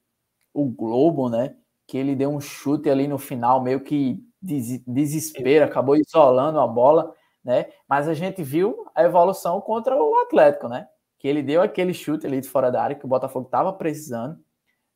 o 0.54 0.64
Globo, 0.66 1.28
né? 1.28 1.56
Que 1.86 1.98
ele 1.98 2.14
deu 2.14 2.30
um 2.30 2.40
chute 2.40 2.88
ali 2.88 3.08
no 3.08 3.18
final, 3.18 3.60
meio 3.60 3.80
que 3.80 4.22
des, 4.40 4.80
desespero, 4.86 5.64
acabou 5.64 5.96
isolando 5.96 6.60
a 6.60 6.66
bola, 6.66 7.12
né? 7.44 7.66
Mas 7.88 8.08
a 8.08 8.14
gente 8.14 8.42
viu 8.42 8.86
a 8.94 9.02
evolução 9.02 9.60
contra 9.60 9.96
o 9.96 10.14
Atlético, 10.20 10.68
né? 10.68 10.88
Que 11.18 11.26
ele 11.28 11.42
deu 11.42 11.62
aquele 11.62 11.94
chute 11.94 12.26
ali 12.26 12.40
de 12.40 12.48
fora 12.48 12.70
da 12.70 12.82
área 12.82 12.96
que 12.96 13.04
o 13.04 13.08
Botafogo 13.08 13.46
estava 13.46 13.72
precisando, 13.72 14.38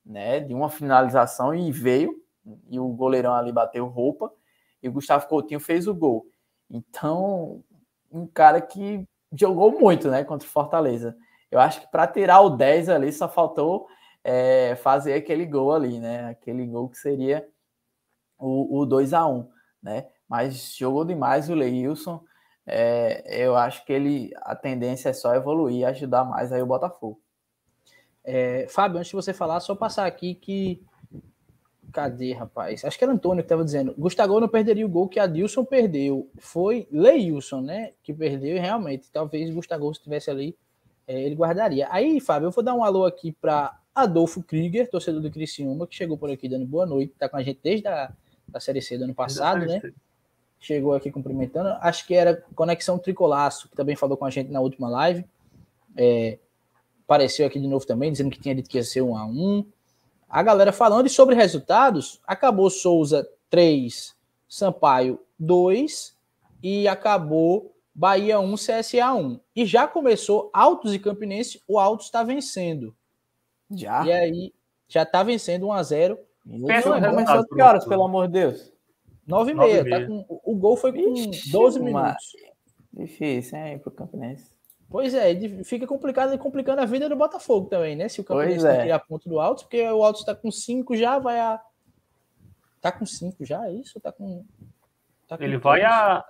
né, 0.05 0.41
de 0.41 0.55
uma 0.55 0.69
finalização 0.69 1.55
e 1.55 1.71
veio, 1.71 2.15
e 2.69 2.79
o 2.79 2.89
goleirão 2.89 3.35
ali 3.35 3.53
bateu 3.53 3.87
roupa, 3.87 4.33
e 4.83 4.89
o 4.89 4.93
Gustavo 4.93 5.27
Coutinho 5.29 5.61
fez 5.61 5.87
o 5.87 5.95
gol. 5.95 6.27
Então, 6.71 7.63
um 8.11 8.27
cara 8.27 8.61
que 8.61 9.07
jogou 9.33 9.79
muito, 9.79 10.11
né, 10.11 10.25
contra 10.25 10.47
o 10.47 10.51
Fortaleza. 10.51 11.17
Eu 11.51 11.61
acho 11.61 11.81
que 11.81 11.91
para 11.91 12.07
tirar 12.07 12.41
o 12.41 12.51
10 12.51 12.89
ali 12.89 13.13
só 13.13 13.29
faltou 13.29 13.87
é, 14.25 14.77
fazer 14.77 15.15
aquele 15.15 15.47
gol 15.47 15.73
ali, 15.73 15.99
né, 15.99 16.31
aquele 16.31 16.67
gol 16.67 16.89
que 16.89 16.99
seria 16.99 17.47
o, 18.39 18.81
o 18.81 18.87
2 18.87 19.13
a 19.13 19.27
1 19.27 19.49
né, 19.83 20.07
mas 20.29 20.77
jogou 20.77 21.05
demais 21.05 21.49
o 21.49 21.55
Leilson. 21.55 22.23
É, 22.67 23.45
eu 23.45 23.57
acho 23.57 23.85
que 23.85 23.93
ele 23.93 24.31
a 24.37 24.55
tendência 24.55 25.09
é 25.09 25.13
só 25.13 25.35
evoluir 25.35 25.79
e 25.79 25.85
ajudar 25.85 26.25
mais 26.25 26.53
aí 26.53 26.63
o 26.63 26.67
Botafogo. 26.67 27.21
É, 28.23 28.67
Fábio, 28.69 28.99
antes 28.99 29.11
de 29.11 29.17
você 29.17 29.33
falar, 29.33 29.61
só 29.61 29.75
passar 29.75 30.07
aqui 30.07 30.35
que. 30.35 30.83
Cadê, 31.93 32.33
rapaz? 32.33 32.85
Acho 32.85 32.97
que 32.97 33.03
era 33.03 33.13
Antônio 33.13 33.43
que 33.43 33.47
estava 33.47 33.65
dizendo. 33.65 33.95
Gustavo 33.99 34.39
não 34.39 34.49
perderia 34.49 34.87
o 34.87 34.89
gol 34.89 35.09
que 35.09 35.19
a 35.19 35.27
Dilson 35.27 35.65
perdeu. 35.65 36.31
Foi 36.39 36.87
Leilson, 36.93 37.61
né? 37.63 37.93
Que 38.03 38.15
perdeu 38.15 38.57
e 38.57 38.61
realmente, 38.61 39.11
talvez 39.11 39.53
Gustavo 39.53 39.91
estivesse 39.91 40.31
ali, 40.31 40.57
é, 41.09 41.21
ele 41.21 41.35
guardaria. 41.35 41.89
Aí, 41.91 42.21
Fábio, 42.21 42.47
eu 42.47 42.51
vou 42.53 42.63
dar 42.63 42.75
um 42.75 42.85
alô 42.85 43.05
aqui 43.05 43.33
para 43.33 43.77
Adolfo 43.93 44.41
Krieger, 44.41 44.89
torcedor 44.89 45.21
do 45.21 45.31
Criciúma, 45.31 45.85
que 45.85 45.97
chegou 45.97 46.17
por 46.17 46.31
aqui 46.31 46.49
dando 46.49 46.65
boa 46.65 46.87
noite, 46.87 47.13
tá 47.19 47.29
com 47.29 47.37
a 47.37 47.43
gente 47.43 47.59
desde 47.61 47.89
a 47.89 48.13
da 48.51 48.61
Série 48.61 48.83
C 48.83 48.99
do 48.99 49.05
ano 49.05 49.15
passado, 49.15 49.65
né? 49.65 49.81
Chegou 50.61 50.95
aqui 50.95 51.11
cumprimentando. 51.11 51.71
Acho 51.81 52.07
que 52.07 52.15
era 52.15 52.45
Conexão 52.55 52.99
Tricolaço, 52.99 53.69
que 53.69 53.77
também 53.77 53.97
falou 53.97 54.17
com 54.17 54.27
a 54.27 54.31
gente 54.31 54.51
na 54.51 54.61
última 54.61 54.89
live. 54.89 55.25
É, 55.97 56.39
apareceu 57.05 57.47
aqui 57.47 57.59
de 57.59 57.67
novo 57.67 57.87
também, 57.87 58.13
dizendo 58.13 58.31
que 58.31 58.39
tinha 58.39 58.55
dito 58.55 58.69
que 58.69 58.77
ia 58.77 58.85
ser 58.85 59.01
um 59.01 59.17
a 59.17 59.25
um. 59.25 59.65
A 60.29 60.43
galera 60.43 60.71
falando 60.71 61.07
e 61.07 61.11
sobre 61.11 61.35
resultados, 61.35 62.21
acabou 62.27 62.69
Souza 62.71 63.27
3, 63.49 64.15
Sampaio 64.49 65.19
2 65.39 66.15
e 66.63 66.87
acabou 66.87 67.75
Bahia 67.95 68.39
1, 68.39 68.55
CSA 68.55 69.13
1. 69.13 69.41
E 69.57 69.67
já 69.67 69.89
começou 69.89 70.51
Altos 70.53 70.95
e 70.95 70.99
Campinense, 70.99 71.61
o 71.67 71.79
Altos 71.79 72.07
está 72.07 72.23
vencendo. 72.23 72.95
Já. 73.71 74.05
E 74.05 74.13
aí 74.13 74.55
já 74.89 75.03
está 75.03 75.23
vencendo 75.23 75.67
1 75.67 75.73
a 75.73 75.83
0. 75.83 76.19
Começou 76.45 77.47
que 77.47 77.63
horas, 77.63 77.85
pelo 77.85 78.05
amor 78.05 78.27
de 78.27 78.35
Deus? 78.35 78.73
9 79.31 79.51
e 79.51 79.55
meia. 79.55 79.89
Tá 79.89 80.07
com, 80.07 80.25
o 80.29 80.55
gol 80.57 80.77
foi 80.77 80.93
com 80.93 81.15
Ixi, 81.15 81.51
12 81.51 81.81
minutos. 81.81 82.33
Difícil, 82.93 83.59
hein, 83.59 83.79
pro 83.79 83.91
Campinense. 83.91 84.51
Pois 84.89 85.15
é, 85.15 85.33
fica 85.63 85.87
complicado 85.87 86.35
e 86.35 86.39
complicando 86.39 86.81
a 86.81 86.85
vida 86.85 87.09
do 87.09 87.15
Botafogo 87.15 87.69
também, 87.69 87.95
né? 87.95 88.09
Se 88.09 88.21
o 88.21 88.25
Campinense 88.25 88.67
é. 88.67 88.83
tirar 88.83 88.99
ponto 88.99 89.29
do 89.29 89.39
Alto, 89.39 89.63
porque 89.63 89.81
o 89.89 90.03
Alto 90.03 90.19
está 90.21 90.35
com 90.35 90.51
5 90.51 90.97
já, 90.97 91.19
vai 91.19 91.39
a. 91.39 91.61
Tá 92.81 92.91
com 92.91 93.07
5 93.07 93.45
já, 93.45 93.65
é 93.69 93.73
isso? 93.73 94.01
Tá 94.01 94.11
com. 94.11 94.45
Tá 95.29 95.39
com 95.39 95.45
ele 95.45 95.59
vai 95.59 95.85
a. 95.85 96.25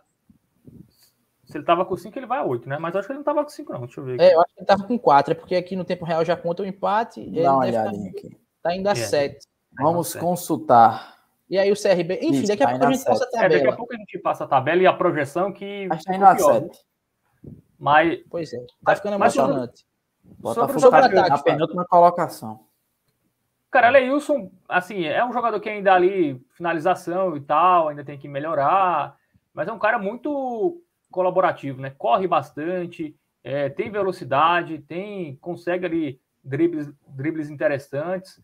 Se 1.51 1.59
ele 1.59 1.65
tava 1.65 1.85
com 1.85 1.97
5, 1.97 2.17
ele 2.17 2.27
vai 2.27 2.39
a 2.39 2.45
8, 2.45 2.69
né? 2.69 2.79
Mas 2.79 2.95
acho 2.95 3.09
que 3.09 3.13
ele 3.13 3.19
não 3.19 3.25
tava 3.25 3.43
com 3.43 3.49
5, 3.49 3.73
não. 3.73 3.81
Deixa 3.81 4.01
eu 4.01 4.05
ver. 4.05 4.15
Aqui. 4.15 4.23
É, 4.23 4.35
eu 4.35 4.41
acho 4.41 4.55
que 4.55 4.61
ele 4.61 4.67
tava 4.67 4.85
com 4.85 4.99
4, 4.99 5.33
é 5.33 5.35
porque 5.35 5.57
aqui 5.57 5.75
no 5.75 5.85
tempo 5.85 6.05
real 6.05 6.25
já 6.25 6.37
conta 6.37 6.63
o 6.63 6.67
empate. 6.67 7.29
Dá 7.29 7.55
uma 7.55 7.67
olhadinha 7.67 8.11
aqui. 8.11 8.37
Tá 8.63 8.77
indo 8.77 8.89
a 8.89 8.95
7. 8.95 9.37
É. 9.37 9.83
Vamos 9.83 10.15
consultar. 10.15 11.20
E 11.51 11.59
aí 11.59 11.73
o 11.73 11.75
CRB. 11.75 12.21
Enfim, 12.23 12.31
Isso, 12.31 12.47
daqui 12.47 12.63
a 12.63 12.67
tá 12.67 12.73
pouco 12.79 12.87
a 12.87 12.93
gente 12.93 13.05
passa 13.05 13.25
a 13.25 13.31
tabela. 13.31 13.55
É, 13.55 13.59
daqui 13.59 13.69
a 13.69 13.77
pouco 13.77 13.93
a 13.93 13.97
gente 13.97 14.19
passa 14.19 14.45
a 14.45 14.47
tabela 14.47 14.83
e 14.83 14.87
a 14.87 14.93
projeção 14.93 15.53
que. 15.53 15.89
Acho 15.91 16.05
que 16.05 16.11
tá 16.11 16.17
indo 16.17 16.25
a 16.25 16.39
7. 16.39 16.79
Mas. 17.77 18.21
Pois 18.31 18.53
é, 18.53 18.65
tá 18.85 18.95
ficando 18.95 19.15
emocionante. 19.15 19.85
Botafogo 20.39 20.79
sobre, 20.79 21.03
sobre 21.03 21.19
ataque, 21.19 21.31
na 21.31 21.39
penúltima 21.39 21.85
colocação. 21.85 22.61
Cara, 23.69 23.89
Leilson, 23.89 24.51
assim, 24.69 25.05
é 25.05 25.25
um 25.25 25.33
jogador 25.33 25.59
que 25.61 25.69
ainda 25.69 25.93
ali, 25.93 26.41
finalização 26.53 27.37
e 27.37 27.41
tal, 27.41 27.89
ainda 27.89 28.05
tem 28.05 28.19
que 28.19 28.29
melhorar, 28.29 29.17
mas 29.53 29.69
é 29.69 29.73
um 29.73 29.79
cara 29.79 29.99
muito 29.99 30.81
colaborativo, 31.11 31.81
né? 31.81 31.91
Corre 31.97 32.27
bastante, 32.27 33.17
é, 33.43 33.69
tem 33.69 33.91
velocidade, 33.91 34.79
tem, 34.79 35.37
consegue 35.37 35.87
ali 35.87 36.21
dribles, 36.45 36.93
dribles 37.09 37.51
interessantes. 37.51 38.41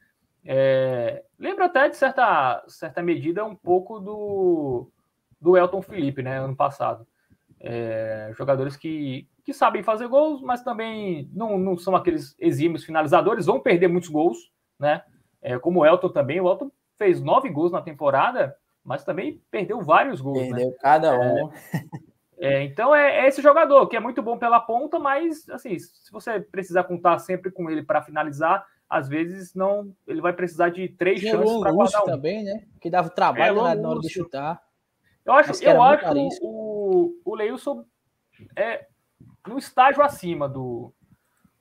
É, 0.46 1.24
lembra 1.38 1.64
até 1.64 1.88
de 1.88 1.96
certa, 1.96 2.64
certa 2.68 3.02
medida 3.02 3.44
um 3.44 3.56
pouco 3.56 3.98
do, 3.98 4.88
do 5.40 5.56
Elton 5.56 5.82
Felipe, 5.82 6.22
né? 6.22 6.38
Ano 6.38 6.54
passado. 6.54 7.06
É, 7.58 8.30
jogadores 8.36 8.76
que, 8.76 9.28
que 9.44 9.52
sabem 9.52 9.82
fazer 9.82 10.06
gols, 10.06 10.40
mas 10.40 10.62
também 10.62 11.28
não, 11.32 11.58
não 11.58 11.76
são 11.76 11.96
aqueles 11.96 12.36
exímios 12.38 12.84
finalizadores, 12.84 13.46
vão 13.46 13.58
perder 13.58 13.88
muitos 13.88 14.08
gols, 14.08 14.52
né? 14.78 15.02
É, 15.42 15.58
como 15.58 15.80
o 15.80 15.86
Elton 15.86 16.10
também, 16.10 16.40
o 16.40 16.48
Elton 16.48 16.70
fez 16.96 17.20
nove 17.20 17.48
gols 17.48 17.72
na 17.72 17.82
temporada, 17.82 18.56
mas 18.84 19.04
também 19.04 19.42
perdeu 19.50 19.80
vários 19.82 20.20
gols. 20.20 20.38
Né? 20.38 20.48
Perdeu 20.48 20.70
né? 20.70 20.76
cada 20.80 21.14
é, 21.14 21.18
um. 21.18 21.50
É, 22.38 22.62
então 22.64 22.94
é, 22.94 23.20
é, 23.24 23.28
esse 23.28 23.40
jogador 23.40 23.86
que 23.86 23.96
é 23.96 24.00
muito 24.00 24.22
bom 24.22 24.38
pela 24.38 24.60
ponta, 24.60 24.98
mas 24.98 25.48
assim, 25.48 25.78
se 25.78 26.12
você 26.12 26.38
precisar 26.38 26.84
contar 26.84 27.18
sempre 27.18 27.50
com 27.50 27.70
ele 27.70 27.82
para 27.82 28.02
finalizar, 28.02 28.66
às 28.88 29.08
vezes 29.08 29.54
não, 29.54 29.94
ele 30.06 30.20
vai 30.20 30.32
precisar 30.32 30.70
de 30.70 30.88
três 30.88 31.20
Tinha 31.20 31.32
chances 31.32 31.58
para 31.58 31.72
guardar 31.72 32.02
um. 32.02 32.06
também, 32.06 32.44
né? 32.44 32.64
Que 32.80 32.88
dava 32.88 33.10
trabalho 33.10 33.66
é, 33.66 33.74
na 33.74 33.88
hora 33.88 34.00
de 34.00 34.08
chutar. 34.08 34.62
Eu 35.24 35.32
acho, 35.32 35.64
eu 35.64 35.82
acho 35.82 36.06
o, 36.40 37.20
o 37.24 37.34
Leilson 37.34 37.84
é 38.54 38.86
no 39.46 39.58
estágio 39.58 40.02
acima 40.02 40.48
do, 40.48 40.92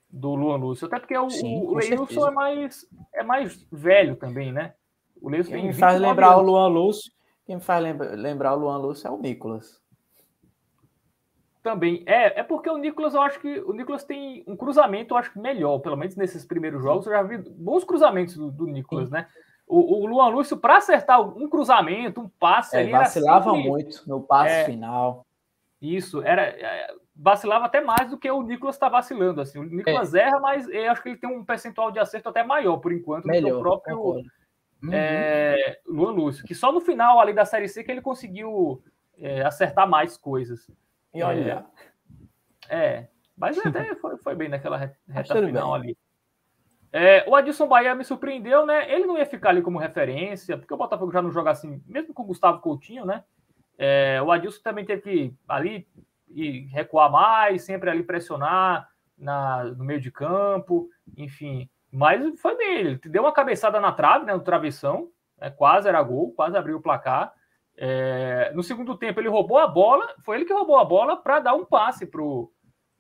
do 0.10 0.36
Luan 0.36 0.58
Lúcio, 0.58 0.88
até 0.88 1.00
porque 1.00 1.18
o, 1.18 1.30
Sim, 1.30 1.62
o 1.62 1.76
Leilson 1.76 2.28
é 2.28 2.32
mais, 2.32 2.88
é 3.14 3.24
mais 3.24 3.68
velho 3.72 4.16
também, 4.16 4.52
né? 4.52 4.74
O 5.20 5.30
Leilson 5.30 5.52
quem 5.52 5.68
me 5.68 5.74
faz 5.74 6.00
lembrar 6.00 6.34
anos. 6.34 6.42
o 6.42 6.46
Luan 6.46 6.68
Lúcio, 6.68 7.12
quem 7.46 7.56
me 7.56 7.62
faz 7.62 7.82
lembra, 7.82 8.16
lembrar 8.16 8.54
o 8.54 8.60
Luan 8.60 8.78
Lúcio 8.78 9.08
é 9.08 9.12
o 9.12 9.18
Nicolas. 9.18 9.82
Também. 11.66 12.04
É, 12.06 12.42
é 12.42 12.44
porque 12.44 12.70
o 12.70 12.78
Nicolas, 12.78 13.16
eu 13.16 13.22
acho 13.24 13.40
que 13.40 13.60
o 13.62 13.74
Nicolas 13.74 14.04
tem 14.04 14.44
um 14.46 14.56
cruzamento, 14.56 15.16
eu 15.16 15.18
acho 15.18 15.34
que 15.34 15.40
melhor, 15.40 15.80
pelo 15.80 15.98
menos 15.98 16.16
nesses 16.16 16.46
primeiros 16.46 16.84
jogos, 16.84 17.08
eu 17.08 17.14
já 17.14 17.24
vi 17.24 17.40
bons 17.40 17.84
cruzamentos 17.84 18.38
do, 18.38 18.52
do 18.52 18.68
Nicolas, 18.68 19.08
Sim. 19.08 19.16
né? 19.16 19.28
O, 19.66 20.04
o 20.04 20.06
Luan 20.06 20.28
Lúcio, 20.28 20.58
para 20.58 20.78
acertar 20.78 21.20
um 21.20 21.50
cruzamento, 21.50 22.22
um 22.22 22.30
passe 22.30 22.78
é, 22.78 22.82
ali, 22.82 22.92
vacilava 22.92 23.50
sempre... 23.50 23.68
muito 23.68 24.08
no 24.08 24.22
passe 24.22 24.54
é, 24.54 24.66
final. 24.66 25.26
Isso, 25.82 26.22
era 26.22 26.44
é, 26.44 26.94
vacilava 27.16 27.66
até 27.66 27.82
mais 27.82 28.12
do 28.12 28.18
que 28.20 28.30
o 28.30 28.44
Nicolas 28.44 28.76
está 28.76 28.88
vacilando. 28.88 29.42
Assim. 29.42 29.58
O 29.58 29.64
Nicolas 29.64 30.14
é. 30.14 30.20
erra, 30.20 30.40
mas 30.40 30.70
eu 30.70 30.92
acho 30.92 31.02
que 31.02 31.10
ele 31.10 31.18
tem 31.18 31.36
um 31.36 31.44
percentual 31.44 31.90
de 31.90 31.98
acerto 31.98 32.30
até 32.30 32.44
maior, 32.44 32.78
por 32.78 32.94
enquanto, 32.94 33.26
Melhor, 33.26 33.42
do 33.42 33.48
que 33.48 33.54
o 33.54 33.60
próprio 33.60 34.00
uhum. 34.84 34.94
é, 34.94 35.80
Luan 35.88 36.12
Lúcio, 36.12 36.46
que 36.46 36.54
só 36.54 36.72
no 36.72 36.80
final 36.80 37.20
ali 37.20 37.34
da 37.34 37.44
Série 37.44 37.68
C 37.68 37.84
que 37.84 37.92
ele 37.92 38.02
conseguiu 38.02 38.84
é, 39.18 39.42
acertar 39.42 39.90
mais 39.90 40.16
coisas. 40.16 40.70
E 41.16 41.24
olha. 41.24 41.66
É, 42.70 42.86
é 42.86 43.08
mas 43.38 43.58
até 43.58 43.96
foi, 43.96 44.18
foi 44.18 44.36
bem 44.36 44.50
naquela 44.50 44.78
reta 44.78 45.36
final 45.46 45.72
bem. 45.80 45.90
ali. 45.90 45.98
É, 46.92 47.26
o 47.28 47.36
Adilson 47.36 47.68
Bahia 47.68 47.94
me 47.94 48.06
surpreendeu, 48.06 48.66
né? 48.66 48.90
Ele 48.90 49.06
não 49.06 49.18
ia 49.18 49.26
ficar 49.26 49.50
ali 49.50 49.62
como 49.62 49.78
referência, 49.78 50.58
porque 50.58 50.74
o 50.74 50.78
Botafogo 50.78 51.12
já 51.12 51.22
não 51.22 51.32
joga 51.32 51.52
assim, 51.52 51.84
mesmo 51.86 52.14
com 52.14 52.24
o 52.24 52.28
Gustavo 52.28 52.62
Coutinho, 52.62 53.06
né? 53.06 53.24
É, 53.78 54.22
o 54.22 54.32
Adilson 54.32 54.62
também 54.62 54.86
teve 54.86 55.02
que 55.02 55.34
ali 55.48 55.88
e 56.30 56.62
recuar 56.68 57.12
mais, 57.12 57.64
sempre 57.64 57.90
ali 57.90 58.04
pressionar 58.04 58.90
na, 59.18 59.64
no 59.64 59.84
meio 59.84 60.00
de 60.00 60.12
campo, 60.12 60.90
enfim. 61.18 61.70
Mas 61.92 62.40
foi 62.40 62.58
bem, 62.58 62.78
ele 62.78 62.96
deu 63.06 63.24
uma 63.24 63.34
cabeçada 63.34 63.80
na 63.80 63.92
trave, 63.92 64.26
né, 64.26 64.34
no 64.34 64.42
travessão, 64.42 65.10
né, 65.38 65.50
quase 65.50 65.88
era 65.88 66.02
gol, 66.02 66.32
quase 66.34 66.58
abriu 66.58 66.78
o 66.78 66.82
placar. 66.82 67.34
É, 67.78 68.52
no 68.54 68.64
segundo 68.64 68.98
tempo, 68.98 69.20
ele 69.20 69.30
roubou 69.30 69.58
a 69.58 69.68
bola, 69.68 70.08
foi 70.24 70.38
ele 70.38 70.46
que 70.46 70.54
roubou 70.54 70.78
a 70.78 70.86
bola 70.86 71.18
para 71.18 71.40
dar 71.40 71.54
um 71.54 71.66
passe 71.66 72.06
pro, 72.06 72.52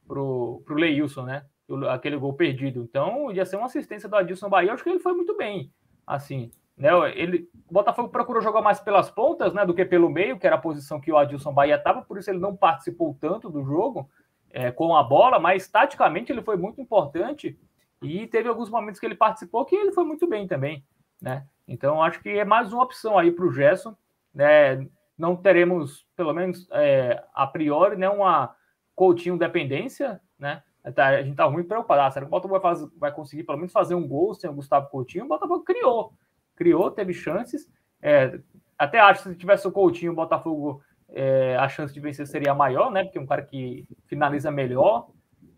pro, 0.07 0.61
pro 0.65 0.75
Leilson, 0.75 1.23
né? 1.23 1.45
Aquele 1.89 2.17
gol 2.17 2.33
perdido. 2.33 2.83
Então, 2.83 3.31
ia 3.31 3.45
ser 3.45 3.55
uma 3.55 3.65
assistência 3.65 4.07
do 4.07 4.15
Adilson 4.15 4.49
Bahia. 4.49 4.73
Acho 4.73 4.83
que 4.83 4.89
ele 4.89 4.99
foi 4.99 5.13
muito 5.13 5.35
bem. 5.35 5.71
Assim, 6.05 6.51
né? 6.77 6.89
Ele, 7.15 7.49
o 7.69 7.73
Botafogo 7.73 8.09
procurou 8.09 8.41
jogar 8.41 8.61
mais 8.61 8.79
pelas 8.79 9.09
pontas, 9.09 9.53
né? 9.53 9.65
Do 9.65 9.73
que 9.73 9.85
pelo 9.85 10.09
meio, 10.09 10.37
que 10.37 10.45
era 10.45 10.57
a 10.57 10.61
posição 10.61 10.99
que 10.99 11.11
o 11.11 11.17
Adilson 11.17 11.53
Bahia 11.53 11.75
estava, 11.75 12.01
por 12.01 12.17
isso 12.17 12.29
ele 12.29 12.39
não 12.39 12.55
participou 12.55 13.17
tanto 13.19 13.49
do 13.49 13.63
jogo 13.63 14.09
é, 14.51 14.71
com 14.71 14.95
a 14.95 15.03
bola, 15.03 15.39
mas 15.39 15.67
taticamente 15.67 16.31
ele 16.31 16.41
foi 16.41 16.57
muito 16.57 16.79
importante 16.79 17.57
e 18.01 18.27
teve 18.27 18.47
alguns 18.47 18.69
momentos 18.69 18.99
que 18.99 19.05
ele 19.05 19.15
participou 19.15 19.65
que 19.65 19.75
ele 19.75 19.91
foi 19.91 20.03
muito 20.03 20.27
bem 20.27 20.47
também, 20.47 20.83
né? 21.21 21.45
Então, 21.67 22.01
acho 22.01 22.21
que 22.21 22.29
é 22.29 22.45
mais 22.45 22.71
uma 22.71 22.83
opção 22.83 23.17
aí 23.17 23.31
para 23.31 23.45
o 23.45 23.51
Gerson 23.51 23.95
né, 24.35 24.85
não 25.17 25.35
teremos, 25.35 26.05
pelo 26.15 26.33
menos 26.33 26.67
é, 26.71 27.23
a 27.33 27.47
priori, 27.47 27.95
né, 27.95 28.09
uma 28.09 28.53
Coutinho 28.93 29.37
dependência, 29.37 30.21
né? 30.37 30.61
Tá, 30.93 31.07
a 31.07 31.23
gente 31.23 31.35
tá 31.35 31.49
muito 31.49 31.67
preocupado. 31.67 32.01
Ah, 32.01 32.11
será 32.11 32.25
que 32.25 32.29
o 32.29 32.31
Botafogo 32.31 32.59
vai, 32.59 32.61
fazer, 32.61 32.91
vai 32.97 33.11
conseguir 33.11 33.43
pelo 33.43 33.57
menos 33.57 33.73
fazer 33.73 33.95
um 33.95 34.07
gol 34.07 34.35
sem 34.35 34.49
o 34.49 34.53
Gustavo 34.53 34.89
Coutinho? 34.89 35.25
O 35.25 35.27
Botafogo 35.27 35.63
criou, 35.63 36.13
criou, 36.55 36.91
teve 36.91 37.11
chances. 37.11 37.67
É, 38.01 38.39
até 38.77 38.99
acho 38.99 39.23
que 39.23 39.29
se 39.29 39.35
tivesse 39.35 39.67
o 39.67 39.71
Coutinho, 39.71 40.11
o 40.11 40.15
Botafogo, 40.15 40.81
é, 41.09 41.57
a 41.57 41.67
chance 41.67 41.93
de 41.93 41.99
vencer 41.99 42.27
seria 42.27 42.53
maior, 42.53 42.91
né? 42.91 43.03
Porque 43.03 43.17
é 43.17 43.21
um 43.21 43.25
cara 43.25 43.41
que 43.41 43.87
finaliza 44.05 44.51
melhor, 44.51 45.09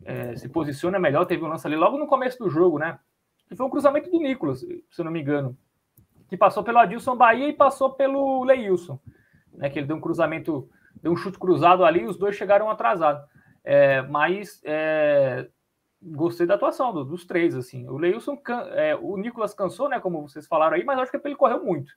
é, 0.05 0.35
se 0.37 0.47
posiciona 0.47 0.97
melhor. 0.97 1.25
Teve 1.25 1.43
um 1.43 1.49
lance 1.49 1.67
ali 1.67 1.75
logo 1.75 1.97
no 1.97 2.07
começo 2.07 2.39
do 2.39 2.49
jogo, 2.49 2.79
né? 2.79 2.97
Que 3.49 3.55
foi 3.55 3.65
um 3.65 3.69
cruzamento 3.69 4.09
do 4.09 4.19
Nicolas, 4.19 4.61
se 4.61 4.83
eu 4.97 5.05
não 5.05 5.11
me 5.11 5.21
engano 5.21 5.57
que 6.27 6.37
passou 6.37 6.63
pelo 6.63 6.79
Adilson 6.79 7.15
Bahia 7.15 7.47
e 7.47 7.53
passou 7.53 7.93
pelo 7.93 8.43
Leilson, 8.43 8.99
né? 9.53 9.69
Que 9.69 9.79
ele 9.79 9.87
deu 9.87 9.97
um 9.97 10.01
cruzamento, 10.01 10.69
deu 11.01 11.11
um 11.11 11.15
chute 11.15 11.39
cruzado 11.39 11.85
ali 11.85 12.05
os 12.05 12.17
dois 12.17 12.35
chegaram 12.35 12.69
atrasados. 12.69 13.23
É, 13.63 14.01
mas 14.03 14.61
é, 14.63 15.47
gostei 16.01 16.45
da 16.45 16.55
atuação 16.55 16.93
do, 16.93 17.03
dos 17.03 17.25
três, 17.25 17.55
assim. 17.55 17.87
O 17.87 17.97
Leilson, 17.97 18.37
é, 18.73 18.95
o 18.95 19.17
Nicolas 19.17 19.53
cansou, 19.53 19.89
né? 19.89 19.99
Como 19.99 20.27
vocês 20.27 20.47
falaram 20.47 20.75
aí, 20.75 20.83
mas 20.83 20.99
acho 20.99 21.11
que 21.11 21.27
ele 21.27 21.35
correu 21.35 21.63
muito. 21.63 21.91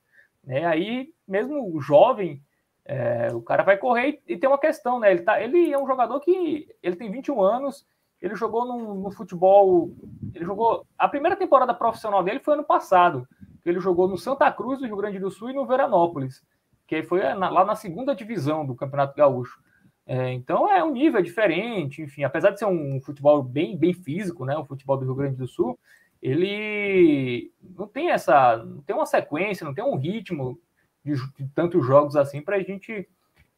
Né? 0.44 0.64
Aí, 0.66 1.12
mesmo 1.26 1.80
jovem, 1.80 2.42
É, 2.82 3.28
o 3.32 3.42
cara 3.42 3.62
vai 3.62 3.76
correr 3.76 4.20
e, 4.26 4.32
e, 4.32 4.38
tem 4.38 4.48
uma 4.48 4.58
questão, 4.58 4.98
né? 4.98 5.10
Ele, 5.12 5.22
tá, 5.22 5.40
ele 5.40 5.70
é 5.70 5.78
um 5.78 5.86
jogador 5.86 6.18
que 6.18 6.66
ele 6.82 6.96
tem 6.96 7.10
21 7.10 7.40
anos, 7.40 7.86
ele 8.20 8.34
jogou 8.34 8.66
no, 8.66 8.94
no, 8.94 9.10
futebol. 9.10 9.90
Ele 10.34 10.44
jogou. 10.44 10.86
A 10.98 11.08
primeira 11.08 11.36
temporada 11.36 11.72
profissional 11.72 12.22
dele 12.22 12.40
foi 12.40 12.54
ano 12.54 12.64
passado. 12.64 13.26
Ele 13.64 13.80
jogou 13.80 14.08
no 14.08 14.16
Santa 14.16 14.50
Cruz, 14.50 14.78
do 14.78 14.86
Rio 14.86 14.96
Grande 14.96 15.18
do 15.18 15.30
Sul, 15.30 15.50
e 15.50 15.54
no 15.54 15.66
Veranópolis, 15.66 16.44
que 16.86 17.02
foi 17.02 17.22
na, 17.34 17.48
lá 17.48 17.64
na 17.64 17.74
segunda 17.74 18.14
divisão 18.14 18.64
do 18.66 18.74
Campeonato 18.74 19.16
Gaúcho. 19.16 19.60
É, 20.06 20.32
então 20.32 20.68
é 20.68 20.82
um 20.82 20.92
nível 20.92 21.22
diferente, 21.22 22.02
enfim, 22.02 22.24
apesar 22.24 22.50
de 22.50 22.58
ser 22.58 22.64
um 22.64 23.00
futebol 23.00 23.42
bem, 23.42 23.76
bem 23.76 23.92
físico, 23.92 24.44
né? 24.44 24.56
O 24.56 24.64
futebol 24.64 24.96
do 24.96 25.04
Rio 25.04 25.14
Grande 25.14 25.36
do 25.36 25.46
Sul, 25.46 25.78
ele 26.20 27.52
não 27.62 27.86
tem 27.86 28.10
essa, 28.10 28.56
não 28.56 28.82
tem 28.82 28.96
uma 28.96 29.06
sequência, 29.06 29.64
não 29.64 29.72
tem 29.72 29.84
um 29.84 29.96
ritmo 29.96 30.58
de, 31.04 31.14
de 31.36 31.48
tantos 31.54 31.86
jogos 31.86 32.16
assim 32.16 32.42
para 32.42 32.56
a 32.56 32.62
gente 32.62 33.08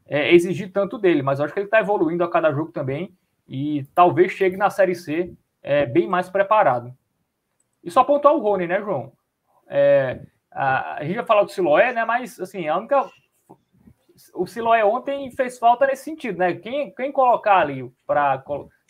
é, 0.07 0.35
exigir 0.35 0.71
tanto 0.73 0.99
dele. 0.99 1.23
Mas 1.23 1.39
eu 1.39 1.45
acho 1.45 1.55
que 1.55 1.61
ele 1.61 1.67
está 1.67 1.81
evoluindo 1.81 2.23
a 2.23 2.31
cada 2.31 2.53
jogo 2.53 2.71
também 2.71 3.17
e 3.49 3.85
talvez 3.95 4.33
chegue 4.33 4.57
na 4.57 4.69
Série 4.71 4.95
C 4.95 5.35
é, 5.63 5.87
bem 5.87 6.07
mais 6.07 6.29
preparado. 6.29 6.95
E 7.83 7.91
só 7.91 8.05
pontuar 8.05 8.35
o 8.35 8.41
Rony, 8.41 8.67
né, 8.67 8.81
João? 8.81 9.13
É, 9.69 10.21
a, 10.51 10.97
a, 10.97 11.05
gente 11.05 11.15
já 11.15 11.25
falou 11.25 11.45
do 11.45 11.51
Siloé, 11.51 11.93
né? 11.93 12.05
Mas 12.05 12.39
assim, 12.41 12.69
a 12.69 12.77
única. 12.77 13.09
O 14.35 14.47
Siloé 14.47 14.85
ontem 14.85 15.31
fez 15.31 15.59
falta 15.59 15.87
nesse 15.87 16.05
sentido, 16.05 16.39
né? 16.39 16.55
Quem, 16.55 16.95
quem 16.95 17.11
colocar 17.11 17.59
ali 17.59 17.91
para 18.07 18.43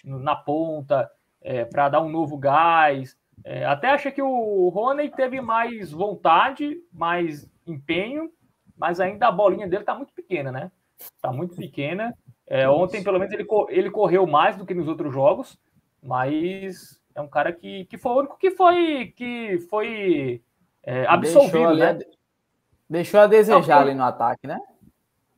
na 0.04 0.34
ponta, 0.34 1.08
é, 1.40 1.64
para 1.64 1.88
dar 1.88 2.00
um 2.00 2.08
novo 2.08 2.36
gás. 2.36 3.16
É, 3.44 3.64
até 3.64 3.90
achei 3.90 4.12
que 4.12 4.22
o 4.22 4.68
Rony 4.68 5.08
teve 5.10 5.40
mais 5.40 5.90
vontade, 5.90 6.80
mais 6.92 7.48
empenho, 7.66 8.30
mas 8.76 9.00
ainda 9.00 9.28
a 9.28 9.32
bolinha 9.32 9.66
dele 9.66 9.82
está 9.82 9.94
muito 9.94 10.12
pequena, 10.12 10.52
né? 10.52 10.70
Está 10.98 11.32
muito 11.32 11.56
pequena. 11.56 12.16
É, 12.46 12.68
ontem, 12.68 13.02
pelo 13.02 13.18
menos, 13.18 13.32
ele, 13.32 13.46
ele 13.68 13.90
correu 13.90 14.26
mais 14.26 14.56
do 14.56 14.66
que 14.66 14.74
nos 14.74 14.88
outros 14.88 15.12
jogos, 15.12 15.58
mas 16.02 17.00
é 17.14 17.20
um 17.20 17.28
cara 17.28 17.52
que, 17.52 17.84
que 17.86 17.98
foi 17.98 18.12
o 18.12 18.18
único 18.18 18.38
que 18.38 18.50
foi, 18.50 19.12
que 19.16 19.58
foi 19.70 20.42
é, 20.84 21.06
absolvido, 21.06 21.52
deixou 21.52 21.76
né? 21.76 21.98
deixou 22.88 23.20
a 23.20 23.26
desejar 23.26 23.76
Não, 23.76 23.82
ali 23.82 23.94
no 23.94 24.04
ataque, 24.04 24.46
né? 24.46 24.60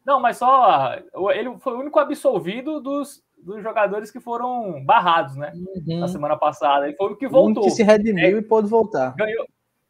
Não, 0.05 0.21
mas 0.21 0.37
só 0.37 0.97
ele 1.35 1.57
foi 1.59 1.75
o 1.75 1.81
único 1.81 1.99
absolvido 1.99 2.81
dos, 2.81 3.23
dos 3.39 3.63
jogadores 3.63 4.11
que 4.11 4.21
foram 4.21 4.85
barrados, 4.85 5.37
né? 5.37 5.53
Uhum. 5.55 6.01
Na 6.01 6.09
semana 6.09 6.37
passada. 6.37 6.87
Ele 6.87 6.97
foi 6.97 7.13
o 7.13 7.17
que 7.17 7.29
voltou. 7.29 7.65
Um 7.65 7.67
que 7.67 7.73
se 7.73 7.83
redimiu 7.83 8.37
é, 8.37 8.41
e 8.41 8.43
pôde 8.43 8.69
voltar. 8.69 9.15
Ganhou, 9.17 9.47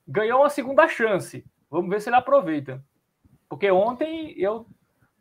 ganhou 0.07 0.41
uma 0.41 0.51
segunda 0.51 0.87
chance. 0.89 1.45
Vamos 1.71 1.91
ver 1.91 2.01
se 2.01 2.09
ele 2.09 2.17
aproveita. 2.17 2.83
Porque 3.49 3.71
ontem 3.71 4.35
eu 4.37 4.67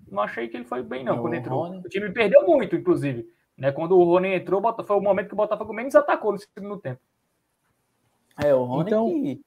não 0.07 0.21
achei 0.21 0.47
que 0.47 0.57
ele 0.57 0.65
foi 0.65 0.83
bem, 0.83 1.03
não, 1.03 1.19
quando 1.19 1.35
entrou. 1.35 1.63
Rony... 1.63 1.79
O 1.79 1.89
time 1.89 2.11
perdeu 2.11 2.45
muito, 2.45 2.75
inclusive. 2.75 3.27
Né? 3.57 3.71
Quando 3.71 3.97
o 3.97 4.03
Rony 4.03 4.35
entrou, 4.35 4.61
foi 4.83 4.95
o 4.95 5.01
momento 5.01 5.27
que 5.27 5.33
o 5.33 5.37
Botafogo 5.37 5.73
menos 5.73 5.95
atacou 5.95 6.31
no 6.31 6.39
segundo 6.39 6.77
tempo. 6.77 7.01
É, 8.43 8.53
o 8.53 8.63
Rony 8.63 8.89
então... 8.89 9.07
que 9.07 9.41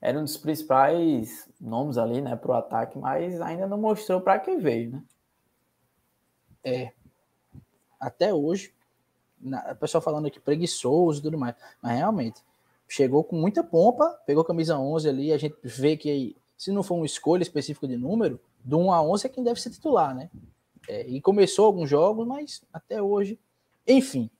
era 0.00 0.18
um 0.18 0.24
dos 0.24 0.36
principais 0.36 1.48
nomes 1.60 1.98
ali, 1.98 2.20
né, 2.20 2.36
para 2.36 2.50
o 2.50 2.54
ataque, 2.54 2.98
mas 2.98 3.40
ainda 3.40 3.66
não 3.66 3.78
mostrou 3.78 4.20
para 4.20 4.38
que 4.38 4.56
veio, 4.56 4.92
né? 4.92 5.02
É. 6.62 6.92
Até 7.98 8.32
hoje, 8.32 8.72
o 9.42 9.76
pessoal 9.76 10.00
falando 10.00 10.26
aqui 10.26 10.38
preguiçoso 10.38 11.20
e 11.20 11.22
tudo 11.22 11.38
mais, 11.38 11.54
mas 11.82 11.96
realmente 11.96 12.42
chegou 12.88 13.22
com 13.22 13.36
muita 13.36 13.62
pompa, 13.62 14.08
pegou 14.24 14.42
a 14.42 14.46
camisa 14.46 14.78
11 14.78 15.08
ali, 15.08 15.32
a 15.32 15.38
gente 15.38 15.56
vê 15.62 15.96
que 15.96 16.36
se 16.56 16.72
não 16.72 16.82
for 16.82 16.94
uma 16.94 17.06
escolha 17.06 17.42
específica 17.42 17.86
de 17.86 17.96
número, 17.96 18.40
do 18.64 18.78
1 18.78 18.92
a 18.92 19.02
11 19.02 19.26
é 19.26 19.28
quem 19.30 19.44
deve 19.44 19.60
ser 19.60 19.70
titular, 19.70 20.14
né? 20.14 20.30
É, 20.88 21.06
e 21.06 21.20
começou 21.20 21.66
alguns 21.66 21.88
jogos, 21.88 22.26
mas 22.26 22.62
até 22.72 23.00
hoje, 23.00 23.38
enfim. 23.86 24.30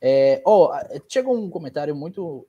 É, 0.00 0.42
ó, 0.44 0.72
chegou 1.08 1.36
um 1.36 1.50
comentário 1.50 1.94
muito 1.94 2.46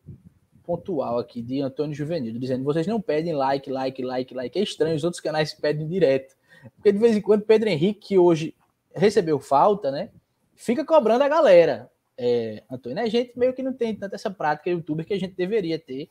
pontual 0.72 1.20
aqui 1.20 1.42
de 1.42 1.62
Antônio 1.62 1.94
Juvenil, 1.94 2.38
dizendo: 2.40 2.64
vocês 2.64 2.88
não 2.88 3.02
pedem 3.02 3.34
like, 3.34 3.70
like, 3.70 4.02
like, 4.02 4.34
like. 4.34 4.60
É 4.60 4.64
estranho, 4.64 4.96
os 4.96 5.04
outros 5.04 5.22
canais 5.22 5.54
pedem 5.54 5.88
direto. 5.88 6.36
Porque 6.76 6.92
de 6.92 7.00
vez 7.00 7.16
em 7.16 7.22
quando 7.22 7.44
Pedro 7.44 7.70
Henrique, 7.70 8.08
que 8.08 8.18
hoje 8.18 8.56
recebeu 8.94 9.40
falta, 9.40 9.92
né? 9.92 10.10
Fica 10.56 10.86
cobrando 10.86 11.24
a 11.24 11.28
galera. 11.28 11.90
É, 12.18 12.64
Antônio, 12.70 13.04
a 13.04 13.08
gente 13.08 13.38
meio 13.38 13.54
que 13.54 13.64
não 13.64 13.74
tem 13.74 13.96
tanta 13.96 14.16
essa 14.16 14.30
prática 14.30 14.70
youtuber 14.70 15.06
que 15.06 15.14
a 15.14 15.20
gente 15.20 15.34
deveria 15.36 15.80
ter 15.80 16.10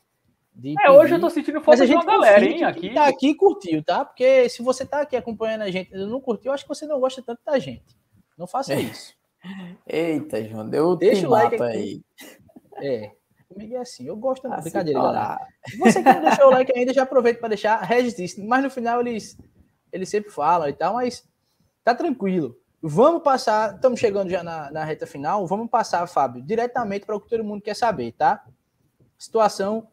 de 0.53 0.75
é, 0.85 0.91
hoje 0.91 1.15
eu 1.15 1.21
tô 1.21 1.31
sentindo 1.31 1.61
falta 1.61 1.87
de 1.87 1.93
uma 1.93 2.05
galera, 2.05 2.45
hein? 2.45 2.65
Aqui. 2.65 2.93
Tá 2.93 3.07
aqui 3.07 3.35
curtiu, 3.35 3.83
tá? 3.85 4.05
Porque 4.05 4.49
se 4.49 4.63
você 4.63 4.85
tá 4.85 5.03
aqui 5.03 5.17
acompanhando 5.17 5.63
a 5.63 5.71
gente 5.71 5.95
e 5.95 6.07
não 6.07 6.21
curtiu, 6.21 6.53
acho 6.53 6.65
que 6.65 6.69
você 6.69 6.87
não 6.87 6.99
gosta 6.99 7.23
tanto 7.23 7.41
da 7.47 7.59
gente. 7.59 7.97
Não 8.37 8.47
faça 8.47 8.75
é. 8.75 8.81
isso. 8.81 9.15
Eita, 9.87 10.45
João, 10.45 10.69
deu 10.69 10.97
Deixa 10.97 11.27
o 11.27 11.31
like 11.31 11.63
aí. 11.63 12.03
É. 12.83 13.13
Comigo 13.53 13.75
é 13.75 13.79
assim, 13.79 14.07
eu 14.07 14.17
gosto 14.17 14.49
da 14.49 14.61
brincadeira, 14.61 15.01
galera. 15.01 15.41
Você 15.81 16.01
que 16.01 16.13
não 16.13 16.21
deixou 16.23 16.47
o 16.47 16.51
like 16.51 16.73
ainda, 16.73 16.95
já 16.95 17.03
aproveita 17.03 17.41
para 17.41 17.49
deixar, 17.49 17.83
registre. 17.83 18.47
Mas 18.47 18.63
no 18.63 18.71
final 18.71 19.01
eles, 19.01 19.37
eles 19.93 20.09
sempre 20.09 20.31
falam 20.31 20.69
e 20.69 20.73
tal, 20.73 20.95
mas 20.95 21.29
tá 21.83 21.93
tranquilo. 21.93 22.57
Vamos 22.81 23.25
passar, 23.25 23.75
estamos 23.75 23.99
chegando 23.99 24.31
já 24.31 24.45
na, 24.45 24.71
na 24.71 24.85
reta 24.85 25.05
final, 25.05 25.45
vamos 25.49 25.69
passar, 25.69 26.07
Fábio, 26.07 26.41
diretamente 26.41 27.05
para 27.05 27.17
o 27.17 27.21
que 27.21 27.29
todo 27.29 27.43
mundo 27.43 27.61
quer 27.61 27.75
saber, 27.75 28.13
tá? 28.13 28.41
Situação 29.19 29.89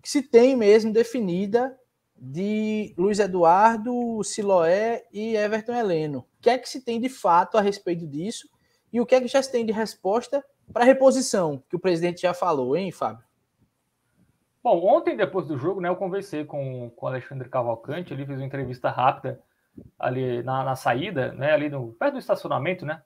que 0.00 0.08
se 0.08 0.22
tem 0.22 0.56
mesmo 0.56 0.90
definida 0.90 1.78
de 2.16 2.94
Luiz 2.96 3.18
Eduardo, 3.18 4.24
Siloé 4.24 5.04
e 5.12 5.36
Everton 5.36 5.74
Heleno. 5.74 6.20
O 6.20 6.40
que 6.40 6.48
é 6.48 6.56
que 6.56 6.68
se 6.70 6.80
tem 6.80 6.98
de 6.98 7.10
fato 7.10 7.58
a 7.58 7.60
respeito 7.60 8.06
disso 8.06 8.48
e 8.90 8.98
o 8.98 9.04
que 9.04 9.14
é 9.14 9.20
que 9.20 9.28
já 9.28 9.42
se 9.42 9.52
tem 9.52 9.66
de 9.66 9.72
resposta 9.72 10.42
para 10.72 10.84
reposição, 10.84 11.62
que 11.68 11.76
o 11.76 11.80
presidente 11.80 12.22
já 12.22 12.34
falou, 12.34 12.76
hein, 12.76 12.90
Fábio? 12.90 13.24
Bom, 14.62 14.84
ontem, 14.86 15.16
depois 15.16 15.46
do 15.46 15.58
jogo, 15.58 15.80
né, 15.80 15.88
eu 15.88 15.96
conversei 15.96 16.44
com, 16.44 16.90
com 16.90 17.06
o 17.06 17.08
Alexandre 17.08 17.48
Cavalcante, 17.48 18.12
ele 18.12 18.24
fez 18.24 18.38
uma 18.38 18.46
entrevista 18.46 18.90
rápida 18.90 19.40
ali 19.98 20.42
na, 20.42 20.64
na 20.64 20.76
saída, 20.76 21.32
né, 21.32 21.52
ali 21.52 21.68
no, 21.68 21.92
perto 21.92 22.14
do 22.14 22.18
estacionamento, 22.18 22.86
né, 22.86 23.02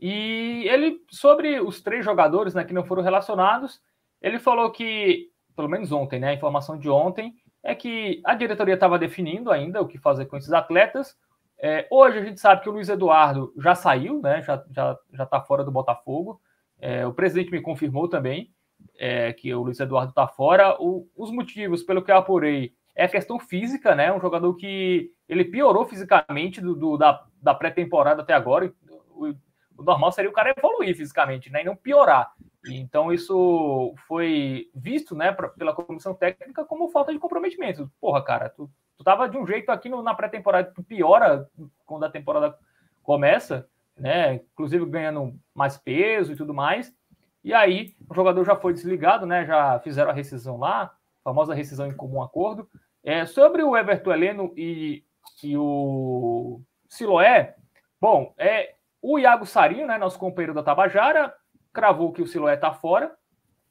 e 0.00 0.64
ele, 0.68 1.02
sobre 1.10 1.60
os 1.60 1.82
três 1.82 2.04
jogadores 2.04 2.54
né, 2.54 2.64
que 2.64 2.72
não 2.72 2.84
foram 2.84 3.02
relacionados, 3.02 3.82
ele 4.22 4.38
falou 4.38 4.70
que 4.70 5.30
pelo 5.56 5.68
menos 5.68 5.90
ontem, 5.90 6.20
né? 6.20 6.28
A 6.28 6.34
informação 6.34 6.78
de 6.78 6.88
ontem 6.88 7.34
é 7.62 7.74
que 7.74 8.20
a 8.24 8.34
diretoria 8.34 8.74
estava 8.74 8.98
definindo 8.98 9.50
ainda 9.50 9.80
o 9.80 9.88
que 9.88 9.98
fazer 9.98 10.26
com 10.26 10.36
esses 10.36 10.52
atletas. 10.52 11.16
É, 11.58 11.88
hoje 11.90 12.18
a 12.18 12.22
gente 12.22 12.38
sabe 12.38 12.60
que 12.60 12.68
o 12.68 12.72
Luiz 12.72 12.90
Eduardo 12.90 13.52
já 13.56 13.74
saiu, 13.74 14.20
né? 14.20 14.42
Já 14.42 14.62
já 14.70 14.98
já 15.14 15.24
está 15.24 15.40
fora 15.40 15.64
do 15.64 15.72
Botafogo. 15.72 16.40
É, 16.80 17.06
o 17.06 17.12
presidente 17.12 17.50
me 17.50 17.60
confirmou 17.60 18.08
também 18.08 18.52
é, 18.98 19.32
que 19.32 19.54
o 19.54 19.62
Luiz 19.62 19.80
Eduardo 19.80 20.10
está 20.10 20.26
fora. 20.26 20.76
O, 20.80 21.08
os 21.16 21.30
motivos, 21.30 21.82
pelo 21.82 22.02
que 22.02 22.10
eu 22.10 22.16
apurei, 22.16 22.74
é 22.94 23.06
questão 23.06 23.38
física, 23.38 23.94
né? 23.94 24.12
Um 24.12 24.20
jogador 24.20 24.54
que 24.54 25.10
ele 25.28 25.44
piorou 25.44 25.84
fisicamente 25.84 26.60
do, 26.60 26.74
do 26.74 26.96
da, 26.96 27.24
da 27.40 27.54
pré-temporada 27.54 28.22
até 28.22 28.32
agora. 28.32 28.72
O, 29.10 29.28
o 29.76 29.82
normal 29.82 30.12
seria 30.12 30.30
o 30.30 30.34
cara 30.34 30.54
evoluir 30.56 30.96
fisicamente, 30.96 31.50
né? 31.50 31.62
E 31.62 31.64
não 31.64 31.76
piorar. 31.76 32.32
Então 32.68 33.12
isso 33.12 33.94
foi 34.08 34.70
visto, 34.74 35.14
né, 35.14 35.30
pra, 35.32 35.48
pela 35.48 35.72
comissão 35.72 36.14
técnica 36.14 36.64
como 36.64 36.88
falta 36.88 37.12
de 37.12 37.18
comprometimento. 37.18 37.90
Porra, 38.00 38.22
cara, 38.22 38.48
tu, 38.48 38.70
tu 38.96 39.04
tava 39.04 39.28
de 39.28 39.36
um 39.36 39.46
jeito 39.46 39.70
aqui 39.70 39.88
no, 39.88 40.02
na 40.02 40.14
pré-temporada, 40.14 40.72
tu 40.74 40.82
piora 40.82 41.48
quando 41.84 42.04
a 42.04 42.10
temporada 42.10 42.58
começa, 43.02 43.68
né, 43.96 44.34
inclusive 44.34 44.84
ganhando 44.86 45.34
mais 45.54 45.76
peso 45.76 46.32
e 46.32 46.36
tudo 46.36 46.52
mais. 46.52 46.94
E 47.42 47.54
aí 47.54 47.94
o 48.08 48.14
jogador 48.14 48.44
já 48.44 48.56
foi 48.56 48.72
desligado, 48.72 49.24
né, 49.24 49.46
já 49.46 49.78
fizeram 49.80 50.10
a 50.10 50.14
rescisão 50.14 50.58
lá, 50.58 50.92
famosa 51.24 51.54
rescisão 51.54 51.86
em 51.86 51.96
comum 51.96 52.22
acordo. 52.22 52.68
É, 53.02 53.24
sobre 53.24 53.62
o 53.62 53.76
Everton 53.76 54.12
Heleno 54.12 54.52
e, 54.56 55.04
e 55.42 55.56
o 55.56 56.60
Siloé, 56.88 57.54
bom, 58.00 58.34
é, 58.36 58.74
o 59.00 59.18
Iago 59.18 59.46
Sarinho, 59.46 59.86
né, 59.86 59.96
nosso 59.96 60.18
companheiro 60.18 60.54
da 60.54 60.62
Tabajara, 60.62 61.32
cravou 61.72 62.12
que 62.12 62.22
o 62.22 62.26
Siloé 62.26 62.54
está 62.54 62.72
fora. 62.72 63.14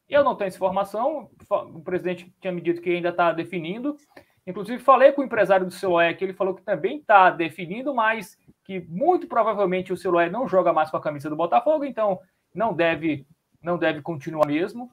Eu 0.08 0.24
não 0.24 0.36
tenho 0.36 0.48
essa 0.48 0.58
informação, 0.58 1.30
o 1.50 1.82
presidente 1.82 2.34
tinha 2.40 2.54
me 2.54 2.62
dito 2.62 2.82
que 2.82 2.92
ainda 2.92 3.10
está 3.10 3.32
definindo. 3.32 3.98
Inclusive, 4.48 4.82
falei 4.82 5.12
com 5.12 5.22
o 5.22 5.26
empresário 5.26 5.66
do 5.66 5.72
Siloé 5.72 6.14
que 6.14 6.24
ele 6.24 6.34
falou 6.34 6.54
que 6.54 6.62
também 6.62 7.00
está 7.00 7.32
definindo, 7.32 7.94
mas 7.94 8.38
que 8.66 8.82
muito 8.90 9.28
provavelmente 9.28 9.94
o 9.94 9.98
Siloé 9.98 10.30
não 10.30 10.48
joga 10.48 10.74
mais 10.74 10.92
com 10.92 10.98
a 10.98 11.02
camisa 11.02 11.30
do 11.30 11.36
Botafogo, 11.36 11.86
então 11.86 12.20
não 12.54 12.74
deve 12.74 13.26
não 13.62 13.78
deve 13.78 14.02
continuar 14.02 14.46
mesmo. 14.46 14.92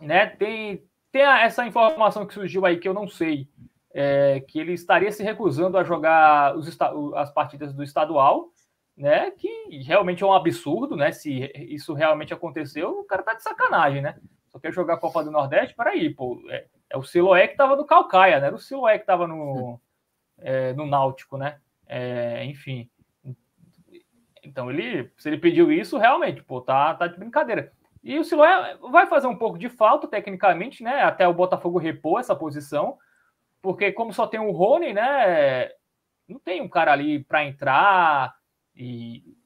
Né? 0.00 0.26
Tem, 0.26 0.82
tem 1.10 1.22
essa 1.22 1.66
informação 1.66 2.26
que 2.26 2.34
surgiu 2.34 2.66
aí 2.66 2.78
que 2.78 2.88
eu 2.88 2.92
não 2.92 3.08
sei, 3.08 3.48
é, 3.94 4.40
que 4.40 4.58
ele 4.58 4.72
estaria 4.72 5.10
se 5.10 5.22
recusando 5.22 5.78
a 5.78 5.84
jogar 5.84 6.54
os, 6.56 6.76
as 7.14 7.30
partidas 7.30 7.72
do 7.72 7.82
estadual 7.82 8.50
né? 8.96 9.30
Que 9.32 9.82
realmente 9.82 10.22
é 10.22 10.26
um 10.26 10.32
absurdo, 10.32 10.96
né? 10.96 11.12
Se 11.12 11.52
isso 11.54 11.92
realmente 11.92 12.32
aconteceu, 12.32 13.00
o 13.00 13.04
cara 13.04 13.22
tá 13.22 13.34
de 13.34 13.42
sacanagem, 13.42 14.00
né? 14.00 14.18
Só 14.50 14.58
quer 14.58 14.72
jogar 14.72 14.94
a 14.94 14.98
Copa 14.98 15.22
do 15.22 15.30
Nordeste? 15.30 15.74
Peraí, 15.74 16.08
pô, 16.08 16.42
é, 16.48 16.66
é 16.88 16.96
o 16.96 17.02
Siloé 17.02 17.46
que 17.46 17.56
tava 17.56 17.76
no 17.76 17.84
Calcaia, 17.84 18.40
né? 18.40 18.46
Era 18.46 18.56
o 18.56 18.60
Siloé 18.60 18.98
que 18.98 19.04
tava 19.04 19.26
no, 19.26 19.78
é, 20.38 20.72
no 20.72 20.86
Náutico, 20.86 21.36
né? 21.36 21.60
É, 21.86 22.44
enfim. 22.44 22.90
Então 24.42 24.70
ele, 24.70 25.10
se 25.16 25.28
ele 25.28 25.38
pediu 25.38 25.72
isso, 25.72 25.98
realmente, 25.98 26.42
pô, 26.42 26.60
tá, 26.60 26.94
tá 26.94 27.06
de 27.06 27.18
brincadeira. 27.18 27.72
E 28.02 28.18
o 28.18 28.24
Siloé 28.24 28.76
vai 28.90 29.06
fazer 29.06 29.26
um 29.26 29.36
pouco 29.36 29.58
de 29.58 29.68
falta, 29.68 30.06
tecnicamente, 30.06 30.82
né? 30.82 31.02
Até 31.02 31.26
o 31.26 31.34
Botafogo 31.34 31.78
repor 31.78 32.20
essa 32.20 32.36
posição, 32.36 32.96
porque 33.60 33.90
como 33.90 34.12
só 34.12 34.26
tem 34.26 34.38
o 34.38 34.52
Rony, 34.52 34.92
né? 34.92 35.68
Não 36.28 36.38
tem 36.38 36.60
um 36.62 36.68
cara 36.68 36.92
ali 36.92 37.24
para 37.24 37.44
entrar 37.44 38.34
e 38.74 39.36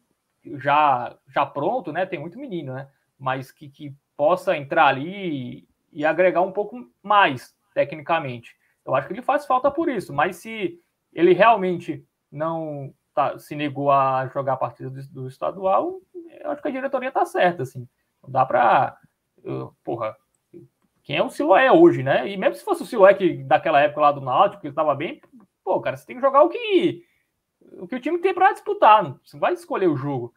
já 0.58 1.16
já 1.28 1.46
pronto, 1.46 1.92
né? 1.92 2.04
Tem 2.04 2.18
muito 2.18 2.38
menino, 2.38 2.74
né? 2.74 2.88
Mas 3.18 3.50
que, 3.50 3.70
que 3.70 3.94
possa 4.16 4.54
entrar 4.56 4.88
ali 4.88 5.64
e, 5.92 6.00
e 6.00 6.04
agregar 6.04 6.42
um 6.42 6.52
pouco 6.52 6.86
mais 7.02 7.54
tecnicamente. 7.72 8.54
Eu 8.84 8.94
acho 8.94 9.06
que 9.06 9.14
ele 9.14 9.22
faz 9.22 9.46
falta 9.46 9.70
por 9.70 9.88
isso, 9.88 10.12
mas 10.12 10.36
se 10.36 10.78
ele 11.12 11.32
realmente 11.32 12.04
não 12.30 12.94
tá, 13.14 13.38
se 13.38 13.54
negou 13.54 13.90
a 13.90 14.26
jogar 14.32 14.54
a 14.54 14.58
partida 14.58 14.90
do, 14.90 15.02
do 15.08 15.28
estadual, 15.28 16.00
eu 16.40 16.50
acho 16.50 16.62
que 16.62 16.68
a 16.68 16.72
diretoria 16.72 17.12
tá 17.12 17.24
certa, 17.24 17.62
assim. 17.62 17.88
Não 18.22 18.30
dá 18.30 18.44
para. 18.44 18.98
Porra, 19.82 20.16
quem 21.02 21.16
é 21.16 21.22
o 21.22 21.30
Siloé 21.30 21.72
hoje, 21.72 22.02
né? 22.02 22.28
E 22.28 22.36
mesmo 22.36 22.56
se 22.56 22.64
fosse 22.64 22.82
o 22.82 22.86
Siloé 22.86 23.14
que 23.14 23.42
daquela 23.44 23.80
época 23.80 24.00
lá 24.00 24.12
do 24.12 24.20
Náutico, 24.20 24.60
que 24.60 24.66
ele 24.66 24.72
estava 24.72 24.94
bem, 24.94 25.20
pô, 25.64 25.80
cara, 25.80 25.96
você 25.96 26.06
tem 26.06 26.16
que 26.16 26.22
jogar 26.22 26.42
o 26.42 26.48
que 26.48 27.04
o 27.72 27.86
que 27.86 27.96
o 27.96 28.00
time 28.00 28.18
tem 28.18 28.34
para 28.34 28.52
disputar, 28.52 29.14
você 29.24 29.38
vai 29.38 29.52
escolher 29.52 29.86
o 29.86 29.96
jogo. 29.96 30.34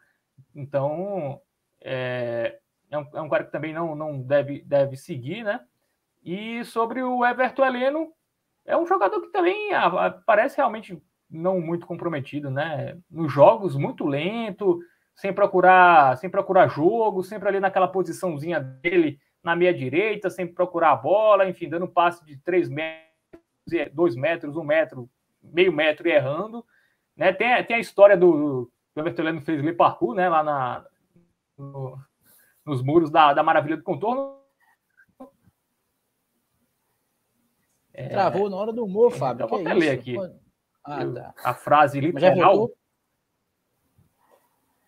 Então, 0.53 1.41
é, 1.81 2.59
é, 2.91 2.97
um, 2.97 3.07
é 3.13 3.21
um 3.21 3.29
cara 3.29 3.43
que 3.43 3.51
também 3.51 3.73
não, 3.73 3.95
não 3.95 4.21
deve, 4.21 4.61
deve 4.61 4.97
seguir, 4.97 5.43
né? 5.43 5.61
E 6.23 6.63
sobre 6.65 7.01
o 7.01 7.25
Everton 7.25 7.65
Heleno, 7.65 8.13
é 8.65 8.77
um 8.77 8.85
jogador 8.85 9.21
que 9.21 9.29
também 9.29 9.71
parece 10.25 10.57
realmente 10.57 11.01
não 11.33 11.59
muito 11.59 11.87
comprometido, 11.87 12.49
né? 12.49 12.97
Nos 13.09 13.31
jogos, 13.31 13.75
muito 13.75 14.05
lento, 14.05 14.79
sem 15.15 15.33
procurar, 15.33 16.17
sem 16.17 16.29
procurar 16.29 16.67
jogo, 16.67 17.23
sempre 17.23 17.49
ali 17.49 17.59
naquela 17.59 17.87
posiçãozinha 17.87 18.59
dele 18.59 19.19
na 19.43 19.55
meia 19.55 19.73
direita, 19.73 20.29
sem 20.29 20.47
procurar 20.47 20.91
a 20.91 20.95
bola, 20.95 21.49
enfim, 21.49 21.67
dando 21.67 21.87
passe 21.87 22.23
de 22.25 22.37
3 22.37 22.69
metros, 22.69 23.91
2 23.91 24.15
metros, 24.15 24.55
1 24.55 24.63
metro, 24.63 25.09
meio 25.41 25.73
metro 25.73 26.07
e 26.07 26.11
errando. 26.11 26.65
Né? 27.15 27.33
Tem, 27.33 27.63
tem 27.65 27.75
a 27.75 27.79
história 27.79 28.15
do, 28.15 28.71
do 28.95 29.01
Everton 29.01 29.41
fez 29.41 29.59
ali 29.59 29.73
parkour, 29.73 30.15
né? 30.15 30.29
Lá 30.29 30.43
na, 30.43 30.85
no, 31.57 31.99
nos 32.65 32.81
muros 32.81 33.11
da, 33.11 33.33
da 33.33 33.43
Maravilha 33.43 33.77
do 33.77 33.83
Contorno. 33.83 34.37
É... 37.93 38.07
Travou 38.07 38.49
na 38.49 38.55
hora 38.55 38.71
do 38.71 38.85
humor, 38.85 39.11
Fábio. 39.11 39.43
Eu 39.43 39.47
vou 39.47 39.59
até 39.59 39.73
ler 39.73 39.91
aqui. 39.91 40.15
Ah, 40.83 41.05
tá. 41.05 41.33
A 41.43 41.53
frase 41.53 41.99
literal. 41.99 42.69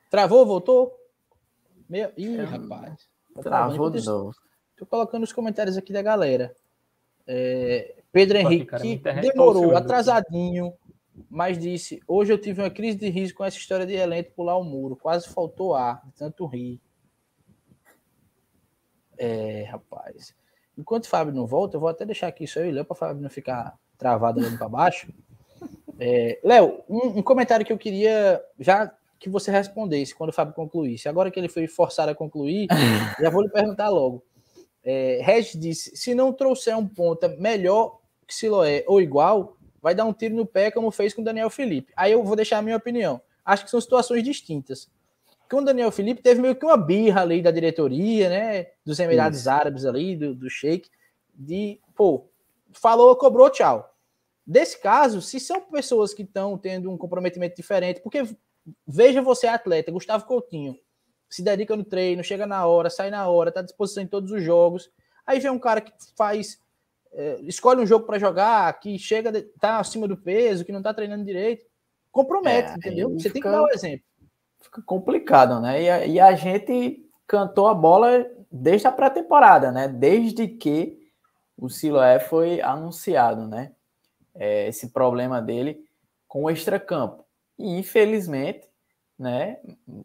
Travou, 0.09 0.45
voltou? 0.45 0.93
Meu... 1.89 2.11
Ih, 2.17 2.37
é, 2.37 2.43
rapaz. 2.43 3.07
Tá 3.33 3.41
Travou 3.41 3.89
de 3.89 4.05
novo. 4.05 4.33
Tô 4.77 4.85
colocando 4.85 5.23
os 5.23 5.33
comentários 5.33 5.77
aqui 5.77 5.93
da 5.93 6.01
galera. 6.01 6.55
É, 7.27 7.95
Pedro 8.11 8.37
Henrique 8.37 8.65
cara, 8.65 9.21
demorou, 9.21 9.75
atrasadinho, 9.75 10.73
mas 11.29 11.57
disse: 11.57 12.01
Hoje 12.07 12.31
eu 12.31 12.37
tive 12.37 12.61
uma 12.61 12.69
crise 12.69 12.97
de 12.97 13.09
riso 13.09 13.33
com 13.33 13.43
essa 13.43 13.57
história 13.57 13.85
de 13.85 13.93
elenco 13.93 14.33
pular 14.33 14.57
o 14.57 14.63
muro. 14.63 14.95
Quase 14.95 15.27
faltou 15.29 15.73
ar, 15.75 16.01
de 16.05 16.13
tanto 16.13 16.45
rir. 16.45 16.79
É, 19.17 19.63
rapaz. 19.63 20.35
Enquanto 20.77 21.05
o 21.05 21.09
Fábio 21.09 21.33
não 21.33 21.47
volta, 21.47 21.77
eu 21.77 21.79
vou 21.79 21.89
até 21.89 22.05
deixar 22.05 22.27
aqui 22.27 22.45
só 22.45 22.59
eu 22.59 22.67
e 22.67 22.71
Léo 22.71 22.85
para 22.85 22.93
o 22.93 22.97
Fábio 22.97 23.21
não 23.21 23.29
ficar 23.29 23.77
travado 23.97 24.39
olhando 24.39 24.57
para 24.57 24.67
baixo. 24.67 25.07
É, 25.99 26.39
Léo, 26.43 26.83
um, 26.89 27.19
um, 27.19 27.21
comentário 27.21 27.65
que 27.65 27.71
eu 27.71 27.77
queria 27.77 28.41
já 28.59 28.91
que 29.19 29.29
você 29.29 29.49
respondesse 29.49 30.13
quando 30.13 30.29
o 30.29 30.33
Fábio 30.33 30.53
concluísse. 30.53 31.07
Agora 31.07 31.31
que 31.31 31.39
ele 31.39 31.47
foi 31.47 31.67
forçado 31.67 32.11
a 32.11 32.15
concluir, 32.15 32.67
já 33.19 33.29
vou 33.29 33.41
lhe 33.41 33.49
perguntar 33.49 33.89
logo. 33.89 34.23
É, 34.83 35.19
Regis 35.23 35.59
disse: 35.59 35.95
se 35.95 36.13
não 36.13 36.31
trouxer 36.31 36.77
um 36.77 36.87
ponta 36.87 37.29
melhor 37.39 37.99
que 38.27 38.35
Siloé 38.35 38.83
ou 38.87 39.01
igual, 39.01 39.57
vai 39.81 39.95
dar 39.95 40.05
um 40.05 40.13
tiro 40.13 40.35
no 40.35 40.45
pé, 40.45 40.69
como 40.69 40.91
fez 40.91 41.13
com 41.13 41.21
o 41.21 41.25
Daniel 41.25 41.49
Felipe. 41.49 41.93
Aí 41.95 42.11
eu 42.11 42.23
vou 42.23 42.35
deixar 42.35 42.59
a 42.59 42.61
minha 42.61 42.77
opinião. 42.77 43.21
Acho 43.43 43.63
que 43.63 43.71
são 43.71 43.79
situações 43.79 44.23
distintas. 44.23 44.89
Com 45.49 45.57
o 45.57 45.65
Daniel 45.65 45.91
Felipe 45.91 46.21
teve 46.21 46.41
meio 46.41 46.55
que 46.55 46.65
uma 46.65 46.77
birra 46.77 47.21
ali 47.21 47.41
da 47.41 47.51
diretoria, 47.51 48.29
né? 48.29 48.67
Dos 48.83 48.99
Emirados. 48.99 49.47
Árabes 49.47 49.85
ali, 49.85 50.15
do, 50.15 50.33
do 50.33 50.49
Sheik, 50.49 50.89
de 51.33 51.79
pô, 51.95 52.27
falou, 52.73 53.15
cobrou, 53.15 53.49
tchau. 53.49 53.94
Desse 54.45 54.79
caso, 54.79 55.21
se 55.21 55.39
são 55.39 55.61
pessoas 55.61 56.13
que 56.13 56.21
estão 56.21 56.57
tendo 56.57 56.91
um 56.91 56.97
comprometimento 56.97 57.55
diferente, 57.55 58.01
porque 58.01 58.23
Veja 58.87 59.21
você, 59.21 59.47
atleta, 59.47 59.91
Gustavo 59.91 60.25
Coutinho, 60.25 60.77
se 61.29 61.43
dedica 61.43 61.75
no 61.75 61.83
treino, 61.83 62.23
chega 62.23 62.47
na 62.47 62.65
hora, 62.65 62.89
sai 62.89 63.09
na 63.09 63.27
hora, 63.27 63.49
está 63.49 63.59
à 63.59 63.63
disposição 63.63 64.01
em 64.01 64.07
todos 64.07 64.31
os 64.31 64.43
jogos. 64.43 64.89
Aí 65.25 65.39
vem 65.39 65.51
um 65.51 65.59
cara 65.59 65.81
que 65.81 65.91
faz, 66.15 66.59
é, 67.13 67.39
escolhe 67.41 67.81
um 67.81 67.85
jogo 67.85 68.05
para 68.05 68.19
jogar, 68.19 68.79
que 68.79 68.97
chega, 68.97 69.31
tá 69.59 69.79
acima 69.79 70.07
do 70.07 70.17
peso, 70.17 70.65
que 70.65 70.71
não 70.71 70.79
está 70.79 70.93
treinando 70.93 71.25
direito, 71.25 71.65
compromete, 72.11 72.71
é, 72.71 72.75
entendeu? 72.75 73.09
Você 73.11 73.29
fica, 73.29 73.33
tem 73.33 73.41
que 73.41 73.49
dar 73.49 73.61
o 73.61 73.65
um 73.65 73.69
exemplo. 73.69 74.05
Fica 74.61 74.81
complicado, 74.81 75.59
né? 75.59 75.81
E 75.81 75.89
a, 75.89 76.05
e 76.05 76.19
a 76.19 76.33
gente 76.33 77.07
cantou 77.27 77.67
a 77.67 77.73
bola 77.73 78.25
desde 78.51 78.87
a 78.87 78.91
pré-temporada, 78.91 79.71
né? 79.71 79.87
Desde 79.87 80.47
que 80.47 80.99
o 81.57 81.69
Siloé 81.69 82.19
foi 82.19 82.61
anunciado, 82.61 83.47
né? 83.47 83.74
É, 84.35 84.67
esse 84.67 84.89
problema 84.89 85.41
dele 85.41 85.83
com 86.27 86.43
o 86.43 86.49
extracampo. 86.49 87.25
E 87.57 87.79
infelizmente, 87.79 88.67
né, 89.17 89.57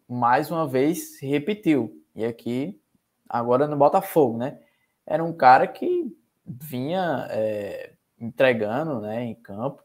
mais 0.09 0.51
uma 0.51 0.67
vez 0.67 1.21
repetiu. 1.21 2.01
E 2.15 2.25
aqui, 2.25 2.81
agora 3.29 3.67
no 3.67 3.77
Botafogo, 3.77 4.39
né? 4.39 4.59
Era 5.07 5.25
um 5.25 5.33
cara 5.33 5.67
que 5.67 6.17
vinha 6.47 7.27
é, 7.31 7.93
entregando 8.21 9.01
né, 9.01 9.25
em 9.25 9.35
campo. 9.35 9.83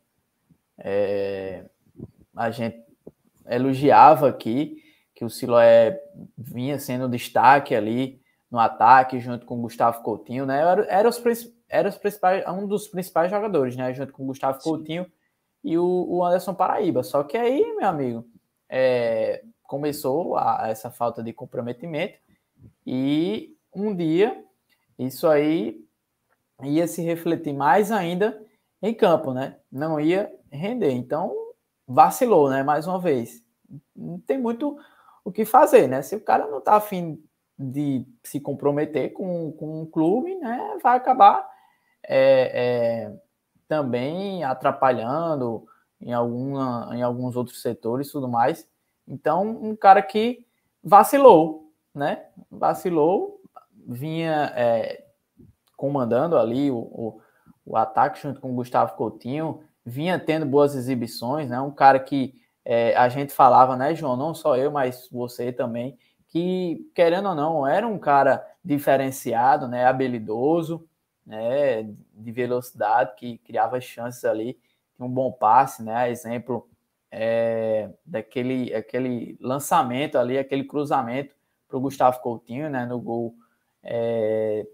É, 0.77 1.65
a 2.35 2.51
gente 2.51 2.83
elogiava 3.47 4.29
aqui 4.29 4.83
que 5.13 5.23
o 5.23 5.29
Siloé 5.29 5.99
vinha 6.37 6.77
sendo 6.77 7.07
destaque 7.07 7.73
ali 7.73 8.21
no 8.51 8.59
ataque, 8.59 9.19
junto 9.19 9.45
com 9.45 9.57
o 9.57 9.61
Gustavo 9.61 10.03
Coutinho, 10.03 10.45
né? 10.45 10.59
Era, 10.59 10.85
era, 10.89 11.09
os, 11.09 11.21
era 11.69 11.89
os 11.89 11.97
principais, 11.97 12.47
um 12.47 12.67
dos 12.67 12.87
principais 12.87 13.31
jogadores, 13.31 13.75
né? 13.75 13.93
Junto 13.93 14.13
com 14.13 14.23
o 14.23 14.27
Gustavo 14.27 14.59
Sim. 14.59 14.69
Coutinho 14.69 15.11
e 15.63 15.77
o, 15.77 16.05
o 16.07 16.23
Anderson 16.23 16.53
Paraíba. 16.53 17.03
Só 17.03 17.23
que 17.23 17.37
aí, 17.37 17.75
meu 17.75 17.87
amigo, 17.87 18.27
é, 18.69 19.43
começou 19.63 20.37
a, 20.37 20.67
essa 20.67 20.91
falta 20.91 21.23
de 21.23 21.33
comprometimento 21.33 22.19
e 22.85 23.55
um 23.73 23.95
dia 23.95 24.43
isso 24.97 25.27
aí 25.27 25.83
ia 26.63 26.87
se 26.87 27.01
refletir 27.01 27.53
mais 27.53 27.91
ainda 27.91 28.41
em 28.81 28.93
campo, 28.93 29.33
né? 29.33 29.57
Não 29.71 29.99
ia 29.99 30.31
render. 30.51 30.91
Então, 30.91 31.35
vacilou, 31.87 32.49
né? 32.49 32.63
Mais 32.63 32.87
uma 32.87 32.99
vez. 32.99 33.43
Não 33.95 34.19
tem 34.19 34.37
muito 34.37 34.77
o 35.23 35.31
que 35.31 35.43
fazer, 35.43 35.87
né? 35.87 36.01
Se 36.01 36.15
o 36.15 36.21
cara 36.21 36.47
não 36.47 36.61
tá 36.61 36.75
afim 36.75 37.21
de 37.57 38.05
se 38.23 38.39
comprometer 38.39 39.13
com, 39.13 39.51
com 39.53 39.81
um 39.81 39.85
clube, 39.85 40.35
né? 40.35 40.77
Vai 40.81 40.97
acabar 40.97 41.45
é, 42.07 42.51
é, 42.53 43.13
também 43.67 44.43
atrapalhando 44.43 45.65
em, 45.99 46.13
alguma, 46.13 46.89
em 46.93 47.01
alguns 47.01 47.35
outros 47.35 47.61
setores 47.61 48.07
e 48.07 48.11
tudo 48.11 48.27
mais. 48.27 48.67
Então, 49.07 49.47
um 49.47 49.75
cara 49.75 50.01
que 50.01 50.45
vacilou, 50.83 51.71
né? 51.93 52.25
Vacilou, 52.49 53.41
vinha 53.87 54.51
é, 54.55 55.05
comandando 55.77 56.37
ali 56.37 56.71
o, 56.71 56.77
o, 56.77 57.21
o, 57.65 57.77
ataque 57.77 58.21
junto 58.21 58.39
com 58.39 58.51
o 58.51 58.55
Gustavo 58.55 58.95
Coutinho, 58.95 59.63
vinha 59.85 60.19
tendo 60.19 60.45
boas 60.45 60.75
exibições, 60.75 61.49
né? 61.49 61.59
Um 61.61 61.71
cara 61.71 61.99
que 61.99 62.33
é, 62.63 62.95
a 62.95 63.07
gente 63.09 63.31
falava, 63.31 63.75
né, 63.75 63.93
João? 63.93 64.17
Não 64.17 64.33
só 64.33 64.57
eu, 64.57 64.71
mas 64.71 65.07
você 65.11 65.51
também, 65.51 65.97
que 66.27 66.89
querendo 66.95 67.29
ou 67.29 67.35
não, 67.35 67.67
era 67.67 67.87
um 67.87 67.99
cara 67.99 68.45
diferenciado, 68.63 69.67
né? 69.67 69.85
Habilidoso, 69.85 70.87
né, 71.25 71.83
de 72.13 72.31
velocidade, 72.31 73.15
que 73.15 73.37
criava 73.39 73.81
chances 73.81 74.23
ali, 74.23 74.59
um 74.99 75.09
bom 75.09 75.31
passe, 75.31 75.83
né, 75.83 76.09
exemplo 76.09 76.69
é, 77.11 77.89
daquele 78.05 78.73
aquele 78.73 79.37
lançamento 79.41 80.17
ali, 80.17 80.37
aquele 80.37 80.63
cruzamento 80.63 81.35
para 81.67 81.77
o 81.77 81.81
Gustavo 81.81 82.21
Coutinho, 82.21 82.69
né, 82.69 82.85
no 82.85 82.99
gol 82.99 83.35
é, 83.83 84.65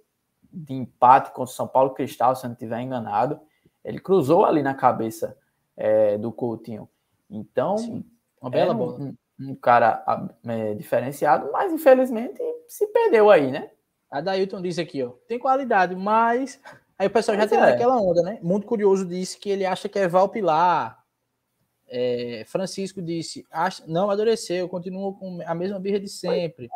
de 0.52 0.74
empate 0.74 1.30
contra 1.30 1.44
o 1.52 1.56
São 1.56 1.68
Paulo 1.68 1.92
Cristal, 1.92 2.36
se 2.36 2.46
eu 2.46 2.50
não 2.50 2.54
estiver 2.54 2.82
enganado, 2.82 3.40
ele 3.84 4.00
cruzou 4.00 4.46
ali 4.46 4.62
na 4.62 4.74
cabeça 4.74 5.38
é, 5.76 6.18
do 6.18 6.32
Coutinho. 6.32 6.90
Então, 7.30 7.78
Sim, 7.78 8.06
uma 8.42 8.52
bela 8.52 8.74
bola. 8.74 9.00
Um, 9.00 9.16
um 9.40 9.56
cara 9.56 10.04
é, 10.46 10.74
diferenciado, 10.76 11.50
mas 11.52 11.72
infelizmente 11.72 12.42
se 12.68 12.86
perdeu 12.88 13.30
aí, 13.30 13.52
né? 13.52 13.72
A 14.12 14.20
Dailton 14.20 14.62
diz 14.62 14.78
aqui, 14.78 15.02
ó, 15.02 15.12
tem 15.28 15.40
qualidade, 15.40 15.96
mas. 15.96 16.60
Aí 17.00 17.08
o 17.08 17.10
pessoal 17.10 17.38
já 17.38 17.48
tem 17.48 17.58
é. 17.58 17.72
aquela 17.72 17.98
onda, 17.98 18.22
né? 18.22 18.38
Muito 18.44 18.68
curioso 18.68 19.06
disse 19.06 19.38
que 19.38 19.50
ele 19.50 19.66
acha 19.66 19.88
que 19.88 19.98
é 19.98 20.08
Valpilar. 20.08 21.02
É, 21.88 22.44
Francisco 22.48 23.02
disse: 23.02 23.46
não 23.88 24.04
amadureceu, 24.04 24.68
continua 24.68 25.14
com 25.14 25.40
a 25.46 25.56
mesma 25.56 25.80
birra 25.80 26.00
de 26.00 26.10
sempre. 26.10 26.70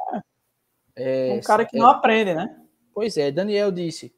É, 0.95 1.33
um 1.33 1.41
cara 1.41 1.65
que 1.65 1.77
não 1.77 1.87
aprende, 1.87 2.33
né? 2.33 2.57
Pois 2.93 3.17
é, 3.17 3.29
Daniel 3.29 3.69
disse: 3.69 4.15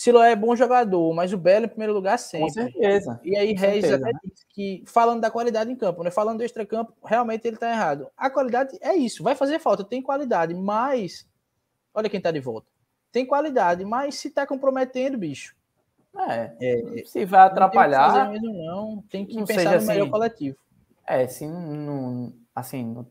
Siloé 0.00 0.32
é 0.32 0.36
bom 0.36 0.56
jogador, 0.56 1.12
mas 1.12 1.30
o 1.30 1.36
Belo 1.36 1.66
em 1.66 1.68
primeiro 1.68 1.92
lugar 1.92 2.18
sempre. 2.18 2.46
Com 2.46 2.52
certeza. 2.54 3.20
E 3.22 3.36
aí, 3.36 3.52
Reis 3.52 3.84
até 3.84 4.10
disse 4.24 4.46
que, 4.48 4.82
falando 4.86 5.20
da 5.20 5.30
qualidade 5.30 5.70
em 5.70 5.76
campo, 5.76 6.02
né? 6.02 6.10
Falando 6.10 6.38
do 6.38 6.44
extra-campo, 6.44 6.94
realmente 7.04 7.46
ele 7.46 7.58
tá 7.58 7.70
errado. 7.70 8.08
A 8.16 8.30
qualidade 8.30 8.78
é 8.80 8.94
isso, 8.94 9.22
vai 9.22 9.34
fazer 9.34 9.58
falta, 9.58 9.84
tem 9.84 10.00
qualidade, 10.00 10.54
mas. 10.54 11.28
Olha 11.94 12.08
quem 12.08 12.20
tá 12.20 12.30
de 12.30 12.40
volta. 12.40 12.68
Tem 13.12 13.26
qualidade, 13.26 13.84
mas 13.84 14.16
se 14.16 14.30
tá 14.30 14.46
comprometendo, 14.46 15.18
bicho. 15.18 15.54
É, 16.28 16.52
é 16.60 17.04
se 17.04 17.24
vai 17.24 17.42
atrapalhar. 17.42 18.30
Não 18.30 18.32
tem 18.32 18.40
que, 18.40 18.48
não, 18.48 19.04
tem 19.10 19.26
que 19.26 19.44
pensar 19.44 19.70
no 19.70 19.76
assim, 19.76 19.86
melhor 19.86 20.10
coletivo. 20.10 20.56
É, 21.06 21.26
se 21.26 21.46
não, 21.46 22.32
assim, 22.54 22.84
não 22.84 23.06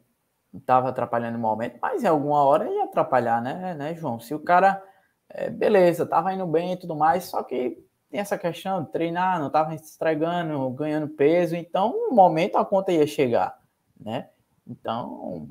estava 0.53 0.89
atrapalhando 0.89 1.37
no 1.37 1.39
momento, 1.39 1.77
mas 1.81 2.03
em 2.03 2.07
alguma 2.07 2.43
hora 2.43 2.69
ia 2.69 2.85
atrapalhar, 2.85 3.41
né, 3.41 3.73
né, 3.73 3.95
João? 3.95 4.19
Se 4.19 4.33
o 4.33 4.39
cara 4.39 4.81
é, 5.29 5.49
beleza, 5.49 6.05
tava 6.05 6.33
indo 6.33 6.47
bem 6.47 6.73
e 6.73 6.77
tudo 6.77 6.95
mais, 6.95 7.25
só 7.25 7.43
que 7.43 7.77
tem 8.09 8.19
essa 8.19 8.37
questão 8.37 8.83
de 8.83 8.91
treinar, 8.91 9.39
não 9.39 9.49
tava 9.49 9.77
se 9.77 9.83
estragando, 9.83 10.69
ganhando 10.71 11.07
peso, 11.07 11.55
então 11.55 11.91
no 12.09 12.15
momento 12.15 12.57
a 12.57 12.65
conta 12.65 12.91
ia 12.91 13.05
chegar, 13.05 13.59
né? 13.99 14.29
Então, 14.67 15.47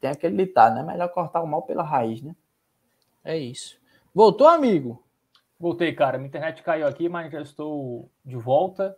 tem 0.00 0.10
aquele 0.10 0.44
ditado, 0.44 0.76
né? 0.76 0.82
Melhor 0.82 1.08
cortar 1.08 1.42
o 1.42 1.46
mal 1.46 1.62
pela 1.62 1.82
raiz, 1.82 2.22
né? 2.22 2.34
É 3.24 3.36
isso. 3.36 3.78
Voltou, 4.14 4.46
amigo? 4.46 5.02
Voltei, 5.58 5.92
cara. 5.94 6.18
Minha 6.18 6.28
internet 6.28 6.62
caiu 6.62 6.86
aqui, 6.86 7.08
mas 7.08 7.32
já 7.32 7.40
estou 7.40 8.10
de 8.24 8.36
volta. 8.36 8.96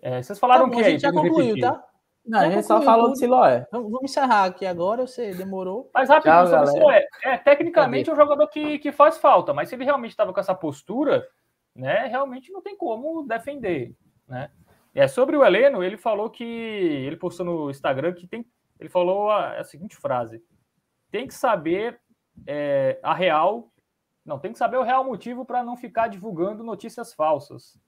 É, 0.00 0.22
vocês 0.22 0.38
falaram 0.38 0.64
tá 0.64 0.70
bom, 0.70 0.76
que 0.76 0.84
a 0.84 0.90
gente 0.90 1.02
já 1.02 1.12
concluiu, 1.12 1.60
tá? 1.60 1.84
Não, 2.24 2.40
a 2.40 2.50
gente 2.50 2.66
só 2.66 2.82
falou 2.82 3.10
do 3.10 3.16
Siloé. 3.16 3.66
Vamos, 3.70 3.90
vamos 3.90 4.10
encerrar 4.10 4.44
aqui 4.44 4.66
agora, 4.66 5.06
você 5.06 5.32
demorou. 5.32 5.90
Mas 5.94 6.08
rapidinho 6.08 6.34
Tchau, 6.34 6.46
sobre 6.46 6.64
o 6.64 6.72
Siloé. 6.72 7.06
É, 7.22 7.36
tecnicamente 7.36 8.10
é 8.10 8.12
um 8.12 8.16
jogador 8.16 8.48
que, 8.48 8.80
que 8.80 8.90
faz 8.90 9.16
falta, 9.16 9.54
mas 9.54 9.68
se 9.68 9.76
ele 9.76 9.84
realmente 9.84 10.10
estava 10.10 10.32
com 10.32 10.40
essa 10.40 10.54
postura, 10.54 11.26
né, 11.74 12.06
realmente 12.06 12.50
não 12.50 12.60
tem 12.60 12.76
como 12.76 13.24
defender, 13.26 13.94
né? 14.26 14.50
É, 14.92 15.06
sobre 15.06 15.36
o 15.36 15.44
Heleno, 15.44 15.84
ele 15.84 15.96
falou 15.96 16.30
que 16.30 16.42
ele 16.42 17.16
postou 17.16 17.44
no 17.44 17.70
Instagram 17.70 18.14
que 18.14 18.26
tem, 18.26 18.44
ele 18.80 18.88
falou 18.88 19.30
a, 19.30 19.58
a 19.58 19.64
seguinte 19.64 19.94
frase: 19.94 20.42
tem 21.10 21.26
que 21.26 21.34
saber 21.34 22.00
é, 22.46 22.98
a 23.02 23.14
real, 23.14 23.70
não 24.24 24.38
tem 24.38 24.52
que 24.52 24.58
saber 24.58 24.76
o 24.76 24.82
real 24.82 25.04
motivo 25.04 25.44
para 25.44 25.62
não 25.62 25.76
ficar 25.76 26.08
divulgando 26.08 26.64
notícias 26.64 27.14
falsas. 27.14 27.78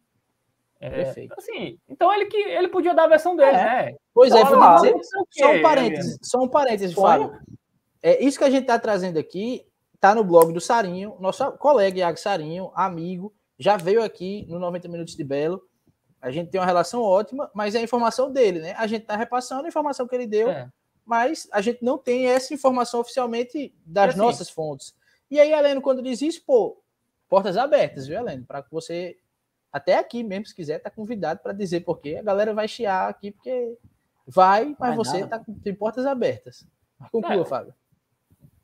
É, 0.81 0.91
Perfeito. 0.91 1.35
Assim, 1.37 1.79
então 1.89 2.13
ele 2.13 2.27
que 2.27 2.37
ele 2.37 2.69
podia 2.69 2.95
dar 2.95 3.05
a 3.05 3.09
versão 3.09 3.35
dele, 3.35 3.51
é. 3.51 3.65
né? 3.65 3.97
Pois 4.15 4.33
é, 4.33 4.41
então, 4.41 4.77
dizer, 4.77 4.95
só 5.31 5.53
um 5.53 5.63
parênteses, 5.63 6.19
só 6.23 6.39
um 6.39 6.49
parênteses, 6.49 6.95
Fábio. 6.95 7.37
É, 8.01 8.23
isso 8.23 8.39
que 8.39 8.45
a 8.45 8.51
gente 8.51 8.63
está 8.63 8.79
trazendo 8.79 9.19
aqui 9.19 9.67
está 9.95 10.15
no 10.15 10.23
blog 10.23 10.53
do 10.53 10.61
Sarinho, 10.61 11.17
nosso 11.19 11.51
colega 11.53 11.99
Iago 11.99 12.17
Sarinho, 12.17 12.71
amigo, 12.75 13.35
já 13.59 13.77
veio 13.77 14.03
aqui 14.03 14.47
no 14.49 14.61
90 14.61 14.89
Minutos 14.89 15.17
de 15.17 15.25
Belo. 15.25 15.61
A 16.23 16.31
gente 16.31 16.51
tem 16.51 16.61
uma 16.61 16.67
relação 16.67 17.03
ótima, 17.03 17.51
mas 17.53 17.75
é 17.75 17.79
a 17.79 17.83
informação 17.83 18.31
dele, 18.33 18.61
né? 18.61 18.75
A 18.79 18.87
gente 18.87 19.03
está 19.03 19.17
repassando 19.17 19.65
a 19.65 19.69
informação 19.69 20.07
que 20.07 20.15
ele 20.15 20.27
deu, 20.27 20.49
é. 20.49 20.69
Mas 21.09 21.49
a 21.51 21.63
gente 21.63 21.83
não 21.83 21.97
tem 21.97 22.27
essa 22.27 22.53
informação 22.53 23.01
oficialmente 23.01 23.75
das 23.85 24.11
assim, 24.11 24.19
nossas 24.19 24.51
fontes. 24.51 24.95
E 25.31 25.41
aí, 25.41 25.51
Heleno, 25.51 25.81
quando 25.81 26.03
diz 26.03 26.21
isso, 26.21 26.43
pô, 26.45 26.81
portas 27.29 27.57
abertas, 27.57 28.07
viu, 28.07 28.19
Heleno? 28.19 28.45
Para 28.45 28.63
que 28.63 28.71
você 28.71 29.17
até 29.73 29.97
aqui 29.97 30.23
mesmo, 30.23 30.47
se 30.47 30.55
quiser, 30.55 30.81
tá 30.81 30.91
convidado 30.91 31.41
para 31.41 31.53
dizer 31.53 31.81
porque 31.81 32.17
a 32.17 32.23
galera 32.23 32.53
vai 32.53 32.69
chiar 32.69 33.09
aqui, 33.09 33.33
porque 33.33 33.79
vai, 34.27 34.77
mas 34.79 34.91
vai 34.91 34.97
você 34.97 35.21
nada. 35.21 35.39
tá 35.39 35.45
com 35.45 35.59
tem 35.59 35.75
portas 35.75 36.05
abertas. 36.05 36.67
Conclua, 37.11 37.43
é, 37.43 37.45
Fábio. 37.45 37.75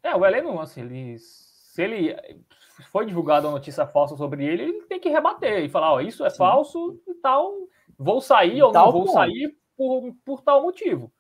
É, 0.03 0.15
o 0.15 0.25
Heleno, 0.25 0.61
assim, 0.61 0.83
ele, 0.83 1.19
se 1.19 1.83
ele 1.83 2.45
foi 2.91 3.07
divulgada 3.07 3.47
uma 3.47 3.55
notícia 3.55 3.87
falsa 3.87 4.17
sobre 4.17 4.45
ele, 4.45 4.63
ele 4.65 4.83
tem 4.83 5.01
que 5.01 5.09
rebater 5.09 5.65
e 5.65 5.69
falar, 5.71 5.95
ó, 5.95 6.01
isso 6.01 6.25
é 6.25 6.31
Sim. 6.31 6.37
falso 6.37 7.01
e 7.07 7.15
tal, 7.15 7.55
vou 7.99 8.21
sair 8.21 8.63
ou 8.63 8.73
não 8.73 8.93
vou 8.93 9.05
ponto. 9.05 9.13
sair 9.13 9.57
por, 9.77 10.15
por 10.25 10.43
tal 10.43 10.63
motivo, 10.63 11.11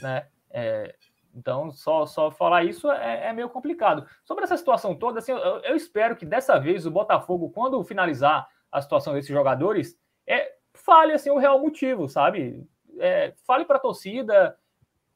né? 0.00 0.28
É, 0.50 0.94
então, 1.34 1.70
só, 1.70 2.04
só 2.06 2.30
falar 2.30 2.64
isso 2.64 2.90
é, 2.90 3.28
é, 3.28 3.32
meio 3.32 3.48
complicado. 3.48 4.06
Sobre 4.24 4.44
essa 4.44 4.56
situação 4.56 4.94
toda, 4.94 5.20
assim, 5.20 5.32
eu, 5.32 5.38
eu 5.38 5.76
espero 5.76 6.16
que 6.16 6.26
dessa 6.26 6.58
vez 6.58 6.86
o 6.86 6.90
Botafogo, 6.90 7.50
quando 7.50 7.82
finalizar 7.84 8.48
a 8.70 8.80
situação 8.80 9.14
desses 9.14 9.30
jogadores, 9.30 9.96
é, 10.26 10.52
fale 10.74 11.12
assim, 11.12 11.30
o 11.30 11.38
real 11.38 11.60
motivo, 11.60 12.08
sabe? 12.08 12.66
É, 12.98 13.34
fale 13.46 13.64
para 13.64 13.76
a 13.76 13.80
torcida 13.80 14.56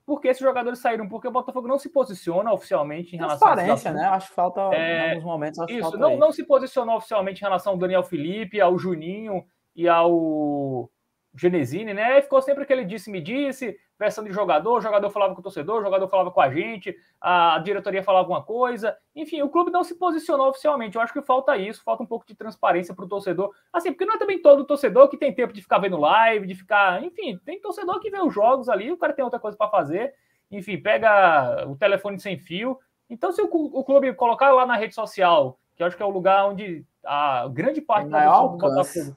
por 0.04 0.20
que 0.20 0.28
esses 0.28 0.42
jogadores 0.42 0.80
saíram, 0.80 1.08
porque 1.08 1.28
o 1.28 1.32
Botafogo 1.32 1.68
não 1.68 1.78
se 1.78 1.88
posiciona 1.88 2.52
oficialmente 2.52 3.14
em 3.14 3.18
relação 3.18 3.52
Transparência, 3.52 3.92
né? 3.92 4.04
Acho 4.06 4.28
que 4.28 4.34
falta 4.34 4.60
é, 4.74 5.06
em 5.06 5.10
alguns 5.10 5.24
momentos. 5.24 5.58
isso, 5.68 5.96
não, 5.96 6.16
não 6.16 6.32
se 6.32 6.44
posicionou 6.44 6.96
oficialmente 6.96 7.40
em 7.40 7.44
relação 7.44 7.72
ao 7.72 7.78
Daniel 7.78 8.02
Felipe, 8.02 8.60
ao 8.60 8.78
Juninho 8.78 9.44
e 9.74 9.88
ao 9.88 10.90
Genesini, 11.34 11.94
né? 11.94 12.18
E 12.18 12.22
ficou 12.22 12.42
sempre 12.42 12.62
aquele 12.62 12.84
disse-me 12.84 13.20
disse, 13.20 13.78
versão 13.98 14.22
de 14.22 14.32
jogador, 14.32 14.78
o 14.78 14.80
jogador 14.80 15.08
falava 15.10 15.34
com 15.34 15.40
o 15.40 15.42
torcedor, 15.42 15.80
o 15.80 15.84
jogador 15.84 16.06
falava 16.08 16.30
com 16.30 16.40
a 16.40 16.50
gente, 16.50 16.94
a 17.20 17.58
diretoria 17.58 18.02
falava 18.02 18.24
alguma 18.24 18.42
coisa. 18.42 18.96
Enfim, 19.16 19.40
o 19.40 19.48
clube 19.48 19.70
não 19.70 19.82
se 19.82 19.94
posicionou 19.94 20.48
oficialmente. 20.48 20.96
Eu 20.96 21.02
acho 21.02 21.12
que 21.12 21.22
falta 21.22 21.56
isso, 21.56 21.82
falta 21.82 22.02
um 22.02 22.06
pouco 22.06 22.26
de 22.26 22.34
transparência 22.34 22.94
para 22.94 23.04
o 23.04 23.08
torcedor. 23.08 23.50
Assim, 23.72 23.92
porque 23.92 24.04
não 24.04 24.14
é 24.14 24.18
também 24.18 24.42
todo 24.42 24.64
torcedor 24.64 25.08
que 25.08 25.16
tem 25.16 25.34
tempo 25.34 25.54
de 25.54 25.62
ficar 25.62 25.78
vendo 25.78 25.96
live, 25.96 26.46
de 26.46 26.54
ficar. 26.54 27.02
Enfim, 27.02 27.38
tem 27.44 27.60
torcedor 27.60 27.98
que 28.00 28.10
vê 28.10 28.20
os 28.20 28.34
jogos 28.34 28.68
ali, 28.68 28.92
o 28.92 28.98
cara 28.98 29.14
tem 29.14 29.24
outra 29.24 29.40
coisa 29.40 29.56
para 29.56 29.70
fazer. 29.70 30.12
Enfim, 30.50 30.76
pega 30.76 31.66
o 31.66 31.76
telefone 31.76 32.20
sem 32.20 32.36
fio. 32.36 32.78
Então, 33.08 33.32
se 33.32 33.40
o, 33.40 33.48
o 33.50 33.82
clube 33.84 34.12
colocar 34.14 34.52
lá 34.52 34.66
na 34.66 34.76
rede 34.76 34.94
social, 34.94 35.58
que 35.74 35.82
eu 35.82 35.86
acho 35.86 35.96
que 35.96 36.02
é 36.02 36.06
o 36.06 36.10
lugar 36.10 36.46
onde 36.46 36.84
a 37.04 37.48
grande 37.48 37.80
parte 37.80 38.10
da 38.10 38.42
do 38.42 38.58
Botafogo 38.58 39.16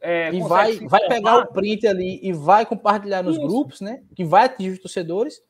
é, 0.00 0.32
e 0.32 0.40
vai, 0.40 0.76
vai 0.78 1.06
pegar 1.08 1.38
o 1.38 1.46
print 1.46 1.86
ali 1.86 2.18
e 2.22 2.32
vai 2.32 2.64
compartilhar 2.64 3.22
nos 3.22 3.36
Isso. 3.36 3.46
grupos, 3.46 3.80
né? 3.80 4.02
Que 4.16 4.24
vai 4.24 4.44
atingir 4.44 4.70
os 4.70 4.78
torcedores. 4.78 5.42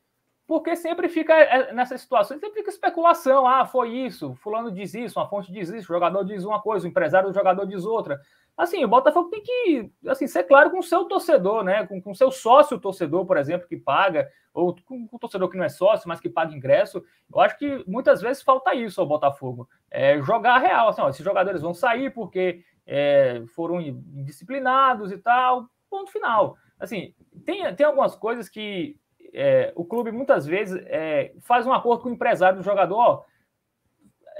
Porque 0.46 0.74
sempre 0.74 1.08
fica 1.08 1.32
é, 1.32 1.72
nessas 1.72 2.00
situações, 2.00 2.40
sempre 2.40 2.58
fica 2.58 2.70
especulação. 2.70 3.46
Ah, 3.46 3.64
foi 3.64 3.90
isso, 3.90 4.34
fulano 4.42 4.72
diz 4.72 4.92
isso, 4.94 5.20
uma 5.20 5.28
fonte 5.28 5.52
diz 5.52 5.68
isso, 5.68 5.92
o 5.92 5.94
jogador 5.94 6.24
diz 6.24 6.44
uma 6.44 6.60
coisa, 6.60 6.84
o 6.84 6.90
empresário 6.90 7.28
do 7.28 7.34
jogador 7.34 7.64
diz 7.66 7.84
outra. 7.84 8.20
Assim, 8.56 8.84
o 8.84 8.88
Botafogo 8.88 9.30
tem 9.30 9.40
que 9.40 9.90
assim, 10.08 10.26
ser 10.26 10.42
claro 10.42 10.70
com 10.70 10.80
o 10.80 10.82
seu 10.82 11.04
torcedor, 11.04 11.62
né? 11.62 11.86
Com 11.86 12.02
o 12.04 12.14
seu 12.16 12.32
sócio 12.32 12.80
torcedor, 12.80 13.24
por 13.24 13.36
exemplo, 13.36 13.68
que 13.68 13.76
paga, 13.76 14.28
ou 14.52 14.74
com 14.84 15.08
o 15.12 15.18
torcedor 15.20 15.48
que 15.48 15.56
não 15.56 15.64
é 15.64 15.68
sócio, 15.68 16.08
mas 16.08 16.18
que 16.18 16.28
paga 16.28 16.52
ingresso. 16.52 17.02
Eu 17.32 17.40
acho 17.40 17.56
que 17.56 17.84
muitas 17.86 18.20
vezes 18.20 18.42
falta 18.42 18.74
isso 18.74 19.00
ao 19.00 19.06
Botafogo. 19.06 19.68
É 19.88 20.20
jogar 20.20 20.56
a 20.56 20.58
real. 20.58 20.88
Assim, 20.88 21.00
ó, 21.00 21.08
esses 21.08 21.24
jogadores 21.24 21.62
vão 21.62 21.72
sair 21.72 22.10
porque 22.12 22.64
é, 22.90 23.44
foram 23.54 23.80
indisciplinados 23.80 25.12
e 25.12 25.18
tal, 25.18 25.68
ponto 25.88 26.10
final. 26.10 26.56
Assim, 26.78 27.14
tem, 27.44 27.72
tem 27.76 27.86
algumas 27.86 28.16
coisas 28.16 28.48
que 28.48 28.96
é, 29.32 29.72
o 29.76 29.84
clube 29.84 30.10
muitas 30.10 30.44
vezes 30.44 30.82
é, 30.86 31.32
faz 31.40 31.64
um 31.68 31.72
acordo 31.72 32.02
com 32.02 32.08
o 32.08 32.12
empresário 32.12 32.58
do 32.58 32.64
jogador, 32.64 33.24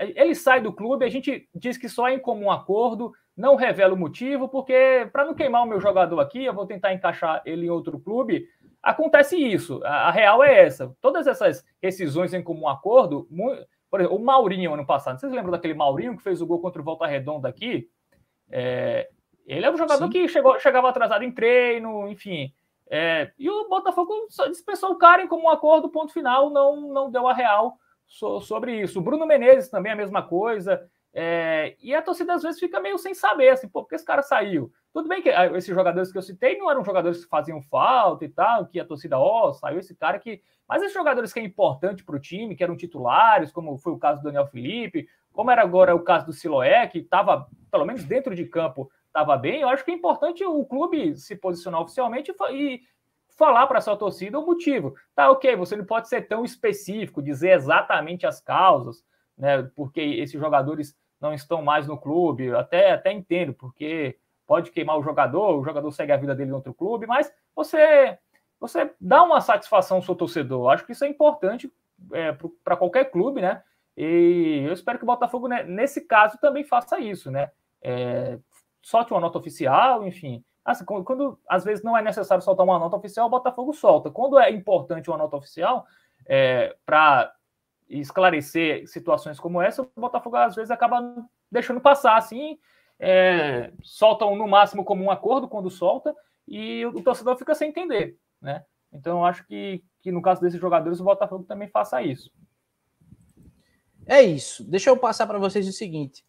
ele 0.01 0.35
sai 0.35 0.61
do 0.61 0.73
clube, 0.73 1.05
a 1.05 1.09
gente 1.09 1.49
diz 1.55 1.79
que 1.79 1.89
só 1.89 2.09
é 2.09 2.15
em 2.15 2.19
comum 2.19 2.51
acordo, 2.51 3.13
não 3.37 3.55
revela 3.55 3.95
o 3.95 3.99
motivo, 3.99 4.49
porque 4.49 5.09
para 5.13 5.25
não 5.25 5.35
queimar 5.35 5.63
o 5.63 5.67
meu 5.67 5.79
jogador 5.79 6.19
aqui, 6.19 6.45
eu 6.45 6.55
vou 6.55 6.67
tentar 6.67 6.93
encaixar 6.93 7.43
ele 7.45 7.67
em 7.67 7.71
outro 7.71 8.01
clube. 8.01 8.49
Acontece 8.83 9.37
isso, 9.37 9.81
a, 9.85 10.09
a 10.09 10.11
real 10.11 10.43
é 10.43 10.65
essa. 10.65 10.93
Todas 11.01 11.29
essas 11.29 11.65
decisões 11.81 12.35
em 12.35 12.43
comum 12.43 12.67
acordo, 12.67 13.29
por 13.89 14.01
exemplo, 14.01 14.17
o 14.17 14.25
Maurinho 14.25 14.75
ano 14.75 14.87
passado, 14.87 15.21
vocês 15.21 15.33
lembram 15.33 15.53
daquele 15.53 15.75
Maurinho 15.75 16.17
que 16.17 16.23
fez 16.23 16.41
o 16.41 16.47
gol 16.47 16.61
contra 16.61 16.81
o 16.81 16.85
Volta 16.85 17.07
Redonda 17.07 17.49
aqui? 17.49 17.89
É, 18.51 19.09
ele 19.47 19.65
é 19.65 19.71
um 19.71 19.77
jogador 19.77 20.05
Sim. 20.07 20.11
que 20.11 20.29
chegou, 20.29 20.59
chegava 20.59 20.89
atrasado 20.89 21.25
em 21.25 21.33
treino, 21.33 22.09
enfim. 22.09 22.53
É, 22.89 23.31
e 23.39 23.49
o 23.49 23.69
Botafogo 23.69 24.27
dispensou 24.49 24.91
o 24.91 24.99
Karen 24.99 25.29
como 25.29 25.45
um 25.45 25.51
acordo, 25.51 25.89
ponto 25.89 26.13
final, 26.13 26.51
não, 26.51 26.93
não 26.93 27.11
deu 27.11 27.29
a 27.29 27.33
real 27.33 27.79
so, 28.07 28.41
sobre 28.41 28.81
isso. 28.81 28.99
O 28.99 29.03
Bruno 29.03 29.27
Menezes 29.27 29.71
também 29.71 29.93
a 29.93 29.97
mesma 29.97 30.23
coisa. 30.23 30.81
É, 31.13 31.77
e 31.81 31.95
a 31.95 32.03
torcida 32.03 32.35
às 32.35 32.43
vezes 32.43 32.61
fica 32.61 32.81
meio 32.81 32.99
sem 32.99 33.15
saber, 33.15 33.51
assim, 33.51 33.69
pô, 33.69 33.83
porque 33.83 33.97
esse 33.97 34.05
cara 34.05 34.23
saiu? 34.23 34.73
Tudo 34.93 35.09
bem 35.09 35.23
que 35.23 35.31
ah, 35.31 35.47
esses 35.57 35.75
jogadores 35.75 36.11
que 36.11 36.19
eu 36.19 36.23
citei 36.23 36.57
não 36.59 36.71
eram 36.71 36.85
jogadores 36.85 37.25
que 37.25 37.31
faziam 37.31 37.63
falta 37.63 38.25
e 38.25 38.29
tal, 38.29 38.67
que 38.67 38.79
a 38.79 38.85
torcida, 38.85 39.19
ó, 39.19 39.49
oh, 39.49 39.53
saiu 39.53 39.79
esse 39.79 39.95
cara 39.95 40.19
que. 40.19 40.43
Mas 40.69 40.83
esses 40.83 40.95
jogadores 40.95 41.33
que 41.33 41.41
é 41.41 41.43
importante 41.43 42.05
para 42.05 42.17
o 42.17 42.21
time, 42.21 42.55
que 42.55 42.63
eram 42.63 42.77
titulares, 42.77 43.51
como 43.51 43.77
foi 43.79 43.93
o 43.93 43.99
caso 43.99 44.21
do 44.21 44.25
Daniel 44.25 44.47
Felipe, 44.47 45.09
como 45.33 45.51
era 45.51 45.63
agora 45.63 45.95
o 45.95 46.03
caso 46.03 46.27
do 46.27 46.33
Siloé, 46.33 46.87
que 46.87 46.99
estava, 46.99 47.49
pelo 47.71 47.85
menos 47.85 48.05
dentro 48.05 48.35
de 48.35 48.45
campo, 48.45 48.91
estava 49.07 49.37
bem, 49.37 49.61
eu 49.61 49.69
acho 49.69 49.85
que 49.85 49.91
é 49.91 49.95
importante 49.95 50.45
o 50.45 50.65
clube 50.65 51.17
se 51.17 51.37
posicionar 51.37 51.81
oficialmente 51.81 52.33
e 52.53 52.81
falar 53.37 53.67
para 53.67 53.81
sua 53.81 53.97
torcida 53.97 54.39
o 54.39 54.47
motivo. 54.47 54.95
Tá, 55.15 55.31
ok, 55.31 55.57
você 55.57 55.77
não 55.77 55.85
pode 55.85 56.09
ser 56.09 56.23
tão 56.29 56.45
específico, 56.45 57.23
dizer 57.23 57.51
exatamente 57.53 58.27
as 58.27 58.41
causas, 58.41 59.05
né? 59.37 59.63
Porque 59.75 60.01
esses 60.01 60.39
jogadores 60.39 60.97
não 61.21 61.35
estão 61.35 61.63
mais 61.63 61.87
no 61.87 61.99
clube, 61.99 62.55
até, 62.55 62.93
até 62.93 63.13
entendo, 63.13 63.55
porque 63.55 64.19
pode 64.47 64.71
queimar 64.71 64.99
o 64.99 65.03
jogador, 65.03 65.59
o 65.59 65.65
jogador 65.65 65.91
segue 65.93 66.13
a 66.13 66.17
vida 66.17 66.35
dele 66.35 66.51
em 66.51 66.55
outro 66.55 66.75
clube, 66.75 67.07
mas 67.07 67.33
você 67.55 68.19
você 68.61 68.93
dá 69.01 69.23
uma 69.23 69.41
satisfação 69.41 69.97
ao 69.97 70.03
seu 70.03 70.15
torcedor. 70.15 70.71
Acho 70.71 70.85
que 70.85 70.93
isso 70.93 71.05
é 71.05 71.09
importante 71.09 71.73
é, 72.13 72.37
para 72.63 72.77
qualquer 72.77 73.11
clube, 73.11 73.41
né? 73.41 73.63
E 73.97 74.63
eu 74.67 74.73
espero 74.73 74.99
que 74.99 75.05
o 75.05 75.07
Botafogo, 75.07 75.49
né, 75.49 75.63
nesse 75.65 76.03
caso, 76.03 76.39
também 76.39 76.63
faça 76.63 77.01
isso, 77.01 77.31
né? 77.31 77.51
É, 77.83 78.39
solte 78.83 79.13
uma 79.13 79.21
nota 79.21 79.39
oficial, 79.39 80.07
enfim. 80.07 80.45
Assim, 80.65 80.85
quando, 80.85 81.05
quando, 81.05 81.39
às 81.49 81.65
vezes 81.65 81.83
não 81.83 81.97
é 81.97 82.03
necessário 82.03 82.45
soltar 82.45 82.65
uma 82.65 82.79
nota 82.79 82.97
oficial, 82.97 83.27
o 83.27 83.31
Botafogo 83.31 83.73
solta. 83.73 84.11
Quando 84.11 84.39
é 84.39 84.51
importante 84.51 85.11
uma 85.11 85.19
nota 85.19 85.37
oficial, 85.37 85.87
é, 86.27 86.77
para 86.85 87.33
esclarecer 87.89 88.87
situações 88.87 89.41
como 89.41 89.61
essa, 89.61 89.83
o 89.83 89.91
Botafogo 89.97 90.37
às 90.37 90.55
vezes 90.55 90.71
acaba 90.71 91.03
deixando 91.51 91.81
passar 91.81 92.17
assim, 92.17 92.59
é, 92.99 93.73
soltam 93.83 94.37
no 94.37 94.47
máximo 94.47 94.85
como 94.85 95.03
um 95.03 95.11
acordo 95.11 95.49
quando 95.49 95.71
solta, 95.71 96.15
e 96.47 96.85
o 96.87 97.03
torcedor 97.03 97.37
fica 97.37 97.55
sem 97.55 97.71
entender, 97.71 98.17
né? 98.41 98.65
Então 98.93 99.25
acho 99.25 99.47
que, 99.47 99.83
que 100.01 100.11
no 100.11 100.23
caso 100.23 100.41
desses 100.41 100.61
jogadores, 100.61 101.01
o 101.01 101.05
Botafogo 101.05 101.45
também 101.45 101.69
faça 101.69 102.03
isso. 102.03 102.31
É 104.07 104.23
isso. 104.23 104.65
Deixa 104.69 104.91
eu 104.91 104.97
passar 104.97 105.27
para 105.27 105.39
vocês 105.39 105.69
o 105.69 105.73
seguinte. 105.73 106.25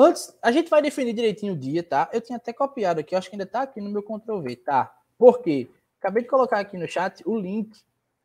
Antes, 0.00 0.34
a 0.40 0.50
gente 0.50 0.70
vai 0.70 0.80
definir 0.80 1.12
direitinho 1.12 1.52
o 1.52 1.56
dia, 1.56 1.82
tá? 1.82 2.08
Eu 2.10 2.22
tinha 2.22 2.38
até 2.38 2.54
copiado 2.54 3.00
aqui, 3.00 3.14
acho 3.14 3.28
que 3.28 3.36
ainda 3.36 3.44
tá 3.44 3.60
aqui 3.60 3.82
no 3.82 3.90
meu 3.90 4.02
Ctrl 4.02 4.40
V, 4.40 4.56
tá? 4.56 4.90
Por 5.18 5.42
quê? 5.42 5.68
Acabei 5.98 6.22
de 6.22 6.28
colocar 6.30 6.58
aqui 6.58 6.78
no 6.78 6.88
chat 6.88 7.22
o 7.26 7.38
link 7.38 7.78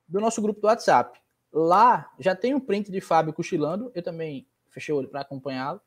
do 0.07 0.21
nosso 0.21 0.41
grupo 0.41 0.61
do 0.61 0.67
WhatsApp. 0.67 1.19
Lá 1.51 2.09
já 2.17 2.33
tem 2.33 2.53
um 2.53 2.61
print 2.61 2.89
de 2.89 3.01
Fábio 3.01 3.33
cochilando, 3.33 3.91
eu 3.93 4.01
também 4.01 4.47
fechei 4.69 4.95
o 4.95 4.97
olho 4.99 5.09
para 5.09 5.19
acompanhá-lo. 5.19 5.81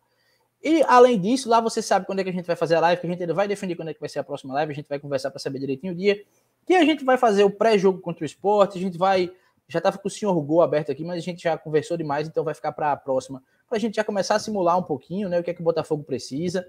E 0.63 0.83
além 0.83 1.19
disso, 1.19 1.49
lá 1.49 1.59
você 1.59 1.81
sabe 1.81 2.05
quando 2.05 2.19
é 2.19 2.25
que 2.25 2.29
a 2.29 2.35
gente 2.35 2.47
vai 2.47 2.57
fazer 2.57 2.75
a 2.75 2.81
live, 2.81 3.01
que 3.01 3.07
a 3.07 3.11
gente 3.11 3.23
ainda 3.23 3.33
vai 3.33 3.49
definir 3.49 3.75
quando 3.75 3.89
é 3.89 3.95
que 3.95 4.01
vai 4.01 4.11
ser 4.11 4.19
a 4.19 4.25
próxima 4.25 4.53
live, 4.53 4.73
a 4.73 4.75
gente 4.75 4.91
vai 4.91 4.99
conversar 4.99 5.31
para 5.31 5.41
saber 5.41 5.59
direitinho 5.59 5.95
o 5.95 5.97
dia. 5.97 6.23
Que 6.67 6.75
a 6.75 6.85
gente 6.85 7.03
vai 7.03 7.17
fazer 7.17 7.45
o 7.45 7.51
pré-jogo 7.51 7.99
contra 7.99 8.25
o 8.25 8.27
esporte, 8.27 8.77
a 8.77 8.81
gente 8.81 8.99
vai. 8.99 9.33
Já 9.69 9.79
estava 9.79 9.99
com 9.99 10.09
o 10.09 10.11
senhor 10.11 10.41
Gol 10.43 10.63
aberto 10.63 10.91
aqui, 10.91 11.05
mas 11.05 11.19
a 11.19 11.21
gente 11.21 11.43
já 11.43 11.59
conversou 11.59 11.97
demais, 11.97 12.27
então 12.27 12.43
vai 12.43 12.55
ficar 12.55 12.73
para 12.73 12.93
a 12.93 12.97
próxima 12.97 13.43
para 13.69 13.77
a 13.77 13.81
gente 13.81 13.97
já 13.97 14.05
começar 14.05 14.37
a 14.37 14.39
simular 14.39 14.79
um 14.79 14.83
pouquinho, 14.83 15.29
né? 15.29 15.39
O 15.39 15.45
que 15.45 15.51
é 15.51 15.55
que 15.55 15.61
o 15.61 15.65
Botafogo 15.65 16.03
precisa. 16.03 16.67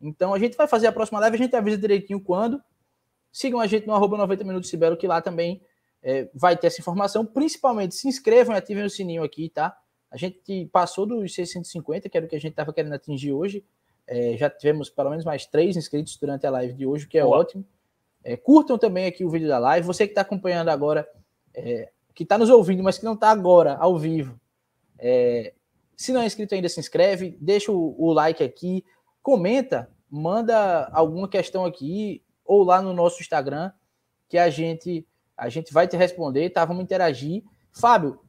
Então 0.00 0.34
a 0.34 0.38
gente 0.38 0.56
vai 0.56 0.66
fazer 0.66 0.88
a 0.88 0.92
próxima 0.92 1.20
live, 1.20 1.36
a 1.36 1.38
gente 1.38 1.54
avisa 1.54 1.78
direitinho 1.78 2.20
quando. 2.20 2.60
Sigam 3.32 3.60
a 3.60 3.66
gente 3.66 3.86
no 3.86 3.94
arroba 3.94 4.16
90 4.16 4.42
minutos 4.42 4.68
Sibelo, 4.68 4.96
que 4.96 5.06
lá 5.06 5.22
também 5.22 5.62
é, 6.02 6.28
vai 6.34 6.56
ter 6.56 6.66
essa 6.66 6.80
informação. 6.80 7.24
Principalmente 7.24 7.94
se 7.94 8.08
inscrevam 8.08 8.54
e 8.54 8.58
ativem 8.58 8.84
o 8.84 8.90
sininho 8.90 9.22
aqui, 9.22 9.48
tá? 9.48 9.76
A 10.10 10.16
gente 10.16 10.68
passou 10.72 11.06
dos 11.06 11.32
650, 11.32 12.08
que 12.08 12.16
era 12.16 12.26
o 12.26 12.28
que 12.28 12.34
a 12.34 12.40
gente 12.40 12.50
estava 12.50 12.72
querendo 12.72 12.94
atingir 12.94 13.32
hoje. 13.32 13.64
É, 14.06 14.36
já 14.36 14.50
tivemos 14.50 14.90
pelo 14.90 15.10
menos 15.10 15.24
mais 15.24 15.46
três 15.46 15.76
inscritos 15.76 16.16
durante 16.16 16.44
a 16.44 16.50
live 16.50 16.72
de 16.72 16.84
hoje, 16.84 17.04
o 17.04 17.08
que 17.08 17.16
é 17.16 17.22
Boa. 17.22 17.38
ótimo. 17.38 17.64
É, 18.24 18.36
curtam 18.36 18.76
também 18.76 19.06
aqui 19.06 19.24
o 19.24 19.30
vídeo 19.30 19.46
da 19.46 19.58
live. 19.58 19.86
Você 19.86 20.04
que 20.04 20.10
está 20.10 20.22
acompanhando 20.22 20.68
agora, 20.68 21.08
é, 21.54 21.90
que 22.20 22.24
está 22.24 22.36
nos 22.36 22.50
ouvindo, 22.50 22.82
mas 22.82 22.98
que 22.98 23.04
não 23.06 23.14
está 23.14 23.30
agora 23.30 23.78
ao 23.80 23.96
vivo, 23.96 24.38
é, 24.98 25.54
se 25.96 26.12
não 26.12 26.20
é 26.20 26.26
inscrito 26.26 26.54
ainda, 26.54 26.68
se 26.68 26.78
inscreve, 26.78 27.34
deixa 27.40 27.72
o, 27.72 27.96
o 27.98 28.12
like 28.12 28.44
aqui, 28.44 28.84
comenta, 29.22 29.90
manda 30.10 30.90
alguma 30.92 31.26
questão 31.26 31.64
aqui 31.64 32.22
ou 32.44 32.62
lá 32.62 32.82
no 32.82 32.92
nosso 32.92 33.22
Instagram 33.22 33.72
que 34.28 34.36
a 34.36 34.50
gente 34.50 35.08
a 35.34 35.48
gente 35.48 35.72
vai 35.72 35.88
te 35.88 35.96
responder, 35.96 36.50
tá? 36.50 36.62
Vamos 36.62 36.82
interagir. 36.82 37.42
Fábio, 37.72 38.20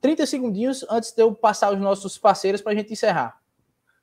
30 0.00 0.26
segundinhos 0.26 0.86
antes 0.88 1.10
de 1.10 1.20
eu 1.20 1.34
passar 1.34 1.72
os 1.72 1.80
nossos 1.80 2.16
parceiros 2.16 2.62
para 2.62 2.70
a 2.70 2.76
gente 2.76 2.92
encerrar. 2.92 3.40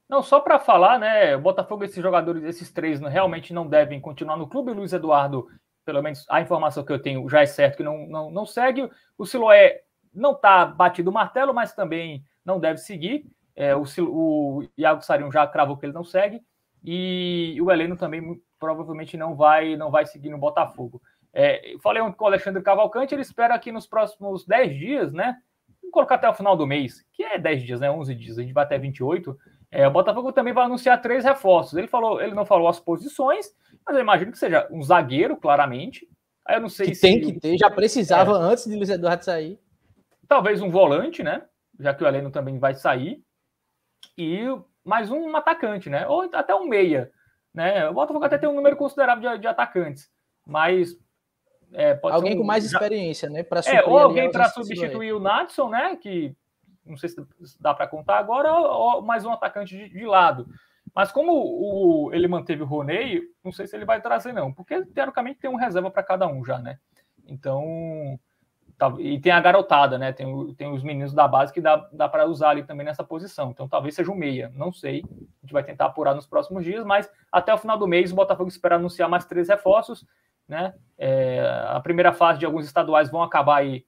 Não, 0.09 0.21
só 0.21 0.41
para 0.41 0.59
falar, 0.59 0.99
né? 0.99 1.37
O 1.37 1.41
Botafogo, 1.41 1.85
esses 1.85 2.03
jogadores, 2.03 2.43
esses 2.43 2.69
três, 2.69 2.99
realmente 2.99 3.53
não 3.53 3.65
devem 3.65 4.01
continuar 4.01 4.35
no 4.35 4.49
clube. 4.49 4.73
Luiz 4.73 4.91
Eduardo, 4.91 5.47
pelo 5.87 6.03
menos 6.03 6.25
a 6.29 6.41
informação 6.41 6.83
que 6.83 6.91
eu 6.91 7.01
tenho, 7.01 7.29
já 7.29 7.41
é 7.41 7.45
certo 7.45 7.77
que 7.77 7.83
não, 7.83 8.05
não, 8.07 8.29
não 8.29 8.45
segue. 8.45 8.89
O 9.17 9.25
Siloé 9.25 9.83
não 10.13 10.33
está 10.33 10.65
batido 10.65 11.09
o 11.09 11.13
martelo, 11.13 11.53
mas 11.53 11.73
também 11.73 12.25
não 12.43 12.59
deve 12.59 12.79
seguir. 12.79 13.25
É, 13.55 13.73
o, 13.73 13.85
o 13.99 14.67
Iago 14.77 15.01
Sarinho 15.01 15.31
já 15.31 15.47
cravou 15.47 15.77
que 15.77 15.85
ele 15.85 15.93
não 15.93 16.03
segue. 16.03 16.41
E 16.83 17.57
o 17.61 17.71
Heleno 17.71 17.95
também 17.95 18.37
provavelmente 18.59 19.15
não 19.15 19.33
vai 19.33 19.77
não 19.77 19.89
vai 19.89 20.05
seguir 20.05 20.29
no 20.29 20.37
Botafogo. 20.37 21.01
É, 21.33 21.75
falei 21.81 22.03
com 22.03 22.23
o 22.25 22.27
Alexandre 22.27 22.61
Cavalcante, 22.61 23.15
ele 23.15 23.21
espera 23.21 23.57
que 23.57 23.71
nos 23.71 23.87
próximos 23.87 24.45
10 24.45 24.77
dias, 24.77 25.13
né? 25.13 25.37
Vamos 25.81 25.93
colocar 25.93 26.15
até 26.15 26.27
o 26.27 26.33
final 26.33 26.57
do 26.57 26.67
mês, 26.67 27.05
que 27.13 27.23
é 27.23 27.39
10 27.39 27.63
dias, 27.63 27.79
né? 27.79 27.89
11 27.89 28.13
dias, 28.13 28.37
a 28.37 28.41
gente 28.41 28.53
vai 28.53 28.65
até 28.65 28.77
28. 28.77 29.37
É, 29.71 29.87
o 29.87 29.91
Botafogo 29.91 30.33
também 30.33 30.53
vai 30.53 30.65
anunciar 30.65 31.01
três 31.01 31.23
reforços. 31.23 31.77
Ele 31.77 31.87
falou, 31.87 32.21
ele 32.21 32.33
não 32.33 32.45
falou 32.45 32.67
as 32.67 32.79
posições, 32.79 33.47
mas 33.87 33.95
eu 33.95 34.01
imagino 34.01 34.31
que 34.31 34.37
seja 34.37 34.67
um 34.69 34.83
zagueiro, 34.83 35.37
claramente. 35.37 36.07
Aí 36.45 36.57
eu 36.57 36.61
não 36.61 36.69
sei 36.69 36.87
que 36.87 36.95
se. 36.95 37.01
Tem 37.01 37.21
que 37.21 37.39
ter, 37.39 37.57
já 37.57 37.71
precisava 37.71 38.31
é, 38.31 38.51
antes 38.51 38.65
de 38.65 38.75
Luiz 38.75 38.89
Eduardo 38.89 39.23
sair. 39.23 39.59
Talvez 40.27 40.61
um 40.61 40.69
volante, 40.69 41.23
né? 41.23 41.43
já 41.79 41.93
que 41.93 42.03
o 42.03 42.07
Heleno 42.07 42.31
também 42.31 42.57
vai 42.57 42.73
sair, 42.73 43.23
e 44.17 44.43
mais 44.83 45.11
um 45.11 45.35
atacante, 45.35 45.89
né? 45.89 46.07
Ou 46.07 46.29
até 46.33 46.55
um 46.55 46.67
meia, 46.67 47.11
né? 47.53 47.87
O 47.89 47.93
Botafogo 47.93 48.25
até 48.25 48.37
tem 48.37 48.49
um 48.49 48.55
número 48.55 48.75
considerável 48.75 49.31
de, 49.31 49.39
de 49.39 49.47
atacantes, 49.47 50.09
mas 50.45 50.97
é, 51.73 51.99
alguém 52.03 52.35
um, 52.35 52.39
com 52.39 52.43
mais 52.43 52.65
experiência, 52.65 53.29
né? 53.29 53.43
Para 53.43 53.61
é, 53.65 53.83
ou 53.83 53.97
alguém 53.97 54.31
para 54.31 54.49
substituir 54.49 55.13
o 55.13 55.19
Natson, 55.19 55.69
né? 55.69 55.95
Que 55.95 56.35
não 56.85 56.97
sei 56.97 57.09
se 57.09 57.17
dá 57.59 57.73
para 57.73 57.87
contar 57.87 58.17
agora, 58.17 58.51
ou, 58.53 58.65
ou, 58.65 59.01
mais 59.01 59.25
um 59.25 59.31
atacante 59.31 59.77
de, 59.77 59.89
de, 59.89 60.05
lado. 60.05 60.47
Mas 60.97 61.11
como 61.11 61.31
o, 61.31 62.11
ele 62.11 62.27
manteve 62.27 62.63
o 62.63 62.65
Roney, 62.65 63.21
não 63.43 63.51
sei 63.51 63.67
se 63.67 63.75
ele 63.75 63.85
vai 63.85 64.01
trazer, 64.01 64.33
não, 64.33 64.51
porque 64.51 64.83
teoricamente 64.83 65.37
tem 65.37 65.47
um 65.47 65.55
reserva 65.55 65.91
para 65.91 66.01
cada 66.01 66.25
um 66.25 66.43
já, 66.43 66.57
né? 66.57 66.79
Então 67.27 68.19
e 68.97 69.19
tem 69.19 69.31
a 69.31 69.39
garotada, 69.39 69.99
né? 69.99 70.11
Tem, 70.11 70.55
tem 70.55 70.73
os 70.73 70.81
meninos 70.81 71.13
da 71.13 71.27
base 71.27 71.53
que 71.53 71.61
dá, 71.61 71.87
dá 71.93 72.09
para 72.09 72.25
usar 72.25 72.49
ali 72.49 72.63
também 72.63 72.83
nessa 72.83 73.03
posição. 73.03 73.51
Então 73.51 73.67
talvez 73.67 73.93
seja 73.93 74.11
o 74.11 74.15
meia, 74.15 74.51
não 74.55 74.73
sei. 74.73 75.03
A 75.07 75.45
gente 75.45 75.53
vai 75.53 75.63
tentar 75.63 75.85
apurar 75.85 76.15
nos 76.15 76.25
próximos 76.25 76.63
dias, 76.63 76.83
mas 76.83 77.07
até 77.31 77.53
o 77.53 77.59
final 77.59 77.77
do 77.77 77.85
mês 77.85 78.11
o 78.11 78.15
Botafogo 78.15 78.49
espera 78.49 78.77
anunciar 78.77 79.07
mais 79.07 79.23
três 79.23 79.49
reforços. 79.49 80.03
Né? 80.47 80.73
É, 80.97 81.47
a 81.67 81.79
primeira 81.79 82.11
fase 82.11 82.39
de 82.39 82.45
alguns 82.47 82.65
estaduais 82.65 83.11
vão 83.11 83.21
acabar 83.21 83.57
aí 83.57 83.85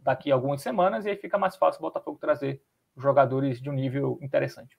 daqui 0.00 0.32
a 0.32 0.34
algumas 0.34 0.60
semanas 0.60 1.06
e 1.06 1.10
aí 1.10 1.16
fica 1.16 1.38
mais 1.38 1.54
fácil 1.54 1.78
o 1.78 1.82
Botafogo 1.82 2.18
trazer 2.20 2.60
jogadores 2.96 3.62
de 3.62 3.70
um 3.70 3.74
nível 3.74 4.18
interessante. 4.20 4.76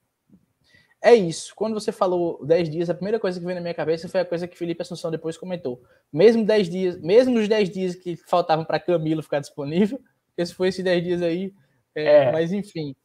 É 1.04 1.14
isso. 1.14 1.54
Quando 1.54 1.74
você 1.74 1.92
falou 1.92 2.42
10 2.46 2.70
dias, 2.70 2.88
a 2.88 2.94
primeira 2.94 3.20
coisa 3.20 3.38
que 3.38 3.44
veio 3.44 3.56
na 3.56 3.60
minha 3.60 3.74
cabeça 3.74 4.08
foi 4.08 4.20
a 4.20 4.24
coisa 4.24 4.48
que 4.48 4.56
Felipe 4.56 4.80
Assunção 4.80 5.10
depois 5.10 5.36
comentou. 5.36 5.82
Mesmo 6.10 6.42
10 6.46 6.68
dias, 6.70 6.98
mesmo 7.02 7.38
os 7.38 7.46
10 7.46 7.68
dias 7.68 7.94
que 7.94 8.16
faltavam 8.16 8.64
para 8.64 8.80
Camilo 8.80 9.22
ficar 9.22 9.40
disponível, 9.40 10.00
esse 10.34 10.54
foi 10.54 10.68
esses 10.68 10.82
10 10.82 11.04
dias 11.04 11.20
aí, 11.20 11.52
é, 11.94 12.04
é. 12.04 12.32
mas 12.32 12.54
enfim, 12.54 12.96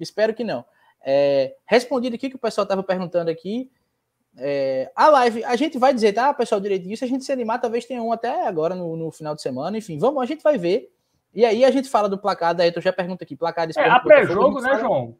espero 0.00 0.34
que 0.34 0.42
não. 0.42 0.64
É, 1.00 1.54
respondido 1.64 2.16
aqui 2.16 2.28
que 2.28 2.34
o 2.34 2.40
pessoal 2.40 2.64
estava 2.64 2.82
perguntando 2.82 3.30
aqui, 3.30 3.70
é, 4.36 4.90
a 4.96 5.08
live, 5.10 5.44
a 5.44 5.54
gente 5.54 5.78
vai 5.78 5.94
dizer, 5.94 6.12
tá, 6.12 6.34
pessoal, 6.34 6.60
direitinho, 6.60 6.96
se 6.96 7.04
a 7.04 7.08
gente 7.08 7.24
se 7.24 7.30
animar, 7.30 7.60
talvez 7.60 7.84
tenha 7.84 8.02
um 8.02 8.12
até 8.12 8.48
agora 8.48 8.74
no, 8.74 8.96
no, 8.96 9.12
final 9.12 9.32
de 9.32 9.42
semana, 9.42 9.78
enfim, 9.78 9.96
vamos, 9.96 10.20
a 10.20 10.26
gente 10.26 10.42
vai 10.42 10.58
ver. 10.58 10.90
E 11.32 11.44
aí 11.44 11.64
a 11.64 11.70
gente 11.70 11.88
fala 11.88 12.08
do 12.08 12.18
placar, 12.18 12.52
daí 12.52 12.72
eu 12.74 12.82
já 12.82 12.92
pergunta 12.92 13.22
aqui, 13.22 13.36
placar 13.36 13.68
de 13.68 13.78
É, 13.78 13.88
a 13.88 14.00
pré-jogo, 14.00 14.60
né, 14.60 14.80
João? 14.80 15.16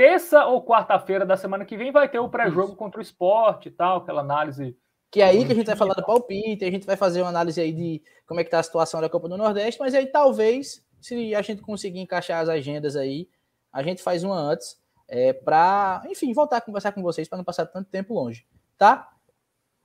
Terça 0.00 0.46
ou 0.46 0.64
quarta-feira 0.64 1.26
da 1.26 1.36
semana 1.36 1.62
que 1.62 1.76
vem 1.76 1.92
vai 1.92 2.08
ter 2.08 2.18
o 2.18 2.28
pré-jogo 2.30 2.74
contra 2.74 3.00
o 3.00 3.02
esporte 3.02 3.68
e 3.68 3.70
tal, 3.70 3.98
aquela 3.98 4.22
análise. 4.22 4.74
Que 5.10 5.20
é 5.20 5.26
aí 5.26 5.44
que 5.44 5.52
a 5.52 5.54
gente 5.54 5.66
vai 5.66 5.76
falar 5.76 5.92
do 5.92 6.02
palpite, 6.02 6.64
a 6.64 6.70
gente 6.70 6.86
vai 6.86 6.96
fazer 6.96 7.20
uma 7.20 7.28
análise 7.28 7.60
aí 7.60 7.70
de 7.70 8.02
como 8.26 8.40
é 8.40 8.44
que 8.44 8.48
tá 8.48 8.58
a 8.58 8.62
situação 8.62 9.02
da 9.02 9.10
Copa 9.10 9.28
do 9.28 9.36
Nordeste, 9.36 9.78
mas 9.78 9.94
aí 9.94 10.06
talvez, 10.06 10.82
se 11.02 11.34
a 11.34 11.42
gente 11.42 11.60
conseguir 11.60 12.00
encaixar 12.00 12.40
as 12.40 12.48
agendas 12.48 12.96
aí, 12.96 13.28
a 13.70 13.82
gente 13.82 14.02
faz 14.02 14.24
uma 14.24 14.36
antes, 14.36 14.80
é, 15.06 15.34
para, 15.34 16.02
enfim, 16.08 16.32
voltar 16.32 16.56
a 16.56 16.60
conversar 16.62 16.92
com 16.92 17.02
vocês 17.02 17.28
para 17.28 17.36
não 17.36 17.44
passar 17.44 17.66
tanto 17.66 17.90
tempo 17.90 18.14
longe, 18.14 18.46
tá? 18.78 19.06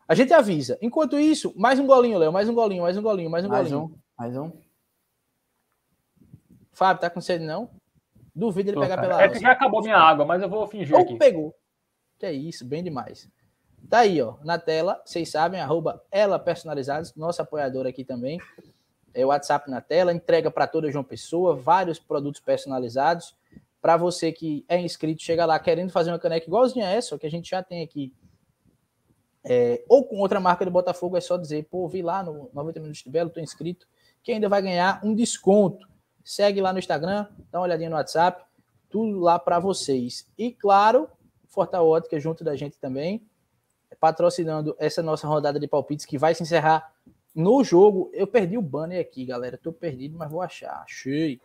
A 0.08 0.16
gente 0.16 0.32
avisa. 0.32 0.78
Enquanto 0.82 1.20
isso, 1.20 1.54
mais 1.58 1.78
um 1.78 1.86
golinho, 1.86 2.18
Léo, 2.18 2.32
mais 2.32 2.48
um 2.48 2.54
golinho, 2.54 2.84
mais 2.84 2.96
um 2.96 3.02
golinho, 3.02 3.30
mais 3.30 3.44
um 3.44 3.50
mais 3.50 3.70
golinho. 3.70 3.86
Um, 3.88 4.00
mais 4.18 4.38
um. 4.38 4.52
Fábio, 6.72 7.02
tá 7.02 7.10
com 7.10 7.20
sede 7.20 7.44
não? 7.44 7.70
Duvido 8.36 8.70
ele 8.70 8.76
Tô, 8.76 8.82
pegar 8.82 8.96
cara. 8.98 9.08
pela 9.08 9.24
É 9.24 9.30
que 9.30 9.40
já 9.40 9.52
acabou 9.52 9.82
minha 9.82 9.98
água, 9.98 10.26
mas 10.26 10.42
eu 10.42 10.50
vou 10.50 10.68
fingir 10.68 10.96
Ou 10.96 11.02
aqui. 11.02 11.18
pegou. 11.18 11.56
Que 12.20 12.26
é 12.26 12.34
isso, 12.34 12.66
bem 12.66 12.84
demais. 12.84 13.30
Tá 13.90 14.00
aí, 14.00 14.22
ó, 14.22 14.36
na 14.44 14.58
tela, 14.58 15.02
vocês 15.06 15.30
sabem, 15.30 15.62
arroba 15.62 16.04
ela 16.12 16.38
personalizados, 16.40 17.16
nosso 17.16 17.42
apoiador 17.42 17.86
aqui 17.86 18.04
também. 18.04 18.40
É 19.14 19.24
o 19.24 19.30
WhatsApp 19.30 19.70
na 19.70 19.80
tela, 19.80 20.12
entrega 20.12 20.52
para 20.52 20.68
toda 20.68 20.92
João 20.92 21.04
Pessoa, 21.04 21.56
vários 21.56 22.00
produtos 22.00 22.42
personalizados. 22.42 23.36
Para 23.82 23.96
você 23.96 24.32
que 24.32 24.66
é 24.68 24.80
inscrito, 24.80 25.22
chega 25.22 25.46
lá 25.46 25.58
querendo 25.60 25.92
fazer 25.92 26.12
uma 26.12 26.20
caneca 26.20 26.48
igualzinha 26.48 26.88
a 26.88 26.92
essa, 26.92 27.18
que 27.18 27.28
a 27.28 27.32
gente 27.32 27.50
já 27.50 27.64
tem 27.64 27.84
aqui, 27.84 28.12
é, 29.48 29.84
ou 29.88 30.04
com 30.04 30.18
outra 30.18 30.40
marca 30.40 30.66
do 30.66 30.72
Botafogo, 30.72 31.16
é 31.16 31.22
só 31.22 31.38
dizer, 31.38 31.68
pô, 31.70 31.88
vi 31.88 32.02
lá 32.02 32.24
no 32.24 32.50
90 32.52 32.80
Minutos 32.80 33.04
de 33.04 33.10
Belo, 33.10 33.30
tô 33.30 33.40
inscrito, 33.40 33.88
que 34.24 34.32
ainda 34.32 34.50
vai 34.50 34.62
ganhar 34.62 35.00
um 35.04 35.14
desconto. 35.14 35.88
Segue 36.26 36.60
lá 36.60 36.74
no 36.74 36.80
Instagram, 36.80 37.28
dá 37.52 37.60
uma 37.60 37.66
olhadinha 37.66 37.90
no 37.90 37.96
WhatsApp, 37.96 38.44
tudo 38.90 39.20
lá 39.20 39.38
para 39.38 39.60
vocês. 39.60 40.28
E 40.36 40.52
claro, 40.52 41.08
Forta 41.48 41.82
Ótica 41.82 42.20
junto 42.20 42.44
da 42.44 42.56
gente 42.56 42.80
também. 42.80 43.22
patrocinando 44.00 44.76
essa 44.78 45.02
nossa 45.04 45.28
rodada 45.28 45.58
de 45.60 45.68
palpites 45.68 46.06
que 46.06 46.18
vai 46.18 46.34
se 46.34 46.44
encerrar 46.44 46.92
no 47.34 47.64
jogo. 47.64 48.10
Eu 48.12 48.26
perdi 48.26 48.58
o 48.58 48.62
banner 48.62 49.00
aqui, 49.00 49.24
galera. 49.24 49.58
Tô 49.58 49.72
perdido, 49.72 50.18
mas 50.18 50.30
vou 50.30 50.42
achar. 50.42 50.82
Achei. 50.84 51.40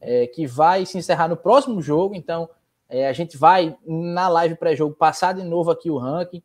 É, 0.00 0.26
que 0.26 0.46
vai 0.46 0.86
se 0.86 0.98
encerrar 0.98 1.26
no 1.26 1.36
próximo 1.36 1.80
jogo. 1.80 2.14
Então, 2.14 2.48
é, 2.88 3.08
a 3.08 3.12
gente 3.12 3.36
vai 3.36 3.76
na 3.84 4.28
live 4.28 4.56
pré-jogo 4.56 4.94
passar 4.94 5.32
de 5.32 5.42
novo 5.42 5.70
aqui 5.70 5.90
o 5.90 5.96
ranking. 5.96 6.42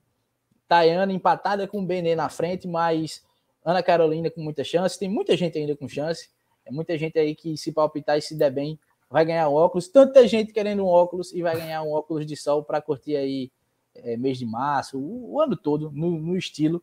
Tayana 0.67 1.11
empatada 1.11 1.67
com 1.67 1.81
o 1.81 1.85
Benê 1.85 2.15
na 2.15 2.29
frente, 2.29 2.67
mas 2.67 3.23
Ana 3.63 3.83
Carolina 3.83 4.31
com 4.31 4.41
muita 4.41 4.63
chance. 4.63 4.97
Tem 4.97 5.09
muita 5.09 5.37
gente 5.37 5.57
ainda 5.57 5.75
com 5.75 5.87
chance. 5.87 6.29
É 6.65 6.71
muita 6.71 6.97
gente 6.97 7.17
aí 7.19 7.35
que 7.35 7.57
se 7.57 7.71
palpitar 7.71 8.17
e 8.17 8.21
se 8.21 8.35
der 8.35 8.51
bem 8.51 8.79
vai 9.09 9.25
ganhar 9.25 9.47
um 9.49 9.53
óculos. 9.53 9.87
Tanta 9.87 10.27
gente 10.27 10.51
querendo 10.51 10.83
um 10.83 10.87
óculos 10.87 11.31
e 11.33 11.41
vai 11.41 11.55
ganhar 11.55 11.83
um 11.83 11.91
óculos 11.91 12.25
de 12.25 12.35
sol 12.35 12.63
para 12.63 12.81
curtir 12.81 13.15
aí 13.15 13.51
é, 13.95 14.17
mês 14.17 14.37
de 14.37 14.45
março, 14.45 14.97
o, 14.97 15.33
o 15.33 15.41
ano 15.41 15.55
todo, 15.55 15.91
no, 15.91 16.19
no 16.19 16.35
estilo. 16.35 16.81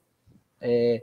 É, 0.60 1.02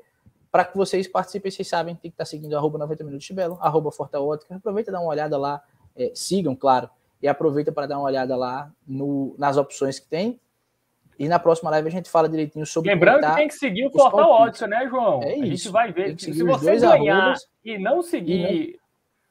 para 0.50 0.64
que 0.64 0.78
vocês 0.78 1.08
participem, 1.08 1.52
vocês 1.52 1.68
sabem, 1.68 1.96
tem 1.96 2.10
que 2.10 2.16
estar 2.16 2.24
tá 2.24 2.30
seguindo 2.30 2.56
arroba 2.56 2.78
90 2.78 3.04
minutos 3.04 3.28
de 3.28 3.34
Belo, 3.34 3.58
arroba 3.62 3.92
Forta 3.92 4.20
Ótica. 4.20 4.56
Aproveita 4.56 4.90
e 4.90 4.94
dá 4.94 5.00
uma 5.00 5.10
olhada 5.10 5.38
lá, 5.38 5.62
é, 5.96 6.12
sigam, 6.16 6.56
claro, 6.56 6.90
e 7.22 7.28
aproveita 7.28 7.72
para 7.72 7.88
dar 7.88 7.98
uma 7.98 8.06
olhada 8.06 8.36
lá 8.36 8.72
no, 8.88 9.36
nas 9.38 9.58
opções 9.58 10.00
que 10.00 10.08
tem. 10.08 10.40
E 11.20 11.28
na 11.28 11.40
próxima 11.40 11.70
live 11.72 11.88
a 11.88 11.92
gente 11.92 12.10
fala 12.10 12.30
direitinho 12.30 12.66
sobre. 12.66 12.92
Lembrando 12.92 13.28
que 13.28 13.36
tem 13.36 13.48
que 13.48 13.56
seguir 13.56 13.86
o 13.88 13.92
Portal 13.92 14.30
Ótica, 14.30 14.68
né, 14.68 14.88
João? 14.88 15.24
É 15.24 15.34
isso. 15.34 15.44
A 15.44 15.46
gente 15.46 15.70
vai 15.70 15.92
ver. 15.92 16.20
Se 16.20 16.44
você 16.44 16.78
ganhar 16.78 17.18
arrobas, 17.18 17.48
e 17.66 17.78
não 17.78 18.02
seguir 18.02 18.52
e 18.52 18.80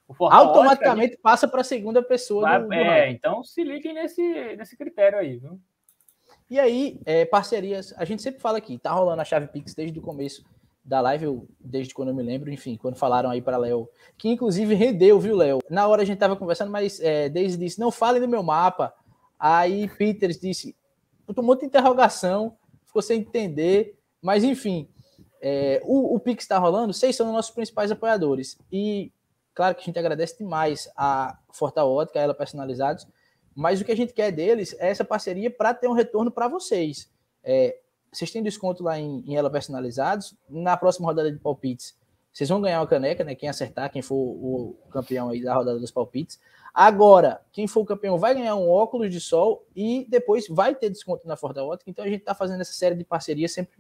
o 0.08 0.14
Portal 0.14 0.46
automaticamente 0.46 1.16
passa 1.16 1.48
para 1.48 1.60
a 1.60 1.64
segunda 1.64 2.02
pessoa. 2.02 2.42
Vai, 2.42 2.60
do, 2.60 2.68
do 2.68 2.74
é, 2.74 3.10
então 3.10 3.42
se 3.42 3.62
liguem 3.62 3.94
nesse, 3.94 4.22
nesse 4.56 4.76
critério 4.76 5.18
aí, 5.18 5.36
viu? 5.36 5.60
E 6.48 6.60
aí, 6.60 7.00
é, 7.04 7.24
parcerias, 7.24 7.92
a 7.96 8.04
gente 8.04 8.22
sempre 8.22 8.40
fala 8.40 8.58
aqui, 8.58 8.78
tá 8.78 8.92
rolando 8.92 9.20
a 9.20 9.24
chave 9.24 9.48
Pix 9.48 9.74
desde 9.74 9.98
o 9.98 10.02
começo 10.02 10.44
da 10.84 11.00
live, 11.00 11.24
eu, 11.24 11.48
desde 11.58 11.92
quando 11.92 12.10
eu 12.10 12.14
me 12.14 12.22
lembro, 12.22 12.48
enfim, 12.52 12.76
quando 12.76 12.94
falaram 12.94 13.28
aí 13.28 13.42
para 13.42 13.56
Léo, 13.56 13.88
que 14.16 14.28
inclusive 14.28 14.72
rendeu, 14.74 15.18
viu, 15.18 15.34
Léo? 15.34 15.58
Na 15.68 15.88
hora 15.88 16.02
a 16.02 16.04
gente 16.04 16.18
tava 16.18 16.36
conversando, 16.36 16.70
mas 16.70 17.00
é, 17.00 17.28
Daisy 17.28 17.58
disse: 17.58 17.80
não 17.80 17.90
fale 17.90 18.20
do 18.20 18.28
meu 18.28 18.44
mapa. 18.44 18.94
Aí 19.38 19.88
Peters 19.88 20.38
disse: 20.38 20.76
botou 21.27 21.44
muita 21.44 21.65
interrogação, 21.65 22.57
ficou 22.86 23.03
sem 23.03 23.20
entender, 23.20 23.98
mas 24.23 24.44
enfim, 24.44 24.89
é, 25.40 25.81
o, 25.85 26.15
o 26.15 26.20
Pix 26.20 26.44
está 26.44 26.59
rolando, 26.59 26.93
vocês 26.93 27.15
são 27.15 27.32
nossos 27.32 27.51
principais 27.51 27.90
apoiadores. 27.90 28.59
E 28.70 29.12
claro 29.55 29.74
que 29.74 29.82
a 29.82 29.85
gente 29.85 29.98
agradece 29.98 30.39
demais 30.39 30.89
a 30.97 31.39
Forta 31.53 31.85
Ótica, 31.85 32.19
a 32.19 32.23
ela 32.23 32.35
personalizados, 32.35 33.07
mas 33.55 33.81
o 33.81 33.85
que 33.85 33.93
a 33.93 33.97
gente 33.97 34.12
quer 34.12 34.31
deles 34.31 34.74
é 34.78 34.90
essa 34.90 35.05
parceria 35.05 35.51
para 35.51 35.73
ter 35.73 35.89
um 35.89 35.93
retorno 35.93 36.31
para 36.31 36.47
vocês. 36.47 37.11
É, 37.43 37.78
vocês 38.12 38.31
têm 38.31 38.43
desconto 38.43 38.82
lá 38.82 38.98
em, 38.98 39.23
em 39.27 39.36
ela 39.36 39.51
personalizados. 39.51 40.35
Na 40.48 40.77
próxima 40.77 41.07
rodada 41.07 41.31
de 41.32 41.39
palpites, 41.39 41.97
vocês 42.32 42.48
vão 42.48 42.61
ganhar 42.61 42.81
uma 42.81 42.86
caneca, 42.86 43.24
né? 43.24 43.35
Quem 43.35 43.48
acertar, 43.48 43.90
quem 43.90 44.03
for 44.03 44.15
o 44.15 44.77
campeão 44.90 45.31
aí 45.31 45.43
da 45.43 45.55
rodada 45.55 45.78
dos 45.78 45.90
palpites. 45.90 46.39
Agora, 46.78 47.40
quem 47.53 47.66
for 47.66 47.81
o 47.81 47.86
campeão 47.86 48.19
vai 48.19 48.35
ganhar 48.35 48.55
um 48.55 48.69
óculos 48.69 49.11
de 49.11 49.19
sol 49.19 49.65
e 49.74 50.07
depois 50.11 50.47
vai 50.47 50.74
ter 50.74 50.90
desconto 50.90 51.27
na 51.27 51.35
Forta 51.35 51.65
Ótica. 51.65 51.90
Então 51.90 52.05
a 52.05 52.09
gente 52.09 52.20
está 52.20 52.35
fazendo 52.35 52.61
essa 52.61 52.74
série 52.74 52.94
de 52.94 53.03
parcerias 53.03 53.51
sempre 53.51 53.78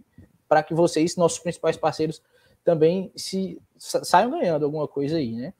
para 0.48 0.62
que 0.62 0.72
vocês, 0.72 1.14
nossos 1.14 1.38
principais 1.38 1.76
parceiros, 1.76 2.22
também 2.64 3.12
se 3.14 3.60
saiam 3.76 4.30
ganhando 4.30 4.64
alguma 4.64 4.88
coisa 4.88 5.18
aí, 5.18 5.32
né? 5.32 5.52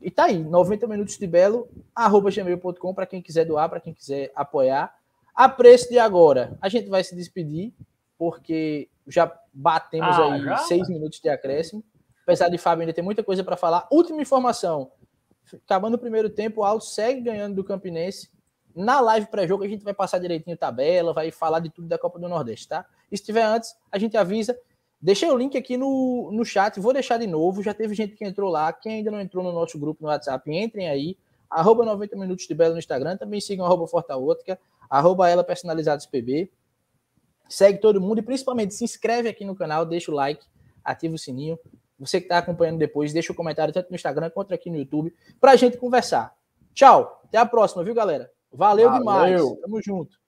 E 0.00 0.10
tá 0.10 0.24
aí, 0.24 0.42
90 0.42 0.88
minutos 0.88 1.16
de 1.16 1.24
belo, 1.24 1.68
arroba 1.94 2.32
gmail.com 2.32 2.92
para 2.92 3.06
quem 3.06 3.22
quiser 3.22 3.44
doar, 3.44 3.70
para 3.70 3.78
quem 3.78 3.94
quiser 3.94 4.32
apoiar. 4.34 4.92
A 5.32 5.48
preço 5.48 5.88
de 5.88 6.00
agora, 6.00 6.58
a 6.60 6.68
gente 6.68 6.88
vai 6.88 7.04
se 7.04 7.14
despedir, 7.14 7.72
porque 8.18 8.88
já 9.06 9.32
batemos 9.52 10.18
ah, 10.18 10.32
aí 10.32 10.42
já? 10.42 10.56
seis 10.58 10.88
minutos 10.88 11.20
de 11.20 11.28
acréscimo. 11.28 11.84
Apesar 12.24 12.48
de 12.48 12.58
Fábio 12.58 12.82
ainda 12.82 12.92
ter 12.92 13.02
muita 13.02 13.22
coisa 13.22 13.44
para 13.44 13.56
falar. 13.56 13.86
Última 13.88 14.20
informação: 14.20 14.90
acabando 15.64 15.94
o 15.94 15.98
primeiro 15.98 16.30
tempo, 16.30 16.60
o 16.60 16.64
Alto 16.64 16.84
segue 16.84 17.20
ganhando 17.20 17.56
do 17.56 17.64
Campinense. 17.64 18.30
Na 18.74 19.00
live 19.00 19.26
pré-jogo, 19.26 19.64
a 19.64 19.68
gente 19.68 19.84
vai 19.84 19.92
passar 19.92 20.18
direitinho 20.18 20.56
tabela, 20.56 21.12
vai 21.12 21.30
falar 21.30 21.60
de 21.60 21.70
tudo 21.70 21.88
da 21.88 21.98
Copa 21.98 22.18
do 22.18 22.28
Nordeste, 22.28 22.68
tá? 22.68 22.86
E 23.10 23.16
se 23.16 23.24
tiver 23.24 23.42
antes, 23.42 23.74
a 23.90 23.98
gente 23.98 24.16
avisa. 24.16 24.58
Deixei 25.00 25.28
o 25.30 25.36
link 25.36 25.58
aqui 25.58 25.76
no, 25.76 26.30
no 26.32 26.44
chat, 26.44 26.78
vou 26.80 26.92
deixar 26.92 27.18
de 27.18 27.26
novo. 27.26 27.62
Já 27.62 27.74
teve 27.74 27.94
gente 27.94 28.14
que 28.14 28.24
entrou 28.24 28.50
lá. 28.50 28.72
Quem 28.72 28.96
ainda 28.96 29.10
não 29.10 29.20
entrou 29.20 29.44
no 29.44 29.52
nosso 29.52 29.78
grupo 29.78 30.02
no 30.02 30.08
WhatsApp, 30.08 30.50
entrem 30.50 30.88
aí. 30.88 31.18
Arroba 31.50 31.84
90 31.84 32.16
Minutos 32.16 32.46
de 32.46 32.54
Belo 32.54 32.72
no 32.72 32.78
Instagram. 32.78 33.16
Também 33.16 33.40
sigam 33.40 33.66
arroba 33.66 33.86
Forta 33.86 34.16
Ótica, 34.16 34.58
arroba 34.88 35.28
ela 35.28 35.44
personalizados 35.44 36.06
PB. 36.06 36.50
Segue 37.48 37.78
todo 37.78 38.00
mundo 38.00 38.20
e 38.20 38.22
principalmente 38.22 38.72
se 38.72 38.84
inscreve 38.84 39.28
aqui 39.28 39.44
no 39.44 39.54
canal, 39.54 39.84
deixa 39.84 40.10
o 40.10 40.14
like, 40.14 40.46
ativa 40.82 41.14
o 41.14 41.18
sininho. 41.18 41.58
Você 42.06 42.20
que 42.20 42.26
está 42.26 42.38
acompanhando 42.38 42.78
depois, 42.78 43.12
deixa 43.12 43.32
o 43.32 43.36
comentário 43.36 43.72
tanto 43.72 43.90
no 43.90 43.96
Instagram 43.96 44.30
quanto 44.30 44.52
aqui 44.52 44.68
no 44.68 44.76
YouTube 44.76 45.14
para 45.40 45.52
a 45.52 45.56
gente 45.56 45.76
conversar. 45.76 46.34
Tchau, 46.74 47.22
até 47.24 47.38
a 47.38 47.46
próxima, 47.46 47.84
viu, 47.84 47.94
galera? 47.94 48.30
Valeu, 48.52 48.88
Valeu. 48.88 48.98
demais. 48.98 49.60
Tamo 49.60 49.80
junto. 49.82 50.21